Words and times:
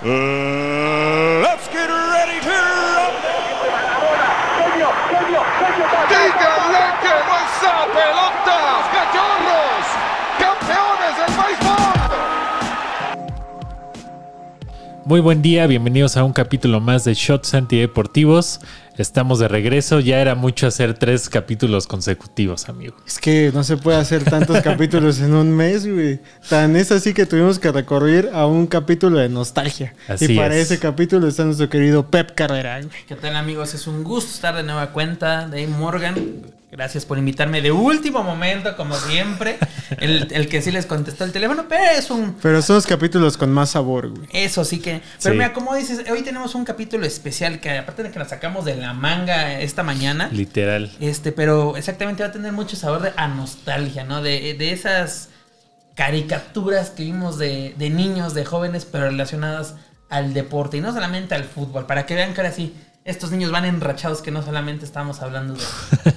Uh, 0.00 1.42
let's 1.42 1.66
get 1.72 1.90
ready 1.90 2.38
to. 2.38 2.54
¡Díganle 6.08 6.84
que 7.02 7.14
no 7.26 7.34
esa 7.42 7.82
pelota! 7.90 8.58
¡Cachorros! 8.94 9.86
¡Campeones 10.38 11.14
del 11.18 11.32
béisbol! 11.34 11.90
Muy 15.04 15.18
buen 15.18 15.42
día, 15.42 15.66
bienvenidos 15.66 16.16
a 16.16 16.22
un 16.22 16.32
capítulo 16.32 16.80
más 16.80 17.02
de 17.02 17.14
Shots 17.14 17.54
Antideportivos. 17.54 18.60
Estamos 18.98 19.38
de 19.38 19.46
regreso, 19.46 20.00
ya 20.00 20.18
era 20.20 20.34
mucho 20.34 20.66
hacer 20.66 20.94
tres 20.94 21.28
capítulos 21.28 21.86
consecutivos, 21.86 22.68
amigo. 22.68 22.96
Es 23.06 23.18
que 23.18 23.52
no 23.54 23.62
se 23.62 23.76
puede 23.76 23.96
hacer 23.96 24.24
tantos 24.24 24.60
capítulos 24.64 25.20
en 25.20 25.34
un 25.34 25.54
mes, 25.54 25.86
güey. 25.86 26.18
Tan 26.48 26.74
es 26.74 26.90
así 26.90 27.14
que 27.14 27.24
tuvimos 27.24 27.60
que 27.60 27.70
recorrer 27.70 28.30
a 28.34 28.46
un 28.46 28.66
capítulo 28.66 29.18
de 29.18 29.28
nostalgia. 29.28 29.94
Así 30.08 30.32
y 30.32 30.36
para 30.36 30.56
es. 30.56 30.64
ese 30.70 30.80
capítulo 30.80 31.28
está 31.28 31.44
nuestro 31.44 31.68
querido 31.68 32.10
Pep 32.10 32.34
Carrera, 32.34 32.78
güey. 32.80 32.90
¿Qué 33.06 33.14
tal 33.14 33.36
amigos? 33.36 33.72
Es 33.72 33.86
un 33.86 34.02
gusto 34.02 34.32
estar 34.32 34.56
de 34.56 34.64
nueva 34.64 34.90
cuenta. 34.90 35.42
Dave 35.46 35.68
Morgan. 35.68 36.16
Gracias 36.70 37.06
por 37.06 37.16
invitarme 37.16 37.62
de 37.62 37.72
último 37.72 38.22
momento, 38.22 38.76
como 38.76 38.94
siempre. 38.94 39.56
El, 40.00 40.28
el 40.30 40.48
que 40.50 40.60
sí 40.60 40.70
les 40.70 40.84
contestó 40.84 41.24
el 41.24 41.32
teléfono, 41.32 41.64
pero 41.66 41.82
es 41.98 42.10
un... 42.10 42.34
Pero 42.42 42.60
son 42.60 42.76
los 42.76 42.86
capítulos 42.86 43.38
con 43.38 43.50
más 43.50 43.70
sabor, 43.70 44.10
güey. 44.10 44.28
Eso 44.34 44.62
sí 44.66 44.78
que... 44.78 45.00
Pero 45.00 45.02
Sí. 45.18 45.30
mira, 45.30 45.54
como 45.54 45.74
dices, 45.74 46.04
hoy 46.10 46.20
tenemos 46.20 46.54
un 46.54 46.66
capítulo 46.66 47.06
especial 47.06 47.58
que 47.60 47.70
aparte 47.70 48.02
de 48.02 48.10
que 48.10 48.18
nos 48.18 48.28
sacamos 48.28 48.66
de 48.66 48.76
la 48.76 48.87
manga 48.92 49.58
esta 49.60 49.82
mañana, 49.82 50.28
Literal. 50.32 50.90
este, 51.00 51.32
pero 51.32 51.76
exactamente 51.76 52.22
va 52.22 52.28
a 52.28 52.32
tener 52.32 52.52
mucho 52.52 52.76
sabor 52.76 53.02
de 53.02 53.12
a 53.16 53.28
nostalgia, 53.28 54.04
¿no? 54.04 54.22
De, 54.22 54.54
de 54.54 54.72
esas 54.72 55.30
caricaturas 55.94 56.90
que 56.90 57.04
vimos 57.04 57.38
de, 57.38 57.74
de 57.76 57.90
niños, 57.90 58.34
de 58.34 58.44
jóvenes, 58.44 58.84
pero 58.84 59.06
relacionadas 59.06 59.74
al 60.08 60.32
deporte 60.32 60.76
y 60.76 60.80
no 60.80 60.92
solamente 60.92 61.34
al 61.34 61.44
fútbol, 61.44 61.86
para 61.86 62.06
que 62.06 62.14
vean 62.14 62.34
que 62.34 62.40
ahora 62.40 62.52
sí, 62.52 62.74
estos 63.08 63.30
niños 63.30 63.50
van 63.50 63.64
enrachados 63.64 64.20
que 64.20 64.30
no 64.30 64.42
solamente 64.42 64.84
estamos 64.84 65.20
hablando 65.22 65.54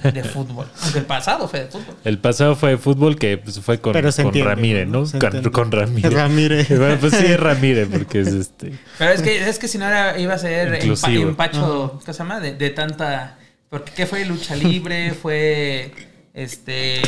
de, 0.02 0.12
de 0.12 0.24
fútbol, 0.24 0.66
aunque 0.82 0.98
el 0.98 1.06
pasado 1.06 1.48
fue 1.48 1.60
de 1.60 1.66
fútbol. 1.66 1.96
El 2.04 2.18
pasado 2.18 2.54
fue 2.54 2.70
de 2.70 2.78
fútbol 2.78 3.16
que 3.18 3.38
pues, 3.38 3.58
fue 3.60 3.80
con, 3.80 3.92
Pero 3.94 4.12
se 4.12 4.22
con 4.22 4.28
entiende, 4.28 4.54
Ramírez, 4.54 4.88
¿no? 4.88 5.04
Con, 5.18 5.50
con 5.50 5.72
Ramírez. 5.72 6.12
Ramírez. 6.12 6.68
Bueno, 6.78 6.96
pues 7.00 7.14
sí 7.14 7.24
es 7.26 7.40
Ramírez, 7.40 7.88
porque 7.90 8.20
es 8.20 8.28
este. 8.28 8.72
Pero 8.98 9.10
es 9.12 9.22
que, 9.22 9.48
es 9.48 9.58
que 9.58 9.68
si 9.68 9.78
no 9.78 9.86
era, 9.86 10.18
iba 10.18 10.34
a 10.34 10.38
ser 10.38 10.74
empa- 10.74 10.82
Inclusivo. 10.82 11.28
empacho, 11.30 12.00
¿qué 12.04 12.12
se 12.12 12.18
llama? 12.18 12.40
De, 12.40 12.54
de 12.54 12.70
tanta... 12.70 13.38
Porque 13.70 13.92
¿qué 13.92 14.04
fue 14.06 14.24
lucha 14.26 14.54
libre? 14.54 15.12
fue 15.12 15.92
este 16.34 17.02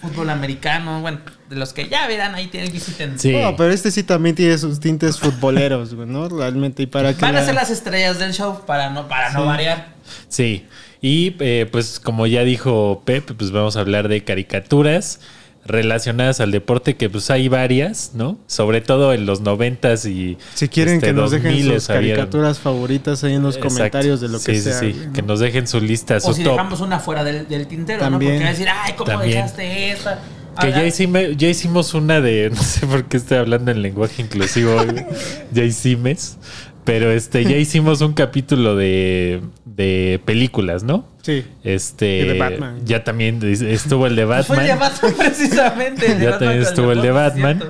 fútbol 0.00 0.30
americano, 0.30 1.00
bueno, 1.00 1.18
de 1.54 1.60
los 1.60 1.72
que 1.72 1.88
ya 1.88 2.06
verán 2.06 2.34
ahí 2.34 2.48
tienen 2.48 2.70
visiten. 2.72 3.18
Sí. 3.18 3.32
No, 3.32 3.56
pero 3.56 3.72
este 3.72 3.90
sí 3.90 4.02
también 4.02 4.34
tiene 4.34 4.58
sus 4.58 4.80
tintes 4.80 5.18
futboleros, 5.18 5.94
güey, 5.94 6.06
¿no? 6.08 6.28
Realmente, 6.28 6.82
y 6.82 6.86
para 6.86 7.14
que. 7.14 7.20
Van 7.22 7.36
a 7.36 7.40
la- 7.40 7.46
ser 7.46 7.54
las 7.54 7.70
estrellas 7.70 8.18
del 8.18 8.32
show 8.32 8.60
para 8.66 8.90
no, 8.90 9.08
para 9.08 9.30
no 9.32 9.46
variar. 9.46 9.94
Sí, 10.28 10.66
y 11.00 11.34
eh, 11.40 11.66
pues 11.70 11.98
como 12.00 12.26
ya 12.26 12.42
dijo 12.44 13.02
Pep, 13.04 13.30
pues 13.36 13.50
vamos 13.50 13.76
a 13.76 13.80
hablar 13.80 14.08
de 14.08 14.22
caricaturas 14.24 15.20
relacionadas 15.66 16.40
al 16.40 16.50
deporte, 16.50 16.94
que 16.96 17.08
pues 17.08 17.30
hay 17.30 17.48
varias, 17.48 18.10
¿no? 18.12 18.38
Sobre 18.46 18.82
todo 18.82 19.14
en 19.14 19.24
los 19.24 19.40
noventas 19.40 20.04
y 20.04 20.36
Si 20.52 20.68
quieren 20.68 20.96
este, 20.96 21.06
que 21.06 21.12
nos 21.14 21.30
dejen 21.30 21.52
2000s 21.54 21.74
sus 21.76 21.86
caricaturas 21.86 22.58
favoritas 22.58 23.24
ahí 23.24 23.32
en 23.32 23.42
los 23.42 23.56
Exacto. 23.56 23.74
comentarios 23.76 24.20
de 24.20 24.28
lo 24.28 24.38
que 24.40 24.54
Sí, 24.54 24.56
sí, 24.58 24.62
sea. 24.62 24.78
sí, 24.80 25.02
¿no? 25.06 25.12
que 25.14 25.22
nos 25.22 25.40
dejen 25.40 25.66
su 25.66 25.80
lista, 25.80 26.20
su 26.20 26.28
O 26.30 26.34
si 26.34 26.44
top. 26.44 26.52
dejamos 26.52 26.80
una 26.82 27.00
fuera 27.00 27.24
del, 27.24 27.48
del 27.48 27.66
tintero, 27.66 28.00
También. 28.00 28.32
¿no? 28.32 28.38
Porque 28.40 28.44
va 28.44 28.48
a 28.50 28.52
decir, 28.52 28.68
ay, 28.70 28.92
¿cómo 28.92 29.10
También. 29.10 29.36
dejaste 29.36 29.90
esta? 29.92 30.18
Que 30.60 30.70
ya, 30.70 30.84
hicime- 30.86 31.36
ya 31.36 31.48
hicimos 31.48 31.94
una 31.94 32.20
de, 32.20 32.50
no 32.54 32.62
sé 32.62 32.86
por 32.86 33.04
qué 33.06 33.16
estoy 33.16 33.38
hablando 33.38 33.70
en 33.70 33.82
lenguaje 33.82 34.22
inclusivo, 34.22 34.76
ya 35.52 35.64
hicimos, 35.64 36.36
pero 36.84 37.10
este, 37.10 37.44
ya 37.44 37.56
hicimos 37.56 38.00
un 38.02 38.12
capítulo 38.12 38.76
de, 38.76 39.40
de 39.64 40.20
películas, 40.24 40.82
¿no? 40.82 41.08
Sí. 41.22 41.44
Este, 41.62 42.18
Y 42.20 42.28
de 42.28 42.38
Batman. 42.38 42.80
ya 42.84 43.02
también 43.04 43.40
estuvo 43.42 44.06
el 44.06 44.14
de 44.16 44.24
Fue 44.26 44.36
Batman. 44.36 44.60
el 44.60 44.66
de 44.66 44.74
Batman 44.74 45.14
precisamente. 45.16 46.06
el 46.12 46.18
de 46.18 46.24
ya 46.24 46.30
Batman 46.32 46.38
también 46.48 46.62
estuvo 46.62 46.92
el 46.92 47.00
de 47.02 47.10
Batman. 47.10 47.62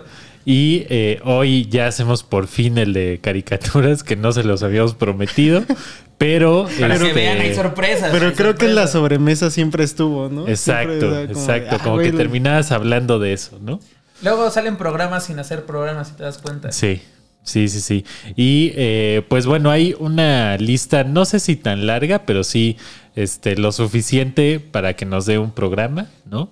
Y 0.44 0.86
eh, 0.90 1.20
hoy 1.24 1.66
ya 1.70 1.86
hacemos 1.86 2.22
por 2.22 2.46
fin 2.48 2.76
el 2.78 2.92
de 2.92 3.18
caricaturas, 3.22 4.02
que 4.02 4.16
no 4.16 4.32
se 4.32 4.44
los 4.44 4.62
habíamos 4.62 4.94
prometido. 4.94 5.64
Pero. 6.18 6.68
Para 6.78 6.96
que 6.98 7.06
este, 7.08 7.12
vean, 7.12 7.40
hay 7.40 7.54
sorpresas. 7.54 8.10
Pero 8.12 8.26
hay 8.26 8.32
creo 8.32 8.54
que 8.54 8.66
en 8.66 8.74
la 8.74 8.86
sobremesa 8.86 9.50
siempre 9.50 9.84
estuvo, 9.84 10.28
¿no? 10.28 10.46
Exacto, 10.46 11.08
como 11.08 11.20
exacto. 11.20 11.70
de, 11.70 11.76
ah, 11.76 11.78
como 11.82 11.94
güey, 11.96 12.06
que 12.06 12.12
lo- 12.12 12.18
terminabas 12.18 12.72
hablando 12.72 13.18
de 13.18 13.32
eso, 13.32 13.58
¿no? 13.60 13.80
Luego 14.22 14.48
salen 14.50 14.76
programas 14.76 15.24
sin 15.24 15.38
hacer 15.38 15.64
programas, 15.66 16.08
si 16.08 16.14
te 16.14 16.22
das 16.22 16.38
cuenta. 16.38 16.70
Sí, 16.72 17.02
sí, 17.42 17.68
sí, 17.68 17.80
sí. 17.80 18.04
Y 18.36 18.72
eh, 18.76 19.22
pues 19.28 19.44
bueno, 19.46 19.70
hay 19.70 19.94
una 19.98 20.56
lista, 20.56 21.04
no 21.04 21.24
sé 21.24 21.40
si 21.40 21.56
tan 21.56 21.86
larga, 21.86 22.24
pero 22.24 22.44
sí 22.44 22.76
este, 23.16 23.56
lo 23.56 23.72
suficiente 23.72 24.60
para 24.60 24.94
que 24.94 25.04
nos 25.04 25.26
dé 25.26 25.38
un 25.38 25.50
programa, 25.50 26.06
¿no? 26.30 26.50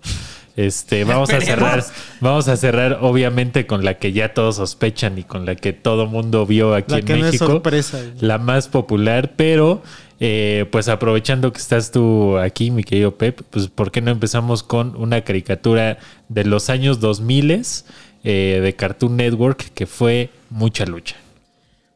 Este, 0.54 1.04
vamos 1.04 1.30
a 1.30 1.40
cerrar, 1.40 1.82
vamos 2.20 2.48
a 2.48 2.56
cerrar 2.56 2.98
obviamente 3.00 3.66
con 3.66 3.84
la 3.84 3.94
que 3.94 4.12
ya 4.12 4.34
todos 4.34 4.56
sospechan 4.56 5.16
y 5.18 5.24
con 5.24 5.46
la 5.46 5.54
que 5.56 5.72
todo 5.72 6.06
mundo 6.06 6.44
vio 6.44 6.74
aquí 6.74 6.92
La 6.92 6.98
en 6.98 7.04
que 7.06 7.12
no 7.14 7.18
es 7.20 7.24
México. 7.32 7.46
sorpresa, 7.46 8.00
la 8.20 8.36
más 8.38 8.68
popular, 8.68 9.32
pero 9.34 9.82
eh, 10.20 10.66
pues 10.70 10.88
aprovechando 10.88 11.52
que 11.52 11.58
estás 11.58 11.90
tú 11.90 12.36
aquí, 12.36 12.70
mi 12.70 12.84
querido 12.84 13.16
Pep, 13.16 13.40
pues 13.48 13.68
¿por 13.68 13.90
qué 13.90 14.02
no 14.02 14.10
empezamos 14.10 14.62
con 14.62 14.94
una 14.96 15.22
caricatura 15.22 15.98
de 16.28 16.44
los 16.44 16.68
años 16.68 17.00
2000 17.00 17.64
eh, 18.24 18.60
de 18.62 18.76
Cartoon 18.76 19.16
Network 19.16 19.72
que 19.72 19.86
fue 19.86 20.30
Mucha 20.50 20.84
Lucha? 20.84 21.16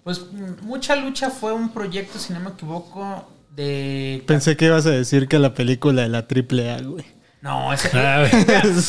Pues 0.03 0.23
mucha 0.63 0.95
lucha 0.97 1.31
fue 1.31 1.53
un 1.53 1.71
proyecto, 1.71 2.19
si 2.21 2.33
no 2.33 2.39
me 2.39 2.51
equivoco, 2.51 3.29
de. 3.57 4.23
Pensé 4.27 4.57
que 4.57 4.67
ibas 4.67 4.87
a 4.87 4.91
decir 4.91 5.27
que 5.27 5.39
la 5.41 5.53
película 5.53 6.03
de 6.03 6.09
la 6.09 6.29
triple 6.29 6.71
A, 6.71 6.81
güey. 6.81 7.05
No, 7.47 7.71
Mira, 7.93 8.29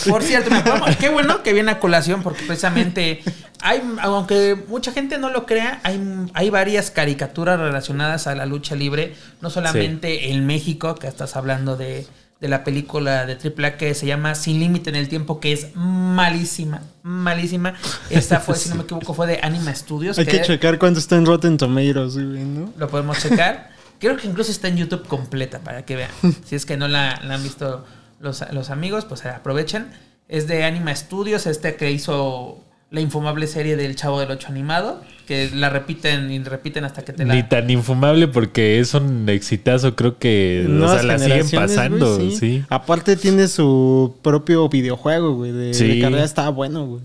Por 0.10 0.24
cierto, 0.24 0.50
me 0.50 0.58
acuerdo- 0.58 0.86
qué 1.00 1.10
bueno 1.10 1.44
que 1.44 1.54
viene 1.54 1.72
a 1.72 1.80
colación, 1.80 2.24
porque 2.24 2.44
precisamente 2.46 3.22
hay, 3.62 3.82
aunque 4.02 4.56
mucha 4.68 4.92
gente 4.92 5.18
no 5.18 5.30
lo 5.30 5.46
crea, 5.46 5.80
hay, 5.84 6.02
hay 6.34 6.50
varias 6.50 6.92
caricaturas 6.92 7.60
relacionadas 7.60 8.28
a 8.28 8.36
la 8.36 8.46
lucha 8.46 8.76
libre, 8.76 9.16
no 9.42 9.50
solamente 9.50 10.32
en 10.32 10.46
México, 10.46 10.96
que 10.96 11.08
estás 11.08 11.36
hablando 11.36 11.76
de, 11.78 12.06
de 12.40 12.48
la 12.48 12.64
película 12.64 13.26
de 13.26 13.34
AAA 13.34 13.78
que 13.78 13.94
se 13.94 14.06
llama 14.06 14.36
Sin 14.36 14.60
Límite 14.60 14.90
en 14.90 14.96
el 14.96 15.08
Tiempo, 15.08 15.40
que 15.40 15.54
es 15.54 15.68
malísima, 15.76 16.82
malísima. 17.04 17.74
Esta 18.10 18.40
fue, 18.40 18.56
si 18.56 18.70
no 18.70 18.76
me 18.76 18.84
equivoco, 18.86 19.14
fue 19.14 19.28
de 19.28 19.40
Anima 19.42 19.74
Studios. 19.74 20.18
Hay 20.20 20.26
que 20.26 20.42
checar 20.42 20.78
cuánto 20.80 21.00
está 21.00 21.16
en 21.16 21.26
Rotten 21.26 21.58
Tomatoes. 21.58 22.16
Lo 22.16 22.88
podemos 22.90 23.20
checar. 23.20 23.70
Creo 24.00 24.16
que 24.16 24.28
incluso 24.28 24.52
está 24.52 24.68
en 24.68 24.78
YouTube 24.78 25.08
completa 25.08 25.60
para 25.60 25.84
que 25.84 25.96
vean. 25.96 26.12
Si 26.46 26.56
es 26.56 26.66
que 26.68 26.78
no 26.78 26.88
la, 26.88 27.20
la 27.24 27.34
han 27.36 27.42
visto 27.44 27.84
los, 28.20 28.44
los 28.52 28.70
amigos, 28.70 29.06
pues 29.06 29.26
aprovechen. 29.26 29.88
Es 30.28 30.48
de 30.48 30.64
Anima 30.66 30.96
Studios, 30.96 31.48
este 31.48 31.76
que 31.76 31.92
hizo 31.92 32.64
la 32.90 33.02
infumable 33.02 33.48
serie 33.48 33.76
del 33.76 33.96
Chavo 33.96 34.20
del 34.20 34.32
Ocho 34.32 34.48
animado, 34.48 35.02
que 35.26 35.50
la 35.54 35.70
repiten 35.70 36.32
y 36.32 36.40
repiten 36.40 36.86
hasta 36.86 37.04
que 37.04 37.12
te 37.12 37.26
la... 37.26 37.36
Ni 37.36 37.44
tan 37.44 37.70
infumable 37.70 38.30
porque 38.30 38.80
es 38.80 38.94
un 38.94 39.28
exitazo, 39.28 39.96
creo 39.96 40.18
que 40.18 40.64
o 40.66 40.70
Nuevas 40.70 41.02
sea, 41.02 41.04
la 41.04 41.20
siguen 41.20 41.48
generaciones, 41.48 41.76
pasando, 41.76 42.32
sí. 42.32 42.64
Aparte 42.70 43.18
tiene 43.18 43.50
su 43.50 44.16
propio 44.22 44.70
videojuego, 44.70 45.36
güey, 45.36 45.52
de, 45.52 45.74
Sí. 45.74 45.88
de 45.88 46.02
carrera 46.02 46.24
estaba 46.24 46.50
bueno, 46.50 46.86
güey. 46.86 47.02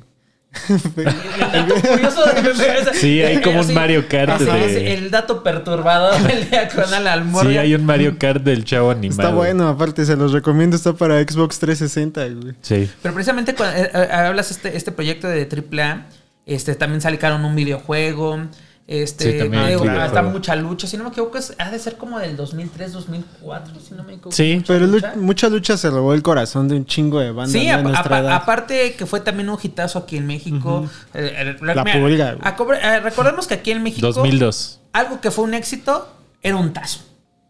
El 0.69 1.67
dato 1.67 1.89
curioso 1.89 2.25
de- 2.91 2.95
Sí, 2.95 3.23
hay 3.23 3.41
como 3.41 3.61
un 3.61 3.75
Mario 3.75 4.07
Kart 4.09 4.31
así 4.33 4.45
de- 4.45 4.93
es, 4.93 4.99
el 5.01 5.11
dato 5.11 5.43
perturbador 5.43 6.21
del 6.23 6.49
diagonal 6.51 7.07
al 7.07 7.21
Sí, 7.25 7.29
Morgan. 7.31 7.59
hay 7.59 7.75
un 7.75 7.87
Mario 7.87 8.17
Kart 8.19 8.43
del 8.43 8.65
chavo 8.65 8.91
animado. 8.91 9.23
Está 9.23 9.35
bueno, 9.35 9.69
aparte 9.69 10.05
se 10.05 10.17
los 10.17 10.33
recomiendo, 10.33 10.77
está 10.77 10.93
para 10.93 11.21
Xbox 11.23 11.59
360, 11.59 12.29
güey. 12.29 12.55
Sí. 12.61 12.91
Pero 13.03 13.15
precisamente 13.15 13.55
cuando 13.55 13.79
eh, 13.83 13.91
eh, 13.95 14.09
hablas 14.13 14.51
este, 14.51 14.77
este 14.77 14.93
proyecto 14.93 15.27
de 15.29 15.49
AAA, 15.51 16.07
este, 16.47 16.75
también 16.75 17.01
sacaron 17.01 17.45
un 17.45 17.55
videojuego. 17.57 18.47
Este, 18.87 19.33
Sí, 19.33 19.39
también 19.39 19.69
digo, 19.69 19.85
mucha 20.25 20.57
lucha. 20.57 20.87
Si 20.89 20.97
no 20.97 21.05
me 21.05 21.11
equivoco, 21.11 21.39
es- 21.39 21.55
ha 21.59 21.71
de 21.71 21.79
ser 21.79 21.97
como 21.97 22.19
del 22.19 22.37
2003, 22.37 22.93
2004. 22.93 23.75
Si 23.81 23.95
no 23.95 24.03
me 24.03 24.15
equivoco. 24.15 24.33
Sí, 24.33 24.57
Mucha 24.57 24.73
Pero 24.75 24.87
lu- 24.87 24.93
lucha. 24.95 25.13
mucha 25.17 25.49
lucha 25.49 25.77
se 25.77 25.89
robó 25.89 26.15
el 26.15 26.23
corazón 26.23 26.69
de 26.69 26.77
un 26.77 26.85
chingo 26.85 27.21
de 27.21 27.31
bandas 27.31 27.53
Sí, 27.53 27.69
¿no? 27.69 27.75
a- 27.75 27.77
de 27.79 27.83
nuestra 27.85 28.05
apa- 28.05 28.19
edad. 28.19 28.33
aparte 28.35 28.95
que 28.95 29.07
fue 29.07 29.21
también 29.21 29.49
un 29.49 29.59
hitazo 29.63 30.01
aquí 30.01 30.17
en 30.17 30.27
México. 30.27 30.89
Eh, 31.15 31.33
eh, 31.37 31.57
La 31.63 31.85
mira, 31.85 32.01
pulga, 32.01 32.37
a 32.43 32.51
eh, 32.97 33.01
recordemos 33.01 33.47
que 33.47 33.55
aquí 33.55 33.71
en 33.71 33.83
México 33.83 34.07
2002. 34.09 34.81
algo 34.93 35.21
que 35.21 35.31
fue 35.31 35.45
un 35.45 35.55
éxito 35.55 36.13
era 36.43 36.57
un 36.57 36.73
tazo. 36.73 37.01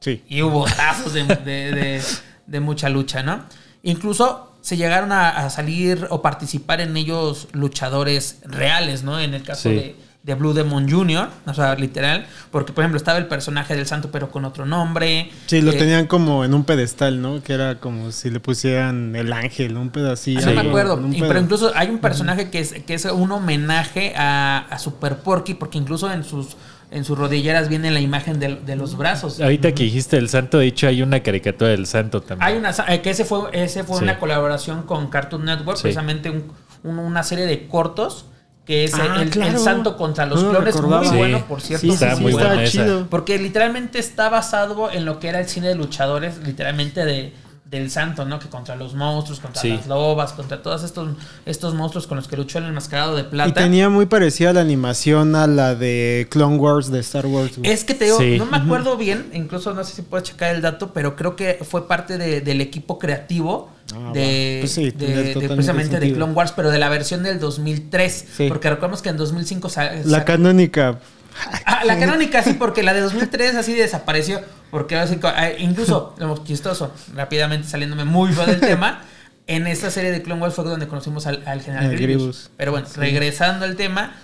Sí. 0.00 0.23
Y 0.28 0.43
hubo 0.43 0.64
tazos 0.67 1.14
de, 1.14 1.25
de- 1.25 1.73
de- 1.73 2.02
de 2.46 2.61
mucha 2.61 2.88
lucha, 2.90 3.23
¿no? 3.23 3.44
Incluso 3.82 4.52
se 4.61 4.76
llegaron 4.76 5.11
a, 5.12 5.31
a 5.31 5.50
salir 5.50 6.06
o 6.11 6.23
participar 6.23 6.81
en 6.81 6.96
ellos 6.96 7.49
luchadores 7.52 8.38
reales, 8.44 9.02
¿no? 9.02 9.19
En 9.19 9.35
el 9.35 9.43
caso 9.43 9.70
Sí. 9.70 9.75
de 9.75 9.96
de 10.22 10.34
Blue 10.36 10.52
Demon 10.54 10.88
Jr., 10.88 11.28
o 11.46 11.52
sea, 11.54 11.74
literal, 11.74 12.26
porque 12.52 12.72
por 12.72 12.82
ejemplo 12.84 12.96
estaba 12.96 13.19
el 13.19 13.26
personaje 13.26 13.74
del 13.74 13.86
santo 13.86 14.10
pero 14.12 14.30
con 14.30 14.44
otro 14.44 14.64
nombre. 14.66 15.30
Sí, 15.46 15.60
lo 15.60 15.72
Eh, 15.72 15.76
tenían 15.76 16.06
como 16.06 16.44
en 16.44 16.54
un 16.54 16.62
pedestal, 16.64 17.20
¿no? 17.20 17.42
Que 17.42 17.54
era 17.54 17.80
como 17.80 18.12
si 18.12 18.30
le 18.30 18.38
pusieran 18.38 19.16
el 19.16 19.32
ángel, 19.32 19.76
un 19.76 19.90
pedacito. 19.90 20.42
Ah, 20.44 20.52
no 20.52 20.62
me 20.62 20.69
acuerdo. 20.69 21.00
Y- 21.12 21.20
pero 21.20 21.40
incluso 21.40 21.72
hay 21.74 21.88
un 21.88 21.98
personaje 21.98 22.50
que 22.50 22.60
es, 22.60 22.72
que 22.86 22.94
es 22.94 23.04
un 23.06 23.32
homenaje 23.32 24.14
a, 24.16 24.66
a 24.70 24.78
Super 24.78 25.16
Porky, 25.16 25.54
porque 25.54 25.78
incluso 25.78 26.08
en 26.12 26.22
sus, 26.22 26.56
en 26.92 27.04
sus 27.04 27.18
rodilleras 27.18 27.68
viene 27.68 27.90
la 27.90 27.98
imagen 28.00 28.38
de, 28.38 28.54
de 28.64 28.76
los 28.76 28.96
brazos. 28.96 29.40
Ahorita 29.40 29.72
que 29.72 29.82
dijiste 29.82 30.18
el 30.18 30.28
santo, 30.28 30.58
de 30.58 30.66
hecho 30.66 30.86
hay 30.86 31.02
una 31.02 31.18
caricatura 31.20 31.70
del 31.70 31.86
santo 31.86 32.20
también. 32.22 32.46
Hay 32.48 32.56
una 32.58 32.70
eh, 32.88 33.00
que 33.00 33.10
ese 33.10 33.25
fue, 33.25 33.48
ese 33.52 33.82
fue 33.82 33.96
Sí. 33.98 34.04
una 34.04 34.20
colaboración 34.20 34.82
con 34.82 35.08
Cartoon 35.08 35.44
Network, 35.46 35.78
Sí. 35.78 35.82
precisamente 35.82 36.30
un- 36.30 36.44
un- 36.84 36.98
una 37.00 37.25
serie 37.25 37.46
de 37.46 37.66
cortos 37.66 38.26
que 38.64 38.85
es 38.85 38.94
Ah, 38.94 39.20
el, 39.23 39.59
santo 39.59 39.97
contra 39.97 40.25
los 40.26 40.41
No 40.43 40.53
lo 40.53 40.59
clones, 40.59 40.75
muy. 40.76 41.06
Sí. 41.09 41.17
bueno, 41.17 41.44
por 41.49 41.61
cierto. 41.61 41.81
Sí, 41.81 41.88
sí, 41.88 41.94
Está 41.94 42.17
sí, 42.17 42.23
muy 42.23 42.31
estaba 42.32 42.50
buena 42.50 42.62
esa. 42.64 42.73
chido. 42.73 43.06
Porque 43.11 43.38
literalmente 43.38 43.99
está 43.99 44.29
basado 44.29 44.91
en 44.91 45.05
lo 45.05 45.19
que 45.19 45.29
era 45.29 45.41
el 45.41 45.49
cine 45.49 45.69
de 45.69 45.75
luchadores, 45.75 46.38
literalmente 46.47 47.05
de, 47.05 47.32
del 47.72 47.90
santo, 47.90 48.26
¿no? 48.26 48.38
Que 48.38 48.48
contra 48.48 48.76
los 48.76 48.94
monstruos, 48.94 49.40
contra 49.40 49.62
Sí. 49.62 49.70
las 49.70 49.86
lobas, 49.86 50.34
contra 50.34 50.62
todos 50.62 50.84
estos, 50.84 51.08
estos 51.46 51.74
monstruos 51.74 52.06
con 52.06 52.16
los 52.19 52.28
que 52.28 52.36
luchó 52.36 52.58
el 52.58 52.66
enmascarado 52.66 53.16
de 53.16 53.24
plata. 53.24 53.48
Y 53.48 53.52
tenía 53.54 53.88
muy 53.88 54.04
parecida 54.04 54.52
la 54.52 54.60
animación 54.60 55.34
a 55.34 55.46
la 55.46 55.74
de 55.74 56.28
Clone 56.30 56.58
Wars 56.58 56.90
de 56.92 57.00
Star 57.00 57.24
Wars. 57.26 57.52
Es 57.62 57.84
que 57.84 57.94
te 57.94 58.04
digo, 58.04 58.19
Sí. 58.19 58.36
no 58.38 58.44
me 58.44 58.58
acuerdo 58.58 58.98
bien, 58.98 59.30
incluso 59.32 59.72
no 59.72 59.82
sé 59.84 59.94
si 59.94 60.02
puedes 60.02 60.28
checar 60.28 60.54
el 60.54 60.60
dato, 60.60 60.92
pero 60.92 61.16
creo 61.16 61.34
que 61.34 61.58
fue 61.69 61.88
parte 61.88 62.19
de- 62.19 62.42
del 62.42 62.60
equipo 62.60 62.98
creativo 62.98 63.70
Ah, 63.94 64.10
de. 64.12 64.58
Pues 64.60 64.72
sí, 64.72 64.84
de- 64.84 64.92
tiene 64.92 65.14
de- 65.14 65.22
totalmente 65.32 65.54
precisamente 65.54 65.98
de. 66.00 66.12
Clone 66.12 66.32
Wars, 66.34 66.52
pero 66.54 66.70
de 66.70 66.78
la 66.78 66.90
versión 66.90 67.22
del 67.22 67.40
2003. 67.40 68.26
Sí. 68.36 68.48
Porque 68.48 68.68
recordemos 68.68 69.00
que 69.00 69.08
en 69.08 69.16
2005 69.16 69.68
sa- 69.70 69.90
La 70.04 70.25
canónica. 70.26 70.98
Ah, 71.64 71.84
la 71.84 71.99
canónica 71.99 72.43
sí, 72.43 72.55
porque 72.55 72.82
la 72.82 72.93
de 72.94 73.00
2003 73.00 73.55
así 73.56 73.75
desapareció. 73.75 74.40
Porque 74.70 74.94
ahora 74.96 75.06
sí 75.06 75.17
co- 75.17 75.29
ah, 75.29 75.50
incluso, 75.58 76.14
lo 76.19 76.43
chistoso, 76.44 76.93
rápidamente 77.14 77.69
saliéndome 77.69 78.05
muy 78.05 78.31
del 78.46 78.61
tema, 78.61 79.02
en 79.46 79.67
esta 79.67 79.90
serie 79.90 80.11
de 80.11 80.23
Clone 80.23 80.40
Wars 80.40 80.55
fue 80.55 80.64
donde 80.64 80.88
conocimos 80.88 81.26
al, 81.26 81.43
al 81.46 81.61
general. 81.62 81.96
Grievous. 81.96 82.50
Pero 82.56 82.73
bueno, 82.73 82.87
regresando 82.96 83.64
al 83.64 83.76
tema, 83.76 84.14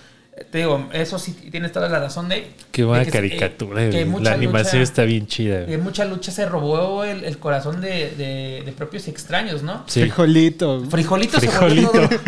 te 0.51 0.59
digo, 0.59 0.89
eso 0.93 1.17
sí 1.19 1.33
tienes 1.51 1.71
toda 1.71 1.89
la 1.89 1.99
razón 1.99 2.29
de. 2.29 2.51
Qué 2.71 2.83
de 2.83 2.87
buena 2.87 3.03
que 3.03 3.09
eh, 3.09 3.13
caricatura. 3.13 3.81
que 3.83 3.89
güey. 3.91 4.05
mucha 4.05 4.23
la 4.29 4.35
animación 4.35 4.81
lucha- 4.81 4.83
está 4.91 5.03
bien 5.03 5.27
chida. 5.27 5.55
güey. 5.57 5.67
que 5.67 5.77
mucha 5.77 6.05
lucha 6.05 6.31
se 6.31 6.45
robó 6.45 7.03
el, 7.03 7.23
el 7.23 7.37
corazón 7.39 7.81
de, 7.81 8.11
de- 8.17 8.63
de 8.65 8.71
propios 8.71 9.07
extraños, 9.07 9.63
¿no? 9.63 9.83
Sí. 9.87 10.01
Frijolito. 10.01 10.83
Frijolito, 10.89 11.39
Frijolito. 11.39 11.91
se 11.91 12.07
todo. 12.07 12.19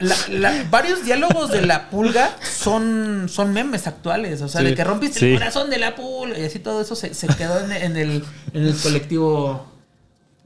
La- 0.00 0.16
la- 0.30 0.64
varios 0.70 1.04
diálogos 1.04 1.50
de 1.50 1.62
la 1.62 1.90
pulga 1.90 2.36
son, 2.42 3.26
son 3.28 3.52
memes 3.52 3.86
actuales. 3.86 4.40
O 4.42 4.48
sea, 4.48 4.60
Sí. 4.60 4.68
de 4.68 4.74
que 4.74 4.84
rompiste 4.84 5.18
Sí. 5.20 5.26
el 5.32 5.38
corazón 5.38 5.70
de 5.70 5.78
la 5.78 5.94
pulga 5.96 6.38
y 6.38 6.44
así 6.44 6.58
todo 6.58 6.80
eso 6.82 6.94
se, 6.94 7.14
se 7.14 7.26
quedó 7.28 7.60
en, 7.60 7.72
en 7.72 7.96
el, 7.96 8.24
en 8.54 8.66
el 8.66 8.74
colectivo 8.76 9.66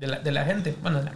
de 0.00 0.06
la, 0.06 0.18
de 0.20 0.32
la 0.32 0.44
gente. 0.44 0.74
Bueno, 0.82 1.02
la- 1.02 1.12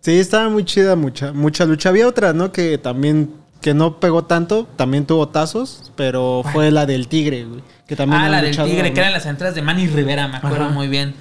Sí, 0.00 0.18
estaba 0.18 0.50
muy 0.50 0.64
chida, 0.66 0.96
mucha, 0.96 1.32
mucha 1.32 1.64
lucha. 1.64 1.88
Había 1.88 2.06
otra, 2.06 2.34
¿no? 2.34 2.52
Que 2.52 2.76
también, 2.76 3.30
que 3.64 3.72
no 3.72 3.98
pegó 3.98 4.24
tanto, 4.26 4.68
también 4.76 5.06
tuvo 5.06 5.28
tazos, 5.28 5.90
pero 5.96 6.42
fue 6.52 6.70
la 6.70 6.84
del 6.84 7.08
tigre, 7.08 7.46
güey. 7.46 7.62
Que 7.86 7.96
también 7.96 8.20
ah, 8.20 8.28
la 8.28 8.42
del 8.42 8.54
tigre, 8.54 8.90
¿no? 8.90 8.94
que 8.94 9.00
eran 9.00 9.14
las 9.14 9.24
entradas 9.24 9.54
de 9.54 9.62
Manny 9.62 9.86
Rivera, 9.86 10.28
me 10.28 10.36
acuerdo 10.36 10.66
Ajá. 10.66 10.74
muy 10.74 10.86
bien. 10.86 11.14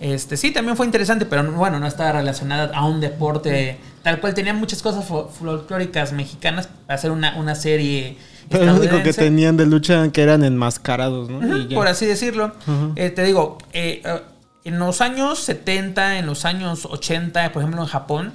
Este, 0.00 0.38
sí, 0.38 0.52
también 0.52 0.74
fue 0.74 0.86
interesante, 0.86 1.26
pero 1.26 1.52
bueno, 1.52 1.78
no 1.80 1.86
estaba 1.86 2.12
relacionada 2.12 2.74
a 2.74 2.86
un 2.86 3.02
deporte 3.02 3.76
tal 4.02 4.20
cual. 4.20 4.32
Tenía 4.32 4.54
muchas 4.54 4.80
cosas 4.80 5.06
fo- 5.06 5.28
folclóricas 5.28 6.14
mexicanas 6.14 6.66
para 6.86 6.94
hacer 6.94 7.10
una, 7.10 7.36
una 7.36 7.54
serie. 7.54 8.16
Pero 8.48 8.64
lo 8.64 8.76
único 8.76 9.02
que 9.02 9.12
tenían 9.12 9.58
de 9.58 9.66
lucha 9.66 10.10
que 10.12 10.22
eran 10.22 10.44
enmascarados, 10.44 11.28
¿no? 11.28 11.58
Y 11.58 11.68
ya. 11.68 11.76
por 11.76 11.88
así 11.88 12.06
decirlo. 12.06 12.52
Eh, 12.96 13.10
te 13.10 13.22
digo, 13.22 13.58
eh, 13.74 14.00
eh, 14.02 14.22
en 14.64 14.78
los 14.78 15.02
años 15.02 15.40
70, 15.40 16.18
en 16.20 16.24
los 16.24 16.46
años 16.46 16.86
80, 16.86 17.52
por 17.52 17.60
ejemplo 17.62 17.82
en 17.82 17.88
Japón, 17.88 18.32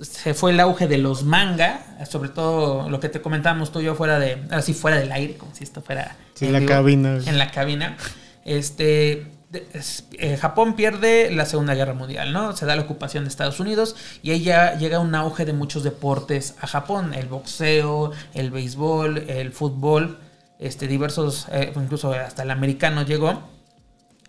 se 0.00 0.34
fue 0.34 0.52
el 0.52 0.60
auge 0.60 0.86
de 0.88 0.98
los 0.98 1.24
manga, 1.24 1.96
sobre 2.08 2.28
todo 2.28 2.88
lo 2.90 3.00
que 3.00 3.08
te 3.08 3.22
comentábamos 3.22 3.72
tú 3.72 3.80
y 3.80 3.84
yo 3.84 3.94
fuera 3.94 4.18
de, 4.18 4.42
así 4.50 4.74
fuera 4.74 4.98
del 4.98 5.10
aire, 5.12 5.36
como 5.36 5.54
si 5.54 5.64
esto 5.64 5.80
fuera 5.80 6.16
Sí, 6.34 6.46
en 6.46 6.52
la 6.52 6.58
vivo, 6.58 6.70
cabina. 6.70 7.18
En 7.24 7.38
la 7.38 7.50
cabina. 7.50 7.96
Este, 8.44 9.26
eh, 10.18 10.36
Japón 10.36 10.76
pierde 10.76 11.30
la 11.30 11.46
Segunda 11.46 11.74
Guerra 11.74 11.94
Mundial, 11.94 12.32
¿no? 12.32 12.54
Se 12.56 12.66
da 12.66 12.76
la 12.76 12.82
ocupación 12.82 13.24
de 13.24 13.30
Estados 13.30 13.58
Unidos 13.58 13.96
y 14.22 14.32
ahí 14.32 14.42
ya 14.42 14.76
llega 14.76 14.98
un 14.98 15.14
auge 15.14 15.44
de 15.44 15.52
muchos 15.52 15.82
deportes 15.82 16.56
a 16.60 16.66
Japón, 16.66 17.14
el 17.14 17.26
boxeo, 17.26 18.12
el 18.34 18.50
béisbol, 18.50 19.18
el 19.28 19.52
fútbol, 19.52 20.18
este, 20.58 20.88
diversos, 20.88 21.46
eh, 21.50 21.72
incluso 21.74 22.12
hasta 22.12 22.42
el 22.42 22.50
americano 22.50 23.02
llegó. 23.02 23.42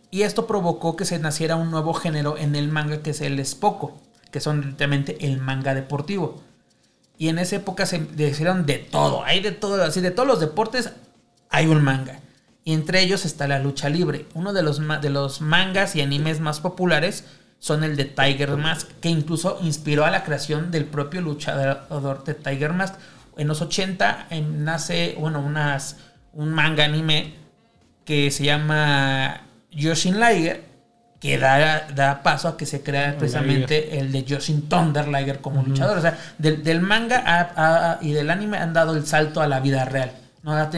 Y 0.10 0.22
esto 0.22 0.48
provocó 0.48 0.96
que 0.96 1.04
se 1.04 1.20
naciera 1.20 1.58
un 1.58 1.72
nuevo 1.72 1.94
género 1.94 2.38
en 2.38 2.56
el 2.56 2.70
manga 2.70 3.02
que 3.02 3.10
es 3.10 3.20
el 3.20 3.46
Spoko, 3.46 4.02
que 4.38 4.42
son 4.42 4.62
literalmente 4.62 5.18
el 5.26 5.40
manga 5.40 5.74
deportivo. 5.74 6.44
Y 7.18 7.30
en 7.30 7.40
esa 7.40 7.56
época 7.56 7.88
se 7.88 7.98
decidieron 7.98 8.68
de 8.68 8.78
todo, 8.78 9.24
hay 9.24 9.40
de 9.40 9.52
todo, 9.52 9.84
así 9.84 10.00
de 10.00 10.12
todos 10.12 10.28
los 10.28 10.40
deportes 10.40 10.92
hay 11.50 11.66
un 11.66 11.84
manga. 11.84 12.20
Y 12.64 12.74
entre 12.74 13.02
ellos 13.02 13.26
está 13.26 13.48
la 13.48 13.58
lucha 13.58 13.90
libre. 13.90 14.28
Uno 14.36 14.54
de 14.54 14.62
los, 14.62 14.80
de 15.02 15.10
los 15.10 15.42
mangas 15.42 15.96
y 15.96 16.02
animes 16.02 16.40
más 16.40 16.60
populares 16.60 17.24
son 17.58 17.84
el 17.84 17.96
de 17.96 18.06
Tiger 18.06 18.56
Mask, 18.58 18.92
que 19.02 19.10
incluso 19.10 19.58
inspiró 19.64 20.06
a 20.06 20.12
la 20.12 20.24
creación 20.24 20.70
del 20.70 20.86
propio 20.86 21.22
luchador 21.22 22.24
de 22.24 22.36
Tiger 22.36 22.74
Mask. 22.74 22.94
En 23.38 23.48
los 23.48 23.60
80 23.64 24.28
em, 24.30 24.64
nace, 24.64 25.16
bueno, 25.20 25.40
unas, 25.40 25.98
un 26.32 26.54
manga 26.54 26.86
anime 26.86 27.34
que 28.06 28.30
se 28.30 28.44
llama 28.44 29.42
Yoshin 29.72 30.20
Liger, 30.20 30.64
que 31.20 31.38
da, 31.40 31.88
da 31.96 32.22
paso 32.22 32.48
a 32.48 32.58
que 32.58 32.66
se 32.66 32.82
crea 32.84 33.18
precisamente 33.18 33.98
el 34.00 34.12
de 34.12 34.24
Yoshin 34.24 34.70
Thunder 34.70 35.08
Liger 35.08 35.40
como 35.40 35.64
luchador. 35.64 35.98
O 35.98 36.02
sea, 36.02 36.18
del, 36.38 36.64
del 36.64 36.80
manga 36.82 37.24
a- 37.26 37.94
a- 37.94 37.98
y 38.02 38.12
del 38.14 38.30
anime 38.30 38.58
han 38.58 38.74
dado 38.74 38.96
el 38.96 39.06
salto 39.06 39.42
a 39.42 39.48
la 39.48 39.60
vida 39.60 39.84
real. 39.86 40.12
¿no? 40.44 40.54
Ha- 40.56 40.70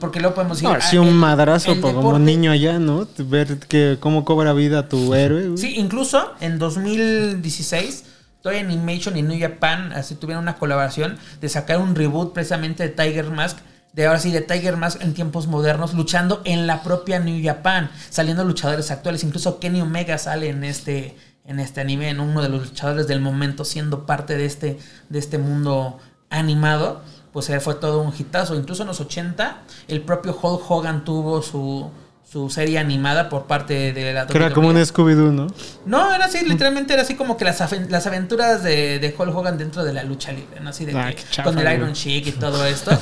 Porque 0.00 0.20
luego 0.20 0.34
podemos 0.34 0.58
decir. 0.60 0.68
No, 0.94 1.02
un 1.02 1.08
el- 1.08 1.14
madrazo 1.14 1.72
el 1.72 1.80
como 1.80 2.18
niño 2.18 2.50
allá, 2.52 2.78
¿no? 2.78 3.06
Ver 3.18 3.58
que 3.58 3.96
cómo 4.00 4.24
cobra 4.24 4.52
vida 4.52 4.88
tu 4.88 5.14
héroe. 5.14 5.46
güey. 5.48 5.58
Sí, 5.58 5.74
incluso 5.76 6.32
en 6.40 6.58
2016, 6.60 8.04
Toy 8.42 8.58
Animation 8.58 9.16
y 9.16 9.22
New 9.22 9.38
Japan 9.40 9.92
así 9.92 10.14
tuvieron 10.14 10.42
una 10.44 10.56
colaboración 10.56 11.18
de 11.40 11.48
sacar 11.48 11.78
un 11.78 11.94
reboot 11.94 12.32
precisamente 12.32 12.82
de 12.84 12.88
Tiger 12.90 13.30
Mask. 13.30 13.58
De 13.96 14.06
ahora 14.06 14.18
sí, 14.18 14.30
de 14.30 14.42
Tiger 14.42 14.76
Mask 14.76 15.00
en 15.00 15.14
tiempos 15.14 15.46
modernos, 15.46 15.94
luchando 15.94 16.42
en 16.44 16.66
la 16.66 16.82
propia 16.82 17.18
New 17.18 17.42
Japan, 17.42 17.90
saliendo 18.10 18.44
luchadores 18.44 18.90
actuales. 18.90 19.24
Incluso 19.24 19.58
Kenny 19.58 19.80
Omega 19.80 20.18
sale 20.18 20.50
en 20.50 20.64
este, 20.64 21.16
en 21.46 21.60
este 21.60 21.80
anime, 21.80 22.10
en 22.10 22.20
uno 22.20 22.42
de 22.42 22.50
los 22.50 22.68
luchadores 22.68 23.06
del 23.06 23.22
momento, 23.22 23.64
siendo 23.64 24.04
parte 24.04 24.36
de 24.36 24.44
este, 24.44 24.78
de 25.08 25.18
este 25.18 25.38
mundo 25.38 25.98
animado. 26.28 27.00
Pues 27.32 27.48
eh, 27.48 27.58
fue 27.58 27.74
todo 27.76 28.02
un 28.02 28.12
hitazo. 28.16 28.54
Incluso 28.54 28.82
en 28.82 28.88
los 28.88 29.00
80, 29.00 29.62
el 29.88 30.02
propio 30.02 30.38
Hulk 30.42 30.70
Hogan 30.70 31.02
tuvo 31.02 31.40
su, 31.40 31.90
su 32.30 32.50
serie 32.50 32.78
animada 32.78 33.30
por 33.30 33.46
parte 33.46 33.94
de 33.94 34.12
la 34.12 34.26
Que 34.26 34.36
era 34.36 34.52
como 34.52 34.68
un 34.68 34.76
Scooby-Doo, 34.76 35.32
¿no? 35.32 35.46
No, 35.86 36.12
era 36.12 36.26
así, 36.26 36.44
literalmente 36.44 36.92
era 36.92 37.00
así 37.00 37.14
como 37.14 37.38
que 37.38 37.46
las, 37.46 37.62
las 37.88 38.06
aventuras 38.06 38.62
de, 38.62 38.98
de 38.98 39.14
Hulk 39.18 39.34
Hogan 39.34 39.56
dentro 39.56 39.84
de 39.84 39.94
la 39.94 40.02
lucha 40.02 40.32
libre, 40.32 40.60
¿no? 40.60 40.68
Así 40.68 40.84
de 40.84 40.94
Ah, 40.98 41.14
que 41.14 41.22
chafa, 41.30 41.50
con 41.50 41.58
el. 41.58 41.74
Iron 41.74 41.94
Sheik 41.94 42.26
y 42.26 42.32
todo 42.32 42.62
esto. 42.66 42.90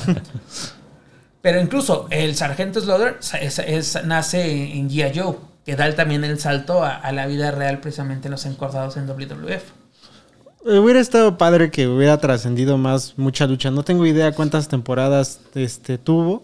Pero 1.45 1.61
incluso 1.61 2.07
el 2.09 2.35
Sargento 2.35 2.81
Slaughter 2.81 3.19
es- 3.67 4.03
nace 4.03 4.73
en 4.73 4.89
G.I. 4.89 5.11
Joe, 5.19 5.35
que 5.63 5.75
da 5.75 5.93
también 5.93 6.23
el 6.23 6.39
salto 6.39 6.83
a, 6.83 6.95
a 6.95 7.11
la 7.11 7.27
vida 7.27 7.51
real 7.51 7.77
precisamente 7.81 8.29
en 8.29 8.31
los 8.31 8.47
encordados 8.47 8.97
en 8.97 9.05
WWF. 9.05 9.61
Eh, 10.65 10.79
Hubiera 10.79 10.99
estado 10.99 11.37
padre 11.37 11.69
que 11.69 11.87
hubiera 11.87 12.17
trascendido 12.17 12.79
más 12.79 13.13
mucha 13.17 13.45
lucha. 13.45 13.69
No 13.69 13.83
tengo 13.83 14.07
idea 14.07 14.31
cuántas 14.31 14.67
temporadas 14.67 15.39
este, 15.53 15.99
tuvo, 15.99 16.41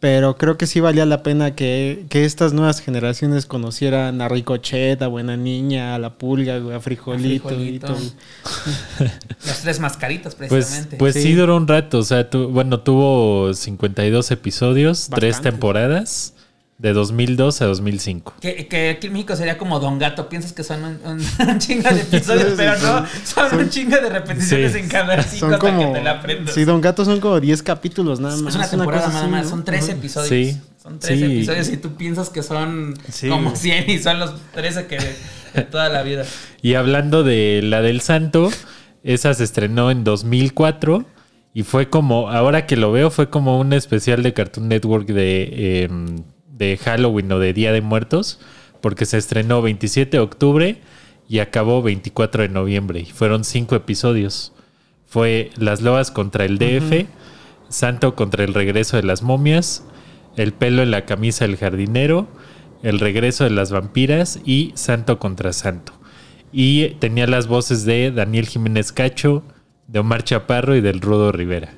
pero 0.00 0.36
creo 0.36 0.56
que 0.56 0.66
sí 0.66 0.80
valía 0.80 1.04
la 1.06 1.22
pena 1.22 1.54
que, 1.54 2.06
que 2.08 2.24
estas 2.24 2.52
nuevas 2.54 2.80
generaciones 2.80 3.44
conocieran 3.46 4.20
a 4.22 4.28
Ricochet, 4.28 5.00
a 5.02 5.06
Buena 5.08 5.36
Niña, 5.36 5.94
a 5.94 5.98
La 5.98 6.14
Pulga, 6.14 6.56
a 6.74 6.80
Frijolito. 6.80 7.48
A. 7.88 9.04
Las 9.46 9.60
tres 9.62 9.78
mascaritas 9.80 10.34
Pues, 10.34 10.48
precisamente. 10.48 10.96
pues 10.96 11.14
sí. 11.14 11.22
Sí. 11.22 11.34
duró 11.34 11.56
un 11.56 11.68
rato. 11.68 11.98
O 11.98 12.02
sea, 12.02 12.28
tu- 12.30 12.48
bueno, 12.48 12.80
tuvo 12.80 13.52
52 13.54 14.30
episodios, 14.30 15.08
tres 15.14 15.40
temporadas, 15.42 16.34
de 16.80 16.94
2002 16.94 17.60
a 17.60 17.66
2005. 17.66 18.34
Que, 18.40 18.66
que 18.66 18.90
aquí 18.90 19.08
en 19.08 19.12
México 19.12 19.36
sería 19.36 19.58
como 19.58 19.78
Don 19.80 19.98
Gato. 19.98 20.30
Piensas 20.30 20.54
que 20.54 20.64
son 20.64 20.82
un, 20.82 20.98
un, 21.04 21.48
un 21.48 21.58
chingo 21.58 21.90
de 21.90 22.00
episodios, 22.00 22.54
pero 22.56 22.72
no. 22.78 23.06
Son, 23.24 23.58
un 23.60 23.68
chingo 23.68 23.96
de 23.96 24.08
repeticiones 24.08 24.72
Sí. 24.72 24.78
en 24.78 24.88
cada 24.88 25.22
cinco 25.22 25.40
Son 25.40 25.54
hasta 25.54 25.66
como. 25.66 25.92
que 25.92 25.98
te 25.98 26.04
la 26.04 26.10
aprendas. 26.12 26.54
Sí, 26.54 26.64
Don 26.64 26.80
Gato 26.80 27.04
son 27.04 27.20
como 27.20 27.38
10 27.38 27.62
capítulos 27.62 28.18
nada 28.18 28.34
más. 28.38 28.54
Es 28.54 28.56
una 28.56 28.70
temporada 28.70 29.08
nada 29.08 29.20
así, 29.20 29.30
más, 29.30 29.44
¿no? 29.44 29.50
son 29.50 29.64
13 29.64 29.90
Ujú. 29.90 29.98
episodios. 29.98 30.28
Sí. 30.28 30.60
Son 30.82 30.98
13 30.98 31.16
Sí. 31.18 31.24
episodios 31.36 31.68
y 31.68 31.76
tú 31.76 31.94
piensas 31.96 32.30
que 32.30 32.42
son 32.42 32.94
Sí. 33.12 33.28
como 33.28 33.54
100 33.54 33.90
y 33.90 33.98
son 33.98 34.18
los 34.18 34.32
13 34.52 34.86
que 34.86 34.98
de, 35.54 35.62
toda 35.64 35.90
la 35.90 36.02
vida. 36.02 36.24
Y 36.62 36.74
hablando 36.74 37.22
de 37.24 37.60
la 37.62 37.82
del 37.82 38.00
Santo, 38.00 38.50
esa 39.04 39.34
se 39.34 39.44
estrenó 39.44 39.90
en 39.90 40.02
2004 40.04 41.04
Y 41.52 41.64
fue 41.64 41.90
como, 41.90 42.30
ahora 42.30 42.64
que 42.64 42.76
lo 42.76 42.92
veo, 42.92 43.10
fue 43.10 43.28
como 43.28 43.58
un 43.58 43.72
especial 43.72 44.22
de 44.22 44.32
Cartoon 44.32 44.68
Network 44.68 45.08
de, 45.08 45.82
em, 45.82 46.22
de 46.60 46.76
Halloween 46.76 47.32
o 47.32 47.38
de 47.38 47.52
Día 47.52 47.72
de 47.72 47.80
Muertos, 47.80 48.38
porque 48.80 49.06
se 49.06 49.18
estrenó 49.18 49.62
27 49.62 50.18
de 50.18 50.22
octubre 50.22 50.80
y 51.26 51.38
acabó 51.40 51.82
24 51.82 52.42
de 52.42 52.48
noviembre. 52.50 53.00
Y 53.00 53.06
fueron 53.06 53.44
cinco 53.44 53.74
episodios. 53.74 54.52
Fue 55.06 55.50
Las 55.56 55.80
Loas 55.80 56.10
contra 56.10 56.44
el 56.44 56.58
DF, 56.58 57.06
Santo 57.68 58.14
contra 58.14 58.44
el 58.44 58.54
regreso 58.54 58.96
de 58.96 59.02
las 59.02 59.22
momias, 59.22 59.84
El 60.36 60.52
pelo 60.52 60.82
en 60.82 60.90
la 60.90 61.06
camisa 61.06 61.46
del 61.46 61.56
jardinero, 61.56 62.28
El 62.82 63.00
regreso 63.00 63.44
de 63.44 63.50
las 63.50 63.72
vampiras 63.72 64.40
y 64.44 64.72
Santo 64.74 65.18
contra 65.18 65.52
Santo. 65.52 65.94
Y 66.52 66.90
tenía 67.00 67.26
las 67.26 67.46
voces 67.46 67.84
de 67.84 68.10
Daniel 68.10 68.46
Jiménez 68.46 68.92
Cacho, 68.92 69.42
de 69.86 70.00
Omar 70.00 70.24
Chaparro 70.24 70.76
y 70.76 70.80
del 70.80 71.00
Rudo 71.00 71.32
Rivera. 71.32 71.72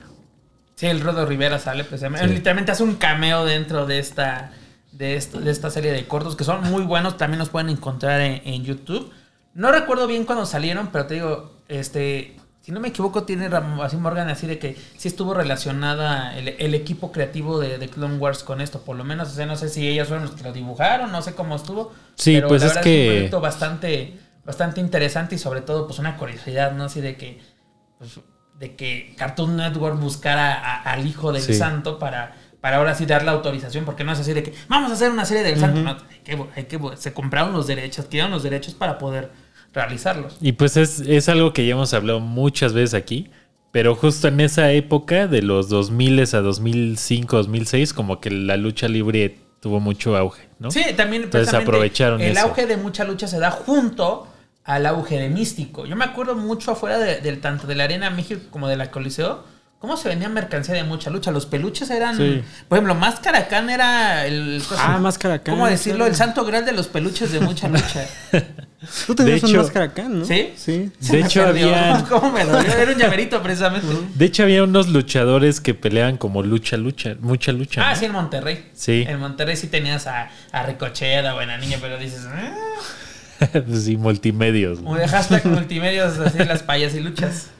Sí, 0.74 0.86
el 0.86 1.00
Rodo 1.00 1.24
Rivera 1.24 1.58
sale, 1.58 1.84
pues 1.84 2.02
literalmente 2.02 2.72
hace 2.72 2.82
un 2.82 2.96
cameo 2.96 3.44
dentro 3.44 3.86
de 3.86 3.98
esta, 4.00 4.50
de, 4.92 5.16
esto- 5.16 5.40
de 5.40 5.50
esta 5.50 5.70
serie 5.70 5.92
de 5.92 6.06
cortos 6.06 6.37
que 6.37 6.44
son 6.44 6.62
muy 6.70 6.82
buenos, 6.84 7.16
también 7.16 7.38
los 7.38 7.49
pueden 7.49 7.68
encontrar 7.70 8.20
en, 8.20 8.42
en 8.44 8.64
YouTube. 8.64 9.11
No 9.54 9.70
recuerdo 9.72 10.06
bien 10.06 10.25
cuándo 10.25 10.46
salieron, 10.46 10.88
pero 10.92 11.06
te 11.06 11.14
digo, 11.14 11.52
este, 11.68 12.37
si 12.62 12.72
no 12.72 12.80
me 12.80 12.88
equivoco, 12.88 13.25
tiene 13.25 13.46
así 13.82 13.96
Morgan 13.96 14.28
así 14.28 14.46
de 14.46 14.58
que 14.58 14.76
sí 14.96 15.08
estuvo 15.08 15.34
relacionada 15.34 16.37
el, 16.38 16.49
el 16.58 16.75
equipo 16.75 17.12
creativo 17.12 17.58
de, 17.58 17.78
de 17.78 17.88
Clone 17.88 18.16
Wars 18.18 18.42
con 18.44 18.61
esto, 18.61 18.80
por 18.82 18.96
lo 18.96 19.04
menos, 19.04 19.28
o 19.28 19.32
sea, 19.34 19.46
no 19.46 19.56
sé 19.56 19.68
si 19.68 19.87
ellos 19.88 20.08
fueron 20.08 20.26
los 20.26 20.34
que 20.34 20.42
lo 20.44 20.52
dibujaron, 20.52 21.11
no 21.12 21.20
sé 21.22 21.34
cómo 21.34 21.56
estuvo. 21.56 21.92
Sí, 22.14 22.34
pero 22.37 22.49
pues 22.49 22.62
la 22.62 22.68
es 22.68 22.78
que- 22.78 23.00
un 23.08 23.12
proyecto 23.14 23.40
bastante, 23.40 24.18
bastante 24.44 24.80
interesante 24.80 25.34
y 25.34 25.38
sobre 25.38 25.61
todo, 25.62 25.87
pues 25.87 25.99
una 25.99 26.16
curiosidad, 26.16 26.72
¿no? 26.72 26.84
Así 26.84 27.00
de 27.00 27.16
que 27.16 27.40
pues, 27.99 28.18
de 28.58 28.75
que 28.76 29.14
Cartoon 29.18 29.56
Network 29.56 29.99
buscara 29.99 30.54
a- 30.54 30.82
al 30.92 31.06
hijo 31.06 31.32
del 31.32 31.42
Sí. 31.42 31.54
santo 31.54 31.99
para, 31.99 32.37
para 32.62 32.78
ahora 32.78 32.95
sí 32.95 33.04
dar 33.04 33.25
la 33.25 33.33
autorización, 33.33 33.85
porque 33.85 34.04
no 34.04 34.12
es 34.12 34.21
así 34.21 34.33
de 34.33 34.42
que 34.42 34.54
vamos 34.69 34.90
a 34.90 34.95
hacer 34.95 35.11
una 35.11 35.26
serie 35.26 35.42
del 35.42 35.59
santo. 35.61 35.81
No, 35.83 35.90
hay 35.90 35.97
que, 36.25 36.38
hay 36.57 36.64
que- 36.64 36.78
se 36.97 37.12
compraron 37.12 37.52
los 37.52 37.66
derechos, 37.66 38.07
adquirieron 38.07 38.31
los 38.31 38.42
derechos 38.42 38.73
para 38.73 38.97
poder 38.99 39.31
realizarlos. 39.75 40.37
Y 40.40 40.52
pues 40.52 40.76
es, 40.76 41.00
es 41.00 41.28
algo 41.28 41.52
que 41.52 41.66
ya 41.66 41.73
hemos 41.73 41.92
hablado 41.92 42.21
muchas 42.21 42.73
veces 42.73 42.95
aquí, 42.95 43.31
pero 43.73 43.95
justo 43.95 44.28
en 44.28 44.40
esa 44.40 44.71
época 44.73 45.26
de 45.26 45.42
los 45.42 45.69
2000 45.69 46.21
a 46.35 46.40
2005, 46.40 47.37
2006, 47.37 47.92
como 47.92 48.21
que 48.21 48.31
la 48.31 48.57
lucha 48.57 48.87
libre 48.88 49.38
tuvo 49.61 49.81
mucho 49.81 50.16
auge, 50.16 50.49
¿no? 50.59 50.71
Sí, 50.71 50.83
también 50.97 51.25
Entonces 51.25 51.52
aprovecharon 51.54 52.21
el 52.21 52.33
eso. 52.33 52.47
auge 52.49 52.66
de 52.66 52.76
mucha 52.76 53.04
lucha 53.04 53.26
se 53.28 53.38
da 53.38 53.50
junto 53.50 54.26
al 54.64 54.87
auge 54.87 55.19
de 55.19 55.28
místico. 55.31 55.87
Yo 55.87 55.97
me 55.97 56.04
acuerdo 56.04 56.35
mucho 56.37 56.71
afuera 56.73 56.99
de- 56.99 57.21
del 57.21 57.40
tanto 57.40 57.66
de 57.66 57.75
la 57.75 57.85
Arena 57.85 58.11
México 58.11 58.40
como 58.50 58.69
de 58.69 58.76
la 58.76 58.90
Coliseo. 58.90 59.45
¿Cómo 59.82 59.96
se 59.96 60.08
vendía 60.08 60.28
mercancía 60.28 60.76
de 60.76 60.84
mucha 60.84 61.10
lucha? 61.10 61.32
Los 61.32 61.44
peluches 61.44 61.90
eran. 61.90 62.16
Sí. 62.16 62.40
Por 62.68 62.78
ejemplo, 62.78 62.94
Máscara 62.94 63.48
Khan 63.48 63.68
era 63.68 64.24
el. 64.26 64.62
Ah, 64.78 64.98
Máscara 64.98 65.40
Khan, 65.42 65.56
¿Cómo 65.56 65.66
decirlo? 65.66 66.06
El 66.06 66.14
santo 66.14 66.44
grial 66.44 66.64
de 66.64 66.70
los 66.70 66.86
peluches 66.86 67.32
de 67.32 67.40
mucha 67.40 67.68
lucha. 67.68 68.06
Tú 69.06 69.14
tenías 69.16 69.40
De 69.40 69.46
un 69.46 69.52
hecho- 69.52 69.62
máscara 69.62 69.84
acá, 69.86 70.04
¿no? 70.08 70.24
¿Sí? 70.24 70.52
Sí. 70.56 70.90
Se 71.00 71.16
De 71.16 71.22
hecho, 71.24 71.42
perdió. 71.44 71.74
había- 71.74 72.04
¿Cómo 72.08 72.30
me 72.30 72.44
dolió? 72.44 72.72
Era 72.72 72.92
un 72.92 72.98
llaverito, 72.98 73.42
precisamente. 73.42 73.86
De 74.14 74.24
hecho, 74.24 74.44
había 74.44 74.62
unos 74.62 74.88
luchadores 74.88 75.60
que 75.60 75.74
peleaban 75.74 76.16
como 76.16 76.44
lucha, 76.44 76.76
lucha, 76.76 77.16
mucha 77.20 77.50
lucha. 77.50 77.82
Ah, 77.84 77.94
¿no? 77.94 77.98
sí, 77.98 78.04
en 78.04 78.12
Monterrey. 78.12 78.70
Sí. 78.74 79.04
En 79.08 79.18
Monterrey 79.18 79.56
sí 79.56 79.66
tenías 79.66 80.06
a, 80.06 80.30
a 80.52 80.62
Ricocheda, 80.62 81.34
buena 81.34 81.58
niña, 81.58 81.78
pero 81.80 81.98
dices. 81.98 82.20
"Ah". 82.28 82.54
Sí, 83.75 83.96
multimedios. 83.96 84.80
Muy 84.80 84.99
de 84.99 85.08
hashtag 85.08 85.46
multimedios, 85.46 86.18
así 86.18 86.38
las 86.38 86.62
payas 86.62 86.94
y 86.94 87.00
luchas. 87.00 87.50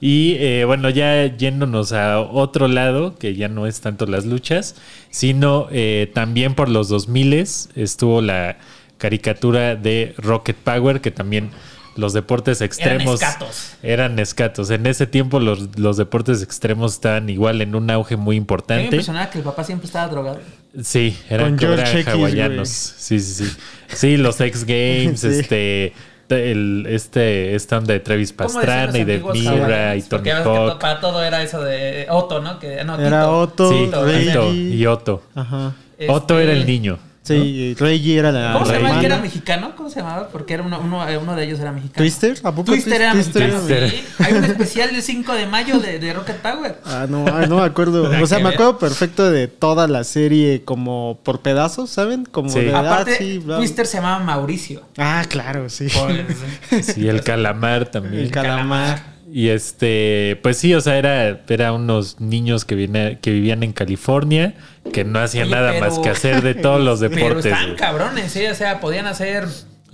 Y 0.00 0.36
eh, 0.38 0.64
bueno, 0.64 0.90
ya 0.90 1.26
yéndonos 1.36 1.92
a 1.92 2.20
otro 2.20 2.68
lado, 2.68 3.16
que 3.16 3.34
ya 3.34 3.48
no 3.48 3.66
es 3.66 3.80
tanto 3.80 4.06
las 4.06 4.26
luchas, 4.26 4.76
sino 5.10 5.68
eh, 5.70 6.10
también 6.14 6.54
por 6.54 6.68
los 6.68 6.88
2000 6.88 7.30
estuvo 7.76 8.20
la 8.20 8.58
caricatura 8.98 9.76
de 9.76 10.14
Rocket 10.18 10.56
Power, 10.56 11.00
que 11.00 11.10
también 11.10 11.50
los 11.96 12.12
deportes 12.12 12.60
extremos 12.60 13.20
escatos. 13.22 13.72
eran 13.82 14.18
escatos. 14.18 14.70
En 14.70 14.86
ese 14.86 15.06
tiempo 15.06 15.40
los, 15.40 15.78
los 15.78 15.96
deportes 15.96 16.42
extremos 16.42 16.94
estaban 16.94 17.28
igual 17.28 17.60
en 17.62 17.74
un 17.74 17.90
auge 17.90 18.16
muy 18.16 18.22
A 18.22 18.26
mí 18.26 18.40
me 18.40 18.42
importante. 18.42 18.84
impresionaba 18.84 19.30
que 19.30 19.38
el 19.38 19.44
papá 19.44 19.64
siempre 19.64 19.86
estaba 19.86 20.08
drogado. 20.08 20.40
Sí, 20.82 21.16
eran 21.28 21.58
eran 21.60 22.08
hawaianos. 22.08 22.68
Sí, 22.68 23.18
sí, 23.20 23.44
sí. 23.44 23.56
Sí, 23.88 24.16
los 24.16 24.40
X 24.40 24.64
Games, 24.66 25.20
Sí. 25.20 25.26
este, 25.28 25.92
el, 26.28 26.86
este, 26.88 27.56
esta 27.56 27.78
onda 27.78 27.92
de 27.92 27.98
Travis 27.98 28.32
¿Cómo 28.32 28.48
decían 28.48 28.64
Pastrana 28.64 28.98
y 28.98 29.04
de 29.04 29.18
Mira 29.18 29.96
y 29.96 30.02
Tony 30.02 30.30
Hawk. 30.30 30.78
para 30.78 31.00
todo 31.00 31.24
era 31.24 31.42
eso 31.42 31.60
de 31.60 32.06
Otto, 32.08 32.40
¿no? 32.40 32.60
Que, 32.60 32.84
no, 32.84 32.94
Era 33.00 33.22
Tito. 33.22 33.38
Otto, 33.38 33.70
Sí, 33.72 33.90
Tito, 34.26 34.52
y 34.52 34.86
Otto. 34.86 35.22
Ajá. 35.34 35.72
Este, 35.98 36.12
Otto 36.12 36.38
era 36.38 36.52
el 36.52 36.66
niño. 36.66 36.98
Sí, 37.34 37.74
Reggie 37.78 38.18
era 38.18 38.32
la 38.32 38.52
¿Cómo 38.54 38.66
se 38.66 38.72
llamaba 38.72 38.94
el 38.94 39.00
que 39.00 39.06
era 39.06 39.18
mexicano? 39.18 39.72
¿Cómo 39.76 39.90
se 39.90 40.00
llamaba? 40.00 40.28
Porque 40.28 40.54
era 40.54 40.62
uno, 40.62 40.80
uno, 40.80 41.04
uno 41.20 41.36
de 41.36 41.44
ellos 41.44 41.60
era 41.60 41.72
mexicano. 41.72 41.96
¿Twister? 42.02 42.38
¿A 42.42 42.50
poco 42.52 42.64
Twister 42.72 43.00
era 43.00 43.14
mexicano, 43.14 43.54
Twister. 43.60 43.90
sí. 43.90 44.04
Hay 44.18 44.32
un 44.34 44.44
especial 44.44 44.92
del 44.92 45.02
5 45.02 45.32
de 45.34 45.46
mayo 45.46 45.78
de, 45.80 45.98
de 45.98 46.12
Rocket 46.12 46.36
Power. 46.36 46.80
Ah, 46.90 47.06
no, 47.08 47.24
ah, 47.28 47.46
no 47.46 47.56
me 47.58 47.64
acuerdo. 47.64 48.10
O 48.22 48.26
sea, 48.26 48.38
me 48.40 48.48
acuerdo 48.50 48.78
perfecto 48.78 49.30
de 49.30 49.48
toda 49.48 49.86
la 49.88 50.04
serie 50.04 50.62
como 50.64 51.18
por 51.22 51.40
pedazos, 51.40 51.88
¿saben? 51.90 52.24
Como 52.24 52.48
Sí. 52.50 52.60
de 52.60 52.74
ah, 52.74 52.80
Aparte, 52.80 53.16
sí, 53.16 53.38
bla- 53.38 53.56
Twister 53.58 53.86
se 53.86 53.98
llamaba 53.98 54.18
Mauricio. 54.24 54.82
Ah, 54.98 55.24
claro, 55.28 55.68
sí. 55.68 55.88
Sí, 56.82 57.08
el 57.08 57.22
calamar 57.22 57.86
también. 57.90 58.24
El 58.24 58.30
calamar. 58.30 59.09
Y 59.32 59.48
este, 59.50 60.38
pues 60.42 60.56
sí, 60.58 60.74
o 60.74 60.80
sea, 60.80 60.96
era, 60.98 61.40
era 61.48 61.72
unos 61.72 62.20
niños 62.20 62.64
que, 62.64 62.74
viene- 62.74 63.18
que 63.20 63.30
vivían 63.30 63.62
en 63.62 63.72
California, 63.72 64.54
que 64.92 65.04
no 65.04 65.20
hacían 65.20 65.44
Oye, 65.48 65.54
nada 65.56 65.70
pero- 65.72 65.86
más 65.86 65.98
que 66.00 66.08
hacer 66.08 66.42
de 66.42 66.54
todos 66.62 66.80
los 66.82 67.00
Pero 67.00 67.14
deportes. 67.14 67.46
están 67.46 67.64
güey. 67.66 67.76
cabrones, 67.76 68.32
¿sí? 68.32 68.44
O 68.46 68.54
sea, 68.54 68.80
podían 68.80 69.06
hacer 69.06 69.44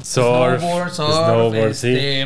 Surf, 0.03 0.61
snowboard, 0.61 0.91
surf, 0.93 1.15
snowboard, 1.15 1.75
sí. 1.75 2.25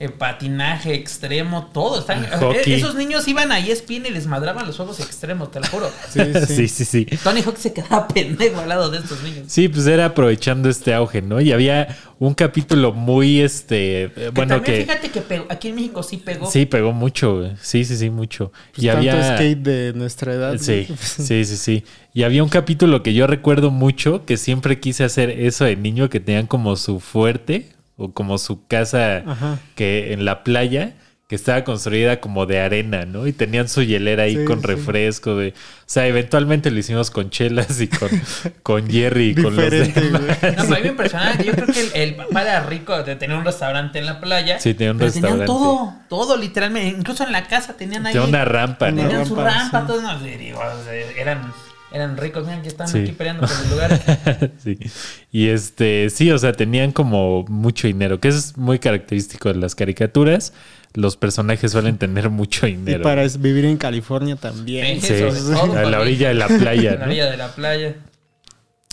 Eh, 0.00 0.08
patinaje 0.08 0.94
extremo, 0.94 1.70
todo. 1.72 2.00
Están, 2.00 2.26
Hockey. 2.40 2.72
eh, 2.72 2.76
esos 2.76 2.94
niños 2.96 3.26
iban 3.28 3.52
a 3.52 3.58
ESPN 3.60 4.06
y 4.06 4.10
les 4.10 4.26
madraban 4.26 4.66
los 4.66 4.76
juegos 4.76 4.98
extremos, 5.00 5.50
te 5.50 5.60
lo 5.60 5.66
juro. 5.68 5.90
sí, 6.48 6.68
sí, 6.68 6.84
sí. 6.84 7.06
Tony 7.22 7.42
Hawk 7.42 7.56
se 7.56 7.72
quedaba 7.72 8.08
pendejo 8.14 8.60
al 8.60 8.68
lado 8.68 8.90
de 8.90 8.98
estos 8.98 9.22
niños. 9.22 9.44
Sí, 9.46 9.68
pues 9.68 9.86
era 9.86 10.06
aprovechando 10.06 10.68
este 10.68 10.92
auge, 10.94 11.22
¿no? 11.22 11.40
Y 11.40 11.52
había 11.52 11.96
un 12.18 12.34
capítulo 12.34 12.92
muy, 12.92 13.40
este, 13.40 14.04
eh, 14.04 14.10
Que 14.14 14.30
bueno, 14.30 14.56
también 14.56 14.78
que 14.78 14.84
fíjate 14.84 15.10
que 15.10 15.20
pegó- 15.22 15.46
aquí 15.48 15.68
en 15.68 15.74
México 15.76 16.02
sí 16.02 16.16
pegó. 16.16 16.50
sí 16.50 16.66
pegó 16.66 16.92
mucho, 16.92 17.38
güey. 17.38 17.52
sí, 17.60 17.84
sí, 17.84 17.96
sí, 17.96 18.10
mucho. 18.10 18.50
Pues 18.74 18.84
y 18.84 18.86
tanto 18.88 18.98
había, 19.10 19.36
skate 19.36 19.58
de 19.62 19.92
nuestra 19.94 20.32
edad. 20.34 20.56
sí, 20.58 20.86
¿no? 20.88 20.96
sí, 20.96 21.44
sí, 21.44 21.56
sí. 21.56 21.84
Y 22.12 22.22
había 22.22 22.42
un 22.42 22.48
capítulo 22.48 23.02
que 23.02 23.12
yo 23.14 23.26
recuerdo 23.26 23.70
mucho, 23.70 24.24
que 24.24 24.36
siempre 24.36 24.78
quise 24.80 25.02
hacer 25.04 25.30
eso 25.30 25.64
de 25.64 25.76
niño, 25.76 26.08
que 26.08 26.20
tenían 26.20 26.46
como 26.46 26.76
su 26.76 27.00
fuerte 27.00 27.68
o 27.96 28.12
como 28.12 28.38
su 28.38 28.66
casa 28.66 29.18
Ajá. 29.26 29.58
que 29.74 30.12
en 30.12 30.24
la 30.24 30.42
playa. 30.44 30.94
Que 31.26 31.36
estaba 31.36 31.64
construida 31.64 32.20
como 32.20 32.44
de 32.44 32.60
arena, 32.60 33.06
¿no? 33.06 33.26
Y 33.26 33.32
tenían 33.32 33.66
su 33.66 33.80
hielera 33.82 34.24
ahí 34.24 34.36
Sí, 34.36 34.44
con 34.44 34.60
sí. 34.60 34.66
refresco. 34.66 35.34
De... 35.36 35.48
O 35.48 35.52
sea, 35.86 36.06
eventualmente 36.06 36.70
lo 36.70 36.78
hicimos 36.78 37.10
con 37.10 37.30
chelas 37.30 37.80
y 37.80 37.88
con, 37.88 38.10
con 38.62 38.90
Jerry 38.90 39.30
y 39.30 39.34
con 39.34 39.56
los 39.56 39.70
demás. 39.70 40.20
No, 40.20 40.28
pero 40.42 40.60
a 40.60 40.64
mí 40.66 40.82
me 40.82 40.88
impresionaba 40.88 41.38
yo 41.42 41.52
creo 41.52 41.66
que 41.68 41.80
el, 41.80 41.90
el 41.94 42.14
papá 42.16 42.42
era 42.42 42.60
rico 42.66 43.02
de 43.02 43.16
tener 43.16 43.38
un 43.38 43.44
restaurante 43.46 43.98
en 44.00 44.04
la 44.04 44.20
playa. 44.20 44.60
Sí, 44.60 44.74
tenía 44.74 44.92
un 44.92 44.98
pero 44.98 45.12
Tenían 45.12 45.38
restaurante. 45.38 45.46
todo, 45.46 45.94
todo 46.10 46.36
literalmente. 46.36 46.98
Incluso 46.98 47.24
en 47.24 47.32
la 47.32 47.48
casa 47.48 47.72
tenían 47.74 48.06
ahí. 48.06 48.12
Tenía 48.12 48.28
una 48.28 48.44
rampa, 48.44 48.90
¿no? 48.90 49.00
Tenían 49.00 49.24
su 49.24 49.34
rampa, 49.34 49.50
rampa, 49.54 49.80
sí. 49.80 49.86
todo. 49.86 50.02
No, 50.02 50.18
digo, 50.20 50.60
eran, 51.18 51.54
eran 51.94 52.16
ricos. 52.16 52.44
Miren 52.46 52.62
que 52.62 52.68
están 52.68 52.88
Sí. 52.88 52.98
aquí 52.98 53.12
peleando 53.12 53.46
por 53.46 53.56
el 53.64 53.70
lugar. 53.70 54.50
sí. 54.62 54.78
Y 55.32 55.48
este, 55.48 56.10
sí, 56.10 56.30
o 56.30 56.38
sea, 56.38 56.52
tenían 56.52 56.92
como 56.92 57.44
mucho 57.48 57.86
dinero, 57.86 58.20
que 58.20 58.28
es 58.28 58.56
muy 58.58 58.78
característico 58.78 59.52
de 59.52 59.58
las 59.58 59.74
caricaturas. 59.74 60.52
Los 60.94 61.16
personajes 61.16 61.72
suelen 61.72 61.96
tener 61.98 62.30
mucho 62.30 62.66
Y 62.66 62.72
dinero. 62.76 63.02
para 63.02 63.22
es- 63.24 63.40
vivir 63.40 63.64
en 63.64 63.76
California 63.78 64.36
también. 64.36 65.00
Sí, 65.00 65.08
Sí, 65.08 65.22
a 65.76 65.82
la 65.84 66.00
orilla 66.00 66.28
de 66.28 66.34
la 66.34 66.46
playa, 66.48 66.92
A 66.94 66.96
la 66.96 67.04
orilla 67.06 67.30
de 67.30 67.36
la 67.36 67.48
playa. 67.54 67.94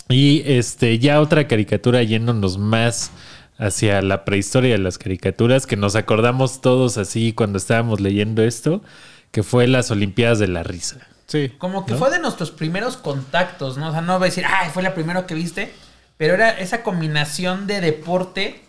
Y 0.08 0.42
este, 0.46 0.98
ya 0.98 1.20
otra 1.20 1.46
caricatura 1.48 2.02
yéndonos 2.02 2.58
más 2.58 3.10
hacia 3.58 4.02
la 4.02 4.24
prehistoria 4.24 4.72
de 4.72 4.78
las 4.78 4.98
caricaturas, 4.98 5.66
que 5.66 5.76
nos 5.76 5.94
acordamos 5.94 6.60
todos 6.60 6.98
así 6.98 7.32
cuando 7.32 7.58
estábamos 7.58 8.00
leyendo 8.00 8.42
esto, 8.42 8.82
que 9.30 9.42
fue 9.44 9.68
las 9.68 9.90
Olimpiadas 9.92 10.38
de 10.40 10.48
la 10.48 10.62
Risa. 10.64 11.06
Sí. 11.32 11.48
Como 11.58 11.86
que 11.86 11.94
fue 11.94 12.10
de 12.10 12.18
nuestros 12.18 12.50
primeros 12.50 12.98
contactos, 12.98 13.78
¿no? 13.78 13.88
O 13.88 13.92
sea, 13.92 14.02
no 14.02 14.18
voy 14.18 14.26
a 14.26 14.30
decir, 14.30 14.44
ay, 14.46 14.68
fue 14.70 14.82
la 14.82 14.92
primera 14.94 15.26
que 15.26 15.34
viste. 15.34 15.72
Pero 16.18 16.34
era 16.34 16.50
esa 16.50 16.82
combinación 16.82 17.66
de 17.66 17.80
deporte 17.80 18.62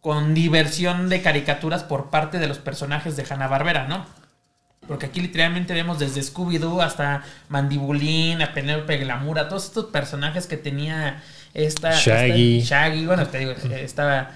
con 0.00 0.34
diversión 0.34 1.08
de 1.08 1.22
caricaturas 1.22 1.84
por 1.84 2.10
parte 2.10 2.38
de 2.38 2.46
los 2.48 2.58
personajes 2.58 3.16
de 3.16 3.24
Hanna-Barbera, 3.28 3.86
¿no? 3.88 4.04
Porque 4.86 5.06
aquí 5.06 5.20
literalmente 5.20 5.72
vemos 5.74 5.98
desde 6.00 6.20
Scooby-Doo 6.22 6.82
hasta 6.82 7.22
Mandibulín, 7.48 8.42
a 8.42 8.52
Penélope 8.52 8.98
Glamour, 8.98 9.38
a 9.38 9.48
todos 9.48 9.64
estos 9.66 9.86
personajes 9.86 10.46
que 10.46 10.56
tenía 10.56 11.22
esta... 11.54 11.92
Shaggy. 11.92 12.58
esta- 12.58 12.74
Shaggy, 12.88 13.06
bueno, 13.06 13.26
te 13.28 13.38
digo, 13.38 13.52
estaba... 13.52 14.30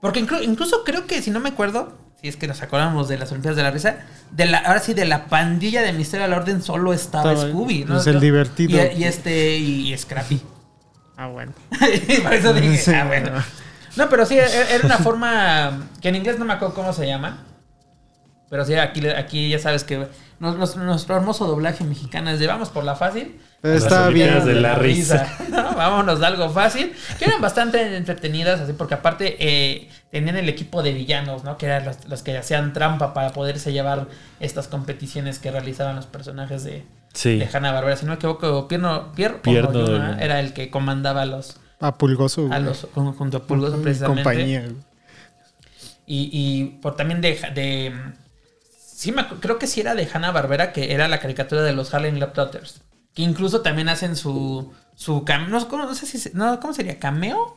Porque 0.00 0.24
inclu- 0.24 0.42
incluso 0.42 0.84
creo 0.84 1.06
que, 1.06 1.20
si 1.20 1.30
no 1.30 1.40
me 1.40 1.50
acuerdo, 1.50 1.98
si 2.20 2.28
es 2.28 2.36
que 2.36 2.46
nos 2.46 2.60
acordamos 2.62 3.08
de 3.08 3.16
las 3.18 3.30
Olimpiadas 3.30 3.56
de 3.56 3.62
la 3.62 3.70
Risa, 3.70 3.96
de 4.30 4.46
la, 4.46 4.58
ahora 4.58 4.80
sí, 4.80 4.92
de 4.94 5.04
la 5.06 5.26
pandilla 5.26 5.82
de 5.82 5.92
Misterio 5.92 6.24
al 6.26 6.32
Orden 6.34 6.62
solo 6.62 6.92
estaba, 6.92 7.32
Estaba- 7.32 7.50
Scooby, 7.50 7.84
¿no? 7.84 7.98
es 7.98 8.06
el 8.06 8.20
divertido. 8.20 8.78
Y, 8.94 9.02
y 9.02 9.04
este, 9.04 9.56
y 9.56 9.96
Scrappy. 9.96 10.40
Ah, 11.16 11.26
bueno. 11.28 11.52
Por 12.22 12.32
eso 12.34 12.52
dije, 12.52 12.76
Sí, 12.78 12.92
ah, 12.94 13.04
bueno. 13.06 13.30
No, 13.96 14.08
pero 14.08 14.24
sí, 14.26 14.38
e- 14.38 14.74
era 14.74 14.84
una 14.84 14.98
forma 14.98 15.88
que 16.00 16.08
en 16.10 16.16
inglés 16.16 16.38
no 16.38 16.44
me 16.44 16.52
acuerdo 16.52 16.74
cómo 16.74 16.92
se 16.92 17.06
llama. 17.06 17.44
Pero 18.50 18.64
sí, 18.64 18.74
aquí, 18.74 19.06
aquí 19.08 19.48
ya 19.48 19.58
sabes 19.60 19.84
que 19.84 20.06
nos- 20.40 20.56
nos- 20.58 20.76
nuestro 20.76 21.16
hermoso 21.16 21.46
doblaje 21.46 21.84
mexicano 21.84 22.30
es 22.30 22.40
de 22.40 22.46
vamos 22.48 22.68
por 22.70 22.82
la 22.84 22.96
fácil. 22.96 23.40
Pero 23.62 23.74
Las 23.74 23.84
está 23.84 24.08
bien. 24.08 24.44
De 24.44 24.54
la 24.54 24.74
risa. 24.74 25.36
¿no? 25.50 25.74
Vámonos 25.74 26.18
de 26.18 26.26
algo 26.26 26.48
fácil. 26.50 26.92
Que 27.18 27.26
eran 27.26 27.40
bastante 27.40 27.96
entretenidas, 27.96 28.58
así, 28.60 28.72
porque 28.72 28.94
aparte 28.94 29.36
eh, 29.38 29.88
tenían 30.10 30.36
el 30.36 30.48
equipo 30.48 30.82
de 30.82 30.92
villanos, 30.92 31.44
¿no? 31.44 31.56
Que 31.58 31.66
eran 31.66 31.84
los, 31.84 32.08
los 32.08 32.22
que 32.22 32.36
hacían 32.36 32.72
trampa 32.72 33.14
para 33.14 33.32
poderse 33.32 33.72
llevar 33.72 34.08
estas 34.40 34.66
competiciones 34.66 35.38
que 35.38 35.50
realizaban 35.50 35.94
los 35.94 36.06
personajes 36.06 36.64
de, 36.64 36.84
Sí. 37.12 37.38
de 37.38 37.48
Hanna 37.52 37.70
Barbera. 37.70 37.96
Si 37.96 38.04
no 38.06 38.10
me 38.12 38.16
equivoco, 38.16 38.66
Pierno, 38.66 39.12
Pier 39.12 39.42
Pierno 39.42 39.72
Yuna 39.72 39.86
Yuna. 40.12 40.18
era 40.22 40.40
el 40.40 40.54
que 40.54 40.70
comandaba 40.70 41.22
a 41.22 41.26
los, 41.26 41.60
A 41.80 41.98
Pulgoso. 41.98 42.48
a 42.50 42.58
los 42.58 42.86
jun- 42.94 43.14
junto 43.14 43.36
a 43.36 43.42
Pulgoso 43.46 43.80
precisamente. 43.82 44.22
compañía. 44.24 44.68
Y, 46.06 46.30
y 46.32 46.64
por 46.80 46.96
también 46.96 47.20
de, 47.20 47.38
de 47.54 47.92
sí 49.00 49.12
me 49.12 49.26
creo 49.40 49.58
que 49.58 49.66
sí 49.66 49.80
era 49.80 49.94
de 49.94 50.06
Hanna 50.12 50.30
Barbera 50.30 50.72
que 50.72 50.92
era 50.92 51.08
la 51.08 51.20
caricatura 51.20 51.62
de 51.62 51.72
los 51.72 51.94
Harlem 51.94 52.16
Globetrotters 52.16 52.82
que 53.14 53.22
incluso 53.22 53.62
también 53.62 53.88
hacen 53.88 54.14
su 54.16 54.72
su 54.94 55.24
cam- 55.24 55.48
no, 55.48 55.66
¿cómo- 55.68 55.86
no 55.86 55.94
sé 55.94 56.04
si 56.06 56.30
no, 56.34 56.60
cómo 56.60 56.74
sería 56.74 56.98
cameo 56.98 57.56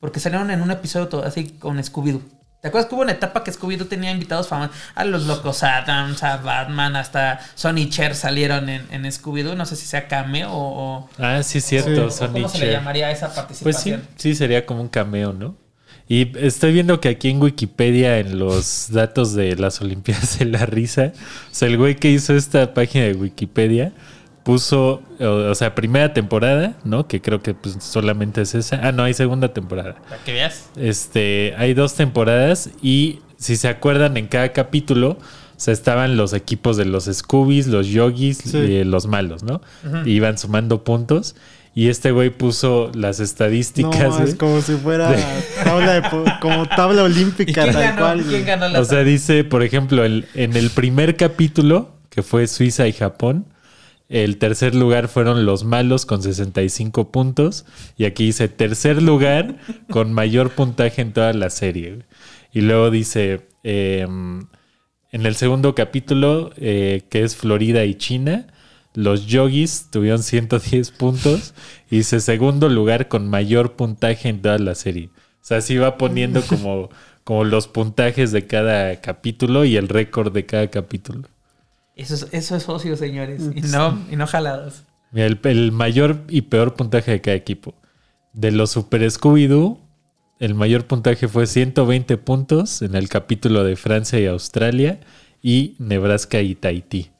porque 0.00 0.18
salieron 0.20 0.50
en 0.50 0.60
un 0.62 0.70
episodio 0.72 1.06
todo 1.08 1.24
así 1.24 1.50
con 1.58 1.82
Scooby 1.82 2.12
Doo 2.12 2.22
¿Te 2.60 2.68
acuerdas 2.68 2.88
que 2.88 2.94
hubo 2.94 3.02
una 3.02 3.10
etapa 3.10 3.42
que 3.42 3.50
Scooby-Doo 3.52 3.88
tenía 3.88 4.12
invitados 4.12 4.46
famosos? 4.46 4.76
A 4.94 5.04
los 5.04 5.24
Locos 5.26 5.64
Adams, 5.64 6.22
a 6.22 6.36
Batman, 6.36 6.94
hasta 6.94 7.40
Sonny 7.56 7.90
Cher 7.90 8.14
salieron 8.14 8.68
en, 8.68 8.86
en 8.92 9.04
Scooby-Doo. 9.04 9.56
No 9.56 9.66
sé 9.66 9.74
si 9.74 9.84
sea 9.84 10.06
cameo 10.06 10.50
o... 10.52 11.10
Ah, 11.18 11.42
sí, 11.42 11.60
cierto, 11.60 12.06
o 12.06 12.10
Sonny 12.12 12.42
¿Cómo 12.42 12.48
se 12.48 12.58
le 12.60 12.70
llamaría 12.70 13.10
esa 13.10 13.26
Pues 13.26 13.34
sí, 13.34 13.40
participación? 13.40 14.08
sí, 14.14 14.36
sería 14.36 14.64
como 14.64 14.80
un 14.80 14.88
cameo, 14.88 15.32
¿no? 15.32 15.56
Y 16.12 16.30
estoy 16.36 16.74
viendo 16.74 17.00
que 17.00 17.08
aquí 17.08 17.30
en 17.30 17.40
Wikipedia, 17.40 18.18
en 18.18 18.38
los 18.38 18.88
datos 18.90 19.32
de 19.32 19.56
las 19.56 19.80
Olimpiadas 19.80 20.38
de 20.38 20.44
la 20.44 20.66
Risa, 20.66 21.14
o 21.16 21.54
sea, 21.54 21.68
el 21.68 21.78
güey 21.78 21.96
que 21.96 22.10
hizo 22.10 22.34
esta 22.36 22.74
página 22.74 23.06
de 23.06 23.14
Wikipedia 23.14 23.94
puso, 24.42 25.00
o, 25.18 25.24
o 25.24 25.54
sea, 25.54 25.74
primera 25.74 26.12
temporada, 26.12 26.74
¿no? 26.84 27.08
Que 27.08 27.22
creo 27.22 27.42
que 27.42 27.54
pues, 27.54 27.78
solamente 27.80 28.42
es 28.42 28.54
esa. 28.54 28.78
Ah, 28.86 28.92
no, 28.92 29.04
hay 29.04 29.14
segunda 29.14 29.54
temporada. 29.54 29.94
Para 30.06 30.22
que 30.22 30.34
veas. 30.34 30.68
Este, 30.76 31.54
hay 31.56 31.72
dos 31.72 31.94
temporadas 31.94 32.68
y 32.82 33.20
si 33.38 33.56
se 33.56 33.68
acuerdan 33.68 34.18
en 34.18 34.26
cada 34.26 34.52
capítulo, 34.52 35.12
o 35.12 35.18
sea, 35.56 35.72
estaban 35.72 36.18
los 36.18 36.34
equipos 36.34 36.76
de 36.76 36.84
los 36.84 37.04
Scoobies, 37.04 37.68
los 37.68 37.86
Yogis 37.86 38.36
Sí. 38.36 38.58
y 38.58 38.74
eh, 38.76 38.84
los 38.84 39.06
malos, 39.06 39.44
¿no? 39.44 39.62
Y 40.04 40.10
iban 40.10 40.36
sumando 40.36 40.84
puntos 40.84 41.36
y 41.74 41.88
este 41.88 42.10
güey 42.10 42.30
puso 42.30 42.90
las 42.94 43.18
estadísticas. 43.20 44.18
No, 44.18 44.24
es 44.24 44.34
como 44.34 44.60
si 44.60 44.74
fuera 44.74 45.14
tabla 45.64 46.00
de 46.00 46.02
como 46.40 46.66
tabla 46.66 47.02
¿Y 47.02 47.04
olímpica 47.06 47.62
quién 47.62 47.74
tal 47.74 47.82
ganó, 47.82 47.98
cual. 47.98 48.18
¿quién 48.18 48.30
güey. 48.30 48.44
ganó 48.44 48.68
la 48.68 48.80
O 48.80 48.84
sea, 48.84 49.04
dice, 49.04 49.44
por 49.44 49.62
ejemplo, 49.62 50.04
el- 50.04 50.26
en 50.34 50.54
el 50.56 50.70
primer 50.70 51.16
capítulo, 51.16 51.96
que 52.10 52.22
fue 52.22 52.46
Suiza 52.46 52.86
y 52.86 52.92
Japón, 52.92 53.46
el 54.10 54.36
tercer 54.36 54.74
lugar 54.74 55.08
fueron 55.08 55.46
los 55.46 55.64
malos 55.64 56.04
con 56.04 56.22
65 56.22 57.10
puntos. 57.10 57.64
Y 57.96 58.04
aquí 58.04 58.26
dice 58.26 58.48
tercer 58.48 59.02
lugar 59.02 59.56
con 59.90 60.12
mayor 60.12 60.50
puntaje 60.50 61.00
en 61.00 61.12
toda 61.14 61.32
la 61.32 61.48
serie. 61.48 62.00
Y 62.52 62.60
luego 62.60 62.90
dice, 62.90 63.48
eh, 63.64 64.06
en 65.12 65.26
el 65.26 65.34
segundo 65.34 65.74
capítulo, 65.74 66.52
eh, 66.58 67.02
que 67.10 67.22
es 67.22 67.36
Florida 67.36 67.84
y 67.86 67.94
China, 67.94 68.46
los 68.94 69.26
yogis 69.26 69.88
tuvieron 69.90 70.22
110 70.22 70.90
puntos. 70.92 71.54
Y 71.90 71.98
dice 71.98 72.20
segundo 72.20 72.68
lugar 72.68 73.08
con 73.08 73.28
mayor 73.28 73.72
puntaje 73.72 74.28
en 74.28 74.42
toda 74.42 74.58
la 74.58 74.74
serie. 74.74 75.10
O 75.16 75.44
sea, 75.44 75.58
así 75.58 75.76
va 75.76 75.98
poniendo 75.98 76.42
como, 76.46 76.90
como 77.24 77.44
los 77.44 77.68
puntajes 77.68 78.32
de 78.32 78.46
cada 78.46 79.00
capítulo 79.00 79.64
y 79.64 79.76
el 79.76 79.88
récord 79.88 80.32
de 80.32 80.46
cada 80.46 80.68
capítulo. 80.68 81.28
Eso 81.96 82.14
es, 82.14 82.28
eso 82.32 82.56
es 82.56 82.68
ocio, 82.68 82.96
señores. 82.96 83.42
Y 83.54 83.60
no, 83.62 83.98
y 84.10 84.16
no 84.16 84.26
jalados. 84.26 84.84
Mira, 85.10 85.26
el, 85.26 85.38
el 85.44 85.72
mayor 85.72 86.22
y 86.28 86.42
peor 86.42 86.74
puntaje 86.74 87.10
de 87.10 87.20
cada 87.20 87.36
equipo. 87.36 87.74
De 88.32 88.50
los 88.50 88.70
Super 88.70 89.02
Scooby-Doo, 89.02 89.78
el 90.38 90.54
mayor 90.54 90.86
puntaje 90.86 91.28
fue 91.28 91.46
120 91.46 92.16
puntos 92.16 92.82
en 92.82 92.96
el 92.96 93.08
capítulo 93.08 93.62
de 93.62 93.76
Francia 93.76 94.18
y 94.18 94.26
Australia 94.26 94.98
y 95.42 95.76
Nebraska 95.78 96.40
y 96.40 96.56
Tahití. 96.56 97.11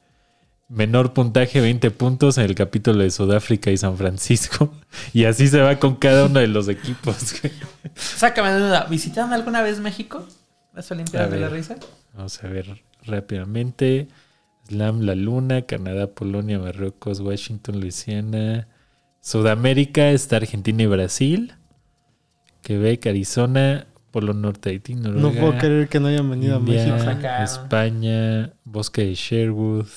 Menor 0.73 1.13
puntaje, 1.13 1.61
20 1.61 1.91
puntos 1.91 2.39
en 2.39 2.45
el 2.45 2.55
capítulo 2.55 3.03
de 3.03 3.11
Sudáfrica 3.11 3.69
y 3.69 3.77
San 3.77 3.95
Francisco. 3.95 4.73
Y 5.13 5.25
así 5.25 5.47
se 5.47 5.61
va 5.61 5.77
con 5.77 5.95
cada 5.95 6.25
uno 6.25 6.39
de 6.39 6.47
los 6.47 6.67
equipos. 6.67 7.35
Sácame 7.95 8.51
de 8.51 8.59
duda. 8.59 8.87
¿Visitaron 8.89 9.33
alguna 9.33 9.61
vez 9.61 9.79
México? 9.79 10.25
¿Las 10.73 10.89
Olimpiadas 10.89 11.29
de 11.29 11.39
la. 11.39 11.49
Risa? 11.49 11.75
Vamos 12.13 12.43
a 12.43 12.47
ver 12.47 12.81
rápidamente. 13.03 14.07
Slam, 14.67 15.01
La 15.01 15.13
Luna, 15.13 15.63
Canadá, 15.63 16.07
Polonia, 16.07 16.57
Marruecos, 16.57 17.19
Washington, 17.19 17.79
Luisiana. 17.79 18.67
Sudamérica 19.21 20.09
está 20.09 20.37
Argentina 20.37 20.81
y 20.81 20.87
Brasil. 20.87 21.53
Quebec, 22.61 23.05
Arizona, 23.05 23.85
Polo 24.09 24.33
Norte, 24.33 24.71
Haití, 24.71 24.95
Noruega. 24.95 25.21
No 25.21 25.39
puedo 25.39 25.57
creer 25.59 25.87
que 25.87 25.99
no 25.99 26.07
hayan 26.07 26.29
venido 26.29 26.57
India, 26.57 26.95
a 26.95 26.97
México. 26.97 27.27
España, 27.43 28.53
Bosque 28.63 29.05
de 29.05 29.13
Sherwood. 29.13 29.87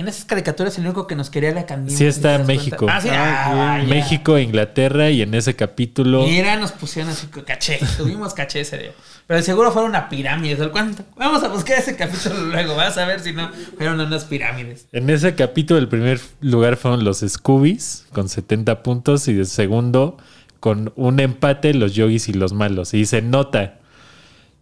En 0.00 0.08
esas 0.08 0.24
caricaturas 0.24 0.78
el 0.78 0.86
único 0.86 1.06
que 1.06 1.14
nos 1.14 1.28
quería 1.28 1.50
era 1.50 1.66
Candimo. 1.66 1.96
Sí 1.98 2.06
está 2.06 2.32
¿te 2.32 2.38
das 2.38 2.46
México. 2.46 2.86
Ah, 2.88 3.00
sí. 3.02 3.08
Ah, 3.12 3.76
Ah. 3.80 3.84
México, 3.86 4.38
Inglaterra 4.38 5.10
y 5.10 5.20
en 5.20 5.34
ese 5.34 5.54
capítulo. 5.54 6.22
Mira, 6.26 6.56
nos 6.56 6.72
pusieron 6.72 7.10
así 7.12 7.26
con 7.26 7.42
caché. 7.44 7.78
Tuvimos 7.98 8.32
caché 8.32 8.60
ese 8.60 8.78
día. 8.78 8.92
Pero 9.26 9.42
seguro 9.42 9.70
fueron 9.72 9.90
una 9.90 10.08
pirámide. 10.08 10.56
¿sabes 10.56 10.72
cuánto? 10.72 11.04
Vamos 11.16 11.42
a 11.42 11.48
buscar 11.48 11.78
ese 11.78 11.96
capítulo 11.96 12.34
luego. 12.46 12.76
Vas 12.76 12.96
a 12.96 13.04
ver 13.04 13.20
si 13.20 13.32
no 13.34 13.50
fueron 13.76 14.00
unas 14.00 14.24
pirámides. 14.24 14.86
En 14.92 15.10
ese 15.10 15.34
capítulo, 15.34 15.78
el 15.78 15.88
primer 15.88 16.18
lugar 16.40 16.76
fueron 16.78 17.04
los 17.04 17.18
Scoobies 17.20 18.06
con 18.12 18.30
70 18.30 18.82
puntos 18.82 19.28
y 19.28 19.32
el 19.32 19.46
segundo 19.46 20.16
con 20.60 20.94
un 20.96 21.20
empate 21.20 21.74
los 21.74 21.94
Yogis 21.94 22.30
y 22.30 22.32
los 22.32 22.54
malos. 22.54 22.94
Y 22.94 23.04
se 23.04 23.20
nota, 23.20 23.78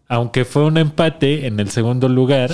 aunque 0.08 0.44
fue 0.44 0.64
un 0.64 0.78
empate 0.78 1.46
en 1.46 1.60
el 1.60 1.70
segundo 1.70 2.08
lugar, 2.08 2.50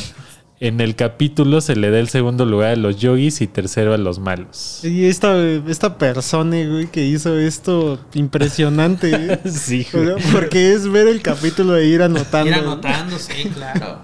en 0.61 0.81
el 0.81 0.95
capítulo 0.97 1.61
se 1.61 1.77
le 1.77 1.91
da 1.91 1.99
el 1.99 2.09
segundo 2.09 2.45
lugar 2.47 2.71
a 2.73 2.77
los 2.77 2.97
Yogis 3.01 3.41
y 3.41 3.47
tercero 3.47 3.93
a 3.95 3.99
los 3.99 4.19
malos. 4.19 4.81
Y 4.85 5.07
esta, 5.07 5.37
esta 5.69 5.99
persona, 5.99 6.57
güey, 6.67 6.87
que 6.87 7.05
hizo 7.05 7.39
esto 7.39 7.99
impresionante, 8.15 9.11
güey. 9.43 9.53
Sí, 9.53 9.87
güey. 9.93 10.15
Porque 10.33 10.73
es 10.73 10.89
ver 10.91 11.09
el 11.09 11.21
capítulo 11.23 11.77
e 11.77 11.87
ir 11.87 12.03
anotando. 12.03 12.49
Ir 12.51 12.55
anotando, 12.57 13.19
sí, 13.19 13.51
claro. 13.55 13.99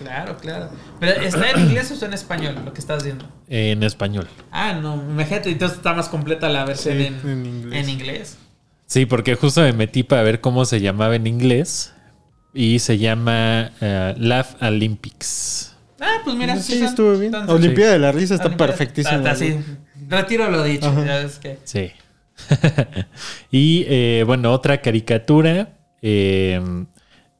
Claro, 0.00 0.36
claro. 0.36 0.70
Pero 1.00 1.20
¿está 1.22 1.50
en 1.50 1.60
inglés 1.62 1.90
o 1.90 1.94
está 1.94 2.06
en 2.06 2.12
español 2.14 2.54
lo 2.64 2.72
que 2.72 2.78
estás 2.80 3.02
viendo? 3.02 3.26
En 3.48 3.82
español. 3.82 4.28
Ah, 4.52 4.74
no, 4.74 4.94
imagínate, 4.94 5.50
entonces 5.50 5.78
está 5.78 5.92
más 5.92 6.08
completa 6.08 6.48
la 6.48 6.64
versión 6.64 6.98
Sí, 6.98 7.04
en, 7.06 7.28
en 7.28 7.46
inglés. 7.46 7.82
en 7.82 7.88
inglés. 7.90 8.38
Sí, 8.86 9.06
porque 9.06 9.34
justo 9.34 9.60
me 9.62 9.72
metí 9.72 10.04
para 10.04 10.22
ver 10.22 10.40
cómo 10.40 10.64
se 10.66 10.80
llamaba 10.80 11.16
en 11.16 11.26
inglés 11.26 11.92
y 12.54 12.78
se 12.78 12.98
llama 12.98 13.72
eh, 13.80 14.14
Laugh 14.18 14.54
Olympics. 14.62 15.71
Ah, 16.04 16.20
pues 16.24 16.36
mira, 16.36 16.56
Sí, 16.60 16.82
estuvo 16.82 17.16
bien. 17.16 17.32
Olimpiada 17.48 17.92
de 17.92 17.98
la 18.00 18.10
risa 18.12 18.34
está 18.34 18.46
Olimpiada- 18.48 18.72
perfectísimo. 18.72 19.16
Está, 19.18 19.32
está 19.32 19.44
güey. 19.44 19.58
así. 19.58 19.76
Retiro 20.08 20.50
lo 20.50 20.62
dicho. 20.64 20.86
Ajá. 20.88 21.04
ya 21.06 21.16
ves 21.18 21.38
que- 21.38 21.58
Sí. 21.64 21.92
y 23.50 23.84
eh, 23.88 24.24
bueno, 24.26 24.52
otra 24.52 24.80
caricatura 24.80 25.74
eh, 26.02 26.60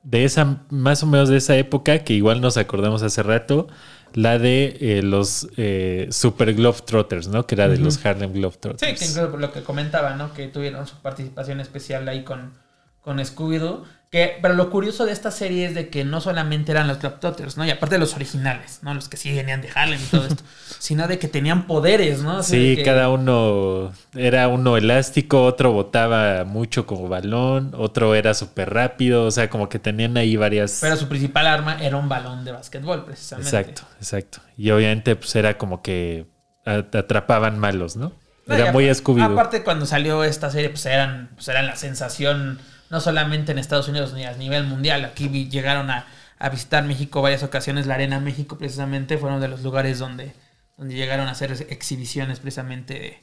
de 0.03 0.25
esa, 0.25 0.63
más 0.71 1.03
o 1.03 1.07
menos 1.07 1.29
de 1.29 1.37
esa 1.39 1.57
época, 1.57 2.01
que 2.01 2.13
igual 2.15 2.41
nos 2.41 2.57
acordamos 2.57 3.03
hace 3.03 3.23
rato, 3.23 3.69
la 4.15 4.39
de 4.39 4.77
eh, 4.81 5.03
los 5.03 5.49
eh, 5.57 6.09
Super 6.11 6.55
Globetrotters, 6.55 7.29
¿no? 7.29 7.47
Que 7.47 7.55
era 7.55 7.69
de 7.69 7.79
los 7.79 8.05
Harlem 8.05 8.33
Sí, 8.33 8.39
Globetrotters. 8.39 8.99
que 8.99 9.05
incluso 9.07 9.31
por 9.31 9.41
lo 9.41 9.53
que 9.53 9.63
comentaba, 9.63 10.15
¿no? 10.17 10.33
Que 10.35 10.49
tuvieron 10.49 10.87
su 10.87 10.97
participación 10.97 11.61
especial 11.61 12.07
ahí 12.09 12.23
con, 12.23 12.53
con 13.01 13.19
Scooby-Doo. 13.19 13.85
Que, 14.13 14.39
pero 14.43 14.53
lo 14.53 14.69
curioso 14.69 15.07
de 15.07 15.13
esta 15.13 15.31
serie 15.31 15.65
es 15.65 15.75
de 15.75 15.89
que 15.89 16.05
no 16.05 16.21
solamente 16.21 16.71
eran 16.71 16.87
los 16.87 16.99
Globetrotters, 16.99 17.57
¿no? 17.57 17.65
Y 17.65 17.71
aparte 17.71 17.95
de 17.95 17.99
los 17.99 18.15
originales, 18.15 18.81
¿no? 18.83 18.93
Los 18.93 19.09
que 19.09 19.17
sí 19.17 19.35
venían 19.35 19.63
de 19.63 19.71
Harlem 19.75 19.99
y 19.99 20.05
todo 20.05 20.27
esto. 20.27 20.45
sino 20.79 21.09
de 21.09 21.19
que 21.19 21.29
tenían 21.29 21.67
poderes, 21.67 22.21
¿no? 22.21 22.43
Sí, 22.43 22.77
que- 22.77 22.83
cada 22.83 23.09
uno 23.09 23.91
era 24.15 24.49
uno 24.49 24.77
elástico, 24.77 25.43
otro 25.45 25.73
botaba 25.73 26.45
mucho 26.45 26.85
como 26.85 27.09
balón, 27.09 27.73
otro 27.75 28.15
era 28.15 28.35
súper 28.35 28.75
rápido, 28.75 29.25
o 29.25 29.31
sea, 29.31 29.49
como 29.49 29.71
que 29.71 29.79
tenían 29.79 30.15
ahí 30.19 30.37
varias... 30.37 30.79
Pero 30.83 30.97
su 30.99 31.09
principal 31.09 31.47
arma 31.47 31.83
era 31.83 31.97
un 31.97 32.11
balón 32.11 32.45
de 32.45 32.53
básquetbol, 32.53 33.07
precisamente. 33.07 33.49
Exacto, 33.49 33.83
exacto. 33.97 34.41
Y 34.59 34.73
obviamente 34.73 35.17
pues 35.17 35.35
era 35.37 35.57
como 35.57 35.81
que 35.81 36.27
atrapaban 36.67 37.59
malos, 37.59 37.97
¿no? 37.97 38.13
Era 38.47 38.73
muy 38.73 38.93
scooby 38.95 39.23
Aparte, 39.23 39.63
cuando 39.63 39.87
salió 39.87 40.23
esta 40.23 40.51
serie, 40.51 40.69
pues 40.69 40.85
eran, 40.85 41.31
pues 41.35 41.49
eran 41.49 41.65
la 41.67 41.77
sensación, 41.77 42.59
no 42.93 43.01
solamente 43.01 43.51
en 43.51 43.59
Estados 43.59 43.89
Unidos 43.89 44.13
ni 44.15 44.25
a 44.25 44.35
nivel 44.35 44.63
mundial. 44.65 45.05
Aquí 45.05 45.27
vi- 45.27 45.49
llegaron 45.49 45.91
a, 45.91 46.07
a 46.39 46.49
visitar 46.51 46.85
México 46.85 47.21
varias 47.23 47.43
ocasiones. 47.43 47.87
La 47.89 47.95
Arena 47.95 48.21
México, 48.21 48.57
precisamente, 48.57 49.19
fueron 49.19 49.41
de 49.41 49.49
los 49.49 49.63
lugares 49.65 49.99
donde, 49.99 50.33
donde 50.79 50.95
llegaron 50.95 51.27
a 51.27 51.33
hacer 51.33 51.51
exhibiciones 51.71 52.39
precisamente 52.39 52.95
de, 52.95 53.19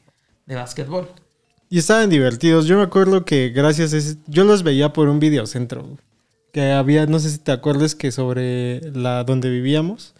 de 0.47 0.55
básquetbol. 0.55 1.07
Y 1.69 1.77
estaban 1.77 2.09
divertidos. 2.09 2.65
Yo 2.65 2.75
me 2.77 2.83
acuerdo 2.83 3.23
que 3.23 3.49
gracias 3.49 3.93
a 3.93 3.97
ese, 3.97 4.17
yo 4.27 4.43
los 4.43 4.63
veía 4.63 4.91
por 4.91 5.07
un 5.07 5.19
videocentro. 5.21 5.97
Que 6.51 6.71
había, 6.71 7.05
no 7.05 7.19
sé 7.19 7.29
si 7.29 7.37
te 7.37 7.51
acuerdas 7.51 7.93
que 7.93 8.11
sobre 8.11 8.81
la 8.93 9.23
donde 9.23 9.51
vivíamos, 9.51 10.15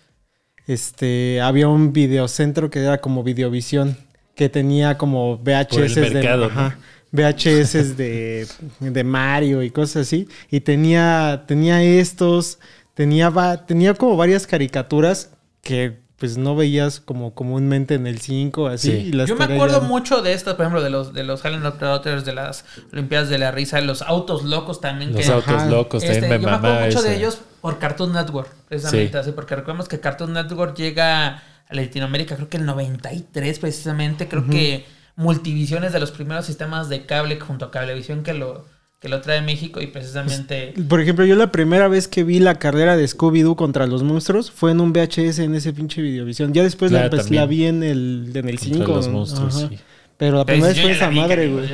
este, 0.67 1.41
había 1.41 1.67
un 1.67 1.91
videocentro 1.93 2.69
que 2.69 2.79
era 2.83 2.99
como 2.99 3.23
Videovisión, 3.23 3.97
que 4.35 4.47
tenía 4.49 4.97
como 4.97 5.38
VHS 5.39 5.97
mercado, 5.97 6.41
de, 6.41 6.45
ajá, 6.51 6.77
VHS 7.11 7.97
de, 7.97 8.47
de 8.79 9.03
Mario 9.03 9.63
y 9.63 9.71
cosas 9.71 10.07
así. 10.07 10.27
Y 10.51 10.61
tenía, 10.61 11.43
tenía 11.47 11.81
estos, 11.83 12.59
tenía, 12.93 13.31
tenía 13.67 13.93
como 13.93 14.15
varias 14.17 14.47
caricaturas 14.47 15.31
que 15.61 15.97
pues 16.19 16.37
no 16.37 16.53
veías 16.53 16.99
como 16.99 17.33
comúnmente 17.33 17.93
en 17.95 18.05
el 18.05 18.19
5, 18.19 18.67
así. 18.67 18.91
Sí. 18.91 18.97
y 19.07 19.11
las 19.13 19.29
Yo 19.29 19.37
me 19.37 19.45
acuerdo 19.45 19.81
mucho 19.81 20.21
de 20.21 20.33
estos, 20.33 20.55
por 20.55 20.65
ejemplo, 20.65 20.83
de 20.83 20.89
los 20.89 21.13
de 21.13 21.23
los 21.23 21.43
Harlem 21.45 21.61
Globetrotters, 21.61 22.25
de 22.25 22.33
las 22.33 22.65
Olimpiadas 22.91 23.29
de 23.29 23.37
la 23.37 23.51
Risa, 23.51 23.79
los 23.79 24.01
autos 24.01 24.43
locos 24.43 24.81
también. 24.81 25.13
Los 25.13 25.25
que, 25.25 25.31
autos 25.31 25.53
Ajá. 25.53 25.65
locos 25.67 26.03
Este, 26.03 26.19
también 26.19 26.41
me 26.41 26.43
yo 26.43 26.49
me 26.49 26.55
acuerdo 26.57 26.85
mucho 26.87 27.01
de 27.01 27.15
ellos 27.15 27.39
por 27.61 27.79
Cartoon 27.79 28.11
Network, 28.11 28.49
precisamente, 28.67 29.13
Sí. 29.13 29.17
así, 29.17 29.31
porque 29.31 29.55
recordemos 29.55 29.87
que 29.87 30.01
Cartoon 30.01 30.33
Network 30.33 30.75
llega 30.75 31.41
a 31.69 31.73
Latinoamérica, 31.73 32.35
creo 32.35 32.49
que 32.49 32.57
el 32.57 32.65
93 32.65 33.59
precisamente, 33.59 34.27
creo 34.27 34.45
que 34.45 34.85
Multivision 35.19 35.84
es 35.84 35.91
de 35.91 35.99
los 35.99 36.12
primeros 36.12 36.45
sistemas 36.45 36.88
de 36.88 37.05
cable 37.05 37.38
junto 37.41 37.65
a 37.65 37.71
Cablevisión 37.71 38.23
que 38.23 38.34
lo, 38.34 38.65
que 39.01 39.10
lo 39.10 39.19
trae 39.19 39.41
México 39.41 39.82
y 39.82 39.88
precisamente... 39.88 40.73
Por 40.88 41.01
ejemplo, 41.01 41.25
yo 41.25 41.36
la 41.36 41.51
primera 41.51 41.89
vez 41.89 42.08
que 42.08 42.23
vi 42.23 42.39
la 42.39 42.55
carrera 42.55 42.95
de 42.95 43.03
Scooby-Doo 43.03 43.58
contra 43.58 43.86
los 43.86 44.01
monstruos 44.01 44.49
fue 44.49 44.71
en 44.71 44.79
un 44.79 44.93
VHS 44.93 45.39
en 45.39 45.55
ese 45.55 45.73
pinche 45.73 46.01
videovisión. 46.01 46.53
Ya 46.53 46.63
después 46.63 46.93
la, 46.93 47.10
pues, 47.10 47.29
vi 47.29 47.65
en 47.65 47.84
el, 47.84 48.32
en 48.34 48.47
el 48.47 48.60
Contra 48.60 48.77
5. 48.77 48.91
los 48.93 49.08
monstruos, 49.10 49.58
ajá. 49.58 49.67
sí. 49.69 49.79
Pero 50.15 50.38
la 50.38 50.45
primera 50.45 50.69
dices, 50.69 50.86
vez 50.86 50.97
fue 50.97 51.05
esa 51.05 51.10
vi, 51.10 51.19
madre, 51.19 51.49
güey. 51.49 51.67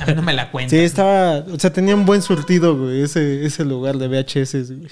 A 0.00 0.06
mí 0.06 0.14
no 0.16 0.22
me 0.22 0.32
la 0.32 0.50
cuenta. 0.50 0.70
Sí, 0.70 0.78
estaba, 0.78 1.44
o 1.52 1.58
sea, 1.60 1.72
tenía 1.72 1.94
un 1.94 2.06
buen 2.06 2.22
surtido, 2.22 2.76
güey, 2.76 3.02
ese, 3.02 3.46
ese 3.46 3.64
lugar 3.64 3.98
de 3.98 4.08
VHS, 4.08 4.76
güey. 4.76 4.90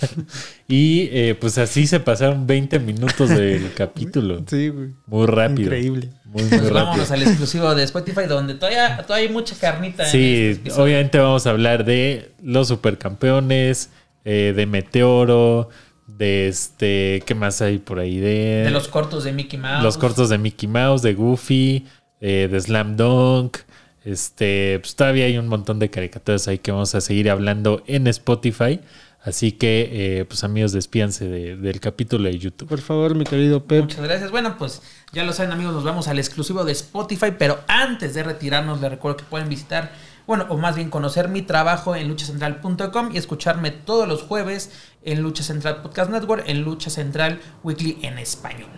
Y 0.68 1.08
eh, 1.12 1.36
pues 1.40 1.58
así 1.58 1.86
se 1.86 2.00
pasaron 2.00 2.46
20 2.46 2.78
minutos 2.80 3.30
del 3.30 3.72
capítulo. 3.76 4.42
Sí, 4.46 4.68
güey. 4.68 4.90
Muy 5.06 5.26
rápido. 5.26 5.62
Increíble. 5.62 6.10
Muy, 6.24 6.42
muy 6.42 6.48
Pues 6.50 6.62
rápido. 6.62 6.74
vámonos 6.74 7.10
al 7.10 7.22
exclusivo 7.22 7.74
de 7.74 7.84
Spotify, 7.84 8.22
donde 8.28 8.54
todavía, 8.54 8.96
todavía 9.06 9.28
hay 9.28 9.32
mucha 9.32 9.56
carnita. 9.56 10.04
en 10.04 10.10
Sí, 10.10 10.18
este 10.34 10.50
episodio. 10.62 10.84
obviamente 10.84 11.18
vamos 11.18 11.46
a 11.46 11.50
hablar 11.50 11.84
de 11.84 12.32
los 12.42 12.68
supercampeones, 12.68 13.90
eh, 14.24 14.52
de 14.56 14.66
Meteoro, 14.66 15.68
de 16.06 16.48
este, 16.48 17.22
¿qué 17.26 17.34
más 17.34 17.62
hay 17.62 17.78
por 17.78 17.98
ahí? 18.00 18.18
De, 18.18 18.62
De 18.64 18.70
los 18.70 18.88
cortos 18.88 19.24
de 19.24 19.32
Mickey 19.32 19.58
Mouse. 19.58 19.82
los 19.84 19.98
cortos 19.98 20.28
de 20.30 20.38
Mickey 20.38 20.68
Mouse, 20.68 21.02
de 21.02 21.14
Goofy, 21.14 21.86
eh, 22.20 22.48
de 22.50 22.60
Slam 22.60 22.96
Dunk. 22.96 23.58
Este, 24.04 24.78
pues 24.80 24.94
todavía 24.94 25.24
hay 25.26 25.36
un 25.36 25.48
montón 25.48 25.78
de 25.80 25.90
caricaturas 25.90 26.46
ahí 26.48 26.58
que 26.58 26.70
vamos 26.70 26.94
a 26.94 27.00
seguir 27.00 27.28
hablando 27.30 27.82
en 27.86 28.06
Spotify. 28.06 28.80
Así 29.26 29.50
que, 29.52 29.90
eh, 30.20 30.24
pues 30.24 30.44
amigos, 30.44 30.70
despídanse 30.72 31.26
de- 31.28 31.56
del 31.56 31.80
capítulo 31.80 32.24
de 32.28 32.38
YouTube. 32.38 32.68
Por 32.68 32.80
favor, 32.80 33.14
mi 33.16 33.24
querido 33.24 33.64
Pep. 33.64 33.82
Muchas 33.82 34.00
gracias. 34.04 34.30
Bueno, 34.30 34.56
pues 34.56 34.80
ya 35.12 35.24
lo 35.24 35.32
saben 35.32 35.50
amigos, 35.52 35.74
nos 35.74 35.82
vamos 35.84 36.06
al 36.08 36.18
exclusivo 36.20 36.64
de 36.64 36.70
Spotify, 36.72 37.32
pero 37.36 37.58
antes 37.66 38.14
de 38.14 38.22
retirarnos 38.22 38.80
les 38.80 38.88
recuerdo 38.88 39.16
que 39.16 39.24
pueden 39.24 39.48
visitar, 39.48 39.90
bueno, 40.28 40.46
o 40.48 40.56
más 40.56 40.76
bien 40.76 40.90
conocer 40.90 41.28
mi 41.28 41.42
trabajo 41.42 41.96
en 41.96 42.06
luchacentral.com 42.08 43.10
y 43.12 43.18
escucharme 43.18 43.72
todos 43.72 44.06
los 44.06 44.22
jueves 44.22 44.70
en 45.02 45.22
Lucha 45.22 45.42
Central 45.42 45.82
Podcast 45.82 46.08
Network, 46.10 46.44
en 46.46 46.62
Lucha 46.62 46.88
Central 46.90 47.40
Weekly 47.64 47.98
en 48.02 48.18
español. 48.18 48.68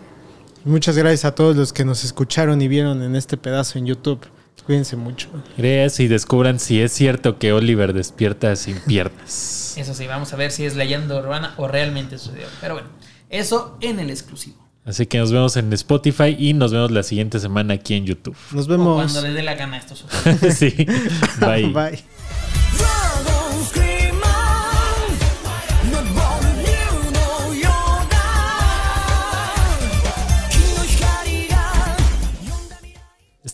Muchas 0.64 0.96
gracias 0.96 1.26
a 1.26 1.34
todos 1.34 1.56
los 1.56 1.72
que 1.74 1.84
nos 1.84 2.04
escucharon 2.04 2.60
y 2.62 2.68
vieron 2.68 3.02
en 3.02 3.16
este 3.16 3.36
pedazo 3.36 3.78
en 3.78 3.84
YouTube. 3.86 4.20
Cuídense 4.66 4.96
mucho. 4.96 5.28
Creas 5.56 5.98
y 6.00 6.08
descubran 6.08 6.58
si 6.58 6.80
es 6.80 6.92
cierto 6.92 7.38
que 7.38 7.52
Oliver 7.52 7.92
despierta 7.92 8.54
sin 8.56 8.78
piernas. 8.86 9.74
Eso 9.76 9.94
sí, 9.94 10.06
vamos 10.06 10.32
a 10.32 10.36
ver 10.36 10.50
si 10.50 10.64
es 10.66 10.76
leyenda 10.76 11.18
urbana 11.18 11.54
o 11.56 11.68
realmente 11.68 12.18
sucedió. 12.18 12.46
Pero 12.60 12.74
bueno, 12.74 12.88
eso 13.30 13.78
en 13.80 13.98
el 14.00 14.10
exclusivo. 14.10 14.56
Así 14.84 15.06
que 15.06 15.18
nos 15.18 15.32
vemos 15.32 15.56
en 15.56 15.70
Spotify 15.74 16.34
y 16.38 16.54
nos 16.54 16.72
vemos 16.72 16.90
la 16.90 17.02
siguiente 17.02 17.38
semana 17.40 17.74
aquí 17.74 17.94
en 17.94 18.06
YouTube. 18.06 18.36
Nos 18.52 18.66
O 18.66 18.68
vemos. 18.70 18.96
cuando 19.12 19.22
les 19.22 19.34
dé 19.34 19.42
la 19.42 19.54
gana 19.54 19.76
a 19.76 19.80
estos. 19.80 20.04
sí. 20.56 20.74
Bye. 21.40 21.66
Bye. 21.72 22.04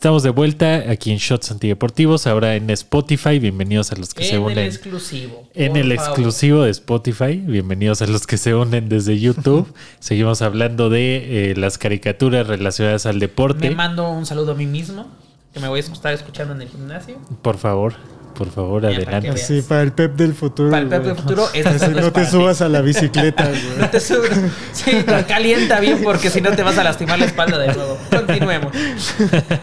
Estamos 0.04 0.22
de 0.22 0.28
vuelta 0.28 0.90
aquí 0.90 1.12
en 1.12 1.16
Shots 1.16 1.50
Antideportivos, 1.50 2.26
ahora 2.26 2.56
en 2.56 2.68
Spotify. 2.68 3.38
Bienvenidos 3.38 3.90
a 3.90 3.96
los 3.96 4.12
que 4.12 4.24
se 4.24 4.34
En 4.34 4.42
el 4.42 4.42
unen. 4.42 4.66
exclusivo. 4.66 5.48
En 5.54 5.76
el 5.76 5.96
favor. 5.96 6.10
exclusivo 6.10 6.62
de 6.64 6.70
Spotify, 6.72 7.36
bienvenidos 7.36 8.02
a 8.02 8.06
los 8.06 8.26
que 8.26 8.36
se 8.36 8.54
unen 8.54 8.90
desde 8.90 9.18
YouTube. 9.18 9.66
Seguimos 10.00 10.42
hablando 10.42 10.90
de 10.90 11.52
eh, 11.52 11.56
las 11.56 11.78
caricaturas 11.78 12.46
relacionadas 12.46 13.06
al 13.06 13.18
deporte. 13.18 13.70
Me 13.70 13.74
mando 13.74 14.10
un 14.10 14.26
saludo 14.26 14.52
a 14.52 14.54
mí 14.54 14.66
mismo, 14.66 15.06
que 15.54 15.60
me 15.60 15.68
voy 15.68 15.78
a 15.78 15.80
estar 15.80 16.12
escuchando 16.12 16.52
en 16.52 16.60
el 16.60 16.68
gimnasio. 16.68 17.16
Por 17.40 17.56
favor, 17.56 17.94
por 18.34 18.50
favor, 18.50 18.82
para 18.82 18.94
adelante. 18.96 19.30
veas. 19.30 19.46
Sí, 19.46 19.62
para 19.62 19.82
el 19.82 19.92
Pep 19.92 20.14
del 20.16 20.34
futuro. 20.34 20.70
Para 20.70 20.82
el 20.82 20.88
Pep 20.88 21.02
del 21.04 21.16
futuro, 21.16 21.46
esta 21.54 21.70
Así 21.70 21.78
no 21.78 21.84
es 21.86 21.94
no 21.96 22.02
te 22.06 22.10
para 22.10 22.26
ti. 22.26 22.30
subas 22.32 22.60
a 22.60 22.68
la 22.68 22.80
bicicleta, 22.82 23.44
No 23.48 23.76
güey. 23.76 23.90
te 23.90 24.00
subas. 24.00 24.30
Sí, 24.72 24.90
calienta 25.26 25.80
bien 25.80 26.00
porque 26.02 26.30
si 26.30 26.40
no 26.40 26.50
te 26.52 26.62
vas 26.62 26.76
a 26.78 26.84
lastimar 26.84 27.18
la 27.18 27.24
espalda 27.26 27.58
de 27.58 27.68
nuevo. 27.72 27.96
Continuemos. 28.10 28.72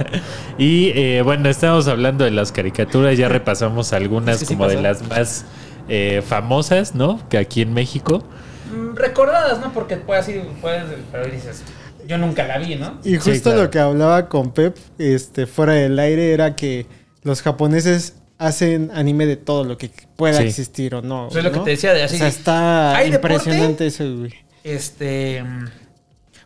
Y 0.57 0.89
eh, 0.95 1.21
bueno, 1.23 1.49
estamos 1.49 1.87
hablando 1.87 2.23
de 2.23 2.31
las 2.31 2.51
caricaturas, 2.51 3.17
ya 3.17 3.27
repasamos 3.29 3.93
algunas 3.93 4.35
Es 4.35 4.39
que 4.41 4.45
sí 4.47 4.53
como 4.55 4.67
de 4.67 4.81
las 4.81 5.01
más 5.07 5.45
eh, 5.89 6.21
famosas, 6.27 6.93
¿no? 6.93 7.19
Que 7.29 7.37
aquí 7.37 7.61
en 7.61 7.73
México. 7.73 8.23
Mm, 8.71 8.95
Recordadas, 8.95 9.59
¿no? 9.59 9.73
Porque 9.73 9.97
puede 9.97 10.19
así, 10.19 10.39
puedes, 10.61 10.83
pero 11.11 11.25
dices, 11.25 11.63
yo 12.07 12.17
nunca 12.19 12.45
la 12.45 12.59
vi, 12.59 12.75
¿no? 12.75 12.99
Y 13.03 13.15
justo 13.17 13.49
claro. 13.49 13.63
lo 13.63 13.69
que 13.71 13.79
hablaba 13.79 14.29
con 14.29 14.51
Pep, 14.51 14.77
este, 14.99 15.47
fuera 15.47 15.73
del 15.73 15.97
aire, 15.97 16.31
era 16.33 16.55
que 16.55 16.85
los 17.23 17.41
japoneses 17.41 18.15
hacen 18.41 18.91
anime 18.93 19.25
de 19.25 19.37
todo 19.37 19.63
lo 19.63 19.77
que 19.77 19.91
pueda 20.15 20.37
Sí. 20.39 20.43
existir 20.47 20.95
o 20.95 21.01
no. 21.01 21.27
Eso 21.29 21.37
es 21.37 21.43
lo 21.43 21.51
que 21.51 21.59
te 21.59 21.69
decía 21.71 21.93
de 21.93 22.03
así. 22.03 22.15
O 22.15 22.19
sea, 22.19 22.27
está 22.27 22.95
¿Hay 22.95 23.11
deporte? 23.11 23.35
impresionante 23.35 23.87
eso, 23.87 24.03
güey. 24.17 24.33
Este. 24.63 25.43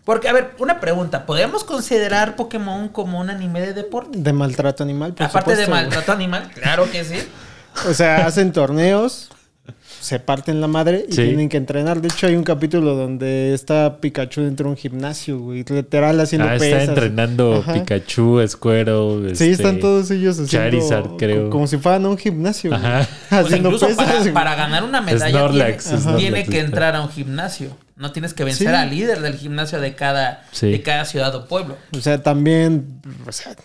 Porque, 0.04 0.30
a 0.30 0.34
ver, 0.34 0.52
una 0.60 0.80
pregunta. 0.80 1.26
¿Podríamos 1.26 1.64
considerar 1.64 2.36
Pokémon 2.36 2.90
como 2.90 3.20
un 3.20 3.30
anime 3.32 3.62
de 3.62 3.74
deporte? 3.74 4.20
De 4.20 4.34
maltrato 4.34 4.84
animal, 4.84 5.14
por 5.16 5.26
Aparte 5.26 5.56
de 5.56 5.66
güey. 5.66 5.70
maltrato 5.82 6.12
animal, 6.12 6.52
claro 6.54 6.90
que 6.92 7.04
sí. 7.04 7.18
O 7.90 7.94
sea, 7.94 8.26
hacen 8.26 8.54
torneos, 8.54 9.30
se 10.06 10.20
parten 10.20 10.62
la 10.62 10.68
madre 10.68 11.06
y 11.10 11.12
Sí. 11.14 11.24
tienen 11.24 11.50
que 11.50 11.58
entrenar. 11.58 12.00
De 12.02 12.08
hecho, 12.08 12.28
hay 12.28 12.36
un 12.36 12.44
capítulo 12.44 12.94
donde 12.96 13.54
está 13.54 13.98
Pikachu 14.00 14.42
dentro 14.44 14.66
de 14.66 14.70
un 14.72 14.78
gimnasio, 14.78 15.40
güey. 15.40 15.66
Literal 15.68 16.20
haciendo 16.20 16.48
Ah, 16.48 16.58
pesas. 16.60 16.82
está 16.82 16.92
entrenando 16.94 17.56
Ajá. 17.56 17.74
Pikachu, 17.74 18.40
Squirtle. 18.48 19.36
Sí, 19.36 19.46
este, 19.46 19.52
están 19.52 19.80
todos 19.80 20.12
ellos 20.12 20.40
haciendo 20.40 20.70
Charizard, 20.70 21.18
creo. 21.18 21.46
co- 21.46 21.50
como 21.50 21.68
si 21.68 21.78
fueran 21.78 22.06
a 22.06 22.10
un 22.10 22.18
gimnasio, 22.18 22.70
güey. 22.72 22.82
Ajá. 22.86 23.02
O 23.02 23.30
sea, 23.30 23.40
haciendo 23.40 23.70
incluso 23.70 23.88
pesas. 23.88 24.28
para, 24.30 24.56
ganar 24.56 24.84
una 24.84 25.02
medalla 25.02 25.30
Snorlax, 25.30 25.84
tiene, 25.86 26.00
Snorlax 26.02 26.22
tiene 26.22 26.46
que 26.46 26.60
entrar 26.60 26.96
a 26.96 27.02
un 27.02 27.10
gimnasio. 27.10 27.70
No 27.98 28.12
tienes 28.12 28.34
que 28.34 28.44
vencer 28.44 28.68
Sí. 28.68 28.74
al 28.74 28.90
líder 28.90 29.22
del 29.22 29.36
gimnasio 29.36 29.80
de 29.80 29.96
cada, 29.96 30.44
Sí. 30.52 30.70
de 30.70 30.82
cada 30.82 31.06
ciudad 31.06 31.34
o 31.34 31.48
pueblo. 31.48 31.78
O 31.98 32.02
sea, 32.02 32.22
también, 32.22 33.00
o 33.28 33.32
sea, 33.32 33.56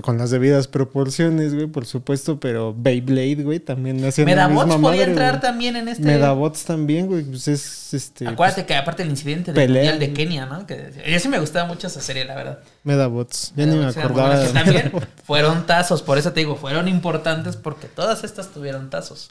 con 0.00 0.16
las 0.16 0.30
debidas 0.30 0.68
proporciones, 0.68 1.54
güey, 1.54 1.66
por 1.66 1.84
supuesto, 1.84 2.40
pero 2.40 2.74
Beyblade, 2.74 3.42
güey, 3.42 3.60
también 3.60 4.02
hacían 4.02 4.26
la 4.26 4.34
Medabots 4.48 4.66
misma 4.68 4.80
podía 4.80 5.00
madre, 5.00 5.10
entrar 5.10 5.30
güey. 5.32 5.40
también 5.42 5.76
en 5.76 5.88
este. 5.88 6.02
Medabots 6.04 6.64
también, 6.64 7.06
güey, 7.08 7.24
pues 7.24 7.46
es 7.48 7.92
este 7.92 8.26
Acuérdate 8.26 8.64
que 8.64 8.74
aparte 8.74 9.02
del 9.02 9.10
incidente 9.10 9.52
del 9.52 9.68
Mundial 9.70 9.98
de. 9.98 10.12
Kenia, 10.14 10.46
¿no? 10.46 10.66
Que 10.66 10.92
yo 11.06 11.18
sí 11.20 11.28
me 11.28 11.38
gustaba 11.38 11.66
mucho 11.68 11.88
esa 11.88 12.00
serie, 12.00 12.24
la 12.24 12.34
verdad. 12.34 12.60
Medabots. 12.84 13.52
Ya 13.54 13.66
ni 13.66 13.72
me 13.72 13.78
Medabots 13.80 13.96
acordaba. 13.98 14.28
buenas, 14.30 14.40
de 14.40 14.46
que 14.48 14.54
también 14.54 14.84
Medabots. 14.86 15.06
fueron 15.24 15.66
tazos, 15.66 16.00
por 16.00 16.16
eso 16.16 16.32
te 16.32 16.40
digo, 16.40 16.56
fueron 16.56 16.88
importantes 16.88 17.56
porque 17.56 17.86
todas 17.88 18.24
estas 18.24 18.48
tuvieron 18.48 18.88
tazos. 18.88 19.30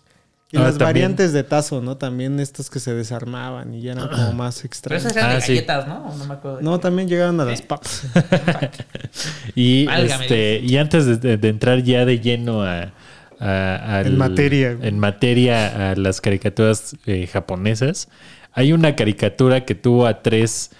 Y 0.53 0.57
Ah, 0.57 0.63
las 0.63 0.71
también. 0.77 0.87
variantes 0.87 1.31
de 1.33 1.43
tazo, 1.43 1.81
¿no? 1.81 1.95
También 1.97 2.39
estos 2.41 2.69
que 2.69 2.79
se 2.81 2.93
desarmaban 2.93 3.73
y 3.73 3.81
ya 3.81 3.93
eran 3.93 4.09
como 4.09 4.33
más 4.33 4.57
Pero 4.57 4.67
extraños. 4.67 5.05
esas 5.05 5.15
eran 5.17 5.29
Ah, 5.31 5.35
de 5.35 5.41
sí. 5.41 5.53
galletas, 5.55 5.87
¿no? 5.87 6.13
No 6.17 6.25
me 6.25 6.33
acuerdo. 6.33 6.57
de 6.57 6.63
No, 6.63 6.73
qué. 6.77 6.81
también 6.81 7.07
llegaron 7.07 7.39
a 7.39 7.45
las 7.45 7.61
papas. 7.61 8.03
Y, 9.55 9.85
Válgame 9.85 10.23
este, 10.25 10.59
y 10.63 10.77
antes 10.77 11.05
de, 11.05 11.17
de- 11.17 11.37
de 11.37 11.49
entrar 11.49 11.81
ya 11.83 12.05
de 12.05 12.19
lleno 12.19 12.63
a, 12.63 12.91
a- 13.39 13.97
al- 13.99 14.07
En 14.07 14.17
materia, 14.17 14.77
en 14.81 14.99
materia 14.99 15.91
a 15.91 15.95
las 15.95 16.21
caricaturas 16.21 16.95
eh, 17.05 17.27
japonesas, 17.27 18.07
hay 18.53 18.73
una 18.73 18.95
caricatura 18.95 19.65
que 19.65 19.75
tuvo 19.75 20.05
a 20.05 20.21
tres 20.21 20.71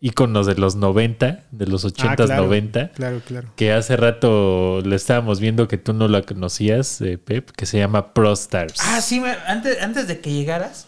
íconos 0.00 0.46
de 0.46 0.54
los 0.54 0.76
90, 0.76 1.40
de 1.50 1.66
los 1.66 1.84
80s, 1.84 2.04
Ah, 2.08 2.16
claro, 2.26 2.42
90, 2.44 2.88
Claro, 2.92 3.20
claro. 3.26 3.48
que 3.56 3.72
hace 3.72 3.96
rato 3.96 4.80
le 4.82 4.96
estábamos 4.96 5.40
viendo 5.40 5.68
que 5.68 5.76
tú 5.78 5.92
no 5.92 6.08
la 6.08 6.22
conocías, 6.22 7.00
eh, 7.02 7.18
Pep, 7.18 7.50
que 7.50 7.66
se 7.66 7.78
llama 7.78 8.14
Pro 8.14 8.32
Stars. 8.32 8.80
Ah, 8.82 9.00
sí, 9.02 9.20
me- 9.20 9.36
antes, 9.46 9.80
antes 9.82 10.06
de 10.08 10.20
que 10.20 10.32
llegaras, 10.32 10.86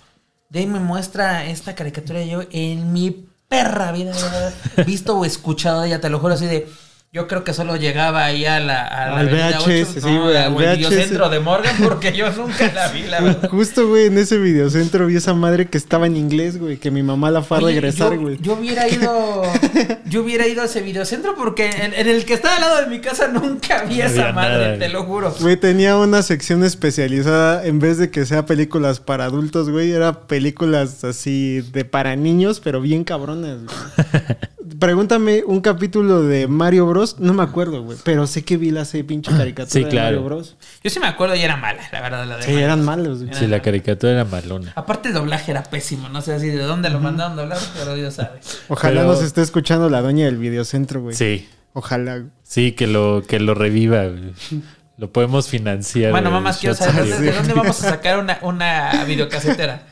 De 0.48 0.58
ahí 0.58 0.66
me 0.66 0.80
muestra 0.80 1.46
esta 1.46 1.74
caricatura 1.74 2.22
yo 2.24 2.42
en 2.50 2.92
mi 2.92 3.26
perra 3.48 3.90
vida 3.90 4.12
visto 4.86 5.18
o 5.18 5.24
escuchado 5.24 5.80
de 5.80 5.86
ella, 5.88 6.00
te 6.02 6.10
lo 6.10 6.18
juro 6.18 6.34
así 6.34 6.44
de... 6.46 6.68
Yo 7.14 7.28
creo 7.28 7.44
que 7.44 7.52
solo 7.52 7.76
llegaba 7.76 8.24
ahí 8.24 8.46
a 8.46 8.58
la, 8.58 8.86
a 8.86 9.10
la 9.10 9.18
Al 9.18 9.26
VHS, 9.28 9.66
8, 9.66 10.00
sí, 10.00 10.00
no, 10.06 10.22
güey, 10.22 10.34
o 10.34 10.38
al 10.70 10.76
videocentro 10.78 11.28
de 11.28 11.40
Morgan 11.40 11.76
porque 11.84 12.14
yo 12.14 12.32
nunca 12.32 12.72
la 12.72 12.88
vi, 12.88 13.02
la 13.02 13.20
verdad. 13.20 13.50
Justo, 13.50 13.86
güey, 13.86 14.06
en 14.06 14.16
ese 14.16 14.38
videocentro 14.38 15.04
vi 15.06 15.16
esa 15.16 15.34
madre 15.34 15.66
que 15.66 15.76
estaba 15.76 16.06
en 16.06 16.16
inglés, 16.16 16.58
güey, 16.58 16.78
que 16.78 16.90
mi 16.90 17.02
mamá 17.02 17.30
la 17.30 17.42
fue 17.42 17.58
a 17.58 17.60
Oye, 17.60 17.74
regresar, 17.74 18.14
yo, 18.14 18.20
güey. 18.22 18.38
yo 18.40 18.54
hubiera 18.54 18.88
ido 18.88 19.42
yo 20.06 20.22
hubiera 20.22 20.46
ido 20.46 20.62
a 20.62 20.64
ese 20.64 20.80
videocentro 20.80 21.34
porque 21.36 21.68
en, 21.68 21.92
en 21.92 22.08
el 22.08 22.24
que 22.24 22.32
estaba 22.32 22.54
al 22.54 22.60
lado 22.62 22.80
de 22.80 22.86
mi 22.86 23.00
casa 23.02 23.28
nunca 23.28 23.84
vi 23.84 23.98
No 23.98 24.04
esa 24.04 24.32
madre, 24.32 24.54
nada, 24.54 24.72
te 24.72 24.78
güey. 24.78 24.92
lo 24.92 25.04
juro. 25.04 25.34
Güey, 25.38 25.56
tenía 25.58 25.98
una 25.98 26.22
sección 26.22 26.64
especializada, 26.64 27.66
en 27.66 27.78
vez 27.78 27.98
de 27.98 28.10
que 28.10 28.24
sea 28.24 28.46
películas 28.46 29.00
para 29.00 29.26
adultos, 29.26 29.68
güey, 29.68 29.92
era 29.92 30.22
películas 30.22 31.04
así 31.04 31.60
de 31.74 31.84
para 31.84 32.16
niños, 32.16 32.58
pero 32.60 32.80
bien 32.80 33.04
cabrones, 33.04 33.58
güey. 33.64 33.76
Pregúntame 34.82 35.44
un 35.46 35.60
capítulo 35.60 36.22
de 36.24 36.48
Mario 36.48 36.86
Bros. 36.86 37.20
No 37.20 37.34
me 37.34 37.44
acuerdo, 37.44 37.84
güey, 37.84 37.96
pero 38.02 38.26
sé 38.26 38.44
que 38.44 38.56
vi 38.56 38.72
la 38.72 38.82
ese 38.82 39.04
pinche 39.04 39.30
caricatura 39.30 39.70
Sí, 39.72 39.84
de. 39.84 40.02
Mario 40.02 40.24
Bros. 40.24 40.56
Yo 40.82 40.90
sí 40.90 40.98
me 40.98 41.06
acuerdo 41.06 41.36
y 41.36 41.40
era 41.42 41.56
mala, 41.56 41.82
la 41.92 42.00
verdad, 42.00 42.26
la 42.26 42.36
de 42.38 42.42
Sí, 42.42 42.50
Mario. 42.50 42.64
eran 42.64 42.84
malos, 42.84 43.22
güey. 43.22 43.32
Sí, 43.32 43.46
la 43.46 43.62
caricatura 43.62 44.10
era 44.12 44.24
malona. 44.24 44.72
Aparte 44.74 45.06
el 45.10 45.14
doblaje 45.14 45.52
era 45.52 45.62
pésimo, 45.62 46.08
no 46.08 46.20
sé 46.20 46.34
así 46.34 46.48
de 46.48 46.60
dónde 46.64 46.90
lo 46.90 46.98
mandaron 46.98 47.36
doblar, 47.36 47.58
pero 47.78 47.94
Dios 47.94 48.14
sabe. 48.14 48.40
Ojalá 48.66 49.02
Pero- 49.02 49.12
nos 49.12 49.22
esté 49.22 49.42
escuchando 49.42 49.88
la 49.88 50.02
doña 50.02 50.24
del 50.24 50.38
videocentro, 50.38 51.00
güey. 51.00 51.14
Sí, 51.14 51.48
Ojalá. 51.74 52.16
güey. 52.18 52.30
sí, 52.42 52.72
que 52.72 52.88
lo, 52.88 53.22
que 53.24 53.38
lo 53.38 53.54
reviva. 53.54 54.06
güey. 54.08 54.32
Lo 54.98 55.10
podemos 55.12 55.48
financiar. 55.48 56.10
Bueno, 56.10 56.30
mamás, 56.30 56.58
quiero 56.58 56.74
saber 56.74 57.04
¿de, 57.06 57.18
de 57.18 57.32
dónde 57.32 57.54
vamos 57.54 57.82
a 57.82 57.90
sacar 57.90 58.18
una, 58.18 58.38
una 58.42 59.04
videocasetera. 59.06 59.86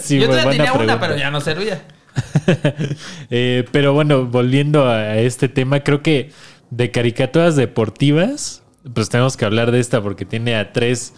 sí, 0.00 0.18
Yo 0.20 0.28
todavía 0.28 0.50
tenía 0.50 0.72
una, 0.72 0.98
pero 1.00 1.16
ya 1.16 1.30
no 1.32 1.40
servía. 1.40 1.82
Eh, 3.30 3.64
pero 3.72 3.92
bueno, 3.94 4.26
volviendo 4.26 4.86
a 4.86 5.16
este 5.18 5.48
tema, 5.48 5.80
creo 5.80 6.02
que 6.02 6.30
de 6.70 6.90
caricaturas 6.90 7.56
deportivas, 7.56 8.62
pues 8.94 9.08
tenemos 9.08 9.36
que 9.36 9.44
hablar 9.44 9.70
de 9.70 9.80
esta 9.80 10.02
porque 10.02 10.24
tiene 10.24 10.56
a 10.56 10.72
tres 10.72 11.14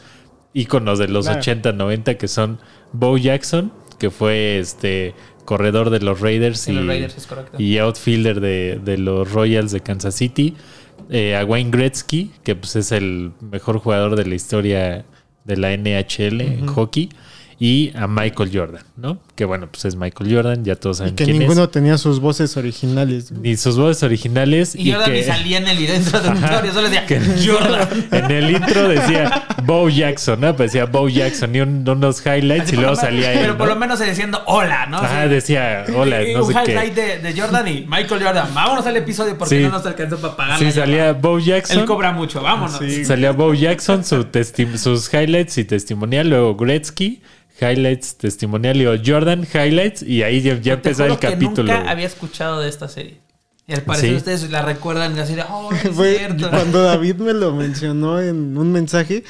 íconos 0.52 0.98
de 0.98 1.08
los 1.08 1.26
Claro. 1.26 1.40
80, 1.40 1.72
90 1.72 2.14
que 2.18 2.28
son 2.28 2.58
Bo 2.92 3.18
Jackson, 3.18 3.72
que 3.98 4.10
fue 4.10 4.58
este 4.58 5.14
corredor 5.44 5.90
de 5.90 6.00
los 6.00 6.20
Raiders, 6.20 6.68
los 6.68 6.84
y 7.58 7.78
outfielder 7.78 8.40
de, 8.40 8.80
de 8.82 8.98
los 8.98 9.30
Royals 9.32 9.72
de 9.72 9.80
Kansas 9.80 10.14
City, 10.14 10.54
eh, 11.10 11.36
a 11.36 11.44
Wayne 11.44 11.70
Gretzky, 11.70 12.30
que 12.42 12.54
pues 12.56 12.76
es 12.76 12.92
el 12.92 13.32
mejor 13.40 13.78
jugador 13.78 14.16
de 14.16 14.24
la 14.26 14.34
historia 14.34 15.04
de 15.44 15.56
la 15.56 15.76
NHL 15.76 16.40
en 16.40 16.66
hockey, 16.66 17.10
y 17.58 17.92
a 17.96 18.06
Michael 18.06 18.50
Jordan, 18.52 18.82
¿no? 18.96 19.18
Que 19.36 19.44
bueno, 19.44 19.68
pues 19.70 19.84
es 19.84 19.96
Michael 19.96 20.34
Jordan, 20.34 20.64
ya 20.64 20.74
todos 20.76 20.96
Y 20.96 20.98
saben 20.98 21.14
que 21.16 21.24
quién 21.24 21.38
ninguno 21.38 21.64
es. 21.64 21.70
tenía 21.70 21.98
sus 21.98 22.20
voces 22.20 22.56
originales. 22.56 23.30
Ni 23.32 23.56
sus 23.56 23.76
voces 23.76 24.02
originales. 24.02 24.74
Y 24.74 24.90
Jordan 24.92 25.10
que, 25.12 25.18
ni 25.18 25.24
salía 25.24 25.58
en 25.58 25.68
el 25.68 25.86
dentro 25.86 26.20
de 26.20 26.28
Ajá. 26.30 26.72
solo 26.72 26.88
decía 26.88 27.06
que- 27.06 27.20
Jordan. 27.46 27.88
En 28.10 28.30
el 28.30 28.50
intro 28.50 28.88
decía 28.88 29.46
Bo 29.64 29.88
Jackson, 29.88 30.40
¿no? 30.40 30.54
Pues 30.56 30.72
decía 30.72 30.86
Bo 30.86 31.08
Jackson 31.08 31.54
y 31.54 31.60
un- 31.60 31.88
unos 31.88 32.24
highlights 32.26 32.66
Así 32.68 32.76
y 32.76 32.78
luego 32.78 32.96
salía 32.96 33.32
él. 33.32 33.38
Pero 33.40 33.58
por 33.58 33.68
lo 33.68 33.76
menos 33.76 34.00
diciendo 34.00 34.42
hola, 34.46 34.86
¿no? 34.86 34.98
Ajá, 34.98 35.24
Sí. 35.24 35.28
decía, 35.28 35.84
hola, 35.96 36.22
Y 36.22 36.34
no 36.34 36.44
un 36.44 36.52
sé 36.52 36.58
highlight 36.64 36.94
qué. 36.94 37.18
de, 37.18 37.32
de 37.32 37.40
Jordan 37.40 37.68
y 37.68 37.80
Michael 37.88 38.22
Jordan. 38.22 38.48
Vámonos 38.54 38.86
al 38.86 38.96
episodio 38.96 39.36
porque 39.38 39.56
Sí. 39.58 39.62
no 39.62 39.70
nos 39.70 39.86
alcanzó 39.86 40.18
para 40.18 40.36
pagar 40.36 40.58
Sí, 40.58 40.64
la 40.66 40.70
salía 40.72 40.96
llamada. 41.06 41.12
Bo 41.20 41.38
Jackson. 41.38 41.78
Él 41.80 41.84
cobra 41.86 42.12
mucho, 42.12 42.42
vámonos. 42.42 42.78
Sí. 42.78 43.04
Salía 43.04 43.32
Bo 43.32 43.54
Jackson, 43.54 44.04
su 44.04 44.26
sus 44.76 45.12
highlights 45.12 45.58
y 45.58 45.64
testimonial, 45.64 46.28
luego 46.28 46.56
Gretzky, 46.56 47.22
highlights, 47.60 48.16
testimonial, 48.16 48.76
y 48.76 49.02
Jordan, 49.04 49.46
highlights, 49.52 50.02
y 50.02 50.22
ahí 50.22 50.40
ya, 50.42 50.54
ya 50.54 50.62
Te 50.80 50.88
empezaba 50.90 51.06
el 51.08 51.14
juro 51.16 51.20
que 51.20 51.28
capítulo. 51.34 51.72
Nunca 51.72 51.90
había 51.90 52.06
escuchado 52.06 52.60
de 52.60 52.68
esta 52.68 52.88
serie. 52.88 53.20
Y 53.66 53.72
al 53.74 53.82
parecer 53.82 54.10
Sí. 54.10 54.16
ustedes 54.16 54.50
la 54.50 54.62
recuerdan 54.62 55.16
y 55.16 55.20
así 55.20 55.34
de, 55.34 55.42
oh, 55.48 55.70
es 55.72 55.88
Fue- 55.94 56.18
cierto. 56.18 56.50
cuando 56.50 56.82
David 56.82 57.16
me 57.16 57.32
lo 57.32 57.54
mencionó 57.54 58.20
en 58.20 58.56
un 58.58 58.72
mensaje, 58.72 59.24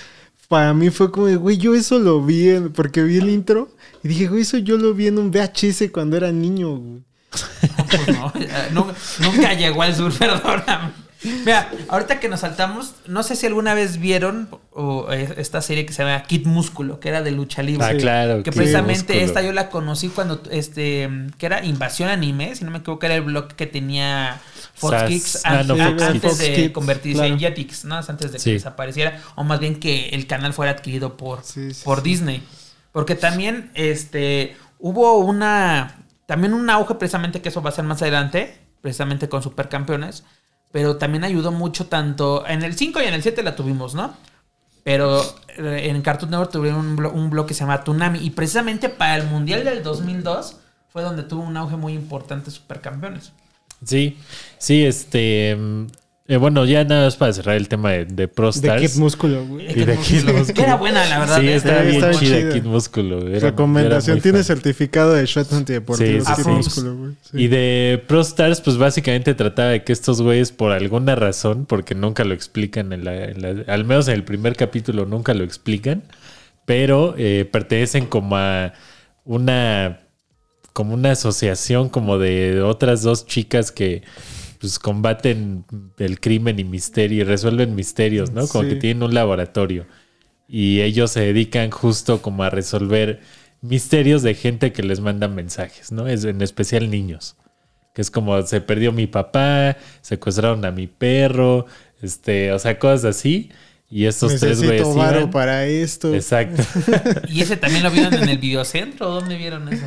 para 0.49 0.75
mí 0.75 0.91
fue 0.91 1.11
como, 1.13 1.27
de, 1.27 1.37
güey, 1.37 1.57
yo 1.57 1.75
eso 1.75 1.99
lo 1.99 2.21
vi 2.25 2.49
en- 2.51 2.73
porque 2.73 3.03
vi 3.03 3.19
el 3.19 3.29
intro 3.29 3.69
y 4.03 4.09
dije, 4.09 4.27
güey, 4.27 4.43
eso 4.43 4.59
yo 4.59 4.77
lo 4.77 4.93
vi 4.95 5.07
en 5.07 5.19
un 5.19 5.31
VHS 5.31 5.91
cuando 5.93 6.17
era 6.17 6.33
niño, 6.33 6.77
güey. 6.77 7.01
Pues 7.91 8.09
no, 8.09 8.33
ya, 8.41 8.69
nu- 8.73 8.87
nunca 9.21 9.55
llegó 9.55 9.83
al 9.83 9.95
sur, 9.95 10.13
perdóname. 10.19 10.93
Mira, 11.25 11.71
ahorita 11.89 12.21
que 12.21 12.29
nos 12.29 12.41
saltamos, 12.41 12.95
no 13.07 13.23
sé 13.23 13.35
si 13.37 13.47
alguna 13.47 13.75
vez 13.75 13.99
vieron 13.99 14.49
o, 14.73 15.11
eh, 15.11 15.35
esta 15.39 15.61
serie 15.63 15.87
que 15.87 15.93
se 15.93 16.03
llama 16.05 16.23
Kid 16.25 16.47
Músculo, 16.47 17.01
que 17.01 17.09
era 17.09 17.23
de 17.23 17.31
lucha 17.31 17.63
libre. 17.63 17.87
Ah, 17.87 17.95
claro. 17.97 18.43
Que 18.43 18.51
Kid 18.51 18.57
precisamente 18.57 19.13
Músculo. 19.15 19.21
esta 19.27 19.43
yo 19.43 19.53
la 19.53 19.71
conocí 19.71 20.09
cuando, 20.09 20.43
este, 20.51 21.09
que 21.39 21.47
era 21.47 21.65
Invasión 21.65 22.09
Anime, 22.11 22.55
si 22.55 22.65
no 22.65 22.71
me 22.71 22.79
equivoco, 22.79 23.07
era 23.07 23.15
el 23.15 23.23
blog 23.23 23.49
que 23.55 23.67
tenía 23.67 24.41
Fox 24.75 24.93
Sas- 24.95 25.09
Kids 25.09 25.41
ah, 25.45 25.63
no, 25.65 25.77
Fox 25.77 26.03
antes 26.03 26.39
de 26.39 26.53
Kids, 26.55 26.73
convertirse 26.73 27.19
claro. 27.21 27.33
en 27.35 27.41
Jetix, 27.41 27.85
¿no? 27.85 27.97
Antes 27.97 28.33
de 28.33 28.39
que 28.39 28.43
Sí. 28.43 28.53
desapareciera, 28.53 29.21
o 29.37 29.45
más 29.45 29.61
bien 29.61 29.81
que 29.81 30.11
el 30.11 30.27
canal 30.27 30.53
fuera 30.53 30.73
adquirido 30.73 31.17
por, 31.17 31.43
Sí, 31.45 31.73
sí, 31.73 31.83
por 31.85 31.99
sí. 32.03 32.11
Disney. 32.11 32.43
Porque 32.93 33.15
también, 33.15 33.71
este, 33.75 34.57
hubo 34.79 35.19
una, 35.19 35.97
también 36.27 36.53
un 36.55 36.69
auge 36.71 36.95
precisamente 36.95 37.41
que 37.43 37.49
eso 37.49 37.63
va 37.63 37.71
a 37.71 37.73
ser 37.73 37.85
más 37.85 38.01
adelante, 38.03 38.59
precisamente 38.81 39.29
con 39.29 39.43
Supercampeones, 39.43 40.25
pero 40.75 40.97
también 40.97 41.23
ayudó 41.23 41.53
mucho 41.53 41.87
tanto, 41.87 42.45
en 42.49 42.65
el 42.65 42.75
5 42.77 43.01
y 43.01 43.05
en 43.05 43.15
el 43.15 43.23
7 43.23 43.45
la 43.45 43.55
tuvimos, 43.55 43.95
¿no? 43.95 44.13
Pero 44.83 45.23
eh, 45.57 45.83
en 45.89 46.03
Cartoon 46.03 46.33
Network 46.33 46.51
tuvieron 46.51 46.81
un, 46.85 46.97
blo- 46.97 47.13
un 47.13 47.31
blog 47.31 47.47
que 47.47 47.55
se 47.55 47.61
llama 47.61 47.85
Tsunami 47.85 48.19
y 48.19 48.31
precisamente 48.31 48.89
para 48.89 49.15
el 49.15 49.23
Mundial 49.29 49.63
del 49.63 49.85
2002 49.85 50.57
fue 50.89 51.03
donde 51.03 51.23
tuvo 51.23 51.45
un 51.45 51.57
auge 51.57 51.77
muy 51.77 51.93
importante 51.93 52.51
Supercampeones. 52.51 53.31
Sí, 53.85 54.19
sí, 54.59 54.85
este. 54.85 55.57
Eh, 56.27 56.39
bueno, 56.39 56.65
ya 56.65 56.85
nada 56.85 57.05
más 57.05 57.17
para 57.17 57.33
cerrar 57.35 57.57
el 57.57 57.69
tema 57.69 57.91
de, 57.93 58.07
de 58.07 58.29
Pro 58.29 58.47
De 58.47 58.51
Stars. 58.59 58.81
Kid 58.95 58.99
Músculo, 59.01 59.45
güey. 59.47 59.71
Y 59.71 59.85
de 59.85 59.97
Kid 59.99 60.25
Músculo. 60.25 60.55
Que 60.55 60.63
era 60.63 60.77
buena, 60.77 61.05
la 61.07 61.19
verdad. 61.19 61.41
Sí, 61.41 61.49
¿eh? 61.49 61.55
estaba 61.55 61.83
bien 61.83 61.95
estaba 61.97 62.15
chida 62.15 62.39
chida. 62.41 62.53
Kid 62.55 62.63
Músculo. 62.65 63.29
Era- 63.29 63.51
Recomendación, 63.51 64.17
era 64.17 64.23
tiene 64.23 64.39
fan. 64.39 64.45
certificado 64.47 65.13
de 65.13 65.27
shot 65.27 65.53
antideportivo. 65.53 66.25
Sí, 66.25 66.27
Kid 66.27 66.35
sí, 66.37 66.43
sí. 66.43 66.49
Músculo, 66.51 66.97
güey. 66.97 67.13
Sí. 67.31 67.37
Y 67.43 67.49
de 67.49 68.03
Pro 68.09 68.21
Stars, 68.23 68.61
pues 68.63 68.79
básicamente 68.79 69.35
trataba 69.35 69.69
de 69.71 69.85
que 69.85 69.93
estos 69.93 70.23
güeyes, 70.23 70.51
por 70.51 70.73
alguna 70.73 71.15
razón, 71.15 71.67
porque 71.67 71.95
nunca 71.95 72.25
lo 72.25 72.33
explican, 72.33 72.93
en 72.95 73.05
la, 73.05 73.25
en 73.25 73.43
la- 73.43 73.73
al 73.73 73.85
menos 73.85 74.09
en 74.09 74.15
el 74.15 74.25
primer 74.25 74.57
capítulo 74.57 75.05
nunca 75.05 75.35
lo 75.35 75.45
explican, 75.45 76.05
pero 76.65 77.15
eh, 77.19 77.47
pertenecen 77.53 78.07
como 78.07 78.39
a 78.39 78.73
una, 79.27 80.01
como 80.73 80.95
una 80.95 81.11
asociación 81.13 81.91
como 81.91 82.17
de 82.19 82.63
otras 82.63 83.03
dos 83.03 83.27
chicas 83.27 83.71
que 83.71 84.03
pues 84.65 84.79
combaten 84.79 85.67
el 85.99 86.21
crimen 86.21 86.59
y 86.59 86.65
misterio 86.65 87.21
y 87.21 87.25
resuelven 87.25 87.75
misterios, 87.75 88.31
¿no? 88.31 88.49
Como 88.49 88.65
Sí. 88.65 88.71
que 88.71 88.77
tienen 88.77 89.03
un 89.03 89.13
laboratorio 89.13 89.85
y 90.49 90.81
ellos 90.81 91.11
se 91.11 91.21
dedican 91.21 91.71
justo 91.71 92.23
como 92.23 92.45
a 92.45 92.49
resolver 92.49 93.21
misterios 93.61 94.23
de 94.23 94.33
gente 94.33 94.73
que 94.73 94.83
les 94.83 95.01
manda 95.01 95.29
mensajes, 95.29 95.93
¿no? 95.93 96.09
Es, 96.09 96.25
en 96.25 96.41
especial 96.41 96.89
niños. 96.91 97.37
Que 97.95 98.01
es 98.01 98.11
como 98.11 98.41
se 98.47 98.63
perdió 98.63 98.91
mi 98.91 99.07
papá, 99.07 99.77
secuestraron 100.01 100.65
a 100.65 100.71
mi 100.71 100.87
perro, 100.87 101.67
este, 102.01 102.51
o 102.51 102.59
sea, 102.59 102.79
cosas 102.79 103.05
así. 103.05 103.51
Y 103.91 104.07
estos 104.07 104.41
tres 104.41 104.63
güeyes 104.63 104.89
Necesito 104.89 105.31
para 105.31 105.67
esto. 105.67 106.15
Exacto. 106.15 106.63
¿Y 107.29 107.43
ese 107.43 107.59
también 107.59 107.83
lo 107.83 107.91
vieron 107.91 108.15
en 108.15 108.31
el 108.31 108.39
videocentro? 108.39 109.11
¿o 109.11 109.15
¿Dónde 109.21 109.37
vieron 109.37 109.71
eso? 109.71 109.85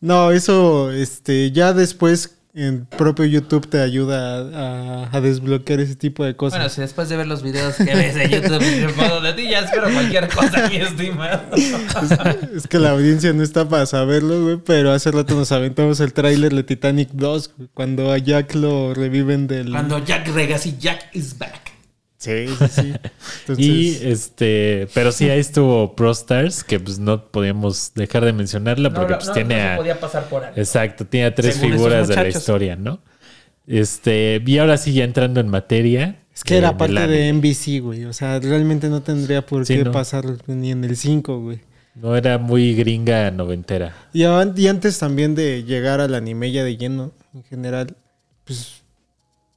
No, 0.00 0.32
eso, 0.32 0.92
este, 0.92 1.52
ya 1.52 1.74
después 1.74 2.37
en 2.58 2.86
propio 2.86 3.24
YouTube 3.24 3.68
te 3.68 3.80
ayuda 3.80 5.04
a, 5.04 5.16
a 5.16 5.20
desbloquear 5.20 5.80
ese 5.80 5.94
tipo 5.94 6.24
de 6.24 6.34
cosas. 6.34 6.58
Bueno, 6.58 6.70
si 6.70 6.80
después 6.80 7.08
de 7.08 7.16
ver 7.16 7.26
los 7.26 7.42
videos 7.42 7.76
que 7.76 7.84
ves 7.84 8.16
en 8.16 8.30
YouTube 8.30 8.90
foto 8.96 9.20
de 9.20 9.32
ti, 9.34 9.48
ya 9.48 9.60
espero 9.60 9.92
cualquier 9.92 10.28
cosa, 10.28 10.68
mi 10.68 10.76
estimado. 10.76 11.42
Es 12.54 12.66
que 12.66 12.78
la 12.78 12.90
audiencia 12.90 13.32
no 13.32 13.42
está 13.42 13.68
para 13.68 13.86
saberlo, 13.86 14.42
güey, 14.42 14.56
pero 14.64 14.92
hace 14.92 15.10
rato 15.10 15.34
nos 15.34 15.52
aventamos 15.52 16.00
el 16.00 16.12
tráiler 16.12 16.54
de 16.54 16.64
Titanic 16.64 17.10
2, 17.12 17.54
güey, 17.56 17.68
cuando 17.74 18.12
a 18.12 18.18
Jack 18.18 18.54
lo 18.54 18.92
reviven 18.92 19.46
del... 19.46 19.70
Cuando 19.70 20.04
Jack 20.04 20.28
Regas 20.28 20.66
y 20.66 20.76
Jack 20.78 21.10
is 21.14 21.38
back. 21.38 21.77
Sí, 22.18 22.46
sí, 22.48 22.64
sí. 22.68 22.94
Entonces, 23.40 23.64
Y 23.64 23.96
este, 24.02 24.88
pero 24.92 25.12
sí, 25.12 25.30
ahí 25.30 25.38
estuvo 25.38 25.94
Pro 25.94 26.10
Stars, 26.10 26.64
que 26.64 26.80
pues 26.80 26.98
no 26.98 27.30
podíamos 27.30 27.92
dejar 27.94 28.24
de 28.24 28.32
mencionarla 28.32 28.92
porque 28.92 29.12
no, 29.12 29.18
pues 29.18 29.28
no, 29.28 29.34
tiene 29.34 29.54
no 29.54 29.60
se 29.60 29.68
a- 29.68 29.76
podía 29.76 30.00
pasar 30.00 30.28
por 30.28 30.44
ahí. 30.44 30.52
Exacto, 30.56 31.06
tiene 31.06 31.26
a 31.26 31.34
tres 31.34 31.54
Según 31.54 31.72
figuras 31.72 32.08
de 32.08 32.16
la 32.16 32.28
historia, 32.28 32.74
¿no? 32.76 33.00
Este, 33.66 34.42
y 34.44 34.58
ahora 34.58 34.76
sí 34.78 34.92
ya 34.94 35.04
entrando 35.04 35.40
en 35.40 35.48
materia. 35.48 36.22
es 36.34 36.42
que 36.42 36.54
eh, 36.54 36.58
era 36.58 36.68
del 36.72 36.76
parte 36.78 37.06
de. 37.06 37.32
NBC, 37.32 37.80
güey. 37.82 38.04
O 38.06 38.12
sea, 38.12 38.40
realmente 38.40 38.88
no 38.88 39.02
tendría 39.02 39.44
por 39.46 39.66
Sí, 39.66 39.76
qué 39.76 39.84
no. 39.84 39.92
pasar 39.92 40.24
ni 40.46 40.70
en 40.72 40.84
el 40.84 40.96
5, 40.96 41.40
güey. 41.40 41.60
No 41.94 42.16
era 42.16 42.38
muy 42.38 42.74
gringa 42.74 43.30
noventera. 43.30 43.94
Y, 44.12 44.22
y 44.24 44.66
antes 44.68 44.98
también 44.98 45.34
de 45.34 45.64
llegar 45.64 46.00
al 46.00 46.14
anime 46.14 46.50
ya 46.52 46.64
de 46.64 46.76
lleno, 46.76 47.12
en 47.34 47.42
general, 47.44 47.96
pues 48.44 48.77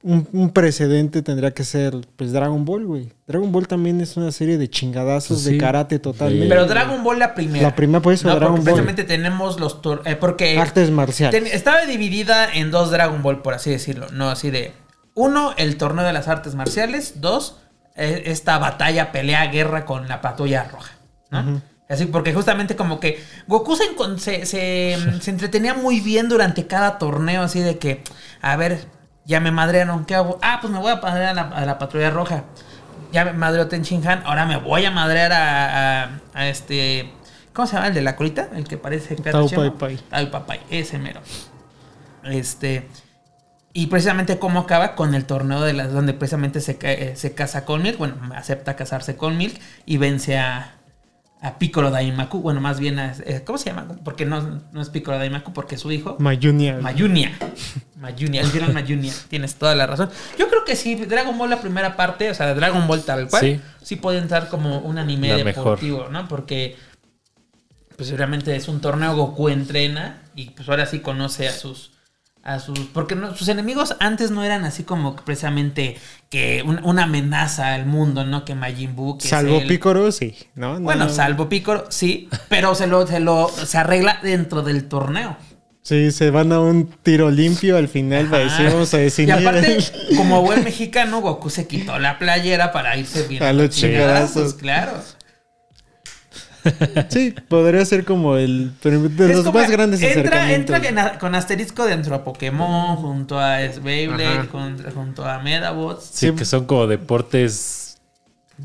un, 0.02 0.28
un 0.32 0.50
precedente 0.50 1.22
tendría 1.22 1.52
que 1.52 1.64
ser 1.64 1.94
pues 2.16 2.32
Dragon 2.32 2.64
Ball, 2.64 2.84
güey. 2.86 3.12
Dragon 3.26 3.50
Ball 3.52 3.68
también 3.68 4.00
es 4.00 4.16
una 4.16 4.32
serie 4.32 4.58
de 4.58 4.68
chingadazos 4.68 5.42
Pues 5.42 5.44
de 5.44 5.58
karate 5.58 5.98
totalmente. 5.98 6.48
Pero 6.48 6.66
Dragon 6.66 7.02
Ball 7.04 7.18
la 7.18 7.34
primera. 7.34 7.68
La 7.68 7.76
primera, 7.76 8.00
por 8.02 8.12
eso, 8.12 8.26
no, 8.28 8.34
Dragon 8.36 8.56
porque 8.56 8.70
Ball. 8.70 8.74
precisamente 8.84 9.04
tenemos 9.04 9.60
los 9.60 9.80
tor- 9.82 10.02
eh, 10.04 10.16
porque 10.16 10.58
Artes 10.58 10.90
marciales. 10.90 11.42
ten- 11.42 11.52
estaba 11.52 11.84
dividida 11.86 12.52
en 12.52 12.70
dos 12.70 12.90
Dragon 12.90 13.22
Ball, 13.22 13.42
por 13.42 13.54
así 13.54 13.70
decirlo. 13.70 14.08
No, 14.12 14.28
así 14.30 14.50
de. 14.50 14.72
Uno, 15.14 15.54
el 15.56 15.76
torneo 15.76 16.04
de 16.04 16.12
las 16.12 16.26
artes 16.28 16.54
marciales. 16.54 17.20
Dos, 17.20 17.58
eh, 17.96 18.22
esta 18.26 18.58
batalla, 18.58 19.12
pelea, 19.12 19.46
guerra 19.46 19.84
con 19.84 20.08
la 20.08 20.20
patrulla 20.20 20.64
roja. 20.64 20.92
¿no? 21.30 21.60
Así, 21.88 22.06
porque 22.06 22.32
justamente 22.32 22.74
como 22.74 22.98
que 23.00 23.22
Goku 23.46 23.76
se, 23.76 24.46
se, 24.46 24.96
se 25.20 25.30
entretenía 25.30 25.74
muy 25.74 26.00
bien 26.00 26.28
durante 26.28 26.66
cada 26.66 26.98
torneo, 26.98 27.42
así 27.42 27.60
de 27.60 27.76
que, 27.78 28.02
a 28.40 28.56
ver, 28.56 28.86
ya 29.24 29.40
me 29.40 29.50
madrearon, 29.50 30.04
¿qué 30.04 30.14
hago? 30.14 30.38
Ah, 30.42 30.58
pues 30.60 30.72
me 30.72 30.78
voy 30.78 30.92
a 30.92 30.96
madrear 30.96 31.30
a 31.30 31.34
la, 31.34 31.42
a 31.42 31.66
la 31.66 31.78
patrulla 31.78 32.10
roja. 32.10 32.44
Ya 33.12 33.24
me 33.24 33.32
madreó 33.32 33.68
Ten 33.68 33.82
Shin 33.82 34.06
Han, 34.06 34.22
ahora 34.24 34.46
me 34.46 34.56
voy 34.56 34.84
a 34.84 34.90
madrear 34.90 35.32
a, 35.32 36.02
a- 36.04 36.10
a 36.34 36.46
este... 36.48 37.12
¿Cómo 37.52 37.66
se 37.68 37.74
llama? 37.76 37.88
El 37.88 37.94
de 37.94 38.00
la 38.00 38.16
colita, 38.16 38.48
el 38.54 38.64
que 38.64 38.78
parece 38.78 39.14
Chemo. 39.16 39.74
Pai 39.74 40.30
Pai. 40.46 40.60
Ese 40.70 40.98
mero. 40.98 41.20
Este... 42.24 42.88
Y 43.74 43.86
precisamente 43.86 44.38
cómo 44.38 44.60
acaba 44.60 44.94
con 44.94 45.14
el 45.14 45.24
torneo 45.24 45.62
de 45.62 45.72
las 45.72 45.92
donde 45.92 46.12
precisamente 46.12 46.60
se, 46.60 46.78
eh, 46.82 47.14
se 47.16 47.34
casa 47.34 47.64
con 47.64 47.80
Milk, 47.82 47.96
bueno, 47.96 48.16
acepta 48.34 48.76
casarse 48.76 49.16
con 49.16 49.38
Milk 49.38 49.58
y 49.86 49.96
vence 49.96 50.38
a, 50.38 50.74
a 51.42 51.58
Piccolo 51.58 51.90
Daimaku, 51.90 52.40
bueno, 52.40 52.60
más 52.60 52.78
bien 52.78 53.00
a, 53.00 53.14
eh, 53.26 53.42
¿cómo 53.44 53.58
se 53.58 53.66
llama? 53.70 53.88
Porque 54.04 54.24
no, 54.24 54.62
no 54.70 54.80
es 54.80 54.88
Piccolo 54.90 55.18
Daimaku, 55.18 55.52
porque 55.52 55.74
es 55.74 55.80
su 55.80 55.90
hijo. 55.90 56.16
Mayunia. 56.20 56.78
Mayunia. 56.80 57.32
Mayunia, 57.96 58.42
el 58.42 58.52
gran 58.52 58.72
Mayunia. 58.72 59.12
Tienes 59.28 59.56
toda 59.56 59.74
la 59.74 59.86
razón. 59.88 60.08
Yo 60.38 60.48
creo 60.48 60.64
que 60.64 60.76
sí, 60.76 60.94
Dragon 60.94 61.36
Ball 61.36 61.50
la 61.50 61.60
primera 61.60 61.96
parte, 61.96 62.30
o 62.30 62.34
sea, 62.34 62.54
Dragon 62.54 62.86
Ball 62.86 63.02
tal 63.02 63.28
cual, 63.28 63.42
Sí. 63.42 63.60
sí, 63.82 63.96
puede 63.96 64.18
entrar 64.18 64.48
como 64.48 64.78
un 64.78 64.98
anime 64.98 65.36
La 65.36 65.42
deportivo, 65.42 66.08
¿no? 66.10 66.28
Porque 66.28 66.76
pues 67.96 68.10
realmente 68.10 68.54
es 68.54 68.68
un 68.68 68.80
torneo 68.80 69.14
Goku 69.16 69.48
entrena 69.48 70.22
y 70.34 70.50
pues 70.50 70.68
ahora 70.68 70.86
sí 70.86 71.00
conoce 71.00 71.48
a 71.48 71.52
sus 71.52 71.92
a 72.44 72.58
sus 72.58 72.78
porque 72.92 73.14
no- 73.14 73.36
sus 73.36 73.48
enemigos 73.48 73.94
antes 74.00 74.30
no 74.32 74.42
eran 74.42 74.64
así 74.64 74.82
como 74.82 75.14
precisamente 75.16 75.96
que 76.28 76.62
un- 76.66 76.80
una 76.84 77.04
amenaza 77.04 77.74
al 77.74 77.86
mundo, 77.86 78.24
¿no? 78.24 78.44
Que 78.44 78.54
Majin 78.54 78.96
Buu, 78.96 79.18
que 79.18 79.28
Salvo 79.28 79.58
el- 79.60 79.66
Picoro, 79.68 80.10
sí. 80.12 80.34
¿no? 80.54 80.74
No, 80.74 80.80
Bueno, 80.80 81.04
no. 81.04 81.10
salvo 81.12 81.48
Piccolo, 81.48 81.84
sí, 81.90 82.28
pero 82.48 82.74
se 82.74 82.86
lo, 82.86 83.06
se 83.06 83.20
lo 83.20 83.48
se 83.48 83.78
arregla 83.78 84.18
dentro 84.22 84.62
del 84.62 84.88
torneo. 84.88 85.36
Sí, 85.84 86.12
se 86.12 86.30
van 86.30 86.52
a 86.52 86.60
un 86.60 86.86
tiro 87.02 87.28
limpio 87.30 87.76
al 87.76 87.88
final 87.88 88.26
para 88.26 88.44
Ajá. 88.46 88.56
decir, 88.56 88.72
vamos 88.72 88.94
a 88.94 88.98
decir 88.98 89.28
Y 89.28 89.32
aparte, 89.32 89.78
como 90.16 90.40
buen 90.42 90.62
mexicano, 90.62 91.20
Goku 91.20 91.50
se 91.50 91.66
quitó 91.66 91.98
la 91.98 92.18
playera 92.20 92.70
para 92.72 92.96
irse 92.96 93.26
bien 93.26 93.42
A 93.42 93.52
los 93.52 93.70
chingadazos. 93.70 94.54
Claro. 94.54 94.92
Sí, 97.08 97.34
podría 97.48 97.84
ser 97.84 98.04
como 98.04 98.36
el 98.36 98.72
de 98.82 98.90
Es 99.30 99.36
los 99.36 99.44
como- 99.46 99.58
más 99.58 99.70
grandes 99.70 100.00
entra, 100.02 100.20
acercamientos. 100.20 100.76
entra 100.84 101.18
con 101.18 101.34
asterisco 101.34 101.84
dentro 101.86 102.14
a 102.14 102.24
Pokémon, 102.24 102.96
junto 102.96 103.38
a 103.40 103.58
Beyblade, 103.82 104.48
con- 104.48 104.82
junto 104.92 105.24
a 105.26 105.38
Medabots. 105.40 106.04
Sí, 106.12 106.28
Sí. 106.28 106.34
que 106.34 106.44
son 106.44 106.66
como 106.66 106.86
deportes, 106.86 107.98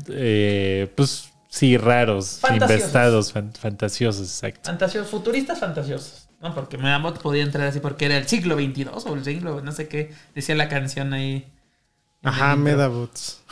eh, 0.08 0.90
pues 0.96 1.30
sí, 1.48 1.76
raros, 1.76 2.38
Fantasiosos. 2.40 2.76
investados, 2.76 3.32
fan- 3.32 3.52
fantasiosos, 3.52 4.26
exacto. 4.28 4.60
Fantasiosos, 4.70 5.10
futuristas 5.10 5.58
fantasiosos. 5.58 6.24
¿no? 6.40 6.54
Porque 6.54 6.78
Medabots 6.78 7.18
podía 7.18 7.42
entrar 7.42 7.66
así 7.66 7.80
porque 7.80 8.04
era 8.06 8.16
el 8.16 8.28
siglo 8.28 8.54
22 8.54 9.04
o 9.06 9.14
el 9.16 9.24
siglo, 9.24 9.60
no 9.60 9.72
sé 9.72 9.88
qué, 9.88 10.12
decía 10.36 10.54
la 10.54 10.68
canción 10.68 11.12
ahí. 11.12 11.48
Ajá. 12.22 12.54
Medabots. 12.54 13.42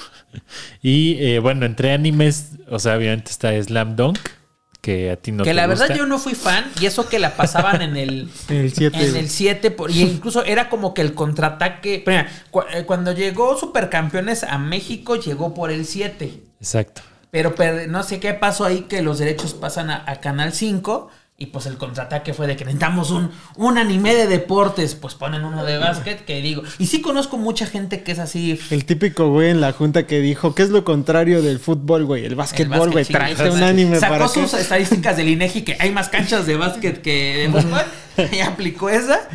Y 0.83 1.16
eh, 1.20 1.38
bueno, 1.38 1.66
entre 1.66 1.92
animes, 1.92 2.51
o 2.70 2.79
sea, 2.79 2.96
obviamente 2.96 3.31
está 3.31 3.51
Slam 3.62 3.96
Dunk, 3.96 4.18
que 4.81 5.11
a 5.11 5.16
ti 5.16 5.33
no 5.33 5.42
que 5.42 5.51
te 5.51 5.55
la 5.55 5.66
verdad 5.66 5.94
yo 5.96 6.07
no 6.07 6.18
fui 6.18 6.35
fan 6.35 6.64
y 6.81 6.87
eso 6.87 7.09
que 7.09 7.18
la 7.18 7.35
pasaban 7.37 7.83
en 7.83 7.96
el 7.96 8.29
En 8.49 8.57
el 8.57 8.72
7. 8.72 9.09
en 9.09 9.16
el 9.16 9.29
7 9.29 9.70
por- 9.72 9.90
y 9.90 10.03
incluso 10.03 10.44
era 10.44 10.68
como 10.68 10.94
que 10.94 11.03
el 11.03 11.12
contraataque 11.14 12.05
Mira, 12.07 12.29
cu- 12.53 12.62
eh, 12.72 12.85
cuando 12.87 13.11
llegó 13.12 13.59
Supercampeones 13.59 14.44
a 14.44 14.59
México 14.59 15.16
llegó 15.16 15.55
por 15.55 15.72
el 15.72 15.87
7 15.87 16.40
Exacto. 16.61 17.03
pero 17.33 17.57
per- 17.57 17.88
no 17.88 18.05
sé 18.05 18.20
qué 18.20 18.33
pasó 18.35 18.64
ahí 18.64 18.83
que 18.83 19.03
los 19.03 19.18
derechos 19.18 19.55
pasan 19.55 19.90
a, 19.90 20.05
a 20.07 20.20
Canal 20.20 20.53
5 20.53 21.11
y 21.38 21.46
pues 21.46 21.66
el 21.66 21.77
contraataque 21.77 22.33
fue 22.33 22.46
de 22.46 22.57
que 22.57 22.64
necesitamos 22.64 23.11
un, 23.11 23.31
un 23.57 23.77
anime 23.77 24.14
de 24.14 24.27
deportes 24.27 24.94
pues 24.94 25.14
ponen 25.14 25.44
uno 25.44 25.66
de 25.66 25.77
básquet 25.77 26.25
que 26.25 26.40
digo 26.40 26.62
y 26.79 26.87
sí 26.87 27.03
conozco 27.03 27.37
mucha 27.37 27.66
gente 27.66 28.03
que 28.03 28.12
es 28.12 28.18
así 28.18 28.59
El 28.70 28.87
típico 28.87 29.29
güey 29.29 29.51
en 29.51 29.61
la 29.61 29.72
junta 29.72 30.07
que 30.07 30.20
dijo, 30.20 30.55
¿qué 30.55 30.62
es 30.62 30.70
lo 30.70 30.85
contrario 30.85 31.42
del 31.42 31.59
fútbol, 31.59 32.07
güey? 32.07 32.25
El 32.25 32.37
básquetbol, 32.37 32.90
güey. 32.90 33.05
chingas, 33.05 33.38
un 33.53 33.62
anime 33.62 33.99
Sacó 34.01 34.14
para 34.14 34.29
sus 34.29 34.55
estadísticas 34.55 35.18
del 35.18 35.29
INEGI 35.29 35.62
que 35.62 35.77
hay 35.79 35.90
más 35.90 36.09
canchas 36.09 36.46
de 36.46 36.57
básquet 36.57 37.03
que 37.03 37.49
de 37.53 37.61
fútbol 37.61 37.83
y 38.33 38.40
aplicó 38.40 38.88
esa. 38.88 39.29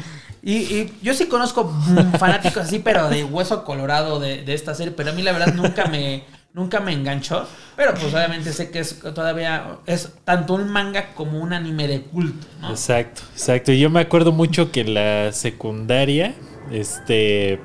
Y, 0.43 0.53
y 0.55 0.93
yo 1.03 1.13
sí 1.13 1.27
conozco 1.27 1.65
mm, 1.65 2.13
fanáticos 2.17 2.63
así, 2.63 2.79
pero 2.79 3.09
de 3.09 3.23
hueso 3.23 3.63
colorado 3.63 4.19
de, 4.19 4.41
de 4.41 4.55
esta 4.55 4.73
serie, 4.73 4.91
pero 4.91 5.11
a 5.11 5.13
mí 5.13 5.21
la 5.21 5.33
verdad 5.33 5.53
nunca 5.53 5.85
me, 5.85 6.23
nunca 6.53 6.79
me 6.79 6.93
enganchó. 6.93 7.47
Pero 7.75 7.93
pues 7.93 8.13
obviamente 8.13 8.53
sé 8.53 8.71
que 8.71 8.79
es 8.79 8.99
todavía 8.99 9.79
es 9.85 10.13
tanto 10.23 10.53
un 10.53 10.69
manga 10.69 11.13
como 11.13 11.39
un 11.39 11.53
anime 11.53 11.87
de 11.87 12.01
culto, 12.01 12.47
¿no? 12.59 12.71
Exacto, 12.71 13.23
exacto. 13.33 13.71
Y 13.71 13.79
yo 13.79 13.89
me 13.89 14.01
acuerdo 14.01 14.31
mucho 14.31 14.71
que 14.71 14.83
la 14.83 15.31
secundaria, 15.31 16.35
este 16.71 17.59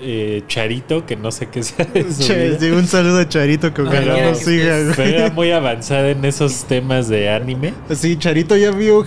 eh, 0.00 0.42
Charito, 0.48 1.06
que 1.06 1.16
no 1.16 1.30
sé 1.30 1.48
qué 1.48 1.62
sea 1.62 1.86
Che, 1.92 2.58
sí, 2.58 2.70
un 2.70 2.86
saludo 2.86 3.18
a 3.20 3.28
Charito 3.28 3.72
que 3.72 3.82
No, 3.82 3.88
ojalá 3.90 4.14
que 4.30 4.34
siga, 4.34 4.78
era 5.04 5.30
muy 5.30 5.50
avanzada 5.52 6.10
en 6.10 6.24
esos 6.24 6.64
temas 6.64 7.08
de 7.08 7.28
anime. 7.30 7.74
Sí, 7.94 8.16
Charito 8.16 8.56
ya 8.56 8.70
vio 8.70 9.04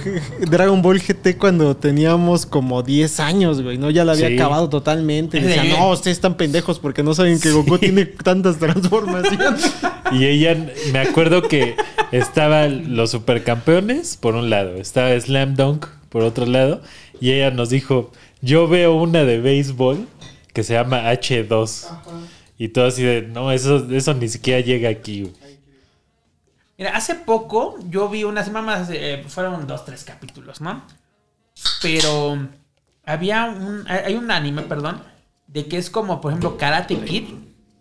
Dragon 0.49 0.81
Ball 0.81 0.99
GT 1.01 1.37
cuando 1.37 1.75
teníamos 1.75 2.45
como 2.45 2.83
10 2.83 3.19
años, 3.19 3.61
güey, 3.61 3.77
¿no? 3.77 3.89
Ya 3.89 4.05
la 4.05 4.13
había 4.13 4.27
Sí. 4.29 4.35
acabado 4.35 4.69
totalmente. 4.69 5.37
Y 5.37 5.41
decía, 5.41 5.63
no, 5.65 5.91
ustedes 5.91 6.17
están 6.17 6.35
pendejos 6.37 6.79
porque 6.79 7.03
no 7.03 7.13
saben 7.13 7.39
que 7.39 7.51
Goku 7.51 7.77
tiene 7.77 8.05
tantas 8.05 8.57
transformaciones. 8.57 9.73
Y 10.11 10.23
ella, 10.25 10.55
me 10.93 10.99
acuerdo 10.99 11.41
que 11.41 11.75
estaban 12.11 12.95
los 12.95 13.09
supercampeones 13.09 14.17
por 14.17 14.35
un 14.35 14.51
lado, 14.51 14.75
estaba 14.75 15.19
Slam 15.19 15.55
Dunk 15.55 15.87
por 16.09 16.21
otro 16.21 16.45
lado, 16.45 16.81
y 17.19 17.31
ella 17.31 17.49
nos 17.49 17.71
dijo, 17.71 18.11
yo 18.41 18.67
veo 18.67 18.93
una 18.93 19.23
de 19.23 19.39
béisbol 19.39 20.07
que 20.55 20.63
se 20.63 20.73
llama 20.73 21.11
H2. 21.11 21.85
Y 22.57 22.69
todo 22.69 22.87
así 22.87 23.03
de, 23.03 23.21
no, 23.23 23.51
eso, 23.51 23.85
eso 23.91 24.13
ni 24.15 24.29
siquiera 24.29 24.61
llega 24.61 24.89
aquí. 24.89 25.21
güey". 25.23 25.33
Mira, 26.77 26.95
hace 26.95 27.15
poco 27.15 27.77
yo 27.89 28.09
vi 28.09 28.23
unas 28.23 28.51
mamás, 28.51 28.89
eh, 28.91 29.23
fueron 29.27 29.67
dos, 29.67 29.85
tres 29.85 30.03
capítulos, 30.03 30.61
¿no? 30.61 30.83
Pero 31.81 32.47
había 33.05 33.45
un, 33.45 33.85
hay 33.87 34.15
un 34.15 34.31
anime, 34.31 34.63
perdón, 34.63 35.01
de 35.47 35.67
que 35.67 35.77
es 35.77 35.89
como, 35.89 36.19
por 36.21 36.31
ejemplo, 36.31 36.57
Karate 36.57 36.97
Kid, 36.99 37.25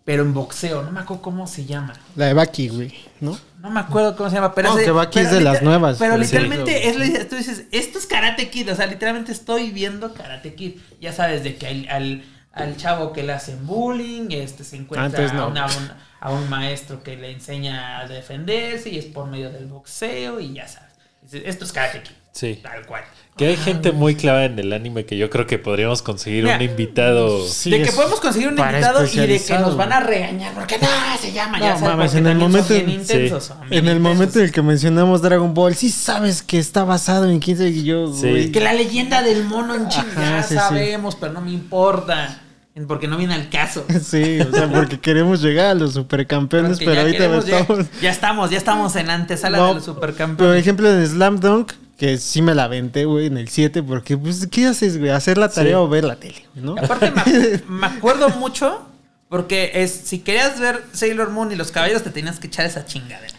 pero 0.05 0.23
en 0.23 0.33
boxeo. 0.33 0.83
No 0.83 0.91
me 0.91 0.99
acuerdo 1.01 1.21
cómo 1.23 1.47
se 1.47 1.65
llama. 1.65 1.93
La 2.15 2.27
de 2.27 2.33
Baki, 2.33 2.69
güey, 2.69 2.93
¿no? 3.21 3.37
No 3.61 3.69
me 3.71 3.79
acuerdo 3.79 4.15
cómo 4.15 4.29
se 4.29 4.35
llama, 4.35 4.53
pero 4.53 4.69
No, 4.69 4.75
de- 4.75 4.85
que 4.85 4.91
Baki 4.91 5.19
es 5.19 5.31
de 5.31 5.41
las 5.41 5.61
nuevas, 5.61 5.97
Pero 5.97 6.11
pero 6.13 6.23
literalmente 6.23 6.81
sí. 6.93 7.13
es 7.17 7.27
tú 7.29 7.35
dices, 7.35 7.65
esto 7.71 7.97
es 7.97 8.05
Karate 8.05 8.49
Kid, 8.49 8.71
o 8.71 8.75
sea, 8.75 8.85
literalmente 8.87 9.31
estoy 9.31 9.71
viendo 9.71 10.13
Karate 10.13 10.53
Kid. 10.53 10.75
Ya 11.01 11.11
sabes 11.11 11.43
de 11.43 11.55
que 11.57 11.67
al, 11.67 11.87
al, 11.89 12.23
al 12.55 12.75
chavo 12.77 13.13
que 13.13 13.21
le 13.23 13.33
hacen 13.33 13.67
bullying, 13.67 14.27
este 14.31 14.63
se 14.63 14.77
encuentra 14.77 15.05
Antes 15.05 15.33
no. 15.33 15.43
a, 15.43 15.47
una- 15.47 15.65
un, 15.67 15.91
a 16.21 16.31
un 16.31 16.49
maestro 16.49 17.03
que 17.03 17.15
le 17.17 17.31
enseña 17.31 17.99
a 17.99 18.07
defenderse 18.07 18.89
y 18.89 18.97
es 18.97 19.05
por 19.05 19.27
medio 19.27 19.51
del 19.51 19.67
boxeo 19.67 20.39
y 20.39 20.53
ya 20.53 20.67
sabes. 20.67 20.85
Esto 21.31 21.65
es 21.65 21.71
Karate 21.71 22.01
Kid. 22.03 22.11
Sí. 22.31 22.59
Tal 22.61 22.85
cual. 22.85 23.03
Que 23.37 23.47
hay 23.47 23.55
gente 23.57 23.91
muy 23.93 24.15
clavada 24.15 24.45
en 24.45 24.59
el 24.59 24.71
anime 24.73 25.05
que 25.05 25.17
yo 25.17 25.29
creo 25.29 25.47
que 25.47 25.57
podríamos 25.57 26.01
conseguir 26.01 26.43
Mira, 26.43 26.57
un 26.57 26.61
invitado. 26.61 27.45
Sí, 27.47 27.69
de 27.71 27.81
que 27.81 27.91
podemos 27.91 28.19
conseguir 28.19 28.49
un 28.49 28.57
invitado 28.59 29.05
y 29.05 29.15
de 29.27 29.41
que 29.41 29.53
nos 29.59 29.75
van 29.75 29.91
a 29.93 29.99
regañar 30.01 30.53
porque 30.53 30.77
no 30.77 30.87
se 31.19 31.31
llama, 31.31 31.59
ya 31.59 31.73
No, 31.73 31.79
sabes, 31.79 31.95
mames, 31.97 32.15
en 32.15 32.27
el 32.27 32.37
momento- 32.37 32.67
son 32.67 32.77
bien 32.85 32.89
intensos, 32.99 33.43
sí. 33.43 33.49
son 33.49 33.69
bien 33.69 33.83
En 33.83 33.89
el 33.89 33.97
intensos. 33.97 34.15
momento 34.17 34.39
en 34.39 34.45
el 34.45 34.51
que 34.51 34.61
mencionamos 34.61 35.21
Dragon 35.21 35.53
Ball, 35.53 35.75
sí 35.75 35.89
sabes 35.89 36.43
que 36.43 36.59
está 36.59 36.83
basado 36.83 37.29
en 37.29 37.39
15 37.39 37.69
y 37.69 37.83
yo, 37.83 38.13
Sí. 38.13 38.51
Que 38.51 38.59
la 38.59 38.73
leyenda 38.73 39.21
del 39.23 39.45
mono 39.45 39.73
en 39.75 39.87
China, 39.89 40.05
ya 40.15 40.43
sabemos, 40.43 41.15
pero 41.15 41.33
no 41.33 41.41
me 41.41 41.51
importa. 41.51 42.41
Porque 42.87 43.07
no 43.07 43.17
viene 43.17 43.33
al 43.33 43.49
caso. 43.49 43.85
Sí, 44.03 44.39
o 44.41 44.51
sea, 44.51 44.69
porque 44.71 44.99
queremos 44.99 45.41
llegar 45.41 45.67
a 45.67 45.73
los 45.75 45.93
supercampeones, 45.93 46.71
Porque 46.79 46.85
pero 46.85 47.01
ahorita 47.01 47.37
estamos... 47.37 47.85
Ya 48.01 48.11
estamos, 48.11 48.49
ya 48.51 48.57
estamos 48.57 48.95
en 48.97 49.09
antesala 49.09 49.57
No, 49.57 49.67
de 49.69 49.73
los 49.75 49.85
Por 49.85 49.95
supercampeones. 49.95 50.59
ejemplo, 50.59 50.91
en 50.91 51.07
Slam 51.07 51.39
Dunk, 51.39 51.71
que 51.97 52.17
sí 52.17 52.41
me 52.41 52.53
la 52.53 52.65
aventé, 52.65 53.05
güey, 53.05 53.27
en 53.27 53.37
el 53.37 53.47
7, 53.47 53.81
porque, 53.83 54.17
pues, 54.17 54.45
¿qué 54.47 54.65
haces, 54.67 54.97
güey? 54.99 55.11
¿Hacer 55.11 55.37
la 55.37 55.47
tarea 55.49 55.73
Sí. 55.73 55.75
o 55.75 55.87
ver 55.87 56.03
la 56.03 56.17
tele, 56.17 56.45
¿no? 56.55 56.75
Y 56.75 56.83
Aparte, 56.83 57.11
me, 57.11 57.61
me 57.69 57.87
acuerdo 57.87 58.27
mucho 58.31 58.81
porque 59.29 59.71
es, 59.75 59.91
si 59.91 60.19
querías 60.19 60.59
ver 60.59 60.83
Sailor 60.91 61.29
Moon 61.31 61.51
y 61.51 61.55
los 61.55 61.71
caballeros, 61.71 62.03
te 62.03 62.09
tenías 62.09 62.39
que 62.39 62.47
echar 62.47 62.65
esa 62.65 62.85
chingadera. 62.85 63.33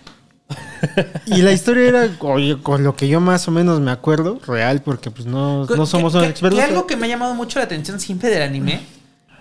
Y 1.27 1.43
la 1.43 1.53
historia 1.53 1.89
era, 1.89 2.09
oye, 2.21 2.59
con 2.63 2.85
lo 2.85 2.95
que 2.97 3.09
yo 3.09 3.21
más 3.21 3.49
o 3.49 3.51
menos 3.51 3.81
me 3.81 3.91
acuerdo, 3.91 4.39
real, 4.47 4.83
porque, 4.83 5.11
pues, 5.11 5.27
no, 5.27 5.67
no 5.67 5.87
somos 5.87 6.13
Que- 6.13 6.19
unos 6.19 6.31
expertos. 6.31 6.59
que 6.59 6.65
algo 6.65 6.87
que 6.87 6.97
me 6.97 7.07
ha 7.07 7.09
llamado 7.11 7.35
mucho 7.35 7.59
la 7.59 7.65
atención 7.65 7.99
siempre 8.01 8.29
del 8.31 8.43
anime 8.43 8.81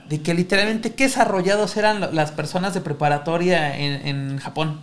de 0.10 0.22
que 0.22 0.34
literalmente 0.34 0.94
qué 0.94 1.06
desarrollados 1.06 1.76
eran 1.78 2.16
las 2.16 2.32
personas 2.32 2.74
de 2.74 2.82
preparatoria 2.82 3.78
en, 3.78 4.08
en 4.08 4.38
Japón. 4.38 4.80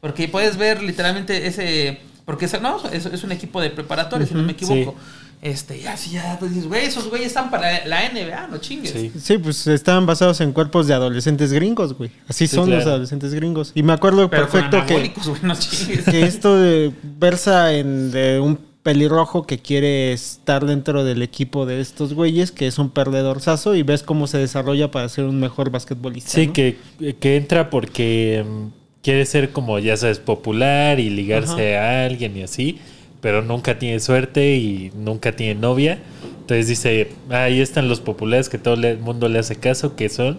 Porque 0.00 0.28
puedes 0.28 0.56
ver 0.56 0.82
literalmente 0.82 1.46
ese. 1.46 2.00
Porque 2.24 2.44
eso, 2.46 2.60
no, 2.60 2.80
es, 2.92 3.06
es 3.06 3.24
un 3.24 3.32
equipo 3.32 3.60
de 3.60 3.70
preparatoria, 3.70 4.26
si 4.26 4.34
no 4.34 4.42
me 4.42 4.52
equivoco. 4.52 4.94
Este, 5.42 5.80
ya, 5.80 5.96
sí, 5.96 6.10
ya, 6.10 6.36
pues 6.38 6.50
dices, 6.52 6.68
güey, 6.68 6.84
esos 6.84 7.08
güeyes 7.08 7.28
están 7.28 7.50
para 7.50 7.86
la 7.86 8.10
NBA, 8.10 8.48
no 8.48 8.58
chingues. 8.58 8.92
Sí. 8.92 9.10
Sí, 9.18 9.38
pues 9.38 9.66
estaban 9.66 10.04
basados 10.04 10.40
en 10.42 10.52
cuerpos 10.52 10.86
de 10.86 10.92
adolescentes 10.92 11.50
gringos, 11.52 11.94
güey. 11.94 12.10
Así 12.28 12.46
Sí, 12.46 12.56
son 12.56 12.68
los 12.70 12.84
adolescentes 12.84 13.32
gringos. 13.32 13.72
Y 13.74 13.82
me 13.82 13.94
acuerdo 13.94 14.28
Pero 14.28 14.48
perfecto 14.48 14.84
que, 14.86 14.92
güey, 14.94 15.12
no 15.42 15.54
chingues. 15.54 16.04
que 16.04 16.22
esto 16.24 16.56
de- 16.60 16.92
versa 17.02 17.72
en 17.72 18.10
de 18.10 18.38
un 18.38 18.58
pelirrojo 18.82 19.46
que 19.46 19.58
quiere 19.58 20.12
estar 20.12 20.64
dentro 20.64 21.04
del 21.04 21.22
equipo 21.22 21.66
de 21.66 21.80
estos 21.80 22.14
güeyes, 22.14 22.50
que 22.50 22.66
es 22.66 22.78
un 22.78 22.90
perdedorzazo, 22.90 23.74
y 23.74 23.82
ves 23.82 24.02
cómo 24.02 24.26
se 24.26 24.38
desarrolla 24.38 24.90
para 24.90 25.08
ser 25.08 25.24
un 25.24 25.38
mejor 25.38 25.70
basquetbolista. 25.70 26.30
Sí, 26.30 26.46
¿no? 26.46 26.52
que, 26.52 26.76
que 27.20 27.36
entra 27.36 27.68
porque 27.70 28.44
mm, 28.46 28.66
quiere 29.02 29.26
ser 29.26 29.50
como, 29.52 29.78
ya 29.78 29.96
sabes, 29.96 30.18
popular 30.18 30.98
y 31.00 31.10
ligarse 31.10 31.76
a 31.76 32.06
alguien 32.06 32.36
y 32.36 32.42
así, 32.42 32.78
pero 33.20 33.42
nunca 33.42 33.78
tiene 33.78 34.00
suerte 34.00 34.56
y 34.56 34.90
nunca 34.96 35.36
tiene 35.36 35.60
novia. 35.60 35.98
Entonces 36.40 36.68
dice, 36.68 37.10
"Ah, 37.28 37.44
ahí 37.44 37.60
están 37.60 37.86
los 37.88 38.00
populares 38.00 38.48
que 38.48 38.56
todo 38.58 38.74
el 38.74 38.98
mundo 38.98 39.28
le 39.28 39.38
hace 39.38 39.56
caso, 39.56 39.94
que 39.94 40.08
son 40.08 40.38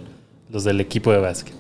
los 0.52 0.64
del 0.64 0.82
equipo 0.82 1.12
de 1.12 1.20
básquet. 1.20 1.54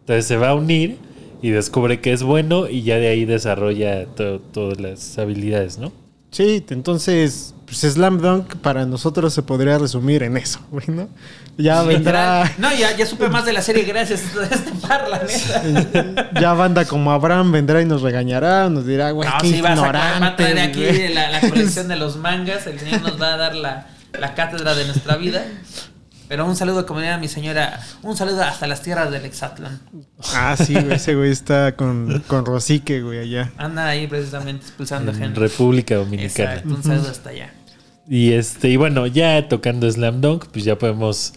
Entonces 0.00 0.26
se 0.26 0.36
va 0.38 0.48
a 0.50 0.54
unir 0.54 0.96
y 1.42 1.50
descubre 1.50 2.00
que 2.00 2.12
es 2.12 2.22
bueno 2.22 2.68
y 2.68 2.82
ya 2.82 2.96
de 2.96 3.08
ahí 3.08 3.26
desarrolla 3.26 4.06
to- 4.06 4.40
todas 4.40 4.80
las 4.80 5.18
habilidades, 5.18 5.76
¿no? 5.78 5.92
Sí, 6.34 6.64
entonces, 6.70 7.54
pues 7.64 7.78
Slam 7.92 8.20
Dunk 8.20 8.56
para 8.56 8.84
nosotros 8.86 9.32
se 9.32 9.42
podría 9.42 9.78
resumir 9.78 10.24
en 10.24 10.36
eso, 10.36 10.58
güey, 10.72 10.86
¿no? 10.88 11.08
Ya 11.56 11.82
vendrá. 11.82 12.50
No, 12.58 12.74
ya, 12.74 12.96
ya 12.96 13.06
supe 13.06 13.28
más 13.28 13.44
de 13.44 13.52
la 13.52 13.62
serie 13.62 13.84
gracias 13.84 14.22
a 14.36 14.42
este 14.52 14.72
par, 14.84 15.06
la 15.08 15.20
neta. 15.22 16.30
ya 16.40 16.52
banda 16.54 16.86
como 16.86 17.12
Abraham 17.12 17.52
vendrá 17.52 17.80
y 17.82 17.84
nos 17.84 18.02
regañará, 18.02 18.68
nos 18.68 18.84
dirá, 18.84 19.12
güey, 19.12 19.28
No, 19.28 19.34
qué 19.40 19.48
sí, 19.48 19.60
va 19.60 19.68
a, 19.68 19.74
ignorante. 19.76 20.42
traer 20.42 20.58
aquí 20.58 20.84
güey". 20.84 21.14
la, 21.14 21.30
la 21.30 21.40
colección 21.40 21.86
de 21.92 21.94
los 21.94 22.16
mangas. 22.16 22.66
El 22.66 22.80
señor 22.80 23.02
nos 23.02 23.22
va 23.22 23.34
a 23.34 23.36
dar 23.36 23.54
la, 23.54 23.86
la 24.18 24.34
cátedra 24.34 24.74
de 24.74 24.86
nuestra 24.86 25.16
vida. 25.16 25.44
Pero 26.28 26.46
un 26.46 26.56
saludo, 26.56 26.86
como 26.86 27.00
diría 27.00 27.18
mi 27.18 27.28
señora, 27.28 27.80
un 28.02 28.16
saludo 28.16 28.42
hasta 28.42 28.66
las 28.66 28.82
tierras 28.82 29.10
del 29.10 29.24
Exatlán. 29.24 29.80
Ah, 30.34 30.56
sí, 30.56 30.72
güey, 30.74 30.94
ese 30.94 31.14
güey 31.14 31.30
está 31.30 31.76
con, 31.76 32.22
con 32.26 32.46
Rosique, 32.46 33.02
güey, 33.02 33.18
allá. 33.18 33.52
Anda 33.56 33.86
ahí 33.88 34.06
precisamente 34.06 34.64
expulsando 34.66 35.12
En 35.12 35.18
gente. 35.18 35.40
República 35.40 35.96
Dominicana. 35.96 36.54
Exacto, 36.54 36.74
un 36.74 36.82
saludo 36.82 37.10
hasta 37.10 37.30
allá. 37.30 37.52
Y 38.08 38.32
este, 38.32 38.68
y 38.70 38.76
bueno, 38.76 39.06
ya 39.06 39.48
tocando 39.48 39.90
Slam 39.90 40.20
Dunk, 40.20 40.46
pues 40.52 40.64
ya 40.64 40.78
podemos 40.78 41.34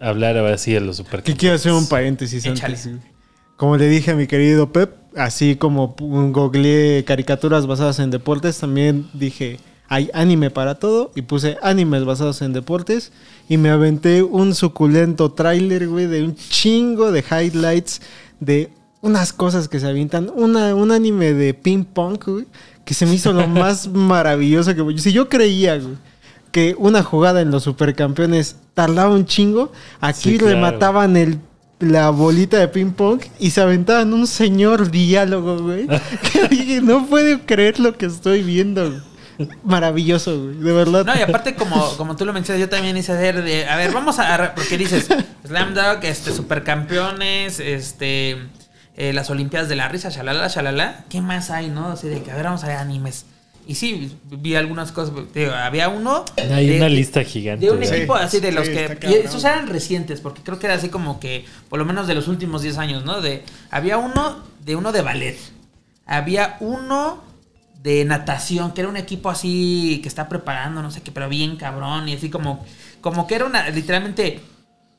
hablar 0.00 0.36
ahora 0.36 0.58
sí 0.58 0.72
de 0.72 0.80
los 0.80 0.96
super 0.98 1.22
Que 1.22 1.34
quiero 1.36 1.54
hacer 1.56 1.72
un 1.72 1.88
paréntesis 1.88 2.44
Échale. 2.44 2.74
antes. 2.74 2.86
güey. 2.86 3.16
Como 3.56 3.76
le 3.76 3.88
dije 3.88 4.10
a 4.10 4.14
mi 4.14 4.26
querido 4.26 4.72
Pep, 4.72 4.94
así 5.16 5.56
como 5.56 5.96
un 6.00 6.32
googleé 6.32 7.04
caricaturas 7.04 7.66
basadas 7.66 7.98
en 8.00 8.10
deportes, 8.10 8.58
también 8.58 9.08
dije, 9.14 9.58
hay 9.88 10.10
anime 10.12 10.50
para 10.50 10.74
todo, 10.74 11.10
y 11.14 11.22
puse 11.22 11.56
animes 11.62 12.04
basados 12.04 12.42
en 12.42 12.52
deportes, 12.52 13.12
y 13.48 13.56
me 13.58 13.70
aventé 13.70 14.22
un 14.22 14.54
suculento 14.54 15.30
tráiler, 15.32 15.88
güey, 15.88 16.06
de 16.06 16.22
un 16.24 16.34
chingo 16.34 17.12
de 17.12 17.20
highlights, 17.30 18.00
de 18.40 18.70
unas 19.02 19.32
cosas 19.32 19.68
que 19.68 19.78
se 19.78 19.86
avientan, 19.86 20.30
una, 20.34 20.74
un 20.74 20.90
anime 20.90 21.32
de 21.32 21.54
ping 21.54 21.84
pong, 21.84 22.18
güey, 22.24 22.46
que 22.84 22.94
se 22.94 23.06
me 23.06 23.14
hizo 23.14 23.32
lo 23.32 23.46
más 23.48 23.88
maravilloso 23.88 24.74
que... 24.74 24.98
Si 24.98 25.12
yo 25.12 25.28
creía, 25.28 25.76
güey, 25.78 25.94
que 26.50 26.74
una 26.78 27.02
jugada 27.02 27.40
en 27.42 27.50
los 27.50 27.64
supercampeones 27.64 28.56
tardaba 28.74 29.14
un 29.14 29.26
chingo, 29.26 29.70
aquí 30.00 30.30
Sí, 30.32 30.38
claro. 30.38 30.54
remataban 30.54 31.16
el, 31.16 31.38
la 31.78 32.10
bolita 32.10 32.58
de 32.58 32.68
ping 32.68 32.92
pong 32.92 33.20
y 33.38 33.50
se 33.50 33.60
aventaban 33.60 34.12
un 34.14 34.26
señor 34.26 34.90
diálogo, 34.90 35.58
güey. 35.62 35.86
que 36.32 36.48
dije, 36.48 36.80
no 36.80 37.06
puedo 37.06 37.40
creer 37.46 37.78
lo 37.78 37.96
que 37.96 38.06
estoy 38.06 38.42
viendo. 38.42 38.88
güey". 38.88 39.02
Maravilloso, 39.64 40.42
güey, 40.44 40.56
de 40.56 40.72
verdad. 40.72 41.04
No, 41.04 41.14
y 41.16 41.20
aparte, 41.22 41.54
como, 41.54 41.96
como 41.96 42.16
tú 42.16 42.24
lo 42.24 42.32
mencionas, 42.32 42.60
yo 42.60 42.68
también 42.68 42.96
hice 42.96 43.12
ver 43.14 43.42
de. 43.42 43.66
A 43.66 43.76
ver, 43.76 43.92
vamos 43.92 44.18
a. 44.18 44.54
Porque 44.54 44.78
dices, 44.78 45.08
Slam 45.46 45.74
Dunk, 45.74 46.04
este, 46.04 46.32
supercampeones, 46.32 47.60
este. 47.60 48.38
eh, 48.96 49.12
las 49.12 49.30
Olimpiadas 49.30 49.68
de 49.68 49.76
la 49.76 49.88
Risa, 49.88 50.08
shalala, 50.10 50.48
shalala. 50.48 51.04
¿Qué 51.08 51.20
más 51.20 51.50
hay, 51.50 51.68
no? 51.68 51.88
Así 51.88 52.08
de 52.08 52.22
que, 52.22 52.30
a 52.30 52.34
ver, 52.36 52.44
vamos 52.44 52.64
a 52.64 52.68
ver 52.68 52.76
animes. 52.76 53.26
Y 53.68 53.74
sí, 53.74 54.16
vi 54.30 54.54
algunas 54.54 54.92
cosas. 54.92 55.12
digo, 55.34 55.52
había 55.52 55.88
uno. 55.88 56.24
Hay 56.36 56.68
de- 56.68 56.76
una 56.76 56.88
lista 56.88 57.24
gigante. 57.24 57.66
De 57.66 57.72
un 57.72 57.82
equipo 57.82 58.14
así 58.14 58.38
de 58.38 58.50
sí, 58.50 58.54
los 58.54 58.68
que. 58.68 58.98
Y 59.08 59.14
esos 59.14 59.42
eran 59.44 59.66
recientes, 59.66 60.20
porque 60.20 60.40
creo 60.42 60.58
que 60.60 60.66
era 60.66 60.76
así 60.76 60.88
como 60.88 61.18
que, 61.18 61.44
por 61.68 61.78
lo 61.80 61.84
menos 61.84 62.06
de 62.06 62.14
los 62.14 62.28
últimos 62.28 62.62
10 62.62 62.78
años, 62.78 63.04
¿no? 63.04 63.20
De, 63.20 63.42
había 63.70 63.98
uno 63.98 64.36
de 64.64 64.76
uno 64.76 64.92
de 64.92 65.02
ballet. 65.02 65.36
Había 66.06 66.56
uno 66.60 67.24
de 67.86 68.04
natación, 68.04 68.72
que 68.72 68.80
era 68.80 68.90
un 68.90 68.96
equipo 68.96 69.30
así 69.30 70.00
que 70.02 70.08
está 70.08 70.28
preparando, 70.28 70.82
no 70.82 70.90
sé 70.90 71.02
qué, 71.02 71.12
pero 71.12 71.28
bien 71.28 71.54
cabrón. 71.54 72.08
Y 72.08 72.14
así 72.14 72.28
como, 72.30 72.66
como 73.00 73.28
que 73.28 73.36
era 73.36 73.44
una, 73.44 73.70
literalmente. 73.70 74.40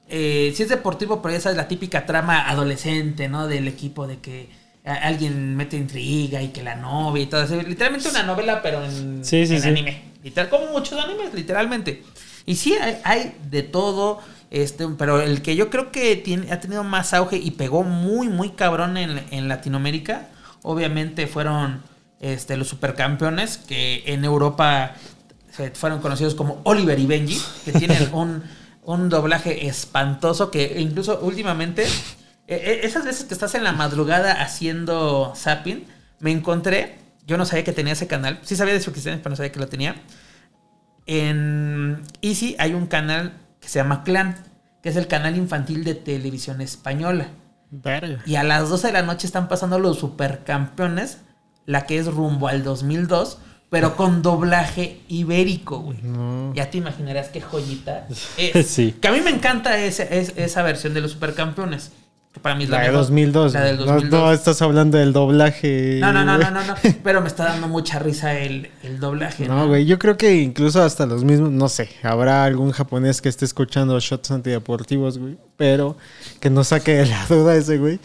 Eh, 0.10 0.54
sí 0.56 0.64
es 0.64 0.70
deportivo, 0.70 1.22
pero 1.22 1.34
ya 1.36 1.42
sabes 1.42 1.58
la 1.58 1.68
típica 1.68 2.06
trama 2.06 2.48
adolescente, 2.48 3.28
¿no? 3.28 3.46
Del 3.46 3.68
equipo 3.68 4.08
de 4.08 4.20
que 4.20 4.50
alguien 4.86 5.58
mete 5.58 5.76
intriga 5.76 6.42
y 6.42 6.48
que 6.50 6.64
la 6.64 6.76
novia 6.76 7.24
y 7.24 7.26
todo 7.26 7.44
eso. 7.44 7.62
Literalmente 7.62 8.08
una 8.08 8.24
novela, 8.24 8.62
pero 8.62 8.86
en, 8.86 9.26
Sí, 9.26 9.46
sí, 9.46 9.56
en 9.56 9.62
sí. 9.62 9.68
anime. 9.68 10.04
Literal, 10.24 10.50
como 10.50 10.68
muchos 10.68 10.98
animes, 10.98 11.34
literalmente. 11.34 12.04
Y 12.46 12.56
sí, 12.56 12.74
hay, 12.82 13.00
hay 13.04 13.36
de 13.50 13.64
todo. 13.64 14.20
Este, 14.50 14.88
pero 14.98 15.20
el 15.20 15.42
que 15.42 15.58
yo 15.58 15.70
creo 15.70 15.92
que 15.92 16.16
tiene, 16.16 16.54
ha 16.54 16.62
tenido 16.62 16.86
más 16.86 17.14
auge 17.14 17.36
y 17.36 17.52
pegó 17.52 17.84
muy, 17.84 18.30
muy 18.30 18.52
cabrón 18.52 18.96
en, 18.96 19.22
en 19.32 19.50
Latinoamérica, 19.50 20.30
obviamente 20.64 21.28
fueron 21.28 21.82
este, 22.20 22.58
los 22.58 22.68
supercampeones, 22.68 23.58
que 23.58 24.04
en 24.08 24.26
Europa 24.26 24.94
se- 25.52 25.72
fueron 25.72 26.00
conocidos 26.02 26.36
como 26.36 26.62
Oliver 26.64 26.98
y 27.00 27.06
Benji, 27.06 27.42
que 27.66 27.72
tienen 27.74 28.10
un, 28.14 28.44
un 28.84 29.10
doblaje 29.10 29.68
espantoso 29.68 30.50
que 30.52 30.80
incluso 30.80 31.20
últimamente, 31.22 31.84
eh, 31.84 31.90
eh, 32.48 32.80
esas 32.84 33.06
veces 33.06 33.26
que 33.26 33.34
estás 33.34 33.54
en 33.56 33.64
la 33.64 33.72
madrugada 33.74 34.42
haciendo 34.42 35.34
zapping, 35.36 35.86
me 36.20 36.32
encontré, 36.32 36.98
yo 37.26 37.38
no 37.38 37.46
sabía 37.46 37.64
que 37.64 37.74
tenía 37.74 37.94
ese 37.94 38.08
canal, 38.08 38.40
sí 38.44 38.56
sabía 38.56 38.74
de 38.74 38.82
su 38.82 38.90
existencia, 38.90 39.22
pero 39.22 39.32
no 39.32 39.36
sabía 39.36 39.52
que 39.52 39.60
lo 39.60 39.68
tenía. 39.68 39.96
En 41.06 42.02
Easy 42.22 42.56
hay 42.60 42.74
un 42.74 42.88
canal 42.88 43.34
que 43.60 43.70
se 43.70 43.80
llama 43.80 44.04
Clan, 44.04 44.36
que 44.82 44.90
es 44.90 44.96
el 44.96 45.08
canal 45.08 45.38
infantil 45.38 45.84
de 45.84 45.96
televisión 45.96 46.62
española. 46.62 47.28
Verga. 47.70 48.22
Y 48.26 48.36
a 48.36 48.44
las 48.44 48.70
12 48.70 48.88
de 48.88 48.94
la 48.94 49.02
noche 49.04 49.28
están 49.28 49.48
pasando 49.48 49.80
los 49.80 50.00
supercampeones, 50.00 51.20
la 51.68 51.86
que 51.86 52.00
es 52.00 52.08
rumbo 52.08 52.48
al 52.48 52.64
2002, 52.64 53.38
pero 53.70 53.96
con 53.96 54.22
doblaje 54.24 55.02
ibérico, 55.10 55.80
güey. 55.80 55.98
Ya 56.56 56.72
te 56.72 56.78
imaginarás 56.80 57.28
qué 57.28 57.42
joyita 57.42 58.08
es. 58.38 58.66
Sí. 58.68 58.96
Que 59.00 59.10
a 59.10 59.12
mí 59.12 59.20
me 59.22 59.30
encanta 59.30 59.78
ese- 59.78 60.08
es- 60.20 60.34
esa 60.38 60.64
versión 60.64 60.94
de 60.96 61.02
los 61.02 61.12
supercampeones. 61.12 61.92
Que 62.34 62.40
para 62.42 62.56
mí 62.56 62.66
es 62.66 62.70
la, 62.70 62.78
La 62.78 62.84
de 62.84 62.90
mejor. 62.90 63.02
2002. 63.06 63.54
La 63.54 63.62
del 63.64 63.78
no- 63.78 63.86
2002. 63.86 64.12
No, 64.22 64.32
estás 64.32 64.62
hablando 64.62 64.98
del 64.98 65.12
doblaje. 65.12 65.98
No, 66.00 66.14
no, 66.14 66.24
no, 66.24 66.38
no, 66.38 66.52
no, 66.52 66.64
no. 66.66 66.76
Pero 67.04 67.20
me 67.22 67.28
está 67.28 67.46
dando 67.46 67.68
mucha 67.68 68.00
risa 68.00 68.38
el, 68.40 68.70
el 68.84 69.00
doblaje. 69.00 69.48
No, 69.48 69.68
güey, 69.68 69.86
yo 69.86 69.98
creo 70.00 70.16
que 70.18 70.36
incluso 70.36 70.82
hasta 70.84 71.06
los 71.06 71.24
mismos, 71.24 71.52
no 71.52 71.68
sé, 71.68 71.90
habrá 72.04 72.44
algún 72.46 72.72
japonés 72.72 73.22
que 73.22 73.30
esté 73.30 73.44
escuchando 73.46 74.00
shots 74.00 74.32
antideportivos, 74.32 75.18
güey, 75.18 75.38
pero 75.58 75.98
que 76.40 76.50
no 76.50 76.64
saque 76.64 76.96
de 76.96 77.06
la 77.08 77.26
duda 77.28 77.56
ese, 77.56 77.78
güey. 77.80 78.00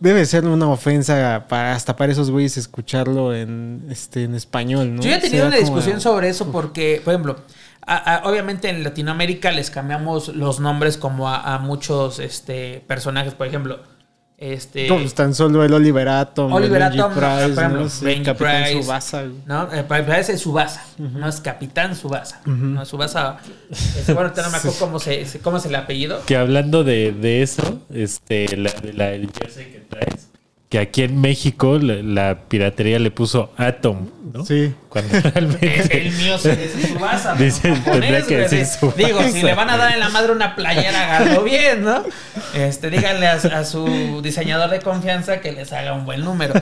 Debe 0.00 0.24
ser 0.26 0.46
una 0.46 0.68
ofensa 0.68 1.46
para 1.48 1.72
hasta 1.72 1.96
para 1.96 2.12
esos 2.12 2.30
güeyes 2.30 2.56
escucharlo 2.56 3.34
en 3.34 3.86
este 3.90 4.24
en 4.24 4.34
español, 4.34 4.94
¿no? 4.94 5.02
Yo 5.02 5.10
ya 5.10 5.16
he 5.16 5.20
tenido 5.20 5.46
una 5.48 5.56
discusión 5.56 6.00
sobre 6.00 6.28
eso 6.28 6.52
porque, 6.52 7.00
por 7.04 7.14
ejemplo, 7.14 7.36
a- 7.84 8.16
a- 8.16 8.28
obviamente 8.28 8.68
en 8.68 8.84
Latinoamérica 8.84 9.50
les 9.50 9.70
cambiamos 9.70 10.28
los 10.28 10.60
nombres 10.60 10.98
como 10.98 11.28
a, 11.28 11.54
a 11.54 11.58
muchos 11.58 12.20
este, 12.20 12.84
personajes. 12.86 13.34
Por 13.34 13.48
ejemplo, 13.48 13.80
este. 14.38 14.86
Pues 14.88 15.14
tan 15.14 15.34
solo 15.34 15.64
el 15.64 15.72
Oliver 15.74 16.08
Atom, 16.08 16.52
Oliver 16.52 16.76
el 16.80 16.82
Atom, 16.84 16.98
no, 16.98 17.08
Price, 17.08 17.48
por 17.54 17.58
ejemplo, 17.64 17.80
¿no? 17.80 17.88
Sí, 17.88 18.04
Benji 18.04 18.22
Capitán 18.24 18.62
Price. 18.62 18.86
Güey. 19.16 19.30
¿no? 19.46 19.72
Eh, 19.74 19.82
pa- 19.82 20.06
parece 20.06 20.38
Subasa, 20.38 20.84
no 20.98 21.28
es 21.28 21.40
Capitán 21.40 21.96
Subasa. 21.96 22.40
No, 22.46 22.84
Subasa. 22.84 23.38
este, 23.70 24.12
bueno, 24.14 24.28
ahorita 24.28 24.42
no 24.42 24.50
me 24.50 24.56
acuerdo 24.58 24.78
cómo, 24.78 24.98
se- 25.00 25.26
cómo 25.42 25.56
es 25.56 25.66
el 25.66 25.74
apellido. 25.74 26.22
Que 26.24 26.36
hablando 26.36 26.84
de, 26.84 27.12
de 27.12 27.42
eso, 27.42 27.80
este, 27.92 28.56
la, 28.56 28.70
de 28.70 28.92
la 28.92 29.10
el 29.10 29.28
jersey 29.32 29.66
que 29.72 29.80
traes, 29.80 30.27
que 30.68 30.78
aquí 30.78 31.02
en 31.02 31.18
México 31.20 31.78
la, 31.78 31.94
la 32.02 32.38
piratería 32.48 32.98
le 32.98 33.10
puso 33.10 33.52
Atom, 33.56 34.08
¿no? 34.34 34.44
Sí. 34.44 34.74
Cuando 34.90 35.16
El, 35.16 35.22
realmente. 35.22 36.06
el 36.08 36.12
mío 36.12 36.36
se 36.38 36.56
dice 36.56 36.88
Subasa. 36.88 37.34
Dice, 37.34 37.72
tendría 37.84 38.22
que 38.22 38.36
decir 38.38 38.58
de- 38.58 38.64
Tsubasa. 38.66 38.96
Digo, 38.98 39.20
si 39.32 39.42
le 39.42 39.54
van 39.54 39.70
a 39.70 39.76
dar 39.78 39.92
en 39.92 40.00
la 40.00 40.10
madre 40.10 40.32
una 40.32 40.54
playera, 40.54 41.16
háganlo 41.16 41.42
bien, 41.42 41.84
¿no? 41.84 42.02
Este, 42.54 42.90
díganle 42.90 43.26
a, 43.28 43.34
a 43.34 43.64
su 43.64 44.20
diseñador 44.22 44.68
de 44.70 44.80
confianza 44.80 45.40
que 45.40 45.52
les 45.52 45.72
haga 45.72 45.94
un 45.94 46.04
buen 46.04 46.20
número. 46.22 46.52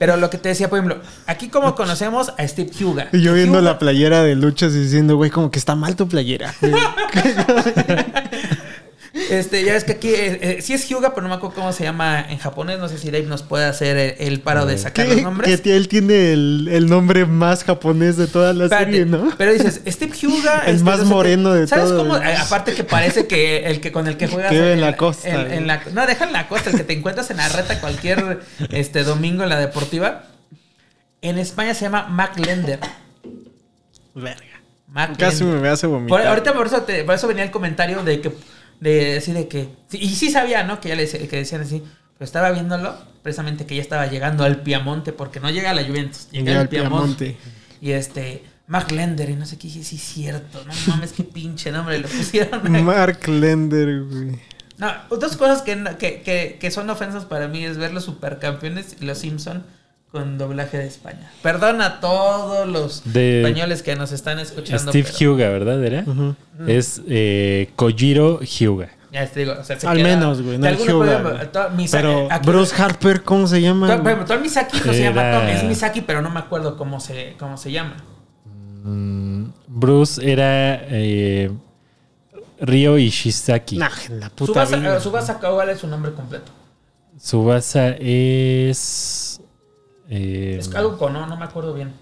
Pero 0.00 0.16
lo 0.16 0.30
que 0.30 0.38
te 0.38 0.48
decía, 0.48 0.68
por 0.68 0.78
ejemplo, 0.80 1.00
aquí 1.26 1.48
como 1.48 1.76
conocemos 1.76 2.32
a 2.36 2.46
Steve 2.48 2.70
Huga. 2.80 3.08
Y 3.12 3.22
yo 3.22 3.34
viendo 3.34 3.60
la 3.60 3.78
playera 3.78 4.24
de 4.24 4.34
luchas 4.34 4.72
y 4.72 4.80
diciendo, 4.80 5.14
güey, 5.16 5.30
como 5.30 5.52
que 5.52 5.60
está 5.60 5.76
mal 5.76 5.94
tu 5.94 6.08
playera. 6.08 6.52
Este, 9.30 9.62
ya 9.64 9.76
es 9.76 9.84
que 9.84 9.92
aquí 9.92 10.08
eh, 10.08 10.38
eh, 10.42 10.58
sí 10.60 10.72
es 10.74 10.88
Hyuga, 10.88 11.10
pero 11.14 11.22
no 11.22 11.28
me 11.28 11.36
acuerdo 11.36 11.54
cómo 11.54 11.72
se 11.72 11.84
llama 11.84 12.26
en 12.28 12.38
japonés. 12.38 12.80
No 12.80 12.88
sé 12.88 12.98
si 12.98 13.12
Dave 13.12 13.24
nos 13.26 13.42
puede 13.44 13.64
hacer 13.64 13.96
el, 13.96 14.14
el 14.18 14.40
paro 14.40 14.66
de 14.66 14.76
sacar 14.76 15.06
los 15.06 15.22
nombres. 15.22 15.60
que 15.60 15.76
él 15.76 15.86
tiene 15.86 16.32
el, 16.32 16.68
el 16.70 16.86
nombre 16.88 17.24
más 17.24 17.62
japonés 17.62 18.16
de 18.16 18.26
toda 18.26 18.52
la 18.52 18.64
Espérate, 18.64 18.86
serie, 18.90 19.06
¿no? 19.06 19.32
Pero 19.38 19.52
dices, 19.52 19.80
Steve 19.86 20.12
Hyuga. 20.16 20.62
El 20.66 20.72
este, 20.76 20.84
más 20.84 20.98
no 20.98 21.04
sé 21.04 21.08
qué. 21.08 21.14
moreno 21.14 21.54
de 21.54 21.66
¿Sabes 21.68 21.84
todos. 21.86 22.02
cómo? 22.02 22.16
Eh, 22.16 22.36
aparte 22.36 22.74
que 22.74 22.82
parece 22.82 23.28
que 23.28 23.66
el 23.66 23.80
que 23.80 23.92
con 23.92 24.08
el 24.08 24.16
que 24.16 24.26
juegas. 24.26 24.50
Que 24.50 24.72
en 24.72 24.80
la 24.80 24.96
costa, 24.96 25.28
en- 25.28 25.40
güey. 25.46 25.58
en 25.58 25.66
la- 25.68 25.80
no, 25.92 26.06
deja 26.06 26.24
en 26.24 26.32
la 26.32 26.48
costa, 26.48 26.70
el 26.70 26.76
que 26.76 26.82
te 26.84 26.92
encuentras 26.94 27.30
en 27.30 27.36
la 27.36 27.48
reta 27.48 27.80
cualquier 27.80 28.40
este, 28.70 29.04
domingo 29.04 29.44
en 29.44 29.48
la 29.48 29.60
deportiva. 29.60 30.24
En 31.22 31.38
España 31.38 31.72
se 31.74 31.82
llama 31.82 32.08
Mac 32.08 32.36
Lender. 32.38 32.80
Verga. 34.14 34.42
Mac 34.88 35.16
Casi 35.18 35.44
Lender. 35.44 35.60
me 35.62 35.68
hace 35.68 35.86
Por- 35.86 35.98
vomitar. 36.00 36.26
ahorita 36.26 36.52
por 36.52 36.66
eso, 36.66 36.82
te- 36.82 37.04
por 37.04 37.14
eso 37.14 37.28
venía 37.28 37.44
el 37.44 37.50
comentario 37.50 38.02
de 38.02 38.20
que. 38.20 38.32
De 38.80 39.14
decir 39.14 39.34
de 39.34 39.48
que. 39.48 39.68
Y 39.92 40.08
sí 40.10 40.30
sabía, 40.30 40.64
¿no? 40.64 40.80
Que 40.80 40.90
ya 40.90 40.96
le 40.96 41.08
que 41.08 41.36
decían 41.36 41.62
así. 41.62 41.82
Pero 42.18 42.24
estaba 42.24 42.50
viéndolo, 42.50 42.96
precisamente 43.22 43.66
que 43.66 43.76
ya 43.76 43.82
estaba 43.82 44.06
llegando 44.06 44.44
al 44.44 44.62
Piamonte, 44.62 45.12
porque 45.12 45.40
no 45.40 45.50
llega 45.50 45.70
a 45.70 45.74
la 45.74 45.84
Juventus, 45.84 46.28
llega 46.30 46.44
Llega 46.46 46.60
al 46.60 46.68
Piamonte. 46.68 47.24
Piamonte. 47.32 47.50
Y 47.80 47.92
este. 47.92 48.44
Mark 48.66 48.90
Lender, 48.92 49.28
y 49.28 49.36
no 49.36 49.44
sé 49.44 49.58
qué, 49.58 49.68
dije, 49.68 49.84
sí, 49.84 49.96
es 49.96 50.02
cierto. 50.02 50.64
No 50.64 50.72
mames, 50.86 51.12
qué 51.12 51.22
pinche 51.22 51.70
nombre 51.70 51.98
le 51.98 52.08
pusieron. 52.08 52.84
Mark 52.84 53.28
Lender, 53.28 54.04
güey. 54.04 54.38
No, 54.78 54.90
dos 55.10 55.36
cosas 55.36 55.62
que, 55.62 55.84
que, 55.98 56.22
que, 56.22 56.56
que 56.58 56.70
son 56.70 56.88
ofensas 56.88 57.26
para 57.26 57.46
mí 57.46 57.64
es 57.64 57.76
ver 57.76 57.92
los 57.92 58.04
supercampeones 58.04 58.96
y 59.00 59.04
los 59.04 59.18
Simpson 59.18 59.64
con 60.14 60.38
doblaje 60.38 60.78
de 60.78 60.86
España. 60.86 61.28
Perdón 61.42 61.82
a 61.82 61.98
todos 61.98 62.68
los 62.68 63.02
De- 63.12 63.40
españoles 63.40 63.82
que 63.82 63.96
nos 63.96 64.12
están 64.12 64.38
escuchando. 64.38 64.92
Steve 64.92 65.08
pero- 65.08 65.18
Hyuga, 65.18 65.48
¿verdad? 65.48 65.82
¿Era? 65.84 66.04
Es 66.68 67.02
eh, 67.08 67.72
Kojiro 67.74 68.38
Hyuga. 68.40 68.90
Ya 69.10 69.26
te 69.26 69.40
digo, 69.40 69.56
o 69.58 69.64
sea, 69.64 69.78
se 69.78 69.88
Al 69.88 69.96
queda- 69.96 70.06
menos, 70.06 70.40
güey, 70.40 70.56
no 70.56 70.70
Hyuga, 70.70 71.50
todo- 71.50 71.70
Misa- 71.70 71.96
Pero 71.96 72.28
aquí- 72.30 72.46
Bruce 72.48 72.80
Harper, 72.80 73.22
¿cómo 73.24 73.48
se 73.48 73.60
llama? 73.60 73.88
todo- 73.88 73.96
por 73.98 74.06
ejemplo, 74.06 74.24
todo 74.26 74.36
el 74.36 74.42
Misaki 74.44 74.78
no 74.86 74.92
se 74.92 75.02
llama 75.02 75.32
Tom, 75.32 75.48
es 75.48 75.64
Misaki, 75.64 76.00
pero 76.02 76.22
no 76.22 76.30
me 76.30 76.38
acuerdo 76.38 76.76
cómo 76.76 77.00
se, 77.00 77.34
cómo 77.36 77.56
se 77.56 77.72
llama. 77.72 77.96
Mm, 78.84 79.46
Bruce 79.66 80.30
era 80.30 80.76
eh, 80.90 81.50
Ryo 82.60 82.98
Ishizaki. 82.98 83.78
Nah, 83.78 83.90
la 84.10 84.30
puta 84.30 84.52
Subasa, 84.52 84.76
vida. 84.76 85.00
Subasa 85.00 85.40
es 85.72 85.78
su 85.80 85.88
nombre 85.88 86.12
completo. 86.12 86.52
Subasa 87.20 87.88
es. 87.98 89.33
Eh, 90.08 90.56
Es 90.60 90.74
algo 90.74 90.98
con 90.98 91.12
no, 91.12 91.26
no 91.26 91.36
me 91.36 91.44
acuerdo 91.44 91.74
bien. 91.74 91.92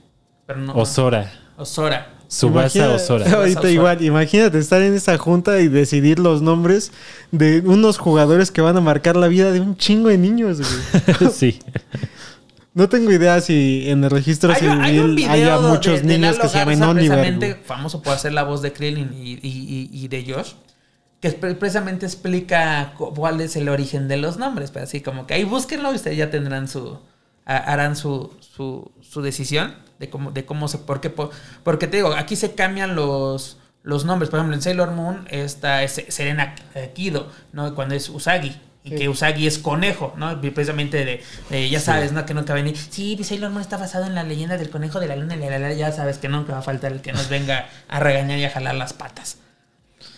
Pero 0.47 0.61
no. 0.61 0.75
Osora. 0.75 1.31
Osora. 1.57 2.15
Subasa 2.29 2.79
Imagina- 2.79 2.95
Osora. 2.97 3.25
Ahorita 3.35 3.59
Osora. 3.61 3.71
igual, 3.73 4.03
imagínate 4.03 4.59
estar 4.59 4.81
en 4.83 4.95
esa 4.95 5.19
junta 5.19 5.61
y 5.61 5.69
decidir 5.69 6.19
los 6.19 6.41
nombres 6.43 6.91
de 7.31 7.61
unos 7.61 7.99
jugadores 7.99 8.51
que 8.51 8.61
van 8.63 8.77
a 8.77 8.81
marcar 8.81 9.17
la 9.17 9.29
vida 9.29 9.53
de 9.53 9.61
un 9.61 9.77
chingo 9.77 10.09
de 10.09 10.19
niños, 10.19 10.59
güey. 10.61 11.31
sí. 11.33 11.59
No 12.75 12.89
tengo 12.89 13.13
idea 13.13 13.39
si 13.43 13.85
en 13.91 14.03
el 14.03 14.11
registro 14.11 14.51
Hay, 14.53 14.61
civil 14.61 14.81
hay 14.81 14.99
un 14.99 15.15
video 15.15 15.31
haya 15.31 15.59
muchos 15.59 16.01
de, 16.01 16.07
niños 16.07 16.39
que 16.39 16.49
se 16.49 16.57
llamen 16.59 16.79
Garza, 16.81 16.91
Oliver. 16.91 17.61
famoso 17.67 18.01
por 18.03 18.15
hacer 18.15 18.33
la 18.33 18.45
voz 18.45 18.63
de 18.63 18.73
Krillin 18.73 19.13
y, 19.15 19.33
y- 19.33 19.41
y- 19.43 19.91
y 19.93 20.09
de 20.09 20.25
Josh, 20.33 20.53
que 21.21 21.31
pre- 21.33 21.55
precisamente 21.55 22.07
explica 22.07 22.95
cu- 22.97 23.13
cuál 23.13 23.43
es 23.43 23.57
el 23.57 23.69
origen 23.69 24.09
de 24.09 24.17
los 24.17 24.39
nombres. 24.39 24.71
Pero 24.71 24.85
así 24.85 25.03
como 25.03 25.27
que 25.27 25.35
ahí 25.35 25.45
búsquenlo 25.45 25.93
y 25.93 25.97
ustedes 25.97 26.17
ya 26.17 26.31
tendrán 26.31 26.67
su 26.67 26.99
harán 27.45 27.97
su, 27.97 28.33
su, 28.41 28.91
su 29.01 29.23
decisión 29.23 29.75
de 29.99 30.09
cómo 30.11 30.31
de 30.31 30.45
cómo 30.45 30.69
se 30.69 30.79
por 30.79 31.01
qué 31.01 31.11
por- 31.11 31.31
porque 31.65 31.87
te 31.87 31.97
digo 31.99 32.13
aquí 32.15 32.37
se 32.37 32.55
cambian 32.55 32.95
los 32.95 33.59
los 33.83 34.05
nombres 34.05 34.31
por 34.31 34.39
ejemplo 34.39 34.55
en 34.57 34.63
Sailor 34.63 34.93
Moon 34.93 35.27
está 35.31 35.83
es 35.83 36.05
Serena 36.09 36.55
Kido 36.95 37.29
no 37.53 37.75
cuando 37.75 37.95
es 37.95 38.09
Usagi 38.09 38.55
y 38.85 38.91
que 38.97 39.09
Usagi 39.09 39.47
es 39.47 39.61
conejo, 39.61 40.13
¿no? 40.17 40.41
Precisamente 40.41 41.05
de, 41.05 41.23
de, 41.51 41.71
ya 41.71 41.79
sabes, 41.79 42.11
¿no? 42.11 42.27
Que 42.27 42.35
nunca 42.35 42.53
venir. 42.53 42.77
Sí, 42.77 43.17
Sailor 43.23 43.51
Moon 43.51 43.63
está 43.63 43.77
basado 43.77 44.07
en 44.07 44.17
la 44.17 44.25
leyenda 44.25 44.57
del 44.59 44.71
conejo 44.71 44.99
de 44.99 45.07
la 45.07 45.15
luna 45.15 45.37
y 45.37 45.39
la, 45.39 45.51
la, 45.51 45.59
la, 45.61 45.73
ya 45.73 45.93
sabes 45.93 46.19
que 46.19 46.29
nunca 46.29 46.53
va 46.55 46.59
a 46.59 46.63
faltar 46.63 46.91
el 46.91 47.01
que 47.01 47.13
nos 47.13 47.29
venga 47.29 47.69
a 47.87 48.01
regañar 48.01 48.41
y 48.41 48.45
a 48.45 48.51
jalar 48.51 48.75
las 48.75 48.93
patas. 48.93 49.37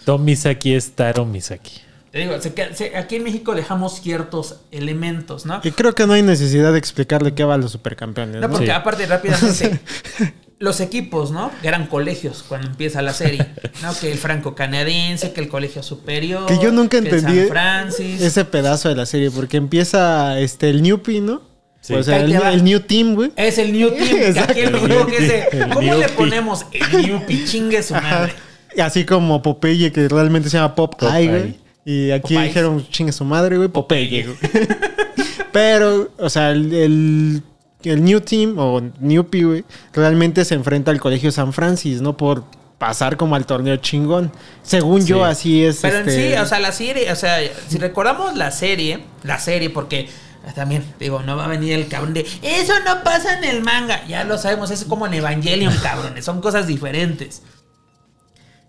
Tom 0.06 0.24
Misaki 0.24 0.74
es 0.74 0.92
Taro 0.92 1.26
Misaki. 1.26 1.82
Te 2.14 2.20
digo, 2.20 2.40
se 2.40 2.54
queda- 2.54 2.72
se- 2.76 2.96
aquí 2.96 3.16
en 3.16 3.24
México 3.24 3.56
dejamos 3.56 4.00
ciertos 4.00 4.60
elementos, 4.70 5.46
¿no? 5.46 5.60
Y 5.64 5.72
creo 5.72 5.96
que 5.96 6.06
no 6.06 6.12
hay 6.12 6.22
necesidad 6.22 6.70
de 6.72 6.78
explicarle 6.78 7.34
qué 7.34 7.42
va 7.42 7.54
a 7.54 7.58
los 7.58 7.72
supercampeones. 7.72 8.36
No, 8.36 8.42
¿no? 8.42 8.50
porque 8.50 8.66
Sí. 8.66 8.70
aparte 8.70 9.04
rápidamente, 9.06 9.80
los 10.60 10.78
equipos, 10.78 11.32
¿no? 11.32 11.50
Eran 11.64 11.88
colegios 11.88 12.44
cuando 12.46 12.68
empieza 12.68 13.02
la 13.02 13.12
serie, 13.14 13.44
¿no? 13.82 13.92
Que 13.98 14.12
el 14.12 14.18
franco-canadiense, 14.18 15.32
que 15.32 15.40
el 15.40 15.48
colegio 15.48 15.82
superior. 15.82 16.46
Que 16.46 16.60
yo 16.62 16.70
nunca 16.70 17.00
que 17.02 17.08
el 17.08 17.14
entendí 17.16 17.38
San 17.40 17.48
Francis. 17.48 18.20
ese 18.22 18.44
pedazo 18.44 18.88
de 18.90 18.94
la 18.94 19.06
serie, 19.06 19.32
porque 19.32 19.56
empieza 19.56 20.38
este 20.38 20.70
el 20.70 20.82
Newpie, 20.84 21.20
¿no? 21.20 21.42
Sí. 21.80 21.94
O 21.94 22.02
sea, 22.04 22.18
el, 22.20 22.62
New 22.62 22.78
Team, 22.78 23.16
güey. 23.16 23.32
Es 23.34 23.58
el 23.58 23.72
New 23.72 23.90
Team. 23.90 23.98
que 24.08 24.40
aquí 24.40 24.60
el 24.60 24.68
Exacto. 24.68 24.78
juego 24.86 25.06
que 25.06 25.16
es 25.16 25.52
El 25.52 25.68
¿Cómo 25.70 25.94
le 25.96 26.08
ponemos 26.10 26.64
el 26.70 27.02
Newpie? 27.08 27.44
Chingue 27.44 27.82
su 27.82 27.94
madre. 27.94 28.32
Así 28.80 29.04
como 29.04 29.42
Popeye, 29.42 29.90
que 29.90 30.08
realmente 30.08 30.48
se 30.48 30.58
llama 30.58 30.76
Pop 30.76 30.94
Popeye. 30.96 31.18
Eye, 31.18 31.28
güey. 31.28 31.63
Y 31.84 32.10
aquí 32.10 32.34
Popeyes. 32.34 32.44
dijeron, 32.48 32.86
chingue 32.88 33.12
su 33.12 33.24
madre, 33.24 33.56
güey, 33.58 33.68
Popeye, 33.68 34.24
güey. 34.24 34.36
Pero, 35.52 36.10
o 36.18 36.30
sea, 36.30 36.50
el, 36.50 36.72
el, 36.72 37.42
el 37.84 38.04
New 38.04 38.20
Team 38.20 38.58
o 38.58 38.80
Newpie, 39.00 39.44
güey, 39.44 39.64
realmente 39.92 40.44
se 40.44 40.54
enfrenta 40.54 40.90
al 40.90 41.00
Colegio 41.00 41.30
San 41.30 41.52
Francis, 41.52 42.00
¿no? 42.00 42.16
Por 42.16 42.44
pasar 42.78 43.16
como 43.16 43.36
al 43.36 43.46
torneo 43.46 43.76
chingón. 43.76 44.32
Según 44.62 45.06
yo, 45.06 45.18
Sí. 45.18 45.22
así 45.30 45.64
es. 45.64 45.78
Pero 45.82 45.98
en 45.98 46.08
este, 46.08 46.30
sí, 46.32 46.38
o 46.38 46.46
sea, 46.46 46.58
la 46.58 46.72
serie, 46.72 47.12
o 47.12 47.16
sea, 47.16 47.38
si 47.68 47.78
recordamos 47.78 48.34
la 48.36 48.50
serie, 48.50 49.04
la 49.22 49.38
serie, 49.38 49.70
porque 49.70 50.08
también, 50.54 50.84
digo, 50.98 51.22
no 51.22 51.36
va 51.36 51.44
a 51.44 51.48
venir 51.48 51.72
el 51.74 51.88
cabrón 51.88 52.12
de 52.14 52.26
eso 52.42 52.72
no 52.84 53.02
pasa 53.04 53.38
en 53.38 53.44
el 53.44 53.62
manga. 53.62 54.06
Ya 54.08 54.24
lo 54.24 54.36
sabemos, 54.38 54.70
es 54.70 54.84
como 54.84 55.06
en 55.06 55.14
Evangelion, 55.14 55.74
cabrones, 55.82 56.24
son 56.24 56.40
cosas 56.40 56.66
diferentes. 56.66 57.42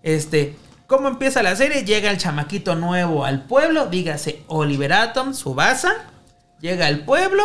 Este, 0.02 0.54
¿cómo 0.86 1.08
empieza 1.08 1.42
la 1.42 1.56
serie? 1.56 1.84
Llega 1.84 2.10
el 2.10 2.18
chamaquito 2.18 2.74
nuevo 2.74 3.24
al 3.24 3.42
pueblo, 3.44 3.86
dígase 3.86 4.42
Oliver 4.48 4.92
Atom, 4.92 5.34
Subasa, 5.34 5.92
llega 6.60 6.86
al 6.86 7.00
pueblo, 7.00 7.42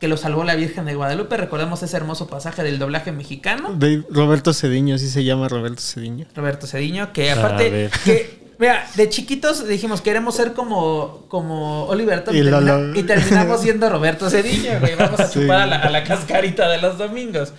que 0.00 0.08
lo 0.08 0.16
salvó 0.16 0.44
la 0.44 0.54
Virgen 0.54 0.84
de 0.84 0.94
Guadalupe. 0.94 1.36
Recordamos 1.36 1.82
ese 1.82 1.96
hermoso 1.96 2.26
pasaje 2.26 2.62
del 2.62 2.78
doblaje 2.78 3.12
mexicano. 3.12 3.72
de 3.74 4.02
Roberto 4.10 4.52
Cediño, 4.52 4.98
sí 4.98 5.08
se 5.08 5.24
llama 5.24 5.48
Roberto 5.48 5.80
Cediño. 5.80 6.26
Roberto 6.34 6.66
Cediño, 6.66 7.12
que 7.12 7.30
aparte, 7.30 7.90
que, 8.04 8.54
mira, 8.58 8.86
de 8.96 9.08
chiquitos 9.08 9.66
dijimos 9.66 10.00
queremos 10.02 10.34
ser 10.36 10.52
como, 10.52 11.24
como 11.28 11.84
Oliver 11.86 12.22
Tom, 12.24 12.34
Y 12.34 12.38
y, 12.38 12.42
lo- 12.42 12.58
termina- 12.58 12.78
lo- 12.78 12.98
y 12.98 13.02
terminamos 13.02 13.60
siendo 13.62 13.88
Roberto 13.88 14.28
Cediño, 14.28 14.78
güey. 14.80 14.94
Vamos 14.98 15.20
a 15.20 15.26
Sí. 15.28 15.40
chupar 15.40 15.60
a 15.62 15.66
la, 15.66 15.76
a 15.78 15.90
la 15.90 16.04
cascarita 16.04 16.68
de 16.68 16.78
los 16.78 16.98
domingos. 16.98 17.52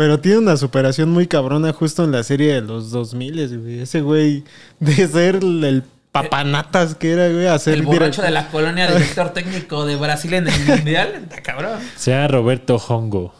Pero 0.00 0.18
tiene 0.18 0.38
una 0.38 0.56
superación 0.56 1.10
muy 1.10 1.26
cabrona 1.26 1.74
justo 1.74 2.04
en 2.04 2.12
la 2.12 2.22
serie 2.22 2.54
de 2.54 2.62
los 2.62 2.90
2000, 2.90 3.58
güey. 3.60 3.80
Ese 3.80 4.00
güey 4.00 4.44
de 4.78 5.06
ser 5.06 5.34
el, 5.34 5.62
el 5.62 5.84
papanatas 6.10 6.94
que 6.94 7.12
era, 7.12 7.28
güey, 7.28 7.46
a 7.46 7.58
ser 7.58 7.74
El 7.74 7.82
borracho 7.82 8.22
de 8.22 8.30
la 8.30 8.48
colonia, 8.48 8.86
director 8.90 9.34
técnico 9.34 9.84
de 9.84 9.96
Brasil 9.96 10.32
en 10.32 10.48
el 10.48 10.64
mundial, 10.64 11.20
está 11.24 11.42
cabrón. 11.42 11.80
Se 11.96 12.12
llama 12.12 12.28
Roberto 12.28 12.76
Hongo. 12.76 13.34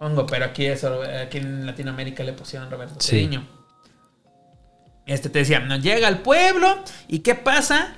Hongo, 0.00 0.26
pero 0.26 0.46
aquí, 0.46 0.66
es, 0.66 0.82
aquí 0.82 1.38
en 1.38 1.66
Latinoamérica 1.66 2.24
le 2.24 2.32
pusieron 2.32 2.68
Roberto 2.68 2.96
Sí. 2.98 3.10
Cediño. 3.10 3.46
Este 5.06 5.30
te 5.30 5.38
decía, 5.38 5.60
nos 5.60 5.84
llega 5.84 6.08
al 6.08 6.18
pueblo 6.22 6.80
y 7.06 7.20
¿qué 7.20 7.36
pasa? 7.36 7.94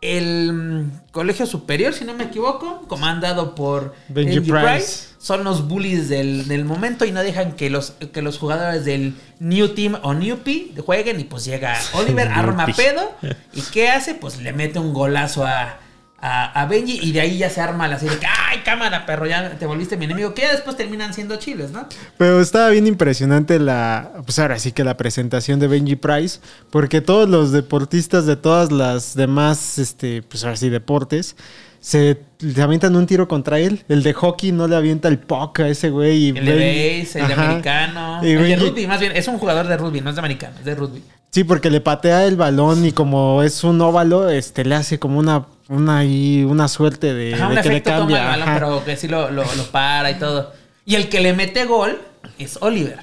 El 0.00 0.52
mm, 0.52 0.90
colegio 1.12 1.46
superior, 1.46 1.92
si 1.92 2.04
no 2.04 2.14
me 2.14 2.24
equivoco, 2.24 2.82
comandado 2.88 3.54
por 3.54 3.94
Benji 4.08 4.40
Price. 4.40 4.66
Price, 4.66 5.06
son 5.18 5.44
los 5.44 5.68
bullies 5.68 6.08
del, 6.08 6.48
del 6.48 6.64
momento 6.64 7.04
y 7.04 7.12
no 7.12 7.22
dejan 7.22 7.52
que 7.52 7.68
los, 7.68 7.92
que 8.12 8.22
los 8.22 8.38
jugadores 8.38 8.86
del 8.86 9.14
New 9.38 9.68
Team 9.74 9.98
o 10.02 10.14
Newpie 10.14 10.72
jueguen 10.84 11.20
y 11.20 11.24
pues 11.24 11.44
llega 11.44 11.76
Oliver, 11.92 12.28
arma 12.28 12.66
pedo 12.66 13.12
y 13.52 13.60
¿qué 13.72 13.90
hace? 13.90 14.14
Pues 14.14 14.40
le 14.40 14.54
mete 14.54 14.78
un 14.78 14.94
golazo 14.94 15.44
a, 15.44 15.78
a, 16.20 16.62
a 16.62 16.66
Benji 16.66 16.98
y 17.02 17.12
de 17.12 17.20
ahí 17.20 17.38
ya 17.38 17.50
se 17.50 17.60
arma 17.60 17.88
la 17.88 17.98
serie. 17.98 18.18
que, 18.18 18.26
¡Ay, 18.26 18.60
cámara, 18.64 19.06
perro! 19.06 19.26
Ya 19.26 19.58
te 19.58 19.66
volviste 19.66 19.96
mi 19.96 20.04
enemigo. 20.04 20.34
Que 20.34 20.42
ya 20.42 20.52
después 20.52 20.76
terminan 20.76 21.14
siendo 21.14 21.36
chiles, 21.36 21.70
¿no? 21.70 21.86
Pero 22.18 22.40
estaba 22.40 22.68
bien 22.70 22.86
impresionante 22.86 23.58
la, 23.58 24.12
pues 24.24 24.38
ahora 24.38 24.58
sí 24.58 24.72
que 24.72 24.84
la 24.84 24.96
presentación 24.96 25.60
de 25.60 25.68
Benji 25.68 25.96
Price, 25.96 26.40
porque 26.70 27.00
todos 27.00 27.28
los 27.28 27.52
deportistas 27.52 28.26
de 28.26 28.36
todas 28.36 28.70
las 28.70 29.14
demás, 29.14 29.78
este, 29.78 30.22
pues 30.22 30.44
ahora 30.44 30.56
sí, 30.56 30.68
deportes, 30.68 31.36
se 31.80 32.18
le 32.40 32.62
avientan 32.62 32.94
un 32.94 33.06
tiro 33.06 33.26
contra 33.26 33.58
él. 33.58 33.84
El 33.88 34.02
de 34.02 34.12
hockey 34.12 34.52
no 34.52 34.68
le 34.68 34.76
avienta 34.76 35.08
el 35.08 35.18
puck 35.18 35.60
a 35.60 35.68
ese 35.68 35.88
güey. 35.88 36.26
y 36.26 36.28
El 36.28 36.44
de 36.44 37.00
base, 37.02 37.20
el 37.20 37.28
de 37.28 37.34
americano. 37.34 38.20
Y 38.22 38.32
el 38.32 38.46
de 38.46 38.56
rugby, 38.56 38.86
más 38.86 39.00
bien. 39.00 39.12
Es 39.16 39.26
un 39.28 39.38
jugador 39.38 39.66
de 39.66 39.76
rugby, 39.78 40.00
no 40.02 40.10
es 40.10 40.16
de 40.16 40.20
americano, 40.20 40.56
es 40.58 40.64
de 40.64 40.74
rugby. 40.74 41.02
Sí, 41.30 41.44
porque 41.44 41.70
le 41.70 41.80
patea 41.80 42.26
el 42.26 42.36
balón 42.36 42.84
y 42.84 42.92
como 42.92 43.42
es 43.42 43.62
un 43.62 43.80
óvalo, 43.80 44.28
este, 44.30 44.64
le 44.64 44.74
hace 44.74 44.98
como 44.98 45.18
una, 45.18 45.46
una 45.68 45.98
ahí, 45.98 46.42
una 46.44 46.66
suerte 46.66 47.14
de, 47.14 47.34
Ajá, 47.34 47.48
de 47.50 47.56
un 47.56 47.62
que 47.62 47.68
le 47.68 47.74
efecto 47.76 47.90
toma 47.90 48.00
cambia. 48.00 48.34
el 48.34 48.40
balón, 48.40 48.54
pero 48.54 48.84
que 48.84 48.96
sí 48.96 49.06
lo, 49.08 49.30
lo, 49.30 49.42
lo 49.44 49.62
para 49.70 50.10
y 50.10 50.18
todo. 50.18 50.52
Y 50.84 50.96
el 50.96 51.08
que 51.08 51.20
le 51.20 51.32
mete 51.32 51.66
gol 51.66 52.00
es 52.38 52.58
Oliver. 52.60 52.98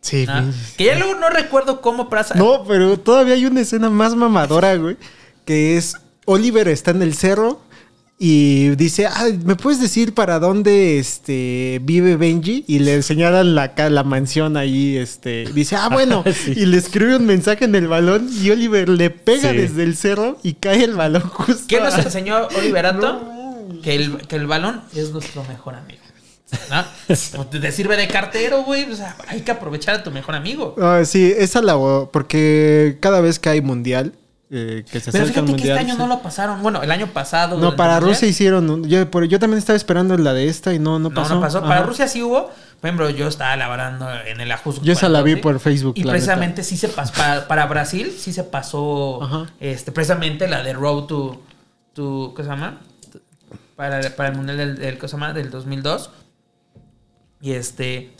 Sí, 0.00 0.26
¿no? 0.26 0.42
güey. 0.42 0.52
Que 0.76 0.84
ya 0.86 0.98
luego 0.98 1.14
no 1.14 1.28
recuerdo 1.30 1.80
cómo 1.80 2.08
pasa. 2.08 2.34
No, 2.34 2.64
pero 2.66 2.98
todavía 2.98 3.34
hay 3.34 3.46
una 3.46 3.60
escena 3.60 3.88
más 3.90 4.16
mamadora, 4.16 4.74
güey. 4.74 4.96
que 5.44 5.76
es 5.76 5.94
Oliver 6.24 6.66
está 6.66 6.90
en 6.90 7.02
el 7.02 7.14
cerro 7.14 7.60
y 8.18 8.70
dice, 8.76 9.06
ah, 9.06 9.26
¿me 9.44 9.56
puedes 9.56 9.80
decir 9.80 10.14
para 10.14 10.38
dónde 10.38 10.98
este, 10.98 11.80
vive 11.82 12.16
Benji? 12.16 12.64
Y 12.68 12.78
le 12.78 13.02
señalan 13.02 13.54
la, 13.54 13.72
la 13.90 14.04
mansión 14.04 14.56
ahí, 14.56 14.96
este, 14.96 15.46
dice, 15.52 15.74
ah, 15.76 15.88
bueno, 15.90 16.22
Sí. 16.44 16.52
y 16.56 16.66
le 16.66 16.76
escribe 16.76 17.16
un 17.16 17.26
mensaje 17.26 17.64
en 17.64 17.74
el 17.74 17.88
balón 17.88 18.28
y 18.40 18.50
Oliver 18.50 18.88
le 18.88 19.10
pega 19.10 19.50
Sí. 19.50 19.56
desde 19.56 19.82
el 19.82 19.96
cerro 19.96 20.38
y 20.42 20.54
cae 20.54 20.84
el 20.84 20.94
balón 20.94 21.22
justo. 21.28 21.64
¿Qué 21.66 21.80
nos 21.80 21.98
enseñó 21.98 22.46
Oliverato? 22.56 23.12
No. 23.12 23.80
Que, 23.82 23.96
el, 23.96 24.18
que 24.28 24.36
el 24.36 24.46
balón 24.46 24.82
es 24.94 25.10
nuestro 25.10 25.42
mejor 25.44 25.74
amigo. 25.74 26.02
¿No? 26.70 26.84
Pues 27.06 27.32
te 27.50 27.72
sirve 27.72 27.96
de 27.96 28.08
cartero, 28.08 28.62
güey. 28.62 28.84
O 28.90 28.94
sea, 28.94 29.16
hay 29.26 29.40
que 29.40 29.50
aprovechar 29.50 29.94
a 29.96 30.02
tu 30.04 30.10
mejor 30.10 30.34
amigo. 30.34 30.76
Ah, 30.80 31.00
sí, 31.04 31.32
esa 31.36 31.62
la 31.62 31.74
porque 32.12 32.98
cada 33.00 33.20
vez 33.22 33.38
que 33.38 33.48
hay 33.48 33.62
mundial, 33.62 34.12
eh, 34.54 34.84
que 34.90 35.00
se 35.00 35.10
Pero 35.10 35.24
fíjate 35.24 35.46
que 35.46 35.50
mundial. 35.52 35.78
este 35.78 35.80
año 35.86 35.94
sí. 35.94 35.98
no 35.98 36.06
lo 36.06 36.20
pasaron. 36.20 36.62
Bueno, 36.62 36.82
el 36.82 36.90
año 36.90 37.06
pasado. 37.06 37.58
No, 37.58 37.74
para 37.74 37.94
Mundial, 37.94 38.10
Rusia 38.14 38.28
hicieron. 38.28 38.84
yo, 38.86 39.08
también 39.08 39.56
estaba 39.56 39.78
esperando 39.78 40.14
la 40.18 40.34
de 40.34 40.46
esta 40.48 40.74
y 40.74 40.78
no, 40.78 40.98
no 40.98 41.08
No, 41.08 41.14
pasó. 41.14 41.36
no 41.36 41.40
pasó. 41.40 41.62
Para. 41.62 41.82
Rusia 41.84 42.06
sí 42.06 42.22
hubo. 42.22 42.50
Por 42.80 42.88
ejemplo, 42.88 43.08
yo 43.10 43.28
estaba 43.28 43.56
laborando 43.56 44.06
en 44.26 44.40
el 44.42 44.52
Ajusco. 44.52 44.84
Yo 44.84 44.92
esa 44.92 45.08
la 45.08 45.22
vi 45.22 45.36
por 45.36 45.58
Facebook, 45.58 45.94
Y 45.96 46.04
precisamente 46.04 46.62
sí 46.64 46.76
se 46.76 46.88
pasó. 46.88 47.14
Para, 47.14 47.48
para 47.48 47.66
Brasil 47.66 48.14
sí 48.18 48.32
se 48.34 48.44
pasó. 48.44 49.22
Ajá. 49.22 49.46
Este, 49.58 49.90
precisamente 49.90 50.46
la 50.48 50.62
de 50.62 50.74
Road 50.74 51.04
to. 51.04 51.42
to 51.94 52.34
¿Qué 52.36 52.42
se 52.42 52.48
llama? 52.50 52.80
Para, 53.74 54.00
para 54.16 54.28
el 54.28 54.36
Mundial 54.36 54.58
del, 54.58 54.76
del, 54.78 54.98
¿qué 54.98 55.08
se 55.08 55.12
llama? 55.12 55.32
del 55.32 55.50
2002. 55.50 56.10
Y 57.40 57.52
este. 57.52 58.12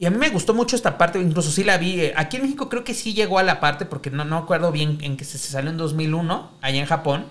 Y 0.00 0.06
a 0.06 0.10
mí 0.10 0.16
me 0.16 0.30
gustó 0.30 0.54
mucho 0.54 0.74
esta 0.74 0.96
parte, 0.98 1.20
incluso 1.20 1.50
sí 1.52 1.62
la 1.62 1.76
vi. 1.78 2.00
eh, 2.00 2.14
Aquí 2.16 2.38
en 2.38 2.42
México 2.44 2.68
creo 2.70 2.82
que 2.82 2.94
sí 2.94 3.12
llegó 3.14 3.38
a 3.38 3.42
la 3.42 3.60
parte, 3.60 3.84
porque 3.84 4.10
no, 4.10 4.24
no 4.24 4.38
acuerdo 4.38 4.72
bien 4.72 4.98
en 5.02 5.16
que 5.18 5.24
se, 5.24 5.36
se 5.38 5.50
salió 5.50 5.70
en 5.70 5.76
2001, 5.76 6.50
allá 6.62 6.80
en 6.80 6.86
Japón. 6.86 7.26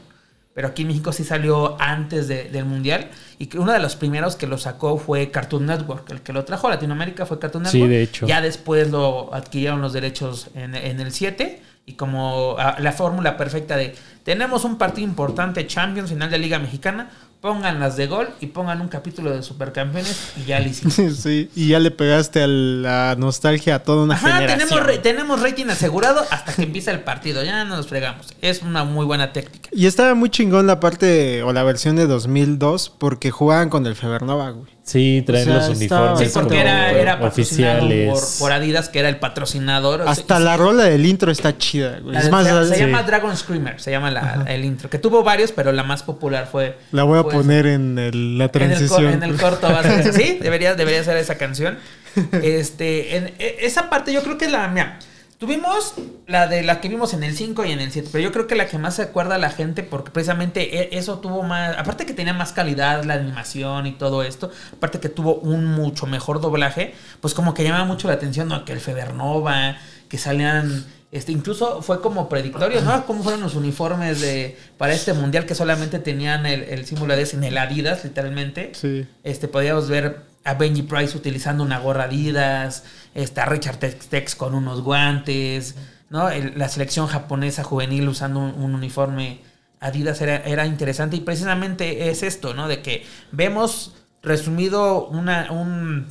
Pero 0.54 0.68
aquí 0.68 0.84
en 0.84 0.90
México 0.90 1.12
sí 1.12 1.24
salió 1.24 1.80
antes 1.82 2.28
de- 2.28 2.46
del 2.50 2.66
Mundial. 2.66 3.10
Y 3.40 3.48
que 3.48 3.58
uno 3.60 3.72
de 3.72 3.80
los 3.80 3.96
primeros 3.96 4.36
que 4.36 4.46
lo 4.46 4.58
sacó 4.58 4.98
fue 5.00 5.32
Cartoon 5.32 5.66
Network. 5.66 6.10
El 6.12 6.22
que 6.22 6.32
lo 6.34 6.46
trajo 6.46 6.68
a 6.68 6.72
Latinoamérica 6.72 7.26
fue 7.26 7.40
Cartoon 7.40 7.66
Sí, 7.66 7.78
Network. 7.78 7.90
de 7.92 8.02
hecho. 8.04 8.28
Ya 8.28 8.40
después 8.42 8.90
lo 8.92 9.34
adquirieron 9.34 9.82
los 9.82 9.94
derechos 9.94 10.50
en, 10.54 10.76
en 10.76 11.00
el 11.00 11.12
7. 11.12 11.64
Y 11.88 11.94
como 11.94 12.56
ah, 12.60 12.76
la 12.80 12.92
fórmula 12.92 13.36
perfecta 13.36 13.76
de 13.78 13.96
tenemos 14.24 14.64
un 14.64 14.78
partido 14.78 15.08
importante, 15.08 15.66
Champions, 15.66 16.10
final 16.12 16.30
de 16.30 16.38
Liga 16.38 16.60
Mexicana, 16.60 17.10
pongan 17.42 17.80
las 17.80 17.96
de 17.96 18.08
gol 18.08 18.28
y 18.42 18.48
pongan 18.48 18.82
un 18.82 18.90
capítulo 18.90 19.32
de 19.32 19.42
Supercampeones 19.44 20.34
y 20.38 20.46
ya 20.46 20.60
le 20.60 20.70
hicimos. 20.70 20.96
Sí, 21.20 21.50
y 21.56 21.70
ya 21.70 21.80
le 21.80 21.92
pegaste 21.92 22.44
a 22.44 22.48
la 22.48 23.16
nostalgia 23.18 23.76
a 23.76 23.80
toda 23.80 24.04
una 24.04 24.16
Ajá, 24.16 24.38
generación. 24.40 24.70
tenemos, 24.70 25.02
tenemos 25.02 25.42
rating 25.42 25.66
asegurado 25.68 26.22
hasta 26.32 26.54
que 26.54 26.64
empieza 26.64 26.92
el 26.92 27.02
partido. 27.02 27.44
Ya 27.44 27.64
no 27.64 27.78
nos 27.78 27.88
fregamos. 27.88 28.28
Es 28.42 28.62
una 28.62 28.84
muy 28.84 29.06
buena 29.06 29.32
técnica. 29.34 29.70
Y 29.72 29.86
estaba 29.86 30.14
muy 30.16 30.30
chingón 30.30 30.68
la 30.68 30.80
parte 30.80 31.44
o 31.44 31.54
la 31.54 31.64
versión 31.64 31.96
de 31.96 32.08
2002 32.08 32.90
porque 32.98 33.32
jugaban 33.32 33.70
con 33.70 33.86
el 33.86 33.96
Febernova, 33.96 34.50
güey. 34.52 34.79
Sí, 34.90 35.24
traen 35.24 35.44
O 35.50 35.52
sea, 35.60 35.68
los 35.68 35.78
uniformes 35.78 36.20
Sí, 36.20 36.30
porque 36.34 36.60
era, 36.62 36.92
era 36.92 37.20
patrocinado 37.20 37.88
por, 38.12 38.24
por 38.40 38.52
Adidas, 38.52 38.90
que 38.90 38.98
era 39.00 39.10
el 39.10 39.18
patrocinador. 39.18 40.02
O 40.02 40.04
sea, 40.04 40.12
Hasta 40.12 40.40
la 40.40 40.58
rola 40.58 40.86
del 40.86 41.06
intro 41.06 41.32
está 41.32 41.56
chida, 41.60 42.00
güey. 42.00 42.14
la 42.16 42.22
Es 42.22 42.32
más, 42.32 42.48
se, 42.48 42.66
se 42.70 42.74
sí. 42.76 42.82
llama 42.82 43.04
Dragon 43.04 43.38
Screamer, 43.38 43.80
se 43.80 43.92
llama 43.92 44.10
la- 44.10 44.46
el 44.48 44.66
intro. 44.66 44.90
Que 44.90 44.98
tuvo 44.98 45.22
varios, 45.24 45.52
pero 45.52 45.72
la 45.72 45.84
más 45.84 46.02
popular 46.02 46.48
fue. 46.52 46.76
la 46.92 47.04
voy 47.04 47.20
a 47.20 47.24
fue 47.24 47.34
poner 47.34 47.68
en 47.68 48.00
el- 48.00 48.38
la 48.40 48.46
En 48.46 48.50
el, 48.50 48.52
transición. 48.52 49.14
en 49.14 49.22
el 49.24 49.38
corto 49.38 49.68
va 49.72 49.82
a 49.82 49.84
ser 49.84 50.00
eso. 50.00 50.14
Sí, 50.20 50.40
debería, 50.42 50.74
debería 50.74 51.04
ser 51.04 51.18
esa 51.18 51.36
canción. 51.38 51.78
Este, 52.42 53.16
en, 53.18 53.28
e- 53.38 53.58
esa 53.62 53.90
parte 53.90 54.12
yo 54.12 54.24
creo 54.24 54.38
que 54.38 54.46
es 54.46 54.52
la 54.52 54.68
mía. 54.70 54.98
Tuvimos 55.40 55.94
la 56.28 56.48
de 56.48 56.64
la 56.64 56.82
que 56.82 56.90
vimos 56.90 57.14
en 57.14 57.24
el 57.24 57.34
5 57.34 57.64
y 57.64 57.72
en 57.72 57.80
el 57.80 57.94
7, 57.94 58.10
pero 58.12 58.22
yo 58.22 58.34
creo 58.34 58.46
que 58.46 58.56
la 58.56 58.68
que 58.68 58.78
más 58.78 58.96
se 58.96 59.04
acuerda 59.04 59.36
a 59.36 59.38
la 59.38 59.50
gente, 59.50 59.84
porque 59.84 60.12
precisamente 60.12 60.82
e- 60.82 60.98
eso 60.98 61.20
tuvo 61.20 61.44
más, 61.44 61.78
aparte 61.78 62.06
que 62.06 62.14
tenía 62.14 62.34
más 62.34 62.52
calidad 62.52 63.06
la 63.06 63.14
animación 63.14 63.88
y 63.88 63.94
todo 63.94 64.22
esto, 64.24 64.52
aparte 64.74 65.00
que 65.00 65.08
tuvo 65.08 65.36
un 65.36 65.66
mucho 65.66 66.08
mejor 66.08 66.42
doblaje, 66.42 66.94
pues 67.22 67.34
como 67.34 67.54
que 67.54 67.64
llamaba 67.64 67.86
mucho 67.86 68.10
la 68.10 68.16
atención, 68.16 68.50
¿no? 68.50 68.66
Que 68.66 68.74
el 68.74 68.82
Federnova, 68.82 69.78
que 70.10 70.18
salían, 70.18 70.86
este, 71.14 71.32
incluso 71.32 71.82
fue 71.82 72.02
como 72.02 72.28
predictorio, 72.28 72.82
¿no? 72.82 73.06
Cómo 73.06 73.24
fueron 73.24 73.40
los 73.40 73.56
uniformes 73.56 74.20
de, 74.20 74.58
para 74.78 74.92
este 74.92 75.14
mundial 75.14 75.46
que 75.46 75.56
solamente 75.56 76.00
tenían 76.00 76.46
el, 76.46 76.64
el 76.64 76.86
símbolo 76.86 77.16
de 77.16 77.24
en 77.32 77.46
el 77.46 77.58
Adidas, 77.58 78.04
literalmente. 78.04 78.72
Sí. 78.74 79.08
Este, 79.24 79.48
podíamos 79.48 79.88
ver 79.88 80.28
a 80.44 80.54
Benji 80.56 80.82
Price 80.82 81.16
utilizando 81.16 81.64
una 81.64 81.80
gorra 81.80 82.06
Adidas, 82.06 82.84
a 83.16 83.46
Richard 83.46 83.78
Tex 83.78 84.36
con 84.36 84.56
unos 84.56 84.82
guantes, 84.82 85.76
¿no? 86.10 86.30
La 86.56 86.70
selección 86.70 87.08
japonesa 87.08 87.64
juvenil 87.64 88.08
usando 88.08 88.40
un, 88.40 88.62
un 88.62 88.76
uniforme 88.76 89.40
Adidas 89.82 90.20
era, 90.22 90.38
era 90.38 90.66
interesante 90.66 91.16
y 91.16 91.22
precisamente 91.22 92.10
es 92.10 92.22
esto, 92.22 92.54
¿no? 92.54 92.68
De 92.68 92.82
que 92.82 93.06
vemos 93.32 93.94
resumido 94.22 95.08
una, 95.08 95.50
un, 95.52 96.08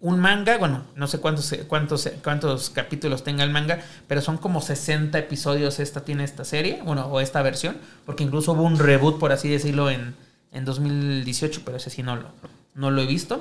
un 0.00 0.18
manga, 0.18 0.58
bueno, 0.58 0.82
no 0.96 1.06
sé 1.06 1.18
cuántos, 1.20 1.54
cuántos, 1.68 2.10
cuántos 2.24 2.70
capítulos 2.70 3.22
tenga 3.22 3.44
el 3.44 3.50
manga, 3.50 3.78
pero 4.08 4.20
son 4.20 4.38
como 4.38 4.60
60 4.60 5.16
episodios 5.20 5.78
esta 5.78 6.04
tiene 6.04 6.24
esta 6.24 6.44
serie, 6.44 6.82
bueno, 6.84 7.06
o 7.06 7.20
esta 7.20 7.40
versión, 7.42 7.76
porque 8.04 8.24
incluso 8.24 8.52
hubo 8.52 8.62
un 8.64 8.76
reboot, 8.76 9.20
por 9.20 9.30
así 9.30 9.48
decirlo, 9.48 9.88
en, 9.88 10.16
en 10.50 10.64
2018, 10.64 11.62
pero 11.64 11.76
ese 11.76 11.90
sí 11.90 12.02
no 12.02 12.16
lo, 12.16 12.32
no 12.74 12.90
lo 12.90 13.02
he 13.02 13.06
visto. 13.06 13.40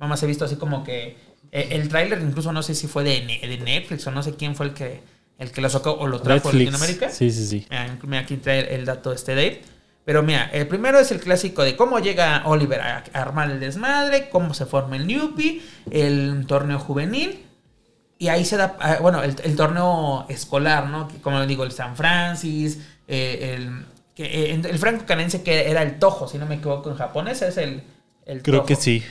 Nada 0.00 0.10
más 0.10 0.22
he 0.24 0.26
visto 0.26 0.44
así 0.44 0.56
como 0.56 0.82
que 0.82 1.16
eh, 1.52 1.68
el 1.72 1.88
tráiler, 1.88 2.20
incluso 2.20 2.52
no 2.52 2.62
sé 2.62 2.74
si 2.74 2.86
fue 2.86 3.04
de, 3.04 3.20
de 3.20 3.58
Netflix 3.58 4.06
o 4.06 4.10
no 4.10 4.22
sé 4.22 4.34
quién 4.34 4.54
fue 4.54 4.66
el 4.66 4.74
que, 4.74 5.00
el 5.38 5.50
que 5.50 5.60
lo 5.60 5.68
sacó 5.70 5.92
o 5.92 6.06
lo 6.06 6.20
trajo 6.20 6.48
a 6.48 6.52
Netflix. 6.52 6.72
Latinoamérica. 6.72 7.10
Sí, 7.10 7.30
sí, 7.30 7.46
sí. 7.46 7.66
Mira, 7.70 7.98
mira, 8.02 8.20
aquí 8.20 8.36
trae 8.36 8.74
el 8.74 8.84
dato 8.84 9.12
este 9.12 9.34
Dave. 9.34 9.62
Pero 10.04 10.22
mira, 10.22 10.48
el 10.52 10.68
primero 10.68 11.00
es 11.00 11.10
el 11.10 11.18
clásico 11.18 11.64
de 11.64 11.74
cómo 11.74 11.98
llega 11.98 12.42
Oliver 12.46 12.80
a, 12.80 13.04
a 13.12 13.20
armar 13.22 13.50
el 13.50 13.58
desmadre, 13.58 14.28
cómo 14.30 14.54
se 14.54 14.64
forma 14.64 14.96
el 14.96 15.06
Newpie, 15.06 15.62
el 15.90 16.44
torneo 16.46 16.78
juvenil. 16.78 17.42
Y 18.18 18.28
ahí 18.28 18.44
se 18.44 18.56
da, 18.56 18.76
ah, 18.78 18.98
bueno, 19.02 19.22
el, 19.22 19.34
el 19.42 19.56
torneo 19.56 20.24
escolar, 20.28 20.86
¿no? 20.88 21.08
Como 21.22 21.44
digo, 21.44 21.64
el 21.64 21.72
San 21.72 21.96
Francis, 21.96 22.78
eh, 23.08 23.56
el, 23.58 23.84
que, 24.14 24.24
eh, 24.24 24.52
el 24.54 24.78
franco 24.78 25.04
canense 25.06 25.42
que 25.42 25.68
era 25.68 25.82
el 25.82 25.98
Tojo, 25.98 26.28
si 26.28 26.38
no 26.38 26.46
me 26.46 26.54
equivoco 26.54 26.88
en 26.88 26.96
japonés, 26.96 27.42
es 27.42 27.56
el, 27.58 27.82
el 28.24 28.42
Creo 28.42 28.64
que 28.64 28.76
sí. 28.76 29.02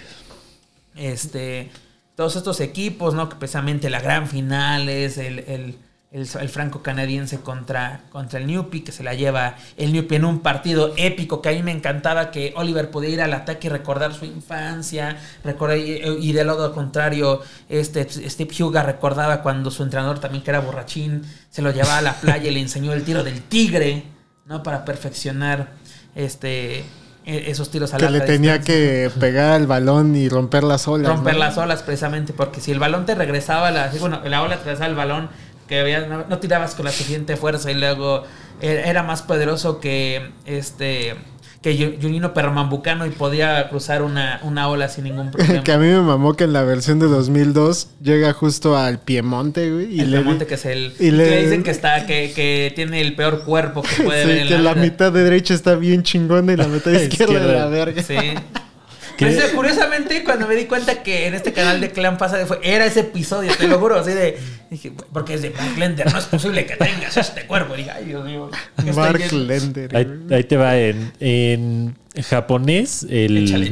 este 0.95 1.69
todos 2.15 2.35
estos 2.35 2.59
equipos, 2.61 3.13
¿no? 3.13 3.29
Que 3.29 3.35
precisamente 3.35 3.89
la 3.89 3.99
gran 3.99 4.27
final 4.27 4.87
es 4.89 5.17
el, 5.17 5.39
el, 5.39 5.77
el- 6.11 6.27
el 6.39 6.49
franco 6.49 6.81
canadiense 6.81 7.41
contra, 7.41 8.03
contra 8.09 8.39
el 8.39 8.47
Newpie, 8.47 8.85
que 8.85 8.93
se 8.93 9.03
la 9.03 9.13
lleva 9.15 9.57
el 9.75 9.91
Newpie 9.91 10.15
en 10.15 10.23
un 10.23 10.39
partido 10.39 10.93
épico 10.95 11.41
que 11.41 11.49
a 11.49 11.51
mí 11.51 11.61
me 11.61 11.73
encantaba 11.73 12.31
que 12.31 12.53
Oliver 12.55 12.89
pudiera 12.89 13.13
ir 13.15 13.21
al 13.21 13.33
ataque 13.33 13.67
y 13.67 13.69
recordar 13.69 14.13
su 14.13 14.23
infancia, 14.23 15.17
recordar, 15.43 15.77
y, 15.77 16.01
y 16.21 16.31
del 16.31 16.47
lado 16.47 16.73
contrario, 16.73 17.41
este 17.67 18.07
Steve 18.29 18.63
Huga 18.63 18.81
recordaba 18.83 19.41
cuando 19.41 19.69
su 19.71 19.83
entrenador 19.83 20.19
también 20.19 20.41
que 20.41 20.51
era 20.51 20.61
borrachín, 20.61 21.23
se 21.49 21.61
lo 21.61 21.71
llevaba 21.71 21.97
a 21.97 22.01
la 22.01 22.13
playa 22.21 22.49
y 22.49 22.53
le 22.53 22.61
enseñó 22.61 22.93
el 22.93 23.03
tiro 23.03 23.21
del 23.21 23.41
tigre, 23.41 24.03
¿no? 24.45 24.63
Para 24.63 24.85
perfeccionar 24.85 25.73
este 26.15 26.85
esos 27.25 27.69
tiros 27.71 27.93
a 27.93 27.97
Que 27.97 28.09
le 28.09 28.21
tenía 28.21 28.57
distancia 28.59 28.75
que 28.75 29.09
pegar 29.19 29.53
al 29.53 29.67
balón 29.67 30.15
y 30.15 30.29
romper 30.29 30.63
las 30.63 30.87
olas. 30.87 31.11
romper 31.11 31.33
¿no? 31.33 31.39
las 31.39 31.57
olas 31.57 31.83
precisamente 31.83 32.33
porque 32.33 32.61
si 32.61 32.71
el 32.71 32.79
balón 32.79 33.05
te 33.05 33.15
regresaba 33.15 33.71
la, 33.71 33.91
bueno 33.99 34.21
la 34.25 34.41
ola 34.41 34.57
te 34.57 34.63
regresaba 34.65 34.87
el 34.89 34.95
balón 34.95 35.29
que 35.67 35.79
había- 35.79 36.05
no, 36.05 36.25
no 36.29 36.37
tirabas 36.39 36.75
con 36.75 36.85
la 36.85 36.91
suficiente 36.91 37.35
fuerza 37.37 37.71
y 37.71 37.73
luego 37.73 38.23
era, 38.61 38.81
era 38.83 39.03
más 39.03 39.23
poderoso 39.23 39.79
que 39.79 40.29
este 40.45 41.15
que 41.61 41.97
Junino 42.01 42.33
Permambucano 42.33 43.05
y 43.05 43.09
podía 43.09 43.67
cruzar 43.69 44.03
una, 44.03 44.39
una 44.43 44.67
ola 44.67 44.87
sin 44.87 45.05
ningún 45.05 45.31
problema 45.31 45.63
que 45.63 45.71
a 45.71 45.77
mí 45.79 45.87
me 45.87 46.01
mamó 46.01 46.35
que 46.35 46.43
en 46.43 46.53
la 46.53 46.63
versión 46.63 46.99
de 46.99 47.07
2002 47.07 47.87
llega 48.03 48.33
justo 48.33 48.77
al 48.77 48.99
Piemonte, 48.99 49.71
güey. 49.71 49.95
Y 49.95 50.01
el 50.01 50.11
le 50.11 50.17
Piemonte, 50.17 50.45
que 50.45 50.53
es 50.55 50.65
el 50.65 50.93
y 50.99 51.05
que 51.05 51.11
le- 51.11 51.29
le 51.29 51.43
dicen 51.43 51.63
que 51.63 51.71
está 51.71 52.05
que, 52.05 52.31
que 52.35 52.71
tiene 52.75 53.01
el 53.01 53.15
peor 53.15 53.43
cuerpo 53.45 53.81
que 53.81 54.03
puede 54.03 54.25
ver 54.25 54.35
Sí, 54.35 54.41
en 54.43 54.47
que 54.49 54.57
la 54.63 54.75
mitad 54.75 55.11
de 55.11 55.23
derecha 55.23 55.53
está 55.53 55.75
bien 55.75 56.03
chingona 56.03 56.53
y 56.53 56.57
la 56.57 56.67
mitad 56.67 56.91
izquierda 56.93 57.33
de 57.33 57.39
la 57.39 57.45
Izquierda. 57.65 57.69
verga. 57.69 58.03
Sí. 58.03 58.15
¿Qué? 59.17 59.25
Pero 59.27 59.39
ese- 59.45 59.55
curiosamente, 59.55 60.23
cuando 60.23 60.47
me 60.47 60.55
di 60.55 60.65
cuenta 60.65 61.01
que 61.03 61.27
en 61.27 61.33
este 61.33 61.53
canal 61.53 61.79
de 61.81 61.91
Clan 61.91 62.17
pasa 62.17 62.37
de 62.37 62.45
fue, 62.45 62.59
era 62.63 62.85
ese 62.85 63.01
episodio, 63.01 63.51
te 63.57 63.67
lo 63.67 63.79
juro, 63.79 63.99
así 63.99 64.11
de. 64.11 64.37
Dije, 64.69 64.91
porque 65.13 65.35
es 65.35 65.41
de 65.41 65.51
Mark 65.51 65.77
Lender, 65.77 66.11
no 66.11 66.17
es 66.19 66.25
posible 66.25 66.65
que 66.65 66.75
tengas 66.75 67.15
este 67.17 67.45
cuerpo. 67.45 67.75
Y 67.75 67.79
dije, 67.79 67.91
ay, 67.91 68.05
Dios 68.05 68.25
mío. 68.25 68.49
¿qué 68.83 68.89
estoy 68.89 68.95
Mark? 69.03 69.31
Lender. 69.31 69.95
Ahí, 70.33 70.43
te 70.43 70.57
va 70.57 70.77
en, 70.77 71.11
en 71.19 71.95
japonés, 72.23 73.05
el 73.09 73.37
Échale. 73.37 73.69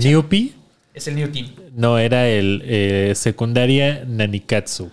Es 0.93 1.07
el 1.07 1.15
New 1.15 1.29
Team. 1.29 1.47
No, 1.75 1.97
era 1.97 2.27
el 2.27 2.61
eh, 2.65 3.13
secundaria 3.15 4.03
Nanikatsu. 4.07 4.91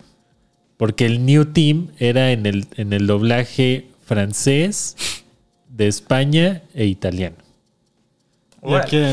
Porque 0.77 1.05
el 1.05 1.27
New 1.27 1.45
Team 1.47 1.89
era 1.99 2.33
en 2.33 2.47
el, 2.47 2.67
en 2.77 2.95
el 2.95 3.07
doblaje 3.07 3.87
francés, 4.07 4.97
de 5.69 5.87
España 5.89 6.63
e 6.75 6.87
italiano. 6.87 7.37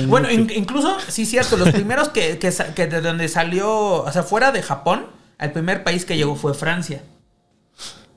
Bueno, 0.07 0.29
in- 0.31 0.51
incluso, 0.55 0.97
sí, 1.07 1.25
cierto, 1.25 1.55
los 1.57 1.69
primeros 1.73 2.09
que, 2.09 2.37
que, 2.37 2.51
sa- 2.51 2.73
que 2.75 2.87
de 2.87 3.01
donde 3.01 3.27
salió, 3.29 3.69
o 4.03 4.11
sea, 4.11 4.23
fuera 4.23 4.51
de 4.51 4.61
Japón, 4.61 5.05
el 5.39 5.51
primer 5.51 5.83
país 5.83 6.03
que 6.05 6.17
llegó 6.17 6.35
fue 6.35 6.53
Francia. 6.53 7.01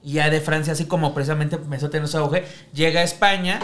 Y 0.03 0.15
ya 0.15 0.31
de 0.31 0.41
Francia, 0.41 0.73
así 0.73 0.87
como 0.87 1.13
precisamente 1.15 1.57
empezó 1.57 1.87
a 1.87 1.91
tener 1.91 2.09
su 2.09 2.17
auge, 2.19 2.45
llega 2.73 3.01
a 3.01 3.05
España. 3.05 3.61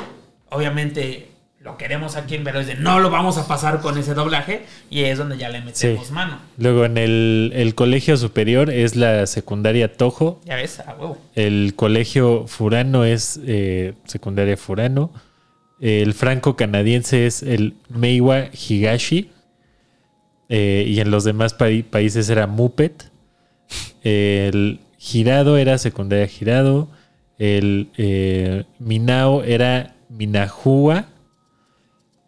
Obviamente 0.51 1.31
lo 1.61 1.77
queremos 1.79 2.15
aquí 2.15 2.37
en 2.37 2.45
de 2.45 2.77
no 2.77 3.01
lo 3.01 3.11
vamos 3.11 3.39
a 3.39 3.49
pasar 3.49 3.81
con 3.81 3.97
ese 3.99 4.13
doblaje. 4.15 4.67
Y 4.91 5.05
es 5.05 5.17
donde 5.19 5.39
ya 5.39 5.49
le 5.49 5.63
metemos 5.63 6.07
Sí. 6.07 6.13
mano. 6.13 6.39
Luego 6.59 6.85
en 6.85 6.99
el, 6.99 7.53
el 7.57 7.75
colegio 7.75 8.17
superior 8.19 8.71
es 8.71 8.95
la 8.97 9.27
secundaria 9.27 9.93
Tojo. 9.93 10.41
Ya 10.45 10.57
ves, 10.57 10.79
a 10.81 10.95
huevo. 10.95 11.17
El 11.35 11.73
colegio 11.75 12.47
Furano 12.47 13.05
es 13.05 13.41
eh, 13.47 13.95
secundaria 14.05 14.57
Furano. 14.59 15.11
El 15.81 16.15
franco-canadiense 16.15 17.27
es 17.27 17.43
el 17.43 17.75
Meiwa 17.89 18.47
Higashi. 18.53 19.31
Eh, 20.49 20.85
y 20.87 21.01
en 21.01 21.11
los 21.11 21.25
demás 21.25 21.55
pa- 21.55 21.67
países 21.91 22.29
era 22.31 22.47
Muppet. 22.47 23.11
El 24.03 24.81
Girado 24.99 25.57
era 25.59 25.77
secundaria 25.79 26.27
Girado. 26.29 26.89
El 27.39 27.91
eh, 27.99 28.65
Minao 28.79 29.43
era 29.43 29.97
Minahua. 30.09 31.07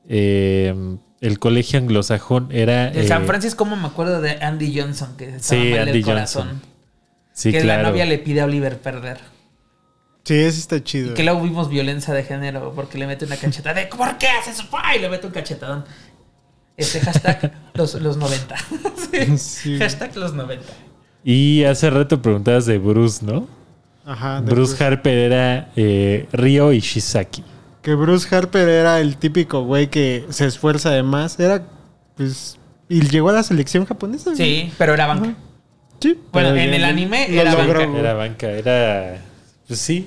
Eh, 0.09 0.75
el 1.21 1.39
colegio 1.39 1.79
anglosajón 1.79 2.49
era. 2.53 2.91
De 2.91 3.07
San 3.07 3.23
eh, 3.23 3.27
Francisco, 3.27 3.59
como 3.59 3.77
me 3.77 3.87
acuerdo 3.87 4.21
de 4.21 4.33
Andy 4.43 4.79
Johnson, 4.79 5.17
que 5.17 5.37
estaba 5.37 5.63
Sí, 5.63 5.71
mal 5.71 5.81
Andy 5.81 5.93
del 5.93 6.05
corazón. 6.05 6.49
Johnson. 6.49 6.69
Sí, 7.33 7.53
que 7.53 7.61
claro. 7.61 7.83
la 7.85 7.89
novia 7.91 8.05
le 8.05 8.19
pide 8.19 8.41
a 8.41 8.45
Oliver 8.45 8.79
perder. 8.79 9.19
Sí, 10.29 10.35
ese 10.35 10.61
está 10.61 10.85
chido. 10.85 11.13
Y 11.13 11.15
que 11.15 11.23
luego 11.25 11.41
vimos 11.41 11.71
violencia 11.71 12.13
de 12.13 12.23
género 12.23 12.75
porque 12.75 12.99
le 12.99 13.07
mete 13.07 13.25
una 13.25 13.39
cacheta 13.39 13.73
de 13.73 13.87
¿por 13.87 14.19
qué 14.19 14.29
haces 14.29 14.59
eso? 14.59 14.69
Y 14.95 14.99
le 14.99 15.09
mete 15.09 15.27
un 15.27 15.33
cachetadón. 15.33 15.87
Este 16.77 17.01
hashtag 17.01 17.55
los, 17.75 17.95
los 17.95 18.19
90. 18.19 18.55
Sí. 19.11 19.39
Sí. 19.39 19.79
Hashtag 19.79 20.15
los 20.17 20.35
90. 20.35 20.67
Y 21.25 21.65
hace 21.65 21.89
rato 21.89 22.21
preguntabas 22.21 22.67
de 22.67 22.77
Bruce, 22.77 23.25
¿no? 23.25 23.49
Ajá. 24.05 24.43
de 24.43 24.51
Bruce 24.51 24.85
Harper 24.85 25.17
era 25.17 25.71
eh, 25.77 26.29
Ryo 26.31 26.75
Ishizaki. 26.75 27.43
Que 27.81 27.95
Bruce 27.95 28.29
Harper 28.37 28.69
era 28.69 29.01
el 29.01 29.17
típico 29.17 29.63
güey 29.63 29.89
que 29.89 30.27
se 30.29 30.45
esfuerza 30.45 30.91
de 30.91 31.03
más. 31.03 31.41
Era, 31.41 31.63
pues. 32.19 32.59
Y 32.91 33.01
llegó 33.01 33.31
a 33.31 33.33
la 33.33 33.43
selección 33.43 33.87
japonesa. 33.87 34.33
güey. 34.33 34.37
Sí, 34.37 34.73
pero 34.77 34.93
era 34.93 35.07
banca. 35.07 35.35
Sí. 36.01 36.21
Bueno, 36.33 36.51
en 36.51 36.75
el 36.75 36.85
anime 36.85 37.35
era 37.35 37.53
logró, 37.55 37.81
banca. 37.81 37.99
Era 37.99 38.13
banca, 38.13 38.51
era. 38.51 39.23
Pues 39.67 39.81
sí. 39.81 40.07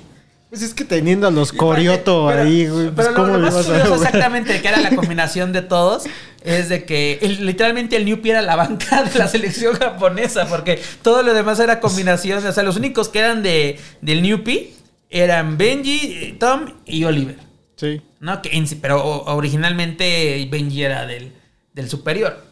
Pues 0.51 0.61
es 0.63 0.73
que 0.73 0.83
teniendo 0.85 1.27
a 1.27 1.31
los 1.31 1.51
Corioto 1.53 2.27
Pero- 2.27 2.43
ahí, 2.43 2.67
güey. 2.67 2.89
Pues 2.91 3.07
Pero 3.07 3.09
lo- 3.11 3.15
cómo 3.15 3.27
lo, 3.37 3.45
le 3.45 3.51
más 3.51 3.67
a 3.69 3.95
exactamente 3.95 4.61
que 4.61 4.67
era 4.67 4.79
la 4.81 4.93
combinación 4.95 5.53
de 5.53 5.61
todos 5.63 6.03
es 6.43 6.67
de 6.69 6.83
que 6.85 7.19
el- 7.21 7.45
literalmente 7.45 7.95
el 7.95 8.03
Newpie 8.05 8.31
era 8.33 8.41
la 8.41 8.55
banca 8.57 9.03
de 9.03 9.17
la 9.17 9.27
selección 9.29 9.75
japonesa 9.75 10.47
porque 10.49 10.79
todo 11.01 11.23
lo 11.23 11.33
demás 11.33 11.59
era 11.61 11.79
combinación. 11.79 12.45
O 12.45 12.51
sea, 12.51 12.63
los 12.63 12.75
únicos 12.75 13.07
que 13.09 13.19
eran 13.19 13.41
de, 13.43 13.79
del 14.01 14.21
Newpie 14.21 14.73
eran 15.09 15.57
Benji, 15.57 16.35
Tom 16.37 16.65
y 16.85 17.05
Oliver. 17.05 17.37
Sí. 17.77 18.01
¿no? 18.19 18.41
Que 18.41 18.51
pero 18.81 19.23
originalmente 19.23 20.47
Benji 20.51 20.83
era 20.83 21.05
del, 21.07 21.31
del 21.73 21.89
superior. 21.89 22.43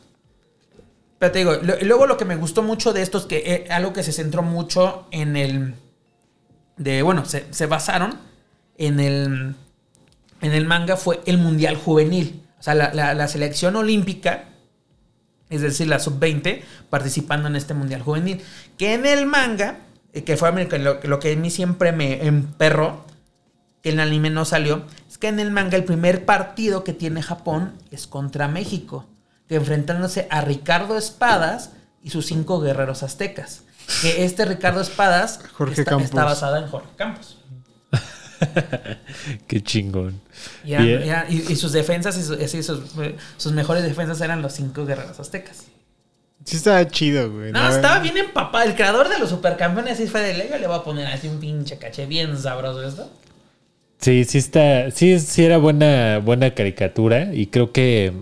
Pero 1.20 1.32
te 1.34 1.40
digo, 1.40 1.58
lo- 1.62 1.76
luego 1.82 2.08
lo 2.08 2.16
que 2.16 2.24
me 2.26 2.38
gustó 2.38 2.64
mucho 2.64 2.94
de 2.94 3.02
esto 3.02 3.18
es 3.18 3.26
que 3.26 3.44
eh, 3.46 3.66
algo 3.72 3.92
que 3.92 4.04
se 4.04 4.14
centró 4.14 4.42
mucho 4.42 5.06
en 5.12 5.36
el. 5.36 5.76
De, 6.80 7.04
bueno, 7.04 7.26
se, 7.26 7.66
basaron 7.68 8.18
en 8.78 9.00
el. 9.00 9.56
En 10.42 10.54
el 10.54 10.66
manga 10.66 10.96
fue 10.98 11.20
el 11.26 11.38
Mundial 11.38 11.76
Juvenil. 11.76 12.44
O 12.60 12.64
sea, 12.64 12.74
la, 12.74 13.14
la- 13.14 13.28
selección 13.28 13.76
olímpica, 13.76 14.46
es 15.50 15.62
decir, 15.62 15.88
la 15.88 16.00
sub-20, 16.00 16.62
participando 16.90 17.48
en 17.50 17.56
este 17.58 17.74
Mundial 17.74 18.02
Juvenil. 18.02 18.42
Que 18.78 18.94
en 18.94 19.06
el 19.06 19.26
manga, 19.26 19.80
eh, 20.14 20.24
que 20.24 20.38
fue 20.38 20.52
lo, 20.80 21.00
lo 21.04 21.20
que 21.20 21.34
a 21.34 21.36
mí 21.36 21.52
siempre 21.52 21.92
me 21.92 22.26
emperró, 22.26 23.06
que 23.84 23.90
el 23.90 24.00
anime 24.00 24.30
no 24.30 24.46
salió, 24.46 24.86
es 25.10 25.18
que 25.18 25.28
en 25.28 25.40
el 25.40 25.52
manga 25.52 25.78
el 25.78 25.84
primer 25.86 26.26
partido 26.26 26.84
que 26.84 26.94
tiene 26.94 27.22
Japón 27.22 27.74
es 27.92 28.08
contra 28.08 28.48
México, 28.48 29.06
que 29.48 29.56
enfrentándose 29.56 30.28
a 30.30 30.42
Ricardo 30.42 30.98
Espadas 30.98 31.72
y 32.02 32.10
sus 32.12 32.26
cinco 32.28 32.62
guerreros 32.62 33.04
aztecas. 33.04 33.64
Que 34.02 34.24
este 34.26 34.46
Ricardo 34.46 34.82
Espadas 34.82 35.40
Jorge 35.54 35.82
está, 35.82 35.96
basada 36.24 36.60
en 36.60 36.68
Jorge 36.68 36.90
Campos. 36.96 37.38
Qué 39.48 39.62
chingón. 39.62 40.22
Y, 40.64 40.74
eran- 40.74 40.86
Bien. 40.86 41.02
eran- 41.04 41.26
y- 41.30 41.52
y 41.52 41.56
sus 41.56 41.72
defensas, 41.72 42.18
y 42.18 42.24
su- 42.24 42.34
así, 42.34 42.64
sus, 42.64 42.80
eh, 43.02 43.16
sus 43.38 43.52
mejores 43.52 43.84
defensas 43.84 44.22
eran 44.22 44.42
los 44.42 44.54
cinco 44.54 44.86
guerreros 44.86 45.20
aztecas. 45.20 45.66
Sí 46.46 46.56
estaba 46.56 46.88
chido, 46.88 47.32
güey. 47.32 47.52
No, 47.52 47.68
estaba 47.70 48.00
bien 48.00 48.18
empapado. 48.18 48.64
El 48.64 48.74
creador 48.76 49.10
de 49.10 49.20
los 49.20 49.30
supercampeones 49.30 49.94
así 49.94 50.08
fue 50.08 50.22
de 50.22 50.34
Lego. 50.36 50.58
Le 50.58 50.68
voy 50.68 50.78
a 50.78 50.84
poner 50.84 51.06
así 51.08 51.28
un 51.28 51.40
pinche 51.40 51.78
caché 51.78 52.06
bien 52.06 52.38
sabroso 52.38 52.82
esto. 52.82 53.12
Sí, 54.00 54.24
sí 54.24 54.38
está. 54.38 54.90
Sí, 54.92 55.20
sí 55.20 55.44
era 55.44 55.58
buena, 55.58 56.20
buena 56.20 56.56
caricatura. 56.56 57.34
Y 57.34 57.48
creo 57.48 57.74
que. 57.74 58.14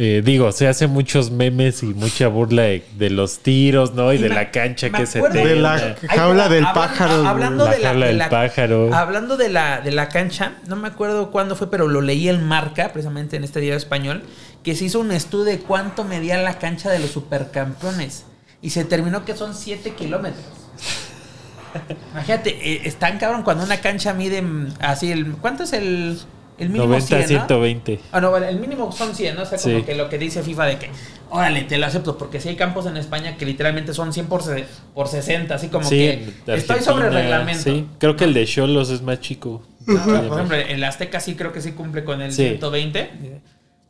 Eh, 0.00 0.22
digo, 0.24 0.52
se 0.52 0.68
hace 0.68 0.86
muchos 0.86 1.32
memes 1.32 1.82
y 1.82 1.86
mucha 1.86 2.28
burla 2.28 2.62
de, 2.62 2.84
de 2.96 3.10
los 3.10 3.40
tiros, 3.40 3.94
¿no? 3.94 4.12
Y, 4.12 4.16
Y 4.16 4.22
de 4.22 4.28
me- 4.28 4.34
la 4.36 4.50
cancha 4.52 4.90
que 4.90 5.06
se. 5.06 5.20
De 5.20 5.56
la 5.56 5.74
Ahí 5.74 5.94
jaula 6.08 6.44
va, 6.44 6.48
del 6.48 6.64
hablan- 6.64 6.74
pájaro. 6.74 7.12
a- 7.12 7.16
güey. 7.18 7.26
hablando 7.28 7.64
La 7.64 7.70
de 7.72 7.78
la, 7.80 7.88
jaula 7.88 8.04
de 8.06 8.10
del 8.12 8.18
la- 8.18 8.30
pájaro. 8.30 8.94
Hablando 8.94 9.36
de 9.36 9.48
la, 9.48 9.80
de 9.80 9.90
la 9.90 10.08
cancha, 10.08 10.52
no 10.68 10.76
me 10.76 10.86
acuerdo 10.88 11.30
cuándo 11.32 11.56
fue, 11.56 11.68
pero 11.70 11.88
lo 11.88 12.00
leí 12.00 12.28
en 12.28 12.44
Marca, 12.46 12.92
precisamente 12.92 13.36
en 13.36 13.42
este 13.44 13.58
diario 13.60 13.76
español, 13.76 14.22
que 14.62 14.76
se 14.76 14.84
hizo 14.84 15.00
un 15.00 15.10
estudio 15.12 15.44
de 15.44 15.58
cuánto 15.58 16.04
medía 16.04 16.38
la 16.38 16.58
cancha 16.58 16.90
de 16.90 17.00
los 17.00 17.10
supercampeones. 17.10 18.24
Y 18.62 18.70
se 18.70 18.84
determinó 18.84 19.24
que 19.24 19.34
son 19.36 19.54
7 19.54 19.94
kilómetros. 19.94 20.44
Imagínate, 22.12 22.50
eh, 22.50 22.80
es 22.84 22.96
tan 22.96 23.18
cabrón 23.18 23.42
cuando 23.42 23.64
una 23.64 23.78
cancha 23.80 24.14
mide 24.14 24.42
mm, 24.42 24.74
así 24.80 25.12
el. 25.12 25.32
¿Cuánto 25.32 25.64
es 25.64 25.72
el, 25.72 26.18
el 26.58 26.68
mínimo 26.70 26.86
90 26.88 27.06
100, 27.06 27.20
¿no? 27.20 27.26
120. 27.46 28.00
Ah, 28.12 28.20
no, 28.20 28.30
vale, 28.30 28.48
el 28.48 28.58
mínimo 28.60 28.90
son 28.92 29.14
100, 29.14 29.36
¿no? 29.36 29.42
O 29.42 29.46
sea, 29.46 29.58
como 29.58 29.78
Sí. 29.78 29.82
que 29.84 29.94
lo 29.94 30.08
que 30.08 30.18
dice 30.18 30.42
FIFA 30.42 30.64
de 30.66 30.78
que, 30.78 30.90
órale, 31.30 31.62
te 31.62 31.78
lo 31.78 31.86
acepto, 31.86 32.18
porque 32.18 32.40
si 32.40 32.48
hay 32.50 32.56
campos 32.56 32.86
en 32.86 32.96
España 32.96 33.36
que 33.36 33.46
literalmente 33.46 33.94
son 33.94 34.12
100 34.12 34.26
por, 34.26 34.42
se- 34.42 34.64
por 34.94 35.08
60, 35.08 35.54
así 35.54 35.68
como 35.68 35.88
Sí, 35.88 35.96
que 35.96 36.32
estoy 36.54 36.80
sobre 36.80 37.10
reglamento. 37.10 37.62
Sí, 37.62 37.86
creo 37.98 38.16
que 38.16 38.24
el 38.24 38.34
de 38.34 38.44
Cholos 38.46 38.90
es 38.90 39.02
más 39.02 39.20
chico. 39.20 39.62
No, 39.86 40.04
por 40.28 40.34
ejemplo, 40.38 40.56
el 40.56 40.84
Azteca 40.84 41.18
sí 41.20 41.34
creo 41.34 41.52
que 41.52 41.60
sí 41.62 41.72
cumple 41.72 42.04
con 42.04 42.20
el 42.20 42.32
Sí. 42.32 42.48
120, 42.48 43.40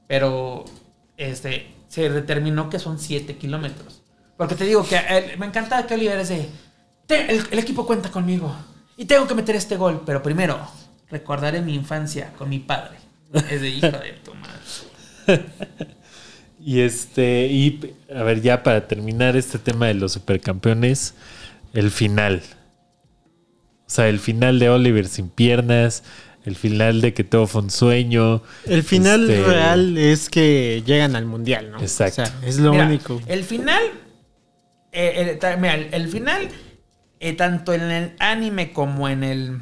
pero 0.07 0.65
este 1.17 1.67
se 1.89 2.09
determinó 2.11 2.69
que 2.71 2.79
son 2.79 2.99
7 2.99 3.37
kilómetros. 3.37 4.03
Porque 4.37 4.55
te 4.55 4.65
digo 4.65 4.87
que 4.87 4.97
eh, 4.97 5.35
me 5.39 5.47
encanta 5.47 5.87
que 5.87 5.95
Oliver 5.95 6.19
es 6.21 6.29
de, 6.29 6.49
"Te- 7.07 7.31
el, 7.35 7.43
el 7.51 7.59
equipo 7.59 7.87
cuenta 7.87 8.11
conmigo 8.11 8.55
y 8.97 9.07
tengo 9.07 9.27
que 9.27 9.35
meter 9.35 9.57
este 9.57 9.77
gol, 9.77 10.03
pero 10.07 10.23
primero 10.23 10.59
recordaré 11.11 11.61
mi 11.63 11.75
infancia 11.75 12.33
con 12.37 12.49
mi 12.49 12.59
padre. 12.59 12.97
Es 13.51 13.61
de 13.61 13.69
hijo 13.69 13.87
de 13.87 14.13
tu 14.25 14.35
madre. 14.35 15.45
Y 16.61 16.81
este, 16.81 17.47
y 17.47 17.95
a 18.15 18.23
ver, 18.25 18.43
ya 18.43 18.63
para 18.65 18.89
terminar 18.89 19.37
este 19.37 19.59
tema 19.59 19.87
de 19.87 19.95
los 19.95 20.13
supercampeones, 20.13 21.15
el 21.73 21.91
final. 21.91 22.43
O 23.87 23.91
sea, 23.91 24.09
el 24.09 24.19
final 24.19 24.59
de 24.59 24.69
Oliver 24.69 25.07
sin 25.07 25.31
piernas, 25.31 26.03
el 26.45 26.57
final 26.57 27.01
de 27.01 27.15
que 27.15 27.23
todo 27.25 27.47
fue 27.47 27.63
un 27.63 27.71
sueño. 27.71 28.43
El 28.67 28.83
final 28.83 29.31
Este, 29.31 29.45
real 29.47 29.97
es 29.97 30.29
que 30.29 30.83
llegan 30.85 31.15
al 31.17 31.27
mundial, 31.27 31.71
¿no? 31.71 31.81
Exacto. 31.81 32.23
O 32.23 32.27
sea, 32.27 32.35
es 32.47 32.59
lo 32.59 32.73
Mira, 32.73 32.87
único. 32.87 33.21
El 33.29 33.45
final. 33.45 33.83
eh, 34.93 35.13
el, 35.31 35.39
ta- 35.39 35.57
mira, 35.57 35.75
el, 35.77 35.95
el 35.95 36.09
final, 36.09 36.49
eh, 37.21 37.33
tanto 37.35 37.73
en 37.73 37.83
el 37.83 38.13
anime 38.19 38.73
como 38.73 39.09
en 39.09 39.23
el. 39.25 39.61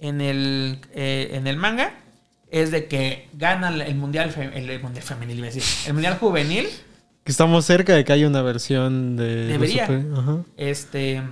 En 0.00 0.20
el, 0.20 0.80
eh, 0.94 1.30
en 1.32 1.46
el 1.46 1.56
manga, 1.56 1.92
es 2.50 2.70
de 2.70 2.86
que 2.86 3.28
gana 3.34 3.68
el 3.68 3.94
mundial, 3.96 4.32
el, 4.54 4.70
el 4.70 4.80
mundial 4.82 5.02
femenil, 5.04 5.38
iba 5.38 5.48
a 5.48 5.50
decir, 5.50 5.62
el 5.86 5.92
mundial 5.94 6.16
juvenil. 6.18 6.66
Que 7.24 7.32
estamos 7.32 7.64
cerca 7.64 7.94
de 7.94 8.04
que 8.04 8.12
haya 8.12 8.26
una 8.26 8.42
versión 8.42 9.16
de. 9.16 9.46
Debería. 9.48 9.86
super- 9.86 10.04
Ajá. 10.16 10.36
Este, 10.56 11.22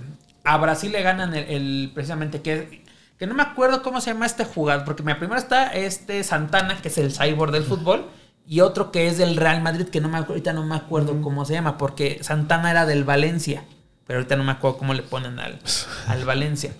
a 0.45 0.57
Brasil 0.59 0.93
le 0.93 1.03
ganan 1.03 1.33
el, 1.35 1.45
el- 1.49 1.91
precisamente 1.95 2.43
que, 2.43 2.83
que 3.19 3.27
no 3.27 3.35
me 3.35 3.43
acuerdo 3.43 3.83
cómo 3.83 4.01
se 4.01 4.11
llama 4.13 4.27
este 4.27 4.45
jugador, 4.45 4.85
porque 4.85 5.03
mira, 5.03 5.19
primero 5.19 5.39
está 5.39 5.69
este 5.73 6.23
Santana, 6.25 6.77
que 6.83 6.89
es 6.89 6.99
el 6.99 7.13
cyborg 7.13 7.53
del 7.53 7.63
fútbol, 7.63 8.07
y 8.47 8.61
otro 8.61 8.91
que 8.93 9.07
es 9.07 9.17
del 9.17 9.37
Real 9.37 9.63
Madrid, 9.63 9.87
que 9.87 10.01
no 10.01 10.09
me, 10.09 10.19
ahorita 10.19 10.53
no 10.53 10.65
me 10.67 10.75
acuerdo 10.77 11.21
cómo 11.23 11.45
se 11.45 11.55
llama, 11.55 11.79
porque 11.79 12.19
Santana 12.23 12.71
era 12.73 12.85
del 12.85 13.05
Valencia, 13.05 13.65
pero 14.07 14.19
ahorita 14.19 14.37
no 14.37 14.45
me 14.45 14.53
acuerdo 14.53 14.79
cómo 14.79 14.95
le 14.95 15.03
ponen 15.03 15.39
al, 15.39 15.59
al 16.07 16.25
Valencia. 16.25 16.73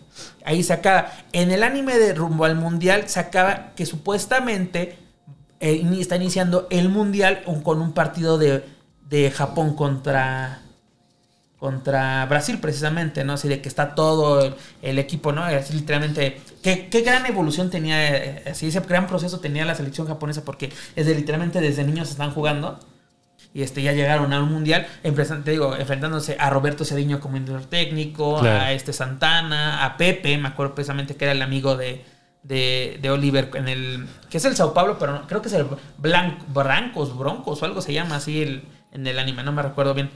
Ahí 0.45 0.63
se 0.63 0.73
acaba. 0.73 1.13
En 1.33 1.51
el 1.51 1.63
anime 1.63 1.99
de 1.99 2.15
Rumbo 2.15 2.45
al 2.45 2.57
Mundial 2.57 3.09
se 3.09 3.21
acaba 3.21 3.73
que 3.75 3.85
supuestamente 3.87 4.99
eh, 5.61 5.85
está 5.99 6.17
iniciando 6.17 6.67
el 6.71 6.89
Mundial 6.89 7.43
un- 7.47 7.63
con 7.63 7.81
un 7.81 7.93
partido 7.93 8.39
de, 8.39 8.65
de 9.09 9.31
Japón 9.31 9.75
contra 9.75 10.63
contra 11.59 12.27
Brasil 12.27 12.59
precisamente, 12.59 13.25
¿no? 13.25 13.33
Así 13.33 13.49
de 13.49 13.63
que 13.63 13.69
está 13.69 13.95
todo 13.95 14.43
el, 14.45 14.55
el 14.83 14.99
equipo, 14.99 15.33
¿no? 15.33 15.43
Así 15.43 15.73
literalmente, 15.73 16.39
¿qué, 16.63 16.89
qué 16.91 17.01
gran 17.01 17.25
evolución 17.25 17.71
tenía, 17.71 18.15
eh, 18.15 18.43
así 18.51 18.67
ese 18.69 18.81
gran 18.81 19.07
proceso 19.07 19.41
tenía 19.41 19.65
la 19.65 19.75
selección 19.75 20.07
japonesa 20.07 20.45
porque 20.45 20.71
es 20.95 21.07
de 21.07 21.15
literalmente 21.15 21.61
desde 21.63 21.83
niños 21.85 22.11
están 22.11 22.31
jugando. 22.33 22.79
Y 23.57 23.63
este 23.63 23.83
ya 23.83 23.93
llegaron 23.93 24.33
a 24.35 24.43
un 24.43 24.53
mundial, 24.53 24.87
enfrentan- 25.03 25.43
te 25.43 25.53
digo, 25.53 25.75
enfrentándose 25.77 26.37
a 26.39 26.51
Roberto 26.51 26.85
Cediño 26.85 27.21
como 27.21 27.39
director 27.39 27.65
técnico, 27.65 28.41
Claro. 28.41 28.61
a 28.65 28.73
este 28.73 28.93
Santana, 28.93 29.83
a 29.85 29.97
Pepe, 29.97 30.37
me 30.37 30.49
acuerdo 30.49 30.75
precisamente 30.75 31.17
que 31.17 31.25
era 31.25 31.33
el 31.33 31.41
amigo 31.41 31.75
de, 31.77 32.05
de, 32.43 32.99
de 33.01 33.11
Oliver 33.11 33.51
en 33.55 33.69
el 33.69 34.07
que 34.29 34.37
es 34.37 34.45
el 34.45 34.55
Sao 34.57 34.75
Paulo, 34.75 34.99
pero 34.99 35.13
no- 35.13 35.27
creo 35.27 35.41
que 35.41 35.49
es 35.49 35.55
el 35.55 35.67
Blanc, 35.97 36.35
Brancos, 36.53 37.17
Broncos 37.17 37.63
o 37.63 37.65
algo 37.65 37.81
se 37.81 37.95
llama 37.95 38.17
así 38.17 38.43
el, 38.43 38.63
en 38.93 39.07
el 39.07 39.19
anime, 39.19 39.43
no 39.43 39.53
me 39.53 39.63
recuerdo 39.63 39.95
bien. 39.95 40.11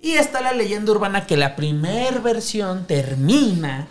Y 0.00 0.12
está 0.12 0.40
la 0.40 0.52
leyenda 0.52 0.90
urbana 0.92 1.26
que 1.26 1.36
la 1.36 1.54
primer 1.54 2.20
versión 2.20 2.86
termina 2.86 3.88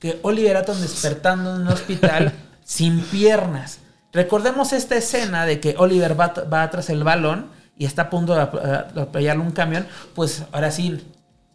que 0.00 0.18
Oliver 0.22 0.56
Atom 0.58 0.78
despertando 0.80 1.54
en 1.56 1.62
un 1.62 1.68
hospital 1.68 2.32
sin 2.64 3.00
piernas. 3.00 3.78
Recordemos 4.12 4.72
esta 4.72 4.96
escena 4.96 5.46
de 5.46 5.60
que 5.60 5.74
Oliver 5.78 6.18
va, 6.18 6.34
va 6.52 6.68
tras 6.70 6.90
el 6.90 7.04
balón 7.04 7.46
y 7.82 7.84
está 7.84 8.02
a 8.02 8.10
punto 8.10 8.34
de 8.34 8.40
ap- 8.42 8.62
de 8.62 8.76
atropellarle 8.76 9.42
un 9.42 9.50
camión, 9.50 9.86
pues 10.14 10.44
ahora 10.52 10.70
sí 10.70 11.04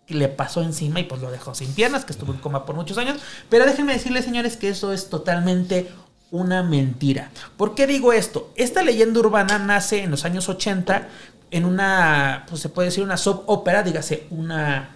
le 0.09 0.27
pasó 0.27 0.61
encima 0.61 0.99
y 0.99 1.03
pues 1.03 1.21
lo 1.21 1.31
dejó 1.31 1.55
sin 1.55 1.71
piernas, 1.73 2.03
que 2.05 2.11
estuvo 2.11 2.33
en 2.33 2.39
coma 2.39 2.65
por 2.65 2.75
muchos 2.75 2.97
años. 2.97 3.17
Pero 3.49 3.65
déjenme 3.65 3.93
decirles, 3.93 4.25
señores, 4.25 4.57
que 4.57 4.69
eso 4.69 4.91
es 4.93 5.09
totalmente 5.09 5.89
una 6.31 6.63
mentira. 6.63 7.31
¿Por 7.55 7.75
qué 7.75 7.87
digo 7.87 8.11
esto? 8.11 8.51
Esta 8.55 8.83
leyenda 8.83 9.19
urbana 9.21 9.57
nace 9.59 10.03
en 10.03 10.11
los 10.11 10.25
años 10.25 10.49
80 10.49 11.07
en 11.51 11.63
una, 11.63 12.45
pues 12.49 12.61
se 12.61 12.67
puede 12.67 12.89
decir 12.89 13.03
una 13.03 13.15
soap 13.15 13.43
ópera, 13.49 13.83
dígase, 13.83 14.27
una, 14.31 14.95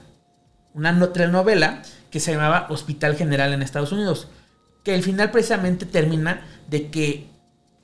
una 0.73 0.91
no- 0.91 1.09
telenovela 1.09 1.81
que 2.09 2.19
se 2.19 2.33
llamaba 2.33 2.67
Hospital 2.69 3.15
General 3.15 3.53
en 3.53 3.61
Estados 3.61 3.93
Unidos. 3.93 4.27
Que 4.83 4.93
al 4.93 5.03
final 5.03 5.31
precisamente 5.31 5.85
termina 5.85 6.45
de 6.67 6.89
que 6.89 7.29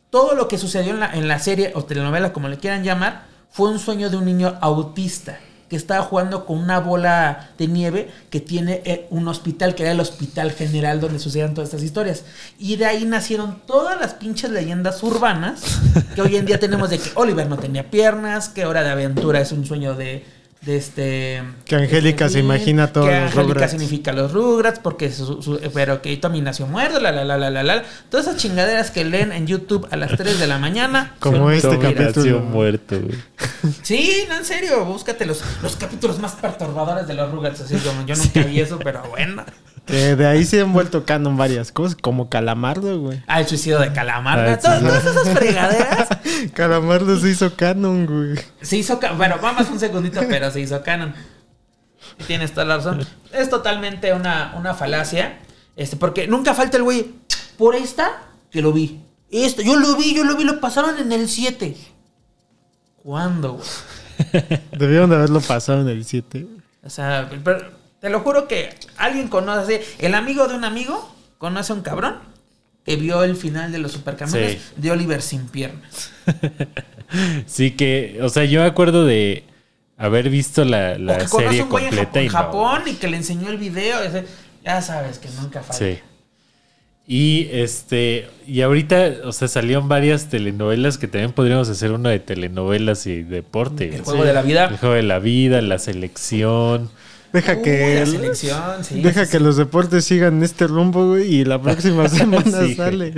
todo 0.10 0.34
lo 0.36 0.48
que 0.48 0.58
sucedió 0.58 0.94
en 0.94 1.00
la, 1.02 1.14
en 1.14 1.28
la 1.28 1.40
serie 1.40 1.72
o 1.76 1.84
telenovela, 1.86 2.32
como 2.34 2.48
le 2.50 2.58
quieran 2.58 2.84
llamar, 2.84 3.26
fue 3.52 3.70
un 3.70 3.80
sueño 3.80 4.10
de 4.10 4.18
un 4.18 4.26
niño 4.26 4.58
autista 4.62 5.40
que 5.70 5.76
estaba 5.76 6.04
jugando 6.04 6.46
con 6.46 6.60
una 6.60 6.80
bola 6.80 7.50
de 7.58 7.68
nieve 7.68 8.10
que 8.30 8.40
tiene 8.40 8.82
eh, 8.86 9.08
un 9.10 9.28
hospital, 9.28 9.76
que 9.76 9.84
era 9.84 9.92
el 9.92 10.00
Hospital 10.00 10.52
General 10.52 11.02
donde 11.02 11.20
sucedían 11.20 11.54
todas 11.54 11.70
estas 11.70 11.84
historias. 11.84 12.24
Y 12.58 12.78
de 12.78 12.86
ahí 12.86 13.06
nacieron 13.06 13.62
todas 13.66 14.00
las 14.00 14.14
pinches 14.14 14.50
leyendas 14.52 15.04
urbanas 15.04 15.80
que 16.16 16.22
hoy 16.22 16.38
en 16.38 16.46
día 16.46 16.60
tenemos 16.60 16.90
de 16.90 17.00
que 17.00 17.10
Oliver 17.16 17.48
no 17.48 17.58
tenía 17.58 17.90
piernas, 17.90 18.50
que 18.50 18.66
Hora 18.66 18.84
de 18.84 18.92
Aventura 18.92 19.42
es 19.42 19.52
un 19.52 19.66
sueño 19.66 19.96
de... 19.96 20.37
de 20.68 20.78
este 20.78 21.44
Que 21.66 21.76
Angélica 21.76 22.30
se 22.30 22.40
imagina 22.40 22.94
todos 22.94 23.08
que 23.08 23.14
los 23.14 23.24
Angélica 23.32 23.42
Rugrats. 23.54 23.72
significa 23.72 24.12
los 24.14 24.32
Rugrats 24.34 24.80
porque 24.80 25.12
su- 25.12 25.42
su- 25.42 25.60
pero 25.74 26.02
que 26.04 26.16
Tommy 26.18 26.42
nació 26.42 26.68
muerto 26.68 27.00
la 27.00 27.12
la 27.12 27.24
la 27.26 27.38
la 27.38 27.50
la 27.50 27.64
la 27.64 27.84
todas 28.12 28.28
esas 28.28 28.40
chingaderas 28.40 28.92
que 28.92 29.04
leen 29.06 29.32
en 29.32 29.48
YouTube 29.48 29.88
a 29.90 29.96
las 29.96 30.16
3 30.16 30.40
de 30.40 30.46
la 30.46 30.60
mañana 30.60 31.16
Como 31.20 31.38
son 31.38 31.54
este. 31.54 31.68
Nació 31.78 31.96
capítulo. 31.96 32.40
muerto, 32.42 33.00
güey. 33.00 33.18
sí 33.82 34.26
no 34.30 34.36
en 34.38 34.46
serio 34.46 34.86
búscate 34.86 35.26
los, 35.26 35.42
los 35.64 35.76
capítulos 35.78 36.20
más 36.20 36.34
perturbadores 36.34 37.08
de 37.08 37.14
los 37.16 37.32
Rugrats 37.32 37.62
así 37.62 37.76
como 37.78 38.06
yo 38.06 38.16
nunca 38.16 38.44
vi 38.44 38.60
eso 38.60 38.78
pero 38.78 39.02
bueno 39.10 39.44
Que 39.88 40.16
de 40.16 40.28
ahí 40.28 40.44
se 40.46 40.62
han 40.62 40.74
vuelto 40.74 41.06
canon 41.06 41.38
varias 41.38 41.72
cosas, 41.72 41.98
como 42.00 42.30
Calamardo, 42.30 43.00
güey. 43.00 43.24
ah 43.28 43.40
el 43.40 43.48
suicidio 43.48 43.80
de 43.80 43.92
Calamar 43.94 44.40
Ah, 44.40 44.60
todas, 44.60 44.84
esas 45.06 45.30
fregaderas 45.30 46.10
Calamardo 46.54 47.18
se 47.20 47.30
hizo 47.30 47.56
canon, 47.56 48.06
güey. 48.06 48.38
se 48.62 48.78
hizo 48.78 49.00
ca- 49.00 49.14
bueno 49.14 49.38
vamos 49.42 49.70
un 49.70 49.80
segundito 49.80 50.22
pero 50.30 50.52
se 50.52 50.60
hizo 50.60 50.84
canon 50.84 51.14
tienes 52.28 52.52
toda 52.54 52.66
la 52.66 52.78
razón 52.78 53.06
es 53.34 53.50
totalmente 53.50 54.14
una, 54.14 54.54
una 54.58 54.74
falacia 54.74 55.40
este 55.76 55.96
porque 55.96 56.28
nunca 56.28 56.54
falta 56.54 56.78
el 56.78 56.84
güey 56.84 57.14
por 57.58 57.76
esta 57.76 58.12
que 58.52 58.62
lo 58.62 58.72
vi 58.74 59.02
esto 59.32 59.62
yo 59.62 59.76
lo 59.78 59.96
vi 59.96 60.14
yo 60.16 60.24
lo 60.24 60.36
vi 60.36 60.44
lo 60.44 60.60
pasaron 60.60 60.98
en 61.00 61.12
el 61.12 61.28
7 61.30 61.76
¿cuándo 63.04 63.54
güey? 63.54 63.68
Debieron 64.78 65.10
de 65.10 65.16
haberlo 65.16 65.40
pasado 65.42 65.82
en 65.82 65.90
el 65.90 66.04
7. 66.06 66.48
o 66.84 66.90
sea 66.90 67.30
pero 67.44 67.72
te 68.00 68.10
lo 68.10 68.20
juro 68.22 68.48
que 68.48 68.70
alguien 68.98 69.28
conoce 69.28 69.84
el 70.00 70.14
amigo 70.16 70.48
de 70.48 70.56
un 70.56 70.64
amigo 70.66 71.14
conoce 71.38 71.72
a 71.74 71.76
un 71.76 71.82
cabrón 71.82 72.16
que 72.86 72.96
vio 72.96 73.24
el 73.24 73.36
final 73.36 73.72
de 73.72 73.80
los 73.80 73.92
supercamiones 73.92 74.54
Sí. 74.54 74.60
de 74.78 74.92
Oliver 74.92 75.22
sin 75.22 75.48
piernas 75.48 76.12
Sí 77.46 77.72
que, 77.72 78.20
o 78.22 78.30
sea, 78.30 78.44
yo 78.46 78.62
me 78.62 78.68
acuerdo 78.68 79.06
de 79.06 79.44
haber 79.98 80.30
visto 80.30 80.64
la, 80.66 80.94
o 80.94 80.98
la 81.00 81.18
que 81.20 81.26
conoce 81.26 81.46
a 81.46 81.50
serie 81.50 81.64
un 81.64 81.70
güey 81.70 81.86
en 81.86 81.90
completa 81.96 82.12
Japón, 82.12 82.24
y 82.24 82.28
no. 82.28 82.32
Japón 82.34 82.82
y 82.88 82.94
que 82.96 83.08
le 83.08 83.18
enseñó 83.18 83.50
el 83.50 83.58
video 83.58 84.02
ese- 84.04 84.26
ya 84.64 84.82
sabes 84.82 85.18
que 85.20 85.30
nunca 85.42 85.62
falta 85.62 85.74
Sí. 85.86 86.00
Y 87.10 87.48
este, 87.54 88.28
y 88.46 88.62
ahorita, 88.62 89.12
o 89.24 89.32
sea, 89.32 89.48
salieron 89.48 89.88
varias 89.88 90.28
telenovelas 90.28 90.98
que 90.98 91.08
también 91.08 91.32
podríamos 91.32 91.70
hacer 91.70 91.94
una 91.94 92.10
de 92.10 92.20
telenovelas 92.20 93.08
y 93.08 93.24
deporte. 93.24 93.96
el 93.96 94.02
juego 94.02 94.26
de 94.26 94.34
la 94.34 94.42
vida 94.42 94.66
El 94.66 94.78
juego 94.78 94.96
de 94.96 95.04
la 95.04 95.20
vida, 95.20 95.62
la 95.62 95.80
selección. 95.80 96.92
Deja 97.34 97.54
Uy, 97.56 97.62
que. 97.62 97.96
la 97.96 98.02
el- 98.02 98.08
selección, 98.08 98.84
sí, 98.84 99.02
deja 99.02 99.26
sí, 99.26 99.32
que 99.32 99.38
sí. 99.38 99.44
los 99.44 99.58
deportes 99.58 100.06
sigan 100.06 100.42
este 100.44 100.66
rumbo, 100.68 101.08
güey. 101.10 101.36
Y 101.36 101.46
la 101.46 101.62
próxima 101.62 102.08
semana 102.10 102.44
Sí, 102.66 102.76
sale. 102.76 103.14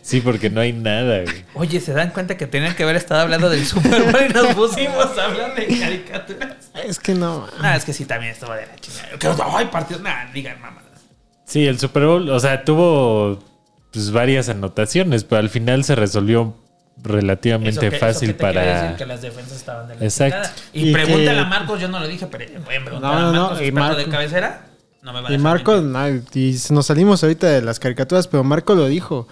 Sí, 0.00 0.20
porque 0.20 0.48
no 0.48 0.60
hay 0.60 0.72
nada, 0.72 1.22
güey. 1.24 1.44
Oye, 1.54 1.80
¿se 1.80 1.92
dan 1.92 2.10
cuenta 2.10 2.36
que 2.36 2.46
tenían 2.46 2.74
que 2.76 2.84
haber 2.84 2.96
estado 2.96 3.20
hablando 3.22 3.50
del 3.50 3.66
Super 3.66 4.00
Bowl 4.12 4.24
y 4.30 4.32
nos 4.32 4.46
pusimos 4.54 5.18
a 5.18 5.24
hablar 5.26 5.54
de 5.54 5.66
caricaturas? 5.66 6.70
Es 6.86 6.98
que 6.98 7.14
no. 7.14 7.46
No, 7.60 7.74
es 7.74 7.84
que 7.84 7.92
sí, 7.92 8.04
también 8.04 8.32
estuvo 8.32 8.52
de 8.52 8.66
la 8.66 8.76
chingada. 8.76 9.18
Que, 9.18 9.28
Ay, 9.56 9.66
partidos, 9.66 10.02
nada, 10.02 10.30
digan 10.32 10.60
mamadas. 10.60 10.84
Sí, 11.44 11.66
el 11.66 11.78
Super 11.78 12.04
Bowl, 12.06 12.30
o 12.30 12.38
sea, 12.40 12.64
tuvo 12.64 13.42
pues 13.92 14.10
varias 14.12 14.48
anotaciones, 14.48 15.24
pero 15.24 15.40
al 15.40 15.48
final 15.50 15.82
se 15.82 15.94
resolvió 15.94 16.54
relativamente 17.02 17.70
Eso 17.70 17.80
que- 17.80 17.86
eso 17.88 17.98
fácil 17.98 18.28
que 18.28 18.34
te 18.34 18.38
quiere 18.40 18.54
para... 18.60 18.82
decir 18.82 18.96
que 18.96 19.06
las 19.06 19.22
defensas 19.22 19.56
estaban 19.56 19.88
de 19.88 19.96
la 19.96 20.04
Exacto. 20.04 20.48
Y, 20.72 20.88
Y 20.88 20.92
pregúntale 20.92 21.24
que- 21.32 21.38
a 21.38 21.44
Marcos, 21.44 21.80
yo 21.80 21.88
no 21.88 22.00
lo 22.00 22.08
dije, 22.08 22.26
pero 22.26 22.44
pueden 22.64 22.84
preguntar 22.84 23.12
No, 23.14 23.20
no, 23.20 23.28
a 23.28 23.32
no, 23.32 23.40
Marcos, 23.42 23.60
y 23.60 23.64
experto 23.64 23.80
Marco- 23.88 23.98
de 23.98 24.08
cabecera. 24.08 24.64
No 25.02 25.12
me 25.12 25.20
van 25.20 25.26
a 25.26 25.34
Y 25.34 25.38
dejar 25.38 25.42
Marco, 25.52 25.72
mentir. 25.72 25.90
na- 25.92 26.08
y 26.34 26.56
nos 26.74 26.86
salimos 26.86 27.22
ahorita 27.22 27.46
de 27.48 27.62
las 27.62 27.78
caricaturas, 27.78 28.26
pero 28.26 28.42
Marco 28.44 28.74
lo 28.74 28.86
dijo. 28.88 29.28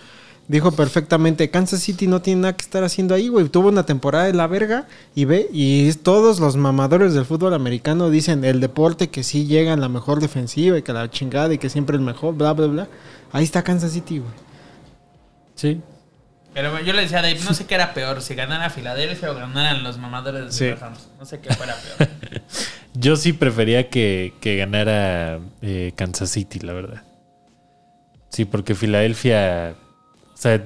Dijo 0.49 0.71
perfectamente, 0.71 1.51
Kansas 1.51 1.81
City 1.81 2.07
no 2.07 2.23
tiene 2.23 2.43
nada 2.43 2.57
que 2.57 2.63
estar 2.63 2.85
haciendo 2.85 3.17
ahí, 3.17 3.27
güey. 3.27 3.49
Tuvo 3.49 3.69
una 3.69 3.85
temporada 3.85 4.27
de 4.27 4.33
la 4.33 4.47
verga 4.47 4.87
y 5.17 5.25
ve, 5.25 5.49
y 5.53 5.93
todos 5.95 6.39
los 6.39 6.57
mamadores 6.57 7.15
del 7.15 7.25
fútbol 7.25 7.53
americano 7.53 8.11
dicen 8.11 8.45
el 8.45 8.61
deporte 8.61 9.11
que 9.11 9.25
sí 9.25 9.47
llega 9.47 9.73
en 9.73 9.81
la 9.81 9.89
mejor 9.89 10.21
defensiva 10.21 10.79
y 10.79 10.83
que 10.83 10.93
la 10.93 11.11
chingada 11.11 11.53
y 11.53 11.59
que 11.59 11.69
siempre 11.69 11.97
el 11.97 12.03
mejor, 12.03 12.37
bla, 12.37 12.53
bla, 12.53 12.69
bla. 12.69 12.89
Ahí 13.33 13.43
está 13.43 13.65
Kansas 13.65 13.91
City, 13.91 14.21
güey. 14.21 14.31
Sí. 15.57 15.81
Pero 16.57 16.81
yo 16.81 16.95
le 16.95 17.03
decía 17.03 17.19
a 17.19 17.23
Dave, 17.23 17.39
no 17.45 17.53
sé 17.53 17.67
qué 17.67 17.75
era 17.75 17.93
peor, 17.93 18.23
si 18.23 18.35
ganara 18.35 18.71
Filadelfia 18.71 19.31
o 19.31 19.35
ganaran 19.35 19.83
los 19.83 19.99
mamadores 19.99 20.47
de 20.47 20.53
Sí. 20.53 20.71
los 20.71 20.81
Rams. 20.81 21.09
No 21.19 21.27
sé 21.27 21.39
qué 21.41 21.53
fuera 21.55 21.77
peor. 21.99 22.09
Yo 22.95 23.17
sí 23.17 23.35
prefería 23.35 23.91
que, 23.91 24.33
que 24.41 24.57
ganara 24.57 25.39
eh, 25.61 25.93
Kansas 25.97 26.31
City, 26.31 26.61
la 26.61 26.73
verdad. 26.73 27.03
Sí, 28.31 28.47
porque 28.47 28.75
Filadelfia, 28.75 29.75
o 30.33 30.37
sea, 30.37 30.65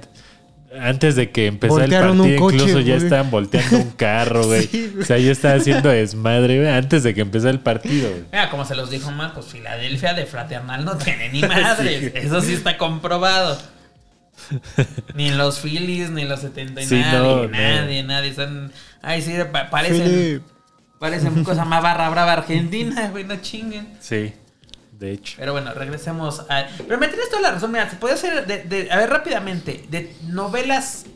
antes 0.80 1.16
de 1.16 1.32
que 1.32 1.49
empezara 1.49 1.86
el 1.86 1.91
Voltearon 1.91 2.20
un 2.20 2.26
partido, 2.28 2.41
coche, 2.41 2.57
incluso 2.59 2.78
ya 2.80 2.95
güey. 2.95 3.05
estaban 3.05 3.30
volteando 3.32 3.76
un 3.78 3.91
carro, 3.91 4.47
güey. 4.47 4.66
Sí, 4.70 4.91
güey. 4.93 5.03
o 5.03 5.07
sea, 5.07 5.18
ya 5.18 5.32
estaba 5.32 5.55
haciendo 5.55 5.88
desmadre, 5.88 6.59
güey, 6.61 6.70
antes 6.70 7.03
de 7.03 7.14
que 7.14 7.20
empezara 7.22 7.51
el 7.51 7.59
partido, 7.59 8.11
güey. 8.11 8.22
Mira, 8.30 8.49
como 8.49 8.64
se 8.64 8.76
los 8.76 8.91
dijo 8.91 9.11
Marcos, 9.11 9.47
Filadelfia 9.47 10.14
de 10.14 10.24
fraternal 10.24 10.84
no 10.84 10.97
tiene 10.99 11.30
ni 11.30 11.41
madres. 11.49 12.12
Eso 12.14 12.41
sí 12.43 12.53
está 12.53 12.78
comprobado. 12.78 13.59
Ni 15.14 15.30
los 15.30 15.61
Phillies, 15.61 16.11
ni 16.11 16.24
los 16.24 16.41
70 16.41 16.80
y 16.82 16.86
Sí, 16.86 16.95
nadie, 17.01 17.18
no, 17.18 17.43
no. 17.43 17.49
nadie, 17.49 18.03
nadie. 18.03 18.30
Están, 18.30 18.72
ay, 19.03 19.22
sí, 19.22 19.34
pa- 19.53 19.70
parecen, 19.70 20.43
parecen 20.99 21.45
cosa 21.45 21.64
más 21.64 21.82
barra 21.82 22.09
brava 22.11 22.32
argentina, 22.32 23.09
güey, 23.11 23.24
no 23.24 23.36
chinguen. 23.41 23.97
Sí, 24.01 24.32
de 24.93 25.12
hecho. 25.12 25.34
Pero 25.38 25.53
bueno, 25.53 25.72
regresemos 25.74 26.41
a. 26.49 26.66
Pero 26.86 26.99
me 26.99 27.09
tienes 27.09 27.28
toda 27.30 27.43
la 27.43 27.51
razón, 27.53 27.72
mira, 27.72 27.88
se 27.88 27.97
puede 27.97 28.14
hacer 28.14 28.47
de, 28.47 28.64
de- 28.64 28.91
a 28.91 28.97
ver 28.97 29.11
rápidamente, 29.11 29.84
de 29.91 30.14
novelas 30.28 31.07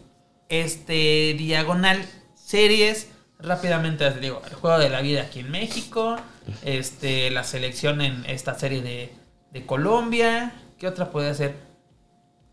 este 0.48 1.34
diagonal, 1.38 2.04
series, 2.34 3.08
rápidamente 3.38 4.04
les 4.08 4.20
digo, 4.20 4.42
el 4.46 4.54
juego 4.54 4.78
de 4.78 4.90
la 4.90 5.00
vida 5.00 5.22
aquí 5.22 5.40
en 5.40 5.50
México, 5.50 6.16
este, 6.62 7.30
la 7.30 7.44
selección 7.44 8.00
en 8.02 8.24
esta 8.26 8.58
serie 8.58 8.82
de, 8.82 9.12
de 9.52 9.66
Colombia, 9.66 10.52
¿qué 10.78 10.86
otra 10.86 11.10
puede 11.10 11.30
hacer? 11.30 11.56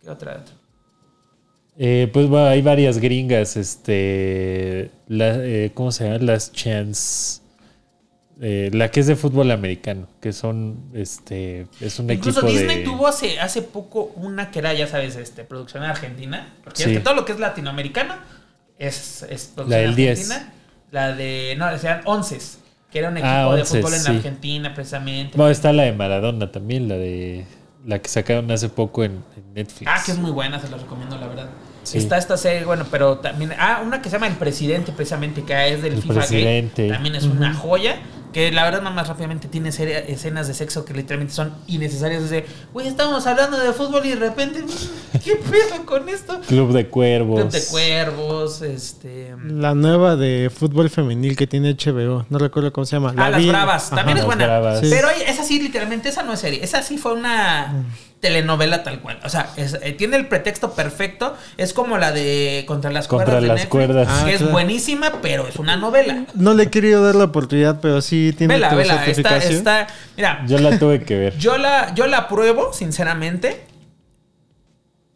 ¿Qué 0.02 0.10
otra? 0.10 0.44
Eh, 1.78 2.10
pues 2.12 2.28
bueno, 2.28 2.48
hay 2.48 2.62
varias 2.62 2.98
gringas, 3.00 3.56
este, 3.58 4.92
la, 5.08 5.36
eh, 5.38 5.72
¿cómo 5.74 5.92
se 5.92 6.04
llama? 6.04 6.18
Las 6.20 6.52
Chance, 6.52 7.42
eh, 8.42 8.70
la 8.74 8.92
que 8.92 9.00
es 9.00 9.08
de 9.08 9.16
fútbol 9.16 9.50
americano, 9.52 10.08
que 10.20 10.34
son, 10.34 10.90
este, 10.94 11.68
es 11.80 11.98
un 12.00 12.12
Incluso 12.12 12.42
equipo 12.42 12.52
Disney 12.52 12.80
de... 12.80 12.84
tuvo 12.84 13.08
hace, 13.08 13.40
hace 13.40 13.62
poco 13.62 14.12
una 14.16 14.52
que 14.52 14.60
era, 14.60 14.74
ya 14.74 14.86
sabes, 14.88 15.16
este, 15.16 15.44
producción 15.44 15.84
argentina. 15.84 16.54
Porque 16.64 16.84
es 16.84 16.90
Sí. 16.90 16.94
que 16.96 17.00
todo 17.00 17.14
lo 17.16 17.24
que 17.26 17.32
es 17.32 17.40
latinoamericano 17.40 18.16
es, 18.78 19.24
es 19.30 19.46
producción 19.56 19.70
La 19.70 19.78
del 19.88 19.96
10. 19.96 20.20
argentina. 20.32 20.54
La 20.92 21.16
de, 21.16 21.56
no, 21.58 21.72
decían 21.72 22.02
Onces, 22.06 22.60
que 22.92 23.00
era 23.00 23.08
un 23.10 23.18
equipo 23.18 23.30
Ah, 23.32 23.56
de 23.56 23.62
Onces, 23.62 23.78
fútbol 23.80 23.94
en 23.94 24.02
sí. 24.02 24.12
Argentina, 24.12 24.74
precisamente. 24.74 25.38
Bueno, 25.38 25.52
está 25.52 25.72
la 25.72 25.84
de 25.84 25.94
Maradona 25.94 26.52
también, 26.52 26.90
la 26.90 26.96
de 26.98 27.46
la 27.86 28.00
que 28.00 28.10
sacaron 28.10 28.50
hace 28.52 28.70
poco 28.70 29.04
en, 29.04 29.24
en 29.36 29.54
Netflix. 29.54 29.90
ah, 29.92 30.02
que 30.06 30.12
es 30.12 30.18
muy 30.18 30.32
buena, 30.32 30.60
se 30.60 30.70
los 30.70 30.82
recomiendo, 30.82 31.18
la 31.18 31.28
verdad. 31.28 31.50
Sí. 31.84 31.98
Está 31.98 32.18
esta 32.18 32.38
serie, 32.38 32.64
bueno, 32.64 32.86
pero 32.92 33.18
también. 33.18 33.54
Ah, 33.58 33.82
una 33.84 34.02
que 34.02 34.10
se 34.10 34.16
llama 34.16 34.28
El 34.28 34.36
Presidente, 34.36 34.92
precisamente, 34.92 35.44
que 35.44 35.74
es 35.74 35.82
del 35.82 35.94
El 35.94 36.02
FIFA. 36.02 36.14
Presidente. 36.14 36.90
También 36.90 37.16
es 37.16 37.24
una 37.24 37.54
joya. 37.54 37.98
Que 38.32 38.52
la 38.52 38.64
verdad, 38.64 38.82
más 38.82 39.08
rápidamente 39.08 39.48
tiene 39.48 39.72
serie- 39.72 40.06
escenas 40.12 40.48
de 40.48 40.54
sexo 40.54 40.86
que 40.86 40.94
literalmente 40.94 41.34
son 41.34 41.54
innecesarias. 41.68 42.24
Desde, 42.24 42.46
güey, 42.74 42.88
estábamos 42.88 43.28
hablando 43.28 43.58
de 43.60 43.74
fútbol 43.74 44.06
y 44.06 44.10
de 44.12 44.16
repente, 44.16 44.64
¿qué 45.24 45.36
pedo 45.36 45.86
con 45.86 46.08
esto? 46.08 46.40
Club 46.48 46.72
de 46.74 46.88
Cuervos. 46.88 47.40
Club 47.42 47.52
de 47.52 47.64
Cuervos, 47.66 48.62
este. 48.62 49.36
La 49.46 49.76
nueva 49.76 50.16
de 50.16 50.50
fútbol 50.54 50.90
femenil 50.90 51.36
que 51.36 51.48
tiene 51.48 51.74
HBO. 51.76 52.26
No 52.30 52.38
recuerdo 52.40 52.72
cómo 52.72 52.86
se 52.86 52.96
llama. 52.96 53.14
La 53.14 53.26
Ah, 53.26 53.30
Las 53.32 53.42
vi- 53.42 53.50
Bravas. 53.50 53.90
También 53.90 54.10
Ajá. 54.10 54.12
es 54.12 54.18
Las 54.20 54.26
buena. 54.28 54.46
Bravas. 54.46 54.80
Pero 54.82 55.10
esa 55.10 55.44
sí, 55.44 55.62
literalmente, 55.62 56.10
esa 56.10 56.24
no 56.24 56.34
es 56.34 56.40
serie. 56.40 56.64
Esa 56.64 56.82
sí 56.84 56.98
fue 56.98 57.14
una 57.14 57.86
telenovela 58.22 58.84
tal 58.84 59.00
cual. 59.02 59.20
O 59.26 59.30
sea, 59.30 59.50
es- 59.58 59.78
eh, 59.82 59.92
tiene 59.94 60.16
el 60.16 60.28
pretexto 60.28 60.72
perfecto. 60.74 61.36
Es 61.58 61.74
como 61.74 61.98
la 61.98 62.12
de 62.12 62.64
Contra 62.68 62.92
las 62.92 63.08
Contra 63.08 63.26
cuerdas 63.26 63.42
de 63.42 63.48
las 63.50 63.56
Netflix, 63.58 63.72
cuerdas. 63.72 64.08
Ah, 64.10 64.26
que 64.26 64.34
es 64.36 64.52
buenísima, 64.52 65.12
pero 65.22 65.48
es 65.48 65.58
una 65.58 65.76
novela. 65.76 66.26
No 66.36 66.54
le 66.54 66.64
he 66.64 66.70
querido 66.70 67.04
dar 67.04 67.16
la 67.16 67.26
oportunidad, 67.26 67.82
pero 67.82 68.02
sí 68.02 68.34
tiene 68.38 68.54
Vela, 68.54 68.70
tu 68.70 68.76
vela. 68.78 68.94
Está, 68.94 69.06
certificación. 69.06 69.54
está. 69.56 69.88
Mira, 70.16 70.44
Yo 70.48 70.60
la 70.60 70.78
tuve 70.80 71.04
que 71.04 71.18
ver. 71.18 71.38
yo 71.38 71.58
la, 71.58 71.94
yo 71.96 72.08
la 72.08 72.18
apruebo, 72.20 72.72
sinceramente. 72.74 73.66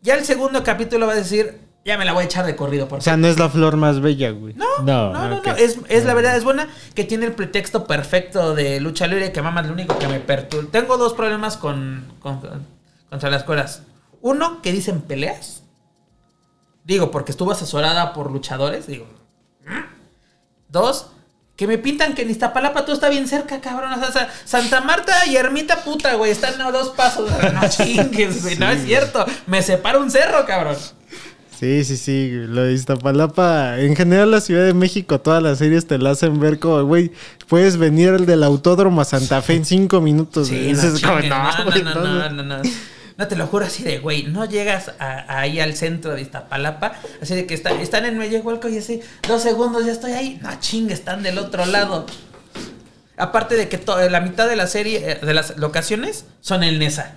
Ya 0.01 0.16
el 0.16 0.26
segundo 0.26 0.64
capítulo 0.64 1.08
va 1.08 1.14
a 1.14 1.16
decir, 1.16 1.58
ya 1.84 1.97
me 1.97 2.06
la 2.06 2.14
voy 2.14 2.24
a 2.24 2.26
echar 2.26 2.45
de 2.45 2.56
corrido. 2.56 2.88
Por 2.88 2.99
O 2.99 3.01
sea, 3.01 3.18
no 3.18 3.28
es 3.28 3.39
la 3.39 3.49
flor 3.49 3.76
más 3.78 4.01
bella, 4.01 4.30
güey. 4.32 4.53
No, 4.53 4.66
No, 4.84 5.12
no, 5.14 5.30
no, 5.30 5.41
no. 5.43 5.56
Es, 5.56 5.78
es 5.89 6.06
la 6.06 6.14
verdad, 6.14 6.36
es 6.36 6.43
buena 6.43 6.68
que 6.93 7.03
tiene 7.03 7.26
el 7.26 7.32
pretexto 7.34 7.86
perfecto 7.88 8.53
de 8.56 8.80
lucha 8.80 9.08
libre 9.08 9.32
que 9.32 9.41
mamá 9.41 9.62
es 9.62 9.68
lo 9.68 9.74
único 9.74 9.97
que 9.97 10.08
me 10.08 10.20
perturba. 10.20 10.70
Tengo 10.72 10.97
dos 10.97 11.14
problemas 11.14 11.58
con, 11.58 12.06
con- 12.20 12.74
contra 13.16 13.30
las 13.30 13.43
cuerdas. 13.43 13.82
Uno, 14.22 14.61
que 14.61 14.74
dicen 14.74 14.99
peleas. 15.01 15.63
Digo, 16.84 17.11
porque 17.11 17.32
estuvo 17.32 17.51
asesorada 17.51 18.11
por 18.13 18.30
luchadores. 18.30 18.88
Digo. 18.88 19.07
Dos, 20.70 21.07
que 21.55 21.66
me 21.68 21.78
pintan 21.78 22.13
que 22.13 22.24
en 22.24 22.30
Iztapalapa 22.32 22.84
todo 22.84 22.93
está 22.93 23.07
bien 23.07 23.28
cerca, 23.28 23.61
cabrón. 23.61 23.93
O 23.93 23.97
sea, 23.97 24.11
sa- 24.11 24.30
Santa 24.43 24.82
Marta 24.82 25.26
y 25.28 25.38
Ermita 25.38 25.84
puta, 25.84 26.16
güey. 26.16 26.32
Están 26.32 26.59
a 26.61 26.72
dos 26.72 26.89
pasos. 26.89 27.30
No 27.53 27.61
chingues, 27.70 28.43
güey. 28.43 28.57
No 28.57 28.70
es 28.70 28.84
cierto. 28.84 29.26
Me 29.47 29.61
separa 29.61 29.97
un 29.99 30.11
cerro, 30.11 30.45
cabrón. 30.45 30.76
Sí, 31.57 31.86
sí, 31.86 31.95
sí. 31.95 32.32
Lo 32.34 32.63
de 32.63 32.74
Iztapalapa. 32.74 33.80
En 33.80 33.95
general, 33.95 34.32
la 34.32 34.41
Ciudad 34.41 34.66
de 34.66 34.74
México, 34.74 35.22
todas 35.22 35.41
las 35.41 35.59
series 35.59 35.88
te 35.88 35.97
la 35.97 36.09
hacen 36.11 36.38
ver 36.41 36.59
como, 36.59 36.84
güey, 36.84 37.13
puedes 37.47 37.78
venir 37.78 38.09
el 38.09 38.26
del 38.26 38.43
autódromo 38.43 38.99
a 38.99 39.05
Santa 39.05 39.41
Fe 39.41 39.53
en 39.55 39.63
cinco 39.66 40.01
minutos. 40.01 40.49
Sí, 40.49 40.74
no, 40.74 40.97
chingues, 40.97 41.30
no, 41.30 41.63
no, 41.63 41.93
no, 41.93 42.30
no, 42.30 42.43
no, 42.43 42.43
no. 42.43 42.61
No, 43.18 43.28
te 43.28 43.36
lo 43.38 43.47
juro 43.47 43.66
así 43.66 43.84
de, 43.84 43.99
güey, 43.99 44.24
no 44.24 44.43
llegas 44.45 44.91
a- 44.99 45.39
ahí 45.39 45.59
al 45.61 45.76
centro 45.76 46.13
de 46.16 46.22
Iztapalapa, 46.22 46.93
así 47.22 47.34
de 47.34 47.45
que 47.45 47.53
está- 47.53 47.72
están 47.82 48.03
en 48.05 48.18
Mellehuelco 48.18 48.68
y 48.68 48.78
así, 48.78 49.01
dos 49.28 49.41
segundos 49.41 49.86
ya 49.86 49.93
estoy 49.93 50.11
ahí. 50.11 50.39
No, 50.41 50.49
chingue, 50.59 50.93
están 50.93 51.24
del 51.24 51.38
otro 51.38 51.66
lado. 51.66 52.05
Aparte 53.18 53.55
de 53.55 53.70
que 53.70 53.82
la 54.09 54.20
mitad 54.20 54.49
de 54.49 54.57
la 54.57 54.68
serie, 54.68 55.11
eh, 55.11 55.20
de 55.26 55.34
las 55.34 55.57
locaciones, 55.57 56.26
son 56.41 56.63
en 56.63 56.78
Nesa. 56.80 57.13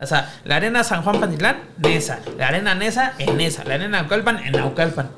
O 0.00 0.06
sea, 0.06 0.32
la 0.44 0.56
arena 0.56 0.84
San 0.84 1.02
Juan 1.02 1.18
Pantitlán, 1.20 1.62
Nesa. 1.78 2.20
La 2.38 2.48
arena 2.48 2.74
Nesa, 2.76 3.14
en 3.18 3.36
Nesa. 3.36 3.64
La 3.64 3.74
arena 3.74 4.00
Naucalpan, 4.02 4.38
en 4.38 4.52
Naucalpan. 4.52 5.10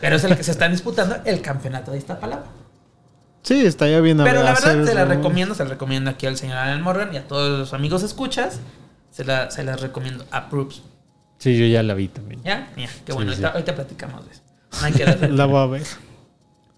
Pero 0.00 0.16
es 0.16 0.24
el 0.24 0.36
que 0.36 0.42
se 0.44 0.52
están 0.52 0.72
disputando 0.72 1.16
el 1.26 1.42
campeonato 1.42 1.90
de 1.90 1.98
Iztapalapa. 1.98 2.46
Sí, 3.42 3.64
estaría 3.66 4.00
bien 4.00 4.16
Pero 4.18 4.42
la 4.42 4.54
verdad, 4.54 4.84
se 4.84 4.94
la 4.94 5.04
recomiendo. 5.04 5.54
Se 5.54 5.64
la 5.64 5.70
recomiendo 5.70 6.10
aquí 6.10 6.26
al 6.26 6.36
señor 6.38 6.56
Alan 6.56 6.80
Morgan 6.82 7.12
y 7.12 7.18
a 7.18 7.28
todos 7.28 7.58
los 7.58 7.72
amigos 7.74 8.02
escuchas. 8.02 8.60
Se 9.16 9.24
la, 9.24 9.50
se 9.50 9.64
las 9.64 9.80
recomiendo. 9.80 10.26
Approves. 10.30 10.82
Sí, 11.38 11.56
yo 11.56 11.64
ya 11.66 11.82
la 11.82 11.94
vi 11.94 12.08
también. 12.08 12.42
¿Ya? 12.44 12.70
Mira, 12.76 12.90
qué 13.04 13.12
bueno. 13.14 13.30
Sí, 13.32 13.38
sí. 13.38 13.44
ahorita, 13.44 13.58
ahorita 13.58 13.74
platicamos 13.74 14.26
de 14.26 14.32
eso. 14.32 14.42
No 14.80 14.86
hay 14.86 14.92
que 14.92 15.06
darle- 15.06 15.28
La 15.32 15.46
voy 15.46 15.60
a 15.62 15.66
ver. 15.66 15.82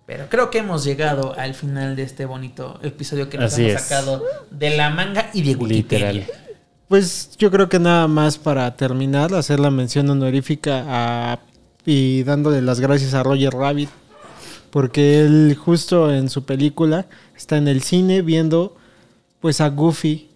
Pero 0.07 0.29
creo 0.29 0.49
que 0.51 0.59
hemos 0.59 0.85
llegado 0.85 1.35
al 1.37 1.55
final 1.55 1.97
de 1.97 2.03
este 2.05 2.25
bonito 2.27 2.79
episodio 2.83 3.29
que 3.29 3.39
nos 3.39 3.53
Así 3.53 3.69
hemos 3.69 3.83
es. 3.83 3.89
sacado 3.89 4.23
de 4.51 4.77
la 4.77 4.91
manga 4.91 5.31
y 5.35 5.43
de 5.43 5.57
Wikipedia. 5.57 6.13
Literal. 6.13 6.39
Pues 6.87 7.37
yo 7.39 7.51
creo 7.51 7.69
que 7.69 7.79
nada 7.79 8.07
más 8.09 8.39
para 8.39 8.75
terminar, 8.77 9.35
hacer 9.35 9.59
la 9.61 9.71
mención 9.71 10.09
honorífica 10.09 10.85
a, 10.87 11.41
y 11.85 12.23
dándole 12.23 12.63
las 12.63 12.81
gracias 12.81 13.13
a 13.15 13.23
Roger 13.23 13.53
Rabbit, 13.53 13.91
porque 14.71 15.21
él 15.21 15.57
justo 15.63 16.13
en 16.15 16.31
su 16.31 16.45
película 16.45 17.07
está 17.37 17.57
en 17.59 17.69
el 17.69 17.83
cine 17.83 18.23
viendo 18.23 18.77
pues 19.41 19.61
a 19.61 19.69
Goofy 19.69 20.31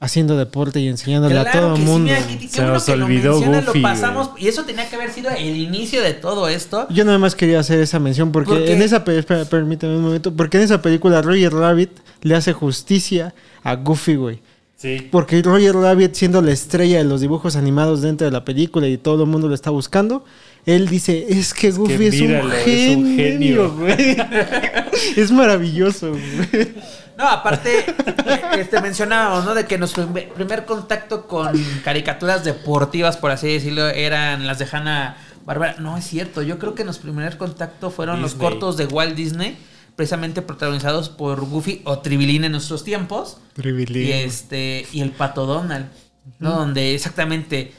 haciendo 0.00 0.36
deporte 0.36 0.80
y 0.80 0.88
enseñándole 0.88 1.38
a 1.38 1.50
todo 1.50 1.74
el 1.74 1.80
sí, 1.80 1.82
mundo. 1.82 2.12
Se 2.48 2.62
nos 2.62 2.88
olvidó 2.88 3.40
Goofy, 3.40 3.80
lo 3.80 3.82
pasamos. 3.82 4.30
Y 4.38 4.48
eso 4.48 4.64
tenía 4.64 4.88
que 4.88 4.96
haber 4.96 5.12
sido 5.12 5.30
el 5.30 5.56
inicio 5.56 6.02
de 6.02 6.14
todo 6.14 6.48
esto. 6.48 6.86
Yo 6.90 7.04
nada 7.04 7.18
más 7.18 7.34
quería 7.34 7.58
hacer 7.60 7.80
esa 7.80 7.98
mención 7.98 8.30
porque 8.30 8.72
en 8.72 8.82
esa 8.82 9.04
pe- 9.04 9.18
espera, 9.18 9.44
permíteme 9.44 9.96
un 9.96 10.02
momento, 10.02 10.32
porque 10.32 10.58
en 10.58 10.62
esa 10.64 10.80
película 10.82 11.20
Roger 11.22 11.52
Rabbit 11.52 11.90
le 12.22 12.34
hace 12.36 12.52
justicia 12.52 13.34
a 13.62 13.74
Goofy, 13.74 14.16
güey. 14.16 14.40
Sí. 14.76 15.08
Porque 15.10 15.42
Roger 15.42 15.74
Rabbit, 15.74 16.14
siendo 16.14 16.40
la 16.40 16.52
estrella 16.52 16.98
de 16.98 17.04
los 17.04 17.20
dibujos 17.20 17.56
animados 17.56 18.00
dentro 18.00 18.24
de 18.26 18.30
la 18.30 18.44
película 18.44 18.86
y 18.86 18.96
todo 18.96 19.24
el 19.24 19.28
mundo 19.28 19.48
lo 19.48 19.54
está 19.56 19.70
buscando, 19.70 20.24
él 20.66 20.88
dice, 20.88 21.26
es 21.28 21.54
que 21.54 21.70
Goofy 21.70 22.06
es, 22.06 22.14
míralo, 22.20 22.46
un 22.46 22.52
es 22.52 22.64
genio, 22.64 22.98
un 22.98 23.16
genio". 23.16 23.70
güey. 23.76 24.16
es 25.16 25.30
maravilloso, 25.30 26.10
güey. 26.10 26.68
No, 27.16 27.26
aparte, 27.28 27.84
este, 28.58 28.80
mencionábamos, 28.80 29.44
¿no? 29.44 29.54
De 29.54 29.64
que 29.66 29.76
nuestro 29.76 30.06
primer- 30.06 30.64
contacto 30.66 31.26
con 31.26 31.52
caricaturas 31.82 32.44
deportivas, 32.44 33.16
por 33.16 33.32
así 33.32 33.48
decirlo, 33.48 33.88
eran 33.88 34.46
las 34.46 34.60
de 34.60 34.68
Hanna 34.70 35.16
Barbera. 35.44 35.76
No, 35.80 35.96
es 35.96 36.04
cierto. 36.04 36.42
Yo 36.42 36.60
creo 36.60 36.76
que 36.76 36.84
nuestro 36.84 37.10
primer 37.12 37.36
contacto 37.36 37.90
fueron 37.90 38.22
los 38.22 38.34
cortos 38.36 38.76
de 38.76 38.86
Walt 38.86 39.16
Disney, 39.16 39.56
precisamente 39.96 40.42
protagonizados 40.42 41.08
por 41.08 41.44
Goofy 41.44 41.82
o 41.84 41.98
Tribilín 41.98 42.44
en 42.44 42.52
nuestros 42.52 42.84
tiempos. 42.84 43.38
Y 43.56 44.12
este, 44.12 44.86
y 44.92 45.00
el 45.00 45.10
Pato 45.10 45.44
Donald, 45.44 45.86
¿no? 46.38 46.52
Donde 46.52 46.94
exactamente 46.94 47.72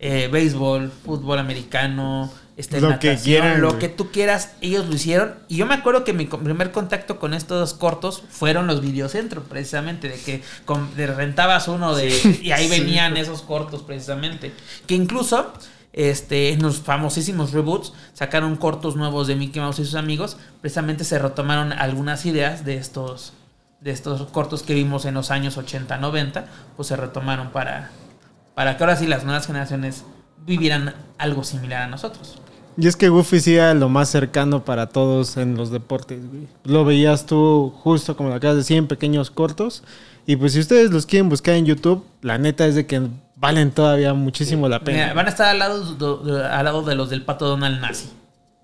eh, 0.00 0.28
béisbol, 0.32 0.90
fútbol 1.04 1.38
americano, 1.38 2.30
este, 2.56 2.80
Lo 2.80 2.98
que 2.98 3.16
quieran, 3.16 3.62
lo 3.62 3.78
que 3.78 3.88
tú 3.88 4.10
quieras, 4.10 4.52
ellos 4.60 4.86
lo 4.86 4.94
hicieron. 4.94 5.34
Y 5.48 5.56
yo 5.56 5.66
me 5.66 5.74
acuerdo 5.74 6.04
que 6.04 6.12
mi 6.12 6.26
primer 6.26 6.72
contacto 6.72 7.18
con 7.18 7.32
estos 7.32 7.72
cortos 7.72 8.22
fueron 8.28 8.66
los 8.66 8.82
videocentros, 8.82 9.44
precisamente, 9.48 10.10
de 10.10 10.20
que 10.20 10.42
con- 10.66 10.94
de 10.94 11.06
rentabas 11.06 11.68
uno 11.68 11.94
de 11.94 12.08
y 12.42 12.50
ahí 12.52 12.68
venían 12.68 13.16
esos 13.16 13.40
cortos, 13.42 13.82
precisamente. 13.82 14.52
Que 14.86 14.94
incluso 14.94 15.54
este, 15.94 16.50
en 16.52 16.60
los 16.62 16.80
famosísimos 16.80 17.52
reboots 17.52 17.92
sacaron 18.12 18.56
cortos 18.56 18.94
nuevos 18.94 19.26
de 19.26 19.36
Mickey 19.36 19.62
Mouse 19.62 19.78
y 19.78 19.84
sus 19.86 19.94
amigos. 19.94 20.36
Precisamente 20.60 21.04
se 21.04 21.18
retomaron 21.18 21.72
algunas 21.72 22.26
ideas 22.26 22.64
de 22.66 22.76
estos 22.76 23.32
de 23.80 23.90
estos 23.92 24.26
cortos 24.30 24.62
que 24.62 24.74
vimos 24.74 25.06
en 25.06 25.14
los 25.14 25.30
años 25.30 25.56
80, 25.56 25.96
90, 25.96 26.44
pues 26.76 26.88
se 26.88 26.96
retomaron 26.96 27.48
para, 27.50 27.90
para 28.60 28.76
que 28.76 28.84
ahora 28.84 28.94
sí 28.94 29.06
las 29.06 29.24
nuevas 29.24 29.46
generaciones 29.46 30.04
vivieran 30.44 30.94
algo 31.16 31.44
similar 31.44 31.80
a 31.84 31.86
nosotros. 31.86 32.38
Y 32.76 32.86
es 32.88 32.94
que 32.94 33.08
Goofy 33.08 33.40
sí 33.40 33.54
era 33.56 33.72
lo 33.72 33.88
más 33.88 34.10
cercano 34.10 34.66
para 34.66 34.90
todos 34.90 35.38
en 35.38 35.56
los 35.56 35.70
deportes, 35.70 36.28
güey. 36.28 36.46
Lo 36.64 36.84
veías 36.84 37.24
tú 37.24 37.72
justo 37.82 38.18
como 38.18 38.28
lo 38.28 38.34
acabas 38.34 38.56
de 38.56 38.60
decir 38.60 38.76
en 38.76 38.86
pequeños 38.86 39.30
cortos. 39.30 39.82
Y 40.26 40.36
pues 40.36 40.52
si 40.52 40.60
ustedes 40.60 40.90
los 40.90 41.06
quieren 41.06 41.30
buscar 41.30 41.54
en 41.54 41.64
YouTube, 41.64 42.04
la 42.20 42.36
neta 42.36 42.66
es 42.66 42.74
de 42.74 42.84
que 42.84 43.00
valen 43.34 43.70
todavía 43.70 44.12
muchísimo 44.12 44.68
la 44.68 44.80
pena. 44.84 44.98
Mira, 45.04 45.14
van 45.14 45.24
a 45.24 45.30
estar 45.30 45.46
al 45.48 45.58
lado, 45.58 45.94
de- 46.22 46.44
al 46.46 46.64
lado 46.66 46.82
de 46.82 46.94
los 46.96 47.08
del 47.08 47.22
pato 47.22 47.48
Donald 47.48 47.80
Nazi. 47.80 48.10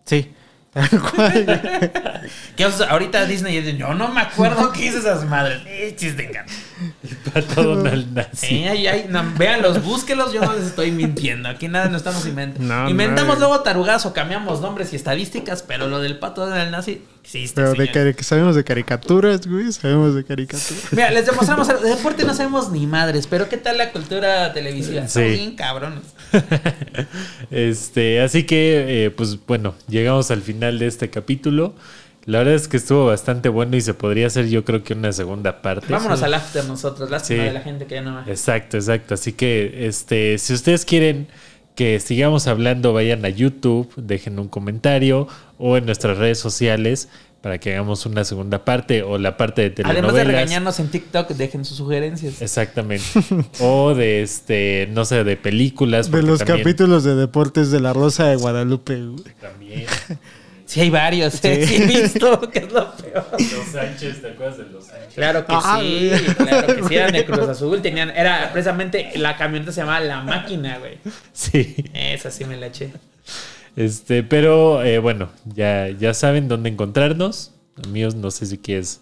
Sí. 0.05 0.31
Que 2.57 2.67
o 2.67 2.71
sea, 2.71 2.89
ahorita 2.91 3.25
Disney 3.27 3.61
dice, 3.61 3.77
yo 3.77 3.95
no 3.95 4.09
me 4.09 4.21
acuerdo 4.21 4.73
qué 4.73 4.87
hice 4.87 4.99
esas 4.99 5.25
madres. 5.25 5.61
Eh, 5.67 5.95
chiste, 5.97 6.31
cara. 6.31 6.47
Pato 7.33 7.63
Donald 7.63 8.13
Nazi. 8.15 8.47
Sí, 8.47 8.65
ahí, 8.65 8.87
ahí, 8.87 9.07
no, 9.09 9.25
véanlos, 9.37 9.83
búsquelos, 9.83 10.33
yo 10.33 10.41
no 10.43 10.53
les 10.55 10.67
estoy 10.67 10.91
mintiendo. 10.91 11.49
Aquí 11.49 11.69
nada 11.69 11.87
nos 11.87 11.99
estamos 11.99 12.27
inventando. 12.27 12.67
No, 12.75 12.89
Inventamos 12.91 13.35
no. 13.39 13.47
luego 13.47 13.61
tarugas 13.63 14.05
o 14.07 14.13
cambiamos 14.13 14.61
nombres 14.61 14.93
y 14.93 14.97
estadísticas, 14.97 15.63
pero 15.63 15.87
lo 15.89 16.01
del 16.01 16.19
pato 16.19 16.47
Donald 16.47 16.71
Nazi 16.71 17.03
existe. 17.23 17.61
Pero 17.63 17.73
de 17.75 17.91
cari- 17.93 18.23
sabemos 18.23 18.55
de 18.57 18.65
caricaturas, 18.65 19.47
güey. 19.47 19.73
Sabemos 19.73 20.15
de 20.15 20.25
caricaturas. 20.25 20.93
Mira, 20.93 21.11
les 21.11 21.27
demostramos, 21.27 21.69
de 21.69 21.89
deporte 21.89 22.25
no 22.25 22.35
sabemos 22.35 22.71
ni 22.71 22.87
madres, 22.87 23.27
pero 23.27 23.49
¿qué 23.49 23.57
tal 23.57 23.79
la 23.79 23.93
cultura 23.93 24.53
televisiva? 24.53 25.09
Sí. 25.09 25.23
Bien 25.23 25.57
cabrones. 25.57 26.03
Este, 27.51 28.21
así 28.21 28.45
que, 28.45 29.05
eh, 29.07 29.11
pues 29.11 29.39
bueno, 29.47 29.75
llegamos 29.89 30.31
al 30.31 30.43
final 30.43 30.79
de 30.79 30.87
este 30.87 31.11
capítulo. 31.11 31.75
La 32.25 32.39
verdad 32.39 32.55
es 32.55 32.67
que 32.67 32.77
estuvo 32.77 33.07
bastante 33.07 33.49
bueno 33.49 33.77
y 33.77 33.81
se 33.81 33.95
podría 33.95 34.27
hacer, 34.27 34.49
yo 34.49 34.65
creo 34.65 34.83
que 34.83 34.95
una 34.95 35.13
segunda 35.13 35.63
parte. 35.63 35.87
Vámonos 35.89 36.23
al 36.23 36.35
after 36.35 36.65
nosotros, 36.65 37.09
lástima 37.09 37.41
Sí. 37.43 37.47
de 37.47 37.53
la 37.53 37.61
gente 37.61 37.87
que 37.87 37.95
ya 37.95 38.03
no 38.03 38.15
va. 38.17 38.25
Exacto, 38.27 38.77
exacto. 38.77 39.15
Así 39.15 39.33
que, 39.33 39.87
este, 39.87 40.37
si 40.39 40.53
ustedes 40.55 40.85
quieren 40.85 41.29
que 41.77 42.01
sigamos 42.01 42.49
hablando, 42.49 42.93
vayan 42.93 43.25
a 43.25 43.29
YouTube, 43.29 43.93
dejen 43.97 44.39
un 44.41 44.49
comentario 44.49 45.29
o 45.59 45.77
en 45.77 45.87
nuestras 45.87 46.19
redes 46.19 46.39
sociales. 46.39 47.09
Para 47.41 47.59
que 47.59 47.75
hagamos 47.75 48.05
una 48.07 48.25
segunda 48.25 48.65
parte 48.65 49.03
o 49.03 49.19
la 49.19 49.37
parte 49.37 49.63
de 49.63 49.71
telenovelas. 49.71 50.05
Además 50.11 50.27
de 50.27 50.33
regañarnos 50.33 50.81
en 50.81 50.89
TikTok, 50.89 51.29
dejen 51.31 51.65
sus 51.65 51.77
sugerencias. 51.77 52.43
Exactamente. 52.43 53.05
o 53.61 53.95
de 53.95 54.23
este, 54.23 54.89
no 54.93 55.05
sé, 55.05 55.23
de 55.25 55.37
películas. 55.37 56.11
De 56.11 56.23
los 56.23 56.41
también- 56.41 56.59
capítulos 56.59 57.05
de 57.05 57.15
deportes 57.15 57.71
de 57.71 57.81
la 57.81 57.93
Rosa 57.93 58.27
de 58.29 58.37
Guadalupe. 58.37 59.01
También. 59.41 59.87
Sí, 60.69 60.81
hay 60.81 60.91
varios, 60.91 61.33
¿eh? 61.45 61.65
sí 61.65 61.77
he 61.77 61.87
visto, 61.87 62.41
que 62.51 62.59
es 62.59 62.73
lo 62.73 62.91
peor. 62.97 63.25
Los 63.39 63.67
Sánchez, 63.73 64.21
¿te 64.21 64.31
acuerdas 64.33 64.59
de 64.59 64.65
los 64.65 64.85
Sánchez? 64.85 65.15
Claro 65.15 65.47
que 65.47 65.53
Ah, 65.55 65.79
sí, 65.81 66.09
güey. 66.09 66.25
claro 66.35 66.67
que 66.75 66.83
sí, 66.89 66.95
eran 66.97 67.13
de 67.13 67.25
Cruz 67.25 67.49
Azul, 67.49 67.81
tenían, 67.83 68.11
era 68.11 68.51
precisamente, 68.53 69.13
la 69.15 69.37
camioneta 69.37 69.71
se 69.71 69.83
llamaba 69.83 70.01
La 70.01 70.23
Máquina, 70.23 70.79
güey. 70.79 70.99
Sí. 71.33 71.77
Esa 71.95 72.33
sí 72.33 72.45
me 72.47 72.57
la 72.57 72.67
eché. 72.67 72.91
Este, 73.77 74.23
pero 74.23 74.83
eh, 74.83 74.99
bueno, 74.99 75.29
ya, 75.45 75.89
ya 75.91 76.15
saben 76.15 76.49
dónde 76.49 76.71
encontrarnos. 76.71 77.53
Amigos, 77.85 78.15
no 78.15 78.31
sé 78.31 78.47
si 78.47 78.59
quieres. 78.59 79.01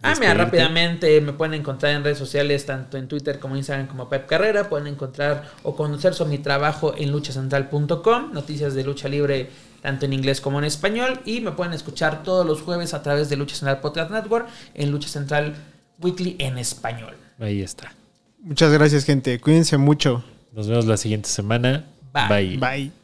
Ah, 0.00 0.14
mira, 0.18 0.34
rápidamente 0.34 1.20
me 1.20 1.32
pueden 1.32 1.54
encontrar 1.54 1.92
en 1.92 2.02
redes 2.02 2.18
sociales, 2.18 2.66
tanto 2.66 2.96
en 2.96 3.06
Twitter 3.06 3.38
como 3.38 3.56
Instagram 3.56 3.86
como 3.86 4.08
Pep 4.08 4.26
Carrera. 4.26 4.68
Pueden 4.68 4.88
encontrar 4.88 5.50
o 5.62 5.76
conocer 5.76 6.14
sobre 6.14 6.30
mi 6.30 6.38
trabajo 6.38 6.94
en 6.96 7.12
luchacentral.com, 7.12 8.32
noticias 8.32 8.74
de 8.74 8.84
lucha 8.84 9.08
libre 9.08 9.50
tanto 9.82 10.06
en 10.06 10.12
inglés 10.12 10.40
como 10.40 10.58
en 10.58 10.64
español. 10.64 11.20
Y 11.26 11.40
me 11.40 11.52
pueden 11.52 11.74
escuchar 11.74 12.22
todos 12.22 12.46
los 12.46 12.62
jueves 12.62 12.94
a 12.94 13.02
través 13.02 13.28
de 13.28 13.36
Lucha 13.36 13.56
Central 13.56 13.80
Podcast 13.80 14.10
Network 14.10 14.48
en 14.74 14.90
Lucha 14.90 15.08
Central 15.08 15.54
Weekly 16.00 16.36
en 16.38 16.56
español. 16.56 17.14
Ahí 17.38 17.60
está. 17.60 17.92
Muchas 18.40 18.72
gracias, 18.72 19.04
gente. 19.04 19.38
Cuídense 19.40 19.76
mucho. 19.76 20.24
Nos 20.52 20.68
vemos 20.68 20.86
la 20.86 20.96
siguiente 20.96 21.28
semana. 21.28 21.84
Bye. 22.12 22.28
Bye. 22.28 22.58
Bye. 22.58 23.01